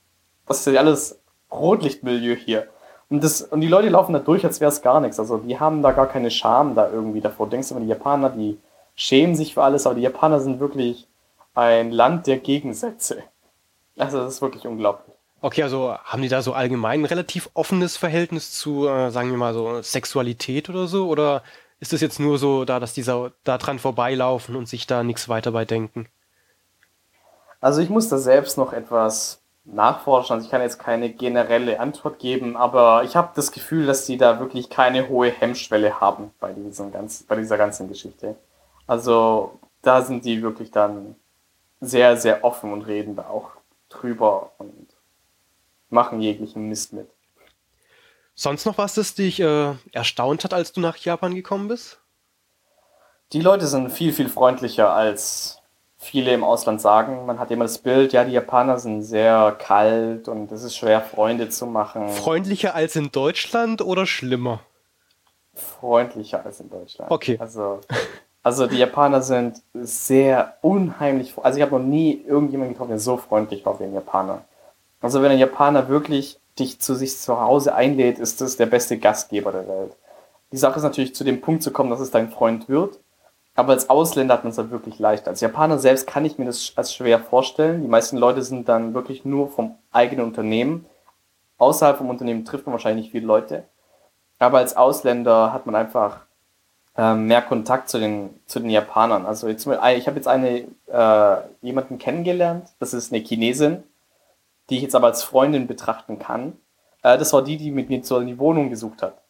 das 0.46 0.66
ist 0.66 0.72
ja 0.72 0.80
alles 0.80 1.20
Rotlichtmilieu 1.50 2.34
hier. 2.34 2.68
Und, 3.12 3.22
das, 3.22 3.42
und 3.42 3.60
die 3.60 3.68
Leute 3.68 3.90
laufen 3.90 4.14
da 4.14 4.20
durch, 4.20 4.42
als 4.42 4.58
wäre 4.62 4.70
es 4.70 4.80
gar 4.80 4.98
nichts. 4.98 5.20
Also 5.20 5.36
die 5.36 5.60
haben 5.60 5.82
da 5.82 5.92
gar 5.92 6.06
keine 6.06 6.30
Scham 6.30 6.74
da 6.74 6.88
irgendwie 6.88 7.20
davor. 7.20 7.46
Denkst 7.46 7.68
du 7.68 7.74
immer, 7.74 7.84
die 7.84 7.90
Japaner, 7.90 8.30
die 8.30 8.58
schämen 8.94 9.36
sich 9.36 9.52
für 9.52 9.62
alles, 9.62 9.84
aber 9.84 9.96
die 9.96 10.00
Japaner 10.00 10.40
sind 10.40 10.60
wirklich 10.60 11.06
ein 11.54 11.90
Land 11.90 12.26
der 12.26 12.38
Gegensätze. 12.38 13.22
Also 13.98 14.16
das 14.16 14.32
ist 14.32 14.40
wirklich 14.40 14.66
unglaublich. 14.66 15.14
Okay, 15.42 15.62
also 15.62 15.92
haben 15.92 16.22
die 16.22 16.30
da 16.30 16.40
so 16.40 16.54
allgemein 16.54 17.02
ein 17.02 17.04
relativ 17.04 17.50
offenes 17.52 17.98
Verhältnis 17.98 18.52
zu, 18.52 18.88
äh, 18.88 19.10
sagen 19.10 19.30
wir 19.30 19.36
mal 19.36 19.52
so, 19.52 19.82
Sexualität 19.82 20.70
oder 20.70 20.86
so? 20.86 21.06
Oder 21.08 21.42
ist 21.80 21.92
es 21.92 22.00
jetzt 22.00 22.18
nur 22.18 22.38
so 22.38 22.64
da, 22.64 22.80
dass 22.80 22.94
die 22.94 23.02
da 23.04 23.58
dran 23.58 23.78
vorbeilaufen 23.78 24.56
und 24.56 24.70
sich 24.70 24.86
da 24.86 25.02
nichts 25.02 25.28
weiter 25.28 25.52
bei 25.52 25.66
denken? 25.66 26.08
Also 27.60 27.82
ich 27.82 27.90
muss 27.90 28.08
da 28.08 28.16
selbst 28.16 28.56
noch 28.56 28.72
etwas 28.72 29.41
nachforschen. 29.64 30.34
Also 30.34 30.46
ich 30.46 30.50
kann 30.50 30.60
jetzt 30.60 30.78
keine 30.78 31.10
generelle 31.10 31.78
Antwort 31.80 32.18
geben, 32.18 32.56
aber 32.56 33.04
ich 33.04 33.16
habe 33.16 33.32
das 33.34 33.52
Gefühl, 33.52 33.86
dass 33.86 34.06
die 34.06 34.16
da 34.16 34.40
wirklich 34.40 34.70
keine 34.70 35.08
hohe 35.08 35.30
Hemmschwelle 35.30 36.00
haben 36.00 36.32
bei, 36.40 36.52
diesem 36.52 36.92
ganz, 36.92 37.22
bei 37.22 37.36
dieser 37.36 37.58
ganzen 37.58 37.88
Geschichte. 37.88 38.36
Also 38.86 39.58
da 39.82 40.02
sind 40.02 40.24
die 40.24 40.42
wirklich 40.42 40.70
dann 40.70 41.16
sehr, 41.80 42.16
sehr 42.16 42.44
offen 42.44 42.72
und 42.72 42.82
reden 42.82 43.16
da 43.16 43.28
auch 43.28 43.50
drüber 43.88 44.52
und 44.58 44.88
machen 45.90 46.20
jeglichen 46.20 46.68
Mist 46.68 46.92
mit. 46.92 47.08
Sonst 48.34 48.64
noch 48.64 48.78
was, 48.78 48.94
das 48.94 49.14
dich 49.14 49.40
äh, 49.40 49.74
erstaunt 49.92 50.44
hat, 50.44 50.54
als 50.54 50.72
du 50.72 50.80
nach 50.80 50.96
Japan 50.96 51.34
gekommen 51.34 51.68
bist? 51.68 52.00
Die 53.32 53.40
Leute 53.40 53.66
sind 53.66 53.90
viel, 53.90 54.12
viel 54.12 54.28
freundlicher 54.28 54.90
als 54.90 55.61
viele 56.02 56.32
im 56.32 56.42
Ausland 56.42 56.80
sagen. 56.80 57.26
Man 57.26 57.38
hat 57.38 57.50
immer 57.50 57.64
das 57.64 57.78
Bild, 57.78 58.12
ja, 58.12 58.24
die 58.24 58.32
Japaner 58.32 58.78
sind 58.78 59.02
sehr 59.02 59.56
kalt 59.58 60.28
und 60.28 60.50
es 60.50 60.64
ist 60.64 60.76
schwer, 60.76 61.00
Freunde 61.00 61.48
zu 61.48 61.66
machen. 61.66 62.08
Freundlicher 62.08 62.74
als 62.74 62.96
in 62.96 63.12
Deutschland 63.12 63.82
oder 63.82 64.04
schlimmer? 64.04 64.60
Freundlicher 65.54 66.44
als 66.44 66.60
in 66.60 66.70
Deutschland. 66.70 67.10
Okay. 67.10 67.36
Also, 67.38 67.80
also 68.42 68.66
die 68.66 68.78
Japaner 68.78 69.22
sind 69.22 69.62
sehr 69.74 70.56
unheimlich. 70.60 71.34
Also 71.40 71.58
ich 71.58 71.62
habe 71.62 71.78
noch 71.78 71.86
nie 71.86 72.20
irgendjemanden 72.26 72.74
getroffen, 72.74 72.90
der 72.90 72.98
so 72.98 73.16
freundlich 73.16 73.64
war 73.64 73.78
wie 73.78 73.84
ein 73.84 73.94
Japaner. 73.94 74.44
Also 75.00 75.22
wenn 75.22 75.30
ein 75.30 75.38
Japaner 75.38 75.88
wirklich 75.88 76.40
dich 76.58 76.80
zu 76.80 76.94
sich 76.94 77.16
zu 77.16 77.40
Hause 77.40 77.74
einlädt, 77.74 78.18
ist 78.18 78.40
das 78.40 78.56
der 78.56 78.66
beste 78.66 78.98
Gastgeber 78.98 79.52
der 79.52 79.68
Welt. 79.68 79.96
Die 80.50 80.58
Sache 80.58 80.76
ist 80.76 80.82
natürlich 80.82 81.14
zu 81.14 81.24
dem 81.24 81.40
Punkt 81.40 81.62
zu 81.62 81.70
kommen, 81.70 81.90
dass 81.90 82.00
es 82.00 82.10
dein 82.10 82.30
Freund 82.30 82.68
wird. 82.68 82.98
Aber 83.54 83.72
als 83.72 83.90
Ausländer 83.90 84.34
hat 84.34 84.44
man 84.44 84.50
es 84.50 84.58
halt 84.58 84.70
wirklich 84.70 84.98
leicht. 84.98 85.28
Als 85.28 85.40
Japaner 85.40 85.78
selbst 85.78 86.06
kann 86.06 86.24
ich 86.24 86.38
mir 86.38 86.46
das 86.46 86.72
als 86.76 86.94
schwer 86.94 87.18
vorstellen. 87.18 87.82
Die 87.82 87.88
meisten 87.88 88.16
Leute 88.16 88.42
sind 88.42 88.68
dann 88.68 88.94
wirklich 88.94 89.24
nur 89.24 89.48
vom 89.48 89.76
eigenen 89.90 90.24
Unternehmen. 90.24 90.86
Außerhalb 91.58 91.98
vom 91.98 92.08
Unternehmen 92.08 92.44
trifft 92.44 92.66
man 92.66 92.72
wahrscheinlich 92.72 93.06
nicht 93.06 93.12
viele 93.12 93.26
Leute. 93.26 93.64
Aber 94.38 94.58
als 94.58 94.76
Ausländer 94.76 95.52
hat 95.52 95.66
man 95.66 95.74
einfach 95.74 96.20
äh, 96.96 97.14
mehr 97.14 97.42
Kontakt 97.42 97.90
zu 97.90 97.98
den, 97.98 98.30
zu 98.46 98.58
den 98.58 98.70
Japanern. 98.70 99.26
Also 99.26 99.48
jetzt, 99.48 99.66
ich 99.66 100.06
habe 100.06 100.16
jetzt 100.16 100.28
eine, 100.28 100.66
äh, 100.86 101.36
jemanden 101.60 101.98
kennengelernt, 101.98 102.70
das 102.78 102.94
ist 102.94 103.12
eine 103.12 103.22
Chinesin, 103.22 103.82
die 104.70 104.76
ich 104.76 104.82
jetzt 104.82 104.94
aber 104.94 105.08
als 105.08 105.22
Freundin 105.22 105.66
betrachten 105.66 106.18
kann. 106.18 106.54
Äh, 107.02 107.18
das 107.18 107.32
war 107.34 107.42
die, 107.42 107.58
die 107.58 107.70
mit 107.70 107.90
mir 107.90 108.02
zur 108.02 108.24
die 108.24 108.38
Wohnung 108.38 108.70
gesucht 108.70 109.02
hat 109.02 109.21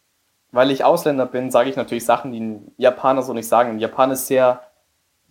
weil 0.53 0.69
ich 0.69 0.85
Ausländer 0.85 1.25
bin, 1.25 1.49
sage 1.51 1.69
ich 1.69 1.75
natürlich 1.75 2.05
Sachen, 2.05 2.31
die 2.31 2.39
ein 2.39 2.71
Japaner 2.77 3.23
so 3.23 3.33
nicht 3.33 3.47
sagen. 3.47 3.71
Ein 3.71 3.79
Japaner 3.79 4.13
ist 4.13 4.27
sehr 4.27 4.61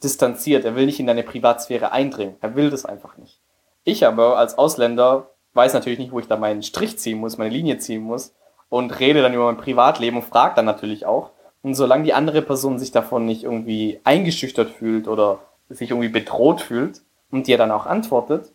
distanziert. 0.03 0.65
Er 0.65 0.75
will 0.75 0.85
nicht 0.85 0.99
in 0.99 1.07
deine 1.07 1.23
Privatsphäre 1.23 1.93
eindringen. 1.93 2.35
Er 2.41 2.57
will 2.57 2.71
das 2.71 2.85
einfach 2.85 3.17
nicht. 3.17 3.41
Ich 3.85 4.05
aber 4.05 4.37
als 4.37 4.59
Ausländer 4.59 5.31
weiß 5.55 5.75
natürlich 5.75 6.01
nicht, 6.01 6.11
wo 6.11 6.19
ich 6.19 6.27
da 6.27 6.37
meinen 6.37 6.65
Strich 6.65 6.99
ziehen 6.99 7.19
muss, 7.19 7.39
meine 7.39 7.55
Linie 7.55 7.79
ziehen 7.79 8.03
muss 8.03 8.35
und 8.69 8.99
rede 8.99 9.23
dann 9.23 9.33
über 9.33 9.45
mein 9.45 9.59
Privatleben 9.59 10.17
und 10.17 10.25
frage 10.25 10.57
dann 10.57 10.65
natürlich 10.65 11.07
auch. 11.07 11.31
Und 11.63 11.75
solange 11.75 12.03
die 12.03 12.15
andere 12.15 12.43
Person 12.43 12.81
sich 12.81 12.91
davon 12.91 13.25
nicht 13.25 13.45
irgendwie 13.45 14.01
eingeschüchtert 14.03 14.71
fühlt 14.71 15.07
oder 15.07 15.39
sich 15.69 15.91
irgendwie 15.91 16.09
bedroht 16.09 16.63
fühlt 16.63 17.01
und 17.31 17.47
dir 17.47 17.59
dann 17.59 17.71
auch 17.71 17.87
antwortet, 17.87 18.51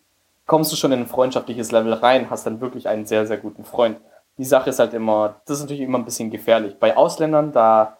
kommst 0.46 0.74
du 0.74 0.76
schon 0.76 0.92
in 0.92 1.02
ein 1.02 1.08
freundschaftliches 1.08 1.72
Level 1.72 1.94
rein, 1.94 2.30
hast 2.30 2.46
dann 2.46 2.60
wirklich 2.60 2.90
einen 2.90 3.06
sehr, 3.06 3.26
sehr 3.26 3.38
guten 3.38 3.64
Freund. 3.64 3.98
Die 4.38 4.46
Sache 4.46 4.70
ist 4.70 4.80
halt 4.80 4.94
immer, 4.94 5.42
das 5.46 5.58
ist 5.58 5.64
natürlich 5.64 5.82
immer 5.82 5.98
ein 5.98 6.06
bisschen 6.06 6.30
gefährlich. 6.30 6.78
Bei 6.80 6.96
Ausländern, 6.96 7.52
da 7.52 7.98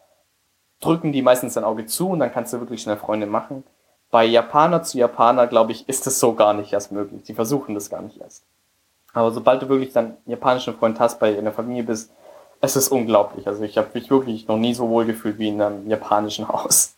drücken 0.80 1.12
die 1.12 1.22
meistens 1.22 1.56
dein 1.56 1.64
Auge 1.64 1.86
zu 1.86 2.10
und 2.10 2.20
dann 2.20 2.32
kannst 2.32 2.54
du 2.54 2.60
wirklich 2.60 2.82
schnell 2.82 2.98
Freunde 2.98 3.26
machen. 3.26 3.64
Bei 4.12 4.24
Japaner 4.24 4.84
zu 4.84 4.98
Japaner, 4.98 5.48
glaube 5.48 5.72
ich, 5.72 5.90
ist 5.90 6.08
das 6.08 6.20
so 6.20 6.34
gar 6.34 6.54
nicht 6.54 6.72
erst 6.72 6.92
möglich. 6.92 7.24
Die 7.24 7.34
versuchen 7.34 7.76
das 7.76 7.90
gar 7.90 8.02
nicht 8.02 8.22
erst. 8.22 8.44
Aber 9.14 9.32
sobald 9.32 9.62
du 9.62 9.70
wirklich 9.70 9.94
dann 9.94 10.18
japanischen 10.26 10.76
Freund 10.76 11.00
hast, 11.00 11.20
bei 11.20 11.34
in 11.34 11.44
der 11.44 11.54
Familie 11.54 11.84
bist, 11.84 12.12
es 12.62 12.76
ist 12.76 12.90
unglaublich. 12.90 13.48
Also 13.48 13.64
ich 13.64 13.78
habe 13.78 13.90
mich 13.94 14.10
wirklich 14.10 14.48
noch 14.48 14.58
nie 14.58 14.74
so 14.74 14.90
wohl 14.90 15.06
gefühlt 15.06 15.40
wie 15.40 15.50
in 15.50 15.62
einem 15.62 15.90
japanischen 15.90 16.48
Haus. 16.50 16.94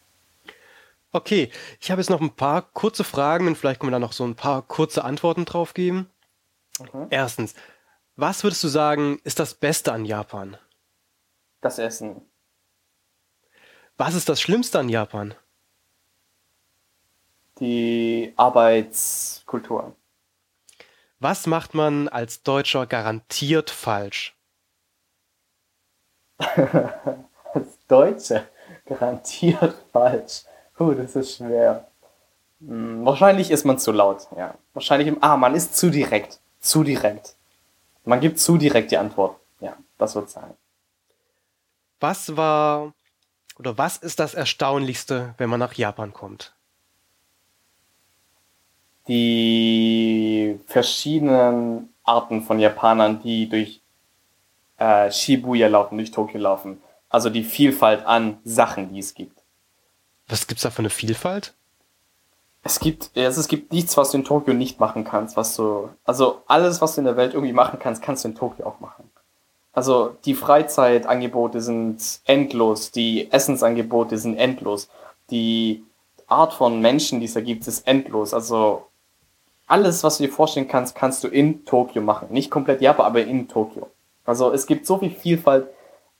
Okay, 1.11 1.49
ich 1.79 1.89
habe 1.89 2.01
jetzt 2.01 2.09
noch 2.09 2.21
ein 2.21 2.35
paar 2.35 2.61
kurze 2.61 3.03
Fragen 3.03 3.47
und 3.47 3.57
vielleicht 3.57 3.79
können 3.79 3.91
wir 3.91 3.95
da 3.95 3.99
noch 3.99 4.13
so 4.13 4.25
ein 4.25 4.35
paar 4.35 4.61
kurze 4.61 5.03
Antworten 5.03 5.45
drauf 5.45 5.73
geben. 5.73 6.09
Mhm. 6.93 7.07
Erstens, 7.09 7.55
was 8.19 8.43
würdest 8.43 8.63
du 8.63 8.67
sagen, 8.67 9.19
ist 9.23 9.39
das 9.39 9.53
Beste 9.53 9.93
an 9.93 10.05
Japan? 10.05 10.57
Das 11.61 11.79
Essen. 11.79 12.21
Was 13.97 14.13
ist 14.13 14.29
das 14.29 14.41
Schlimmste 14.41 14.79
an 14.79 14.89
Japan? 14.89 15.33
Die 17.59 18.33
Arbeitskultur. 18.37 19.95
Was 21.19 21.47
macht 21.47 21.73
man 21.73 22.07
als 22.07 22.43
Deutscher 22.43 22.85
garantiert 22.85 23.69
falsch? 23.69 24.35
als 26.39 27.77
Deutscher 27.87 28.45
garantiert 28.85 29.75
falsch. 29.91 30.43
Oh, 30.77 30.91
das 30.91 31.17
ist 31.17 31.35
schwer. 31.35 31.89
Hm, 32.61 33.05
wahrscheinlich 33.05 33.51
ist 33.51 33.65
man 33.65 33.79
zu 33.79 33.91
laut, 33.91 34.27
ja. 34.37 34.55
Wahrscheinlich 34.73 35.09
im, 35.09 35.21
ah, 35.21 35.35
man 35.35 35.55
ist 35.55 35.75
zu 35.75 35.89
direkt. 35.89 36.39
Zu 36.61 36.83
direkt. 36.85 37.35
Man 38.09 38.21
gibt 38.21 38.39
zu 38.39 38.57
direkt 38.57 38.89
die 38.89 38.97
Antwort. 38.97 39.39
Ja, 39.59 39.77
das 39.99 40.15
wird 40.15 40.31
sein. 40.31 40.55
Was 41.99 42.35
war 42.35 42.93
oder 43.59 43.77
was 43.77 43.97
ist 43.97 44.19
das 44.19 44.33
Erstaunlichste, 44.33 45.35
wenn 45.37 45.47
man 45.47 45.59
nach 45.59 45.73
Japan 45.73 46.11
kommt? 46.11 46.55
Die 49.07 50.59
verschiedenen 50.65 51.93
Arten 52.03 52.41
von 52.41 52.57
Japanern, 52.57 53.21
die 53.21 53.47
durch 53.47 53.81
äh, 54.77 55.11
Shibuya 55.11 55.67
laufen, 55.67 55.99
durch 55.99 56.09
Tokio 56.09 56.39
laufen. 56.39 56.81
Also 57.09 57.29
die 57.29 57.43
Vielfalt 57.43 58.07
an 58.07 58.39
Sachen, 58.43 58.91
die 58.91 58.99
es 58.99 59.13
gibt. 59.13 59.37
Was 60.27 60.47
gibt's 60.47 60.63
da 60.63 60.71
für 60.71 60.79
eine 60.79 60.89
Vielfalt? 60.89 61.53
Es 62.63 62.79
gibt, 62.79 63.11
also 63.15 63.39
es 63.39 63.47
gibt 63.47 63.71
nichts, 63.71 63.95
was 63.95 64.11
du 64.11 64.17
in 64.17 64.25
Tokio 64.25 64.53
nicht 64.53 64.79
machen 64.79 65.03
kannst, 65.05 65.37
was 65.37 65.55
du, 65.55 65.89
also 66.03 66.41
alles, 66.47 66.81
was 66.81 66.95
du 66.95 67.01
in 67.01 67.05
der 67.05 67.17
Welt 67.17 67.33
irgendwie 67.33 67.53
machen 67.53 67.79
kannst, 67.79 68.01
kannst 68.01 68.23
du 68.23 68.29
in 68.29 68.35
Tokio 68.35 68.65
auch 68.67 68.79
machen. 68.79 69.09
Also 69.71 70.15
die 70.25 70.33
Freizeitangebote 70.33 71.61
sind 71.61 72.19
endlos, 72.25 72.91
die 72.91 73.31
Essensangebote 73.31 74.17
sind 74.17 74.35
endlos, 74.37 74.89
die 75.31 75.83
Art 76.27 76.53
von 76.53 76.81
Menschen, 76.81 77.19
die 77.19 77.27
es 77.27 77.33
da 77.33 77.41
gibt, 77.41 77.65
ist 77.67 77.87
endlos. 77.87 78.33
Also 78.33 78.87
alles, 79.67 80.03
was 80.03 80.17
du 80.17 80.25
dir 80.25 80.31
vorstellen 80.31 80.67
kannst, 80.67 80.95
kannst 80.95 81.23
du 81.23 81.27
in 81.27 81.65
Tokio 81.65 82.01
machen. 82.01 82.27
Nicht 82.31 82.51
komplett 82.51 82.81
Japan, 82.81 83.05
aber 83.05 83.21
in 83.21 83.47
Tokio. 83.47 83.87
Also 84.25 84.51
es 84.51 84.65
gibt 84.65 84.85
so 84.85 84.97
viel 84.97 85.11
Vielfalt. 85.11 85.67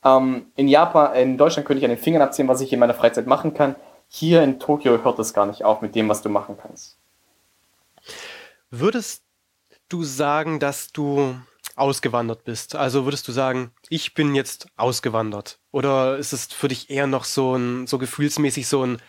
Ähm, 0.04 0.46
in 0.56 0.68
Japan, 0.68 1.16
in 1.16 1.38
Deutschland 1.38 1.68
könnte 1.68 1.80
ich 1.80 1.86
an 1.86 1.96
den 1.96 2.02
Fingern 2.02 2.22
abziehen, 2.22 2.48
was 2.48 2.62
ich 2.62 2.72
in 2.72 2.80
meiner 2.80 2.94
Freizeit 2.94 3.28
machen 3.28 3.54
kann. 3.54 3.76
Hier 4.12 4.44
in 4.44 4.60
Tokio 4.60 5.04
hört 5.04 5.20
es 5.20 5.34
gar 5.34 5.46
nicht 5.46 5.64
auf 5.64 5.82
mit 5.82 5.94
dem, 5.94 6.10
was 6.10 6.24
du 6.24 6.30
machen 6.30 6.58
kannst. 6.60 6.98
Würdest 8.72 9.24
du 9.88 10.04
sagen, 10.04 10.60
dass 10.60 10.92
du 10.92 11.36
ausgewandert 11.76 12.44
bist? 12.44 12.76
Also 12.76 13.06
würdest 13.06 13.28
du 13.28 13.32
sagen, 13.32 13.72
ich 13.88 14.16
bin 14.16 14.34
jetzt 14.34 14.68
ausgewandert? 14.78 15.60
Oder 15.72 16.18
ist 16.18 16.34
es 16.34 16.48
für 16.48 16.68
dich 16.68 16.90
eher 16.90 17.06
noch 17.06 17.24
so 17.24 17.56
ein, 17.56 17.86
so 17.86 18.00
gefühlsmäßig 18.00 18.68
so 18.68 18.84
ein 18.84 19.00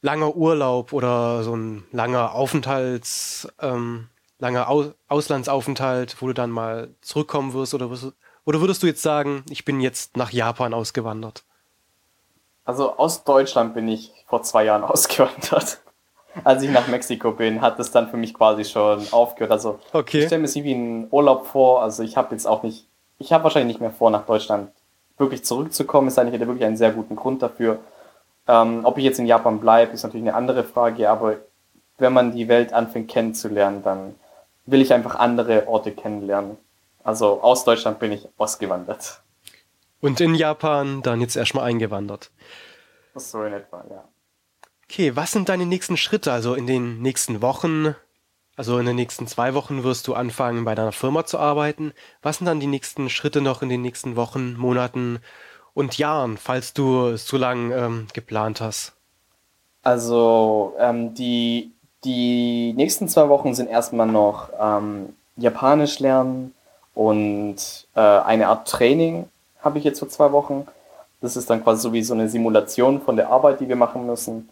langer 0.00 0.36
Urlaub 0.36 0.92
oder 0.92 1.42
so 1.42 1.56
ein 1.56 1.84
langer 1.90 2.34
Aufenthalts, 2.34 3.48
ähm, 3.60 4.08
langer 4.38 4.68
Aus 4.68 4.92
Auslandsaufenthalt, 5.08 6.22
wo 6.22 6.28
du 6.28 6.34
dann 6.34 6.50
mal 6.50 6.94
zurückkommen 7.00 7.52
wirst? 7.52 7.74
Oder, 7.74 7.90
wirst, 7.90 8.12
oder 8.44 8.60
würdest 8.60 8.82
du 8.84 8.86
jetzt 8.86 9.02
sagen, 9.02 9.44
ich 9.50 9.64
bin 9.64 9.80
jetzt 9.80 10.16
nach 10.16 10.30
Japan 10.30 10.72
ausgewandert? 10.72 11.44
Also 12.64 12.96
aus 12.96 13.24
Deutschland 13.24 13.74
bin 13.74 13.88
ich 13.88 14.12
vor 14.26 14.42
zwei 14.42 14.64
Jahren 14.64 14.84
ausgewandert 14.84 15.80
als 16.42 16.62
ich 16.62 16.70
nach 16.70 16.88
Mexiko 16.88 17.30
bin, 17.30 17.60
hat 17.60 17.78
es 17.78 17.90
dann 17.90 18.08
für 18.08 18.16
mich 18.16 18.34
quasi 18.34 18.64
schon 18.64 19.06
aufgehört. 19.12 19.52
Also 19.52 19.78
okay. 19.92 20.20
ich 20.20 20.26
stelle 20.26 20.40
mir 20.40 20.46
es 20.46 20.54
wie 20.56 20.72
ein 20.72 21.06
Urlaub 21.10 21.46
vor. 21.46 21.82
Also 21.82 22.02
ich 22.02 22.16
habe 22.16 22.34
jetzt 22.34 22.46
auch 22.46 22.62
nicht, 22.62 22.86
ich 23.18 23.32
habe 23.32 23.44
wahrscheinlich 23.44 23.74
nicht 23.74 23.80
mehr 23.80 23.92
vor, 23.92 24.10
nach 24.10 24.26
Deutschland 24.26 24.70
wirklich 25.16 25.44
zurückzukommen. 25.44 26.08
Es 26.08 26.16
sei 26.16 26.24
denn, 26.24 26.32
ich 26.32 26.40
hätte 26.40 26.48
wirklich 26.48 26.66
einen 26.66 26.76
sehr 26.76 26.90
guten 26.90 27.14
Grund 27.14 27.42
dafür. 27.42 27.78
Ähm, 28.48 28.80
ob 28.82 28.98
ich 28.98 29.04
jetzt 29.04 29.18
in 29.18 29.26
Japan 29.26 29.60
bleibe, 29.60 29.92
ist 29.92 30.02
natürlich 30.02 30.26
eine 30.26 30.36
andere 30.36 30.64
Frage, 30.64 31.08
aber 31.08 31.36
wenn 31.98 32.12
man 32.12 32.32
die 32.32 32.48
Welt 32.48 32.72
anfängt 32.72 33.08
kennenzulernen, 33.08 33.82
dann 33.82 34.16
will 34.66 34.82
ich 34.82 34.92
einfach 34.92 35.14
andere 35.14 35.68
Orte 35.68 35.92
kennenlernen. 35.92 36.58
Also 37.04 37.42
aus 37.42 37.64
Deutschland 37.64 37.98
bin 38.00 38.12
ich 38.12 38.28
ausgewandert. 38.36 39.20
Und 40.04 40.20
in 40.20 40.34
Japan 40.34 41.00
dann 41.00 41.22
jetzt 41.22 41.34
erstmal 41.34 41.64
eingewandert. 41.64 42.30
So 43.14 43.42
in 43.42 43.54
etwa, 43.54 43.82
ja. 43.88 44.04
Okay, 44.84 45.16
was 45.16 45.32
sind 45.32 45.48
deine 45.48 45.64
nächsten 45.64 45.96
Schritte? 45.96 46.30
Also 46.30 46.52
in 46.52 46.66
den 46.66 47.00
nächsten 47.00 47.40
Wochen, 47.40 47.94
also 48.54 48.78
in 48.78 48.84
den 48.84 48.96
nächsten 48.96 49.26
zwei 49.26 49.54
Wochen 49.54 49.82
wirst 49.82 50.06
du 50.06 50.12
anfangen, 50.12 50.66
bei 50.66 50.74
deiner 50.74 50.92
Firma 50.92 51.24
zu 51.24 51.38
arbeiten. 51.38 51.94
Was 52.20 52.36
sind 52.36 52.44
dann 52.44 52.60
die 52.60 52.66
nächsten 52.66 53.08
Schritte 53.08 53.40
noch 53.40 53.62
in 53.62 53.70
den 53.70 53.80
nächsten 53.80 54.14
Wochen, 54.14 54.58
Monaten 54.58 55.20
und 55.72 55.96
Jahren, 55.96 56.36
falls 56.36 56.74
du 56.74 57.06
es 57.06 57.26
so 57.26 57.38
lange 57.38 57.74
ähm, 57.74 58.06
geplant 58.12 58.60
hast? 58.60 58.92
Also 59.84 60.74
ähm, 60.78 61.14
die, 61.14 61.72
die 62.04 62.74
nächsten 62.74 63.08
zwei 63.08 63.30
Wochen 63.30 63.54
sind 63.54 63.70
erstmal 63.70 64.06
noch 64.06 64.50
ähm, 64.60 65.16
Japanisch 65.38 65.98
lernen 65.98 66.52
und 66.92 67.86
äh, 67.94 68.00
eine 68.00 68.48
Art 68.48 68.68
Training 68.68 69.30
habe 69.64 69.78
ich 69.78 69.84
jetzt 69.84 69.98
für 69.98 70.08
zwei 70.08 70.32
Wochen. 70.32 70.66
Das 71.20 71.36
ist 71.36 71.48
dann 71.48 71.62
quasi 71.62 71.82
so 71.82 71.92
wie 71.92 72.02
so 72.02 72.14
eine 72.14 72.28
Simulation 72.28 73.00
von 73.00 73.16
der 73.16 73.30
Arbeit, 73.30 73.60
die 73.60 73.68
wir 73.68 73.76
machen 73.76 74.06
müssen 74.06 74.48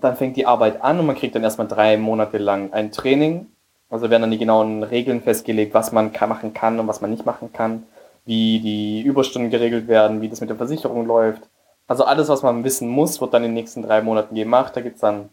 dann 0.00 0.16
fängt 0.16 0.36
die 0.36 0.46
Arbeit 0.46 0.82
an 0.82 1.00
und 1.00 1.06
man 1.06 1.16
kriegt 1.16 1.34
dann 1.34 1.44
erstmal 1.44 1.68
drei 1.68 1.96
Monate 1.96 2.38
lang 2.38 2.72
ein 2.72 2.92
Training. 2.92 3.46
Also 3.90 4.10
werden 4.10 4.22
dann 4.22 4.30
die 4.30 4.38
genauen 4.38 4.82
Regeln 4.82 5.22
festgelegt, 5.22 5.74
was 5.74 5.92
man 5.92 6.12
machen 6.28 6.52
kann 6.52 6.78
und 6.78 6.88
was 6.88 7.00
man 7.00 7.10
nicht 7.10 7.24
machen 7.24 7.52
kann, 7.52 7.84
wie 8.26 8.60
die 8.60 9.00
Überstunden 9.00 9.50
geregelt 9.50 9.88
werden, 9.88 10.20
wie 10.20 10.28
das 10.28 10.40
mit 10.40 10.50
der 10.50 10.58
Versicherung 10.58 11.06
läuft. 11.06 11.42
Also 11.86 12.04
alles, 12.04 12.28
was 12.28 12.42
man 12.42 12.64
wissen 12.64 12.88
muss, 12.88 13.20
wird 13.20 13.32
dann 13.32 13.44
in 13.44 13.50
den 13.50 13.54
nächsten 13.54 13.82
drei 13.82 14.02
Monaten 14.02 14.34
gemacht. 14.34 14.76
Da 14.76 14.82
gibt's 14.82 15.00
dann 15.00 15.30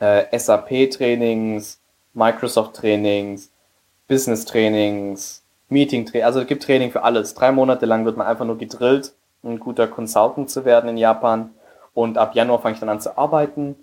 äh, 0.00 0.24
SAP-Trainings, 0.36 1.78
Microsoft-Trainings, 2.14 3.50
Business-Trainings, 4.08 5.42
Meeting-Trainings. 5.68 6.26
Also 6.26 6.40
es 6.40 6.46
gibt 6.46 6.62
Training 6.62 6.90
für 6.90 7.02
alles. 7.02 7.34
Drei 7.34 7.52
Monate 7.52 7.86
lang 7.86 8.04
wird 8.04 8.16
man 8.16 8.26
einfach 8.26 8.44
nur 8.44 8.58
gedrillt, 8.58 9.12
ein 9.42 9.58
guter 9.58 9.86
Consultant 9.86 10.50
zu 10.50 10.64
werden 10.64 10.90
in 10.90 10.96
Japan. 10.96 11.50
Und 11.94 12.18
ab 12.18 12.34
Januar 12.34 12.60
fange 12.60 12.74
ich 12.74 12.80
dann 12.80 12.88
an 12.88 13.00
zu 13.00 13.16
arbeiten. 13.16 13.76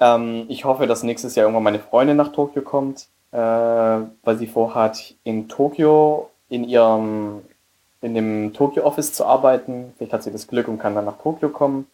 Ähm, 0.00 0.46
ich 0.48 0.64
hoffe, 0.64 0.86
dass 0.86 1.02
nächstes 1.02 1.34
Jahr 1.34 1.44
irgendwann 1.44 1.64
meine 1.64 1.80
Freundin 1.80 2.16
nach 2.16 2.32
Tokio 2.32 2.62
kommt, 2.62 3.08
äh, 3.32 3.38
weil 3.38 4.36
sie 4.36 4.46
vorhat, 4.46 5.14
in 5.24 5.48
Tokio 5.48 6.30
in 6.48 6.64
ihrem 6.64 7.42
in 8.00 8.14
dem 8.14 8.52
Tokio 8.54 8.84
Office 8.84 9.12
zu 9.12 9.24
arbeiten. 9.24 9.92
Vielleicht 9.96 10.12
hat 10.12 10.22
sie 10.22 10.30
das 10.30 10.46
Glück 10.46 10.68
und 10.68 10.78
kann 10.78 10.94
dann 10.94 11.04
nach 11.04 11.18
Tokio 11.18 11.48
kommen. 11.48 11.86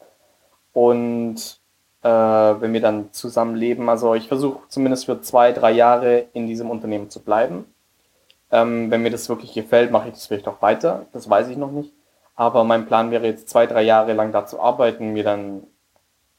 Und 0.72 1.58
äh, 2.02 2.08
wenn 2.08 2.72
wir 2.72 2.80
dann 2.80 3.12
zusammen 3.12 3.56
leben, 3.56 3.88
also 3.88 4.14
ich 4.14 4.28
versuche 4.28 4.60
zumindest 4.68 5.06
für 5.06 5.22
zwei, 5.22 5.52
drei 5.52 5.72
Jahre 5.72 6.26
in 6.34 6.46
diesem 6.46 6.70
Unternehmen 6.70 7.10
zu 7.10 7.20
bleiben. 7.20 7.64
Ähm, 8.54 8.88
wenn 8.92 9.02
mir 9.02 9.10
das 9.10 9.28
wirklich 9.28 9.52
gefällt, 9.52 9.90
mache 9.90 10.06
ich 10.06 10.14
das 10.14 10.26
vielleicht 10.26 10.46
auch 10.46 10.62
weiter. 10.62 11.06
Das 11.12 11.28
weiß 11.28 11.48
ich 11.48 11.56
noch 11.56 11.72
nicht. 11.72 11.92
Aber 12.36 12.62
mein 12.62 12.86
Plan 12.86 13.10
wäre 13.10 13.26
jetzt 13.26 13.48
zwei, 13.48 13.66
drei 13.66 13.82
Jahre 13.82 14.12
lang 14.12 14.30
da 14.30 14.46
zu 14.46 14.60
arbeiten, 14.60 15.12
mir 15.12 15.24
dann 15.24 15.64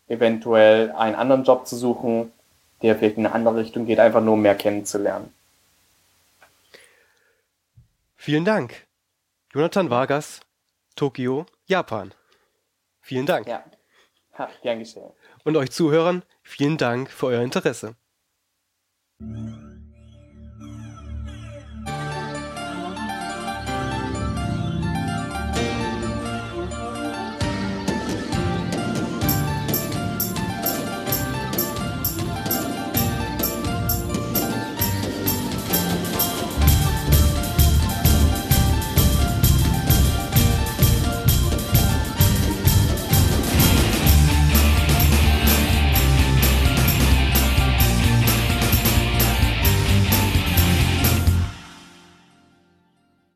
eventuell 0.08 0.92
einen 0.94 1.16
anderen 1.16 1.44
Job 1.44 1.68
zu 1.68 1.76
suchen, 1.76 2.32
der 2.82 2.96
vielleicht 2.96 3.18
in 3.18 3.26
eine 3.26 3.36
andere 3.36 3.58
Richtung 3.58 3.86
geht, 3.86 4.00
einfach 4.00 4.22
nur 4.22 4.38
mehr 4.38 4.56
kennenzulernen. 4.56 5.34
Vielen 8.16 8.46
Dank. 8.46 8.88
Jonathan 9.54 9.90
Vargas, 9.90 10.40
Tokio, 10.96 11.46
Japan. 11.66 12.14
Vielen 13.02 13.26
Dank. 13.26 13.46
Ja. 13.46 13.62
Ha, 14.38 14.50
gern 14.64 14.80
geschehen. 14.80 15.12
Und 15.44 15.58
euch 15.58 15.72
Zuhörern, 15.72 16.24
vielen 16.44 16.78
Dank 16.78 17.12
für 17.12 17.28
euer 17.28 17.42
Interesse. 17.42 17.96